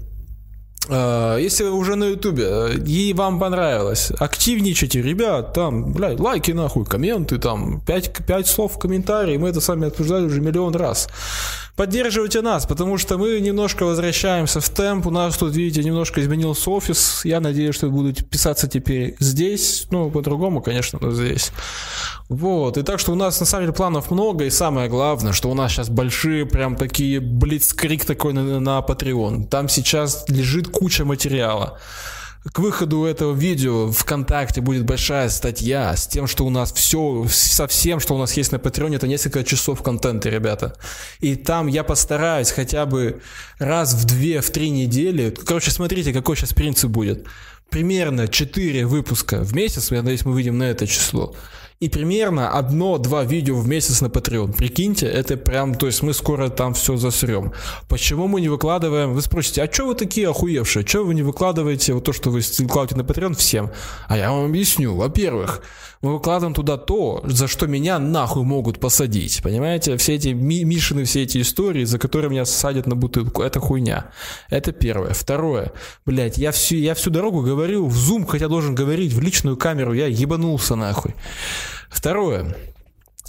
Э, 0.90 1.38
если 1.40 1.64
вы 1.64 1.72
уже 1.72 1.96
на 1.96 2.06
ютубе 2.06 2.46
э, 2.46 2.74
и 2.86 3.14
вам 3.14 3.40
понравилось, 3.40 4.12
активничайте, 4.18 5.02
ребят, 5.02 5.54
там, 5.54 5.94
блядь, 5.94 6.20
лайки 6.20 6.52
нахуй, 6.52 6.86
комменты, 6.86 7.38
там, 7.38 7.82
5, 7.82 8.26
5 8.26 8.48
слов 8.48 8.74
в 8.76 8.80
комментарии, 8.80 9.38
мы 9.38 9.50
это 9.50 9.62
сами 9.62 9.88
обсуждали 9.88 10.26
уже 10.26 10.42
миллион 10.42 10.76
раз. 10.76 11.08
Поддерживайте 11.76 12.42
нас, 12.42 12.66
потому 12.66 12.98
что 12.98 13.18
мы 13.18 13.40
немножко 13.40 13.86
возвращаемся 13.86 14.60
в 14.60 14.70
темп. 14.70 15.08
У 15.08 15.10
нас 15.10 15.38
тут, 15.38 15.56
видите, 15.56 15.84
немножко 15.84 16.22
изменился 16.22 16.70
офис. 16.70 17.22
Я 17.24 17.40
надеюсь, 17.40 17.76
что 17.76 17.90
будут 17.90 18.30
писаться 18.30 18.68
теперь 18.68 19.16
здесь. 19.20 19.88
Ну, 19.90 20.12
по-другому, 20.12 20.62
конечно, 20.62 21.00
но 21.02 21.12
здесь. 21.12 21.52
Вот. 22.30 22.78
И 22.78 22.84
так 22.84 23.00
что 23.00 23.14
у 23.14 23.16
нас 23.16 23.40
на 23.40 23.46
самом 23.46 23.66
деле 23.66 23.74
планов 23.74 24.12
много. 24.12 24.46
И 24.46 24.50
самое 24.50 24.90
главное, 24.90 25.34
что 25.34 25.50
у 25.50 25.54
нас 25.54 25.72
сейчас 25.72 25.90
большие 25.90 26.46
прям 26.46 26.76
такие 26.76 27.20
блицкрик 27.20 28.06
такой 28.06 28.34
на, 28.34 28.60
на 28.60 28.80
Patreon. 28.80 29.48
Там 29.48 29.70
сейчас 29.70 30.26
лежит 30.28 30.68
куча 30.68 31.06
материала 31.06 31.80
к 32.44 32.58
выходу 32.58 33.06
этого 33.06 33.34
видео 33.34 33.92
ВКонтакте 33.92 34.62
будет 34.62 34.84
большая 34.84 35.30
статья 35.30 35.96
с 35.96 36.08
тем, 36.08 36.26
что 36.26 36.46
у 36.46 36.50
нас 36.50 36.74
все, 36.74 37.26
со 37.30 37.68
всем, 37.68 38.00
что 38.00 38.16
у 38.16 38.18
нас 38.18 38.36
есть 38.36 38.52
на 38.52 38.58
Патреоне, 38.58 38.96
это 38.96 39.08
несколько 39.08 39.44
часов 39.44 39.84
контента, 39.84 40.30
ребята. 40.30 40.76
И 41.20 41.36
там 41.36 41.68
я 41.68 41.84
постараюсь 41.84 42.50
хотя 42.52 42.88
бы 42.88 43.22
раз 43.60 43.94
в 43.94 44.06
две, 44.06 44.42
в 44.42 44.50
три 44.50 44.72
недели. 44.72 45.30
Короче, 45.30 45.70
смотрите, 45.70 46.14
какой 46.14 46.36
сейчас 46.36 46.54
принцип 46.54 46.90
будет. 46.90 47.28
Примерно 47.70 48.28
4 48.28 48.86
выпуска 48.88 49.42
в 49.42 49.54
месяц, 49.54 49.92
я 49.92 49.98
надеюсь, 49.98 50.26
мы 50.26 50.34
выйдем 50.34 50.58
на 50.58 50.64
это 50.64 50.88
число 50.88 51.36
и 51.82 51.90
примерно 51.90 52.52
одно-два 52.52 53.24
видео 53.24 53.56
в 53.56 53.68
месяц 53.68 54.02
на 54.02 54.06
Patreon. 54.06 54.56
Прикиньте, 54.56 55.08
это 55.08 55.36
прям, 55.36 55.74
то 55.74 55.88
есть 55.88 56.04
мы 56.04 56.14
скоро 56.14 56.50
там 56.50 56.76
все 56.76 56.96
засрем. 56.96 57.54
Почему 57.90 58.28
мы 58.28 58.40
не 58.40 58.50
выкладываем? 58.50 59.14
Вы 59.14 59.22
спросите, 59.24 59.64
а 59.64 59.74
что 59.74 59.88
вы 59.88 59.96
такие 59.96 60.30
охуевшие? 60.30 60.86
Что 60.86 61.04
вы 61.04 61.16
не 61.16 61.24
выкладываете 61.24 61.94
вот 61.94 62.04
то, 62.04 62.14
что 62.14 62.30
вы 62.30 62.42
выкладываете 62.60 62.96
на 62.96 63.02
Patreon 63.02 63.36
всем? 63.36 63.72
А 64.08 64.16
я 64.16 64.32
вам 64.32 64.46
объясню. 64.46 64.96
Во-первых, 64.96 65.64
мы 66.04 66.14
выкладываем 66.14 66.54
туда 66.54 66.78
то, 66.78 67.22
за 67.24 67.48
что 67.48 67.66
меня 67.66 67.98
нахуй 67.98 68.44
могут 68.44 68.80
посадить. 68.80 69.42
Понимаете? 69.42 69.98
Все 69.98 70.16
эти 70.16 70.30
ми 70.30 70.64
Мишины, 70.64 71.06
все 71.06 71.24
эти 71.24 71.42
истории, 71.42 71.84
за 71.86 71.98
которые 71.98 72.30
меня 72.30 72.46
садят 72.46 72.86
на 72.86 72.96
бутылку. 72.96 73.42
Это 73.42 73.60
хуйня. 73.60 74.12
Это 74.52 74.72
первое. 74.72 75.14
Второе. 75.14 75.72
Блять, 76.06 76.38
я 76.38 76.52
всю, 76.52 76.76
я 76.76 76.94
всю 76.94 77.10
дорогу 77.10 77.42
говорю 77.42 77.88
в 77.88 77.96
Zoom, 77.96 78.28
хотя 78.28 78.48
должен 78.48 78.76
говорить 78.76 79.14
в 79.14 79.20
личную 79.20 79.58
камеру. 79.58 79.94
Я 79.94 80.06
ебанулся 80.06 80.76
нахуй. 80.76 81.16
Второе 81.90 82.56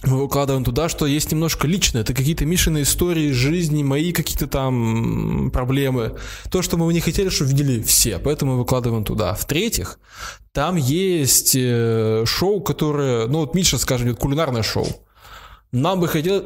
мы 0.05 0.19
выкладываем 0.19 0.65
туда, 0.65 0.89
что 0.89 1.07
есть 1.07 1.31
немножко 1.31 1.67
личное. 1.67 2.03
Это 2.03 2.13
какие-то 2.13 2.45
Мишины 2.45 2.83
истории 2.83 3.31
жизни, 3.31 3.83
мои 3.83 4.13
какие-то 4.13 4.47
там 4.49 5.51
проблемы. 5.53 6.17
То, 6.51 6.63
что 6.63 6.77
мы 6.77 6.93
не 6.93 7.01
хотели, 7.01 7.29
чтобы 7.29 7.51
видели 7.51 7.83
все, 7.83 8.19
поэтому 8.19 8.53
мы 8.53 8.59
выкладываем 8.59 9.05
туда. 9.05 9.35
В-третьих, 9.35 9.99
там 10.53 10.77
есть 10.77 11.55
э, 11.57 12.25
шоу, 12.27 12.61
которое, 12.61 13.27
ну 13.29 13.41
вот 13.41 13.55
Миша, 13.55 13.79
скажем, 13.79 14.09
это 14.09 14.21
кулинарное 14.21 14.63
шоу. 14.63 14.87
Нам 15.71 16.01
бы 16.01 16.09
хотелось... 16.09 16.45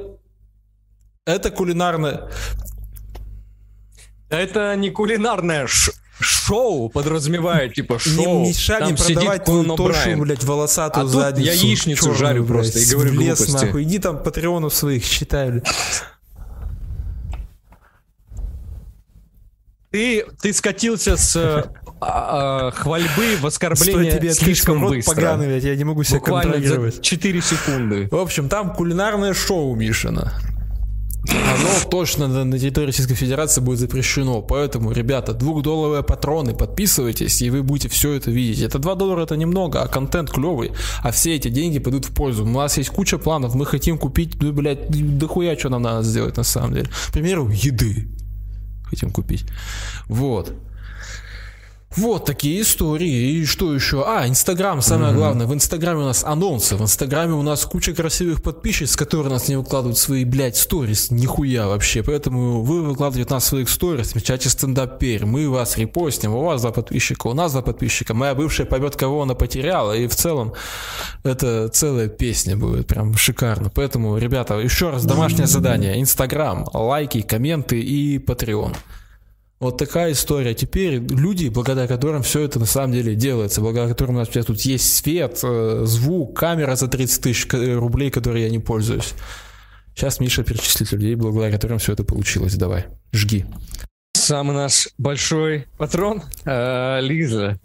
Это 1.25 1.51
кулинарное... 1.51 2.31
Это 4.29 4.75
не 4.77 4.91
кулинарное 4.91 5.67
шоу 5.67 5.95
шоу 6.21 6.89
подразумевает, 6.89 7.75
типа, 7.75 7.99
шоу. 7.99 8.43
Не 8.43 8.49
мешай 8.49 8.83
мне 8.85 8.95
продавать 8.95 9.45
твою 9.45 9.77
тошу, 9.77 10.17
блядь, 10.17 10.45
волосатую 10.45 11.07
а 11.07 11.09
задницу. 11.09 11.47
я 11.47 11.53
яичницу 11.53 12.15
жарю 12.15 12.45
блядь, 12.45 12.53
просто 12.53 12.79
и 12.79 12.85
говорю 12.87 13.11
в 13.11 13.21
лес, 13.21 13.39
глупости. 13.39 13.65
нахуй. 13.65 13.83
Иди 13.83 13.99
там 13.99 14.23
патреонов 14.23 14.75
своих 14.75 15.05
считай, 15.05 15.51
блядь. 15.51 15.67
Ты, 19.91 20.27
ты 20.43 20.53
скатился 20.53 21.17
с 21.17 21.37
а, 21.37 22.69
а, 22.69 22.71
хвальбы 22.73 23.37
в 23.41 23.47
оскорбление 23.47 24.13
тебе 24.13 24.33
слишком 24.35 24.83
рот 24.83 24.95
быстро. 24.95 25.15
Поганый, 25.15 25.47
блядь, 25.47 25.65
я 25.65 25.75
не 25.75 25.85
могу 25.85 26.03
себя 26.03 26.19
Буквально 26.19 26.53
контролировать. 26.53 26.97
за 26.97 27.03
4 27.03 27.41
секунды. 27.41 28.09
В 28.11 28.17
общем, 28.17 28.49
там 28.49 28.75
кулинарное 28.75 29.33
шоу 29.33 29.75
Мишина. 29.75 30.35
Оно 31.31 31.91
точно 31.91 32.29
на, 32.29 32.59
территории 32.59 32.87
Российской 32.87 33.15
Федерации 33.15 33.61
будет 33.61 33.79
запрещено. 33.79 34.43
Поэтому, 34.43 34.93
ребята, 34.93 35.33
двухдолларовые 35.33 36.03
патроны, 36.03 36.55
подписывайтесь, 36.55 37.43
и 37.43 37.51
вы 37.51 37.63
будете 37.63 37.89
все 37.89 38.13
это 38.13 38.31
видеть. 38.31 38.63
Это 38.63 38.79
2 38.79 38.95
доллара 38.95 39.23
это 39.23 39.37
немного, 39.37 39.83
а 39.83 39.89
контент 39.89 40.31
клевый. 40.31 40.73
А 41.03 41.11
все 41.11 41.35
эти 41.35 41.49
деньги 41.49 41.79
пойдут 41.79 42.05
в 42.05 42.15
пользу. 42.15 42.45
У 42.45 42.49
нас 42.49 42.79
есть 42.79 42.91
куча 42.91 43.19
планов, 43.19 43.55
мы 43.55 43.67
хотим 43.67 43.99
купить, 43.99 44.43
ну, 44.43 44.53
блядь, 44.53 44.89
дохуя 45.19 45.57
что 45.57 45.69
нам 45.69 45.83
надо 45.83 46.03
сделать 46.03 46.37
на 46.37 46.45
самом 46.45 46.75
деле. 46.75 46.89
К 47.09 47.13
примеру, 47.13 47.49
еды 47.49 48.09
хотим 48.89 49.11
купить. 49.11 49.45
Вот. 50.09 50.53
Вот 51.95 52.27
такие 52.27 52.61
истории. 52.61 53.39
И 53.39 53.47
что 53.47 53.73
еще? 53.73 54.05
А, 54.07 54.29
Инстаграм, 54.29 54.83
самое 54.83 55.13
mm-hmm. 55.13 55.17
главное. 55.17 55.47
В 55.47 55.55
Инстаграме 55.55 56.01
у 56.01 56.05
нас 56.05 56.25
анонсы. 56.25 56.77
В 56.77 56.83
Инстаграме 56.83 57.33
у 57.33 57.43
нас 57.43 57.65
куча 57.65 57.95
красивых 57.95 58.43
подписчиц, 58.43 58.97
которые 58.97 59.33
нас 59.33 59.49
не 59.49 59.57
выкладывают 59.57 59.97
свои, 59.97 60.25
блядь, 60.25 60.57
сторис. 60.57 61.11
Нихуя 61.11 61.69
вообще. 61.69 62.03
Поэтому 62.03 62.63
вы 62.63 62.83
выкладываете 62.83 63.33
нас 63.33 63.47
своих 63.47 63.71
сторис, 63.71 64.15
в 64.15 64.21
чате 64.21 64.51
стендап 64.51 64.99
пер. 64.99 65.25
Мы 65.25 65.49
вас 65.49 65.79
репостим. 65.79 66.35
У 66.35 66.43
вас 66.43 66.61
два 66.61 66.73
подписчика, 66.73 67.29
у 67.29 67.35
нас 67.35 67.53
два 67.53 67.63
подписчика. 67.63 68.13
Моя 68.13 68.35
бывшая 68.35 68.67
поймет, 68.67 68.97
кого 68.97 69.23
она 69.23 69.35
потеряла. 69.35 69.97
И 69.97 70.07
в 70.07 70.15
целом 70.15 70.53
это 71.23 71.69
целая 71.69 72.09
песня 72.09 72.57
будет. 72.57 72.89
Прям 72.89 73.17
шикарно. 73.17 73.71
Поэтому, 73.71 74.19
ребята, 74.19 74.59
еще 74.59 74.91
раз 74.91 75.07
домашнее 75.07 75.47
задание. 75.47 75.99
Инстаграм, 76.01 76.69
лайки, 76.75 77.23
комменты 77.23 77.81
и 77.81 78.19
Patreon. 78.19 78.77
Вот 79.59 79.79
такая 79.79 80.13
история. 80.13 80.55
Теперь 80.55 80.99
люди, 80.99 81.49
благодаря 81.49 81.89
которым 81.89 82.23
все 82.23 82.43
это 82.43 82.59
на 82.59 82.67
самом 82.67 82.93
деле 82.93 83.15
делается, 83.15 83.63
благодаря 83.63 83.89
которым 83.89 84.17
у 84.17 84.19
нас 84.19 84.29
тут 84.29 84.61
есть 84.61 84.97
свет, 84.97 85.41
э, 85.43 85.83
звук, 85.87 86.39
камера 86.39 86.77
за 86.77 86.89
30 86.89 87.23
тысяч 87.23 87.47
рублей, 87.53 88.11
которые 88.11 88.45
я 88.45 88.51
не 88.51 88.59
пользуюсь. 88.59 89.15
Сейчас 89.95 90.21
Миша 90.21 90.45
перечислит 90.45 90.93
людей, 90.93 91.15
благодаря 91.15 91.51
которым 91.51 91.79
все 91.79 91.95
это 91.95 92.05
получилось. 92.05 92.55
Давай, 92.55 92.85
жги. 93.13 93.47
Самый 94.13 94.55
наш 94.55 94.89
большой 94.99 95.67
патрон, 95.79 96.23
э, 96.45 97.01
Лиза, 97.01 97.59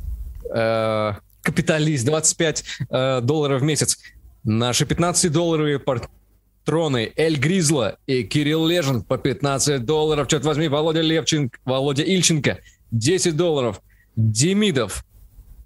э, 0.54 1.14
капиталист, 1.42 2.06
25 2.06 2.64
э, 2.90 3.20
долларов 3.22 3.62
в 3.62 3.66
месяц. 3.66 3.98
Наши 4.46 4.86
15-долларовые 4.86 5.80
партнеры 5.80 6.21
Троны, 6.66 7.12
Эль 7.16 7.38
Гризла 7.38 7.98
и 8.06 8.24
Кирилл 8.24 8.66
Лежин 8.66 9.04
по 9.04 9.18
15 9.18 9.84
долларов. 9.86 10.28
Черт 10.28 10.46
возьми, 10.46 10.68
Володя 10.68 11.02
Левченко, 11.02 11.60
Володя 11.66 12.04
Ильченко 12.04 12.60
10 12.92 13.36
долларов. 13.36 13.82
Демидов, 14.16 15.06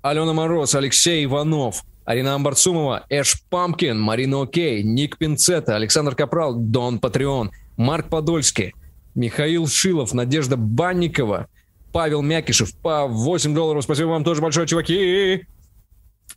Алена 0.01 0.33
Мороз, 0.33 0.75
Алексей 0.75 1.25
Иванов, 1.25 1.83
Арина 2.05 2.35
Амбарцумова, 2.35 3.05
Эш 3.09 3.41
Памкин, 3.49 3.99
Марина 3.99 4.43
Окей, 4.43 4.83
Ник 4.83 5.17
Пинцета, 5.17 5.75
Александр 5.75 6.15
Капрал, 6.15 6.53
Дон 6.55 6.99
Патреон, 6.99 7.51
Марк 7.75 8.09
Подольский, 8.09 8.75
Михаил 9.15 9.67
Шилов, 9.67 10.13
Надежда 10.13 10.57
Банникова, 10.57 11.47
Павел 11.91 12.21
Мякишев 12.21 12.75
по 12.77 13.07
8 13.07 13.55
долларов. 13.55 13.83
Спасибо 13.83 14.09
вам 14.09 14.23
тоже 14.23 14.41
большое, 14.41 14.67
чуваки. 14.67 15.47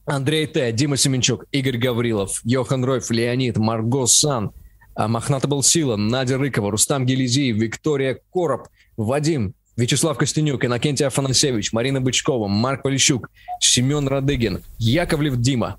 Андрей 0.07 0.47
Т, 0.47 0.73
Дима 0.73 0.97
Семенчук, 0.97 1.45
Игорь 1.53 1.77
Гаврилов, 1.77 2.41
Йохан 2.45 2.85
Ройф, 2.85 3.11
Леонид, 3.11 3.59
Марго 3.59 4.07
Сан, 4.07 4.53
а, 4.95 5.07
Махната 5.07 5.49
Сила, 5.63 5.97
Надя 5.97 6.39
Рыкова, 6.39 6.71
Рустам 6.71 7.05
Гелизиев, 7.05 7.57
Виктория 7.57 8.19
Короб, 8.33 8.69
Вадим, 8.97 9.55
Вячеслав 9.77 10.19
Костенюк, 10.19 10.65
Иннокентий 10.65 11.07
Афанасьевич, 11.07 11.73
Марина 11.73 12.01
Бычкова, 12.01 12.49
Марк 12.49 12.83
Полищук, 12.83 13.31
Семен 13.61 14.09
Радыгин, 14.09 14.65
Яковлев 14.79 15.37
Дима. 15.37 15.79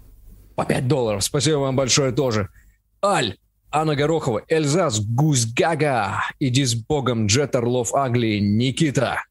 По 0.56 0.64
5 0.64 0.88
долларов. 0.88 1.24
Спасибо 1.24 1.58
вам 1.58 1.76
большое 1.76 2.12
тоже. 2.12 2.50
Аль, 3.04 3.36
Анна 3.72 3.96
Горохова, 3.96 4.44
Эльзас, 4.48 5.00
Гусь 5.00 5.46
Гага, 5.46 6.24
Иди 6.40 6.64
с 6.64 6.76
Богом, 6.76 7.28
Джет 7.28 7.56
Орлов 7.56 7.94
Агли, 7.94 8.40
Никита, 8.40 9.22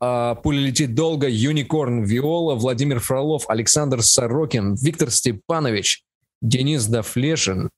Пуля 0.00 0.60
летит 0.60 0.94
долго, 0.94 1.28
Юникорн, 1.28 2.04
Виола, 2.04 2.54
Владимир 2.54 3.00
Фролов, 3.00 3.50
Александр 3.50 4.02
Сорокин, 4.02 4.74
Виктор 4.74 5.10
Степанович, 5.10 6.04
Денис 6.40 6.86
Дафлешин, 6.86 7.68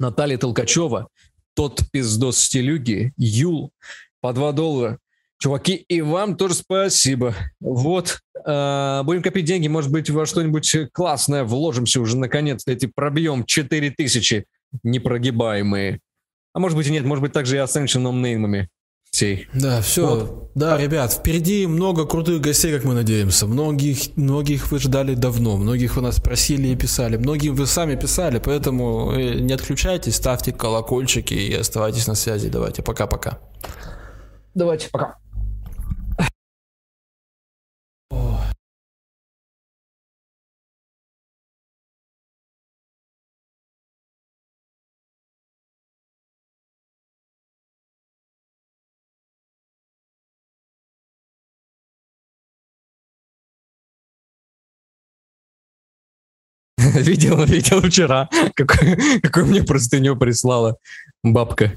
Наталья 0.00 0.38
Толкачева, 0.38 1.06
тот 1.54 1.82
пиздос 1.92 2.38
Стелюги, 2.38 3.12
Юл, 3.16 3.70
по 4.20 4.32
2 4.32 4.52
доллара, 4.52 4.98
Чуваки, 5.38 5.74
и 5.76 6.00
вам 6.00 6.36
тоже 6.36 6.54
спасибо. 6.54 7.36
Вот, 7.60 8.20
э, 8.44 9.02
будем 9.04 9.22
копить 9.22 9.44
деньги, 9.44 9.68
может 9.68 9.92
быть, 9.92 10.10
во 10.10 10.26
что-нибудь 10.26 10.74
классное 10.92 11.44
вложимся 11.44 12.00
уже 12.00 12.16
наконец-то, 12.16 12.72
эти 12.72 12.86
пробьем 12.86 13.44
4000 13.44 14.46
непрогибаемые. 14.82 16.00
А 16.54 16.58
может 16.58 16.76
быть 16.76 16.88
и 16.88 16.90
нет, 16.90 17.04
может 17.04 17.22
быть 17.22 17.32
также 17.32 17.54
и 17.54 17.60
останемся 17.60 18.00
номнеймами 18.00 18.68
всей. 19.14 19.48
Да, 19.54 19.80
все. 19.80 20.06
Вот. 20.06 20.50
Да, 20.54 20.76
ребят, 20.76 21.12
впереди 21.12 21.66
много 21.66 22.04
крутых 22.04 22.40
гостей, 22.40 22.72
как 22.72 22.84
мы 22.84 22.94
надеемся. 22.94 23.46
Многих, 23.46 24.16
многих 24.16 24.70
вы 24.72 24.78
ждали 24.78 25.14
давно, 25.14 25.56
многих 25.56 25.96
вы 25.96 26.02
нас 26.02 26.20
просили 26.20 26.68
и 26.68 26.76
писали, 26.76 27.16
многим 27.16 27.54
вы 27.54 27.66
сами 27.66 27.96
писали, 27.96 28.40
поэтому 28.44 29.12
э, 29.12 29.40
не 29.40 29.52
отключайтесь, 29.52 30.16
ставьте 30.16 30.52
колокольчики 30.52 31.34
и 31.34 31.54
оставайтесь 31.54 32.06
на 32.06 32.14
связи. 32.14 32.48
Давайте, 32.48 32.82
пока-пока. 32.82 33.38
Давайте, 34.54 34.88
пока. 34.90 35.16
видел, 57.00 57.44
видел 57.44 57.82
вчера, 57.82 58.28
какую 58.54 59.46
мне 59.46 59.62
простыню 59.62 60.16
прислала 60.16 60.76
бабка, 61.22 61.72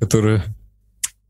которая 0.00 0.44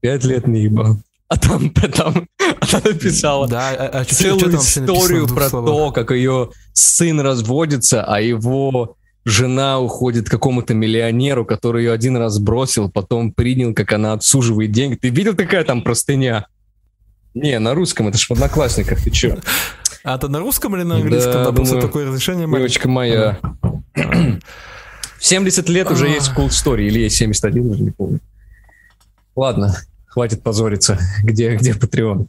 пять 0.01 0.24
лет 0.24 0.47
не 0.47 0.62
ебала. 0.64 0.98
А 1.28 1.36
там, 1.38 1.70
там 1.70 2.28
она 2.38 2.82
написала 2.84 3.48
да, 3.48 3.70
а, 3.70 4.01
а 4.01 4.05
целую 4.05 4.56
историю 4.56 5.26
про 5.26 5.51
то, 5.51 5.90
как 5.93 6.12
ее 6.12 6.51
сын 6.72 7.20
разводится, 7.20 8.05
а 8.05 8.20
его 8.20 8.97
жена 9.24 9.80
уходит 9.80 10.28
к 10.28 10.30
какому-то 10.30 10.72
миллионеру, 10.74 11.44
который 11.44 11.84
ее 11.84 11.93
один 11.93 12.16
раз 12.16 12.38
бросил, 12.38 12.88
потом 12.88 13.32
принял, 13.32 13.74
как 13.74 13.93
она 13.93 14.12
отсуживает 14.12 14.70
деньги. 14.70 14.94
Ты 14.94 15.09
видел, 15.09 15.34
какая 15.34 15.64
там 15.64 15.82
простыня? 15.82 16.47
Не, 17.34 17.59
на 17.59 17.74
русском, 17.74 18.06
это 18.06 18.18
ж 18.18 18.28
в 18.28 18.30
одноклассниках, 18.30 19.02
ты 19.02 19.10
чё? 19.10 19.36
А 20.07 20.15
это 20.15 20.28
на 20.28 20.39
русском 20.39 20.77
или 20.77 20.85
на 20.85 20.97
английском? 20.97 21.33
Да, 21.33 21.45
думаю, 21.47 21.57
просто 21.57 21.81
такое 21.81 22.07
разрешение. 22.07 22.47
Девочка 22.47 22.89
моя. 22.89 23.41
В 23.93 24.39
70 25.19 25.69
лет 25.69 25.91
уже 25.91 26.07
есть 26.07 26.31
cool 26.37 26.47
story, 26.47 26.85
или 26.85 27.01
есть 27.01 27.16
71, 27.16 27.69
уже 27.69 27.83
не 27.83 27.91
помню. 27.91 28.20
Ладно, 29.35 29.74
хватит 30.07 30.45
позориться. 30.45 31.01
Где, 31.24 31.57
где 31.57 31.73
Patreon? 31.73 32.28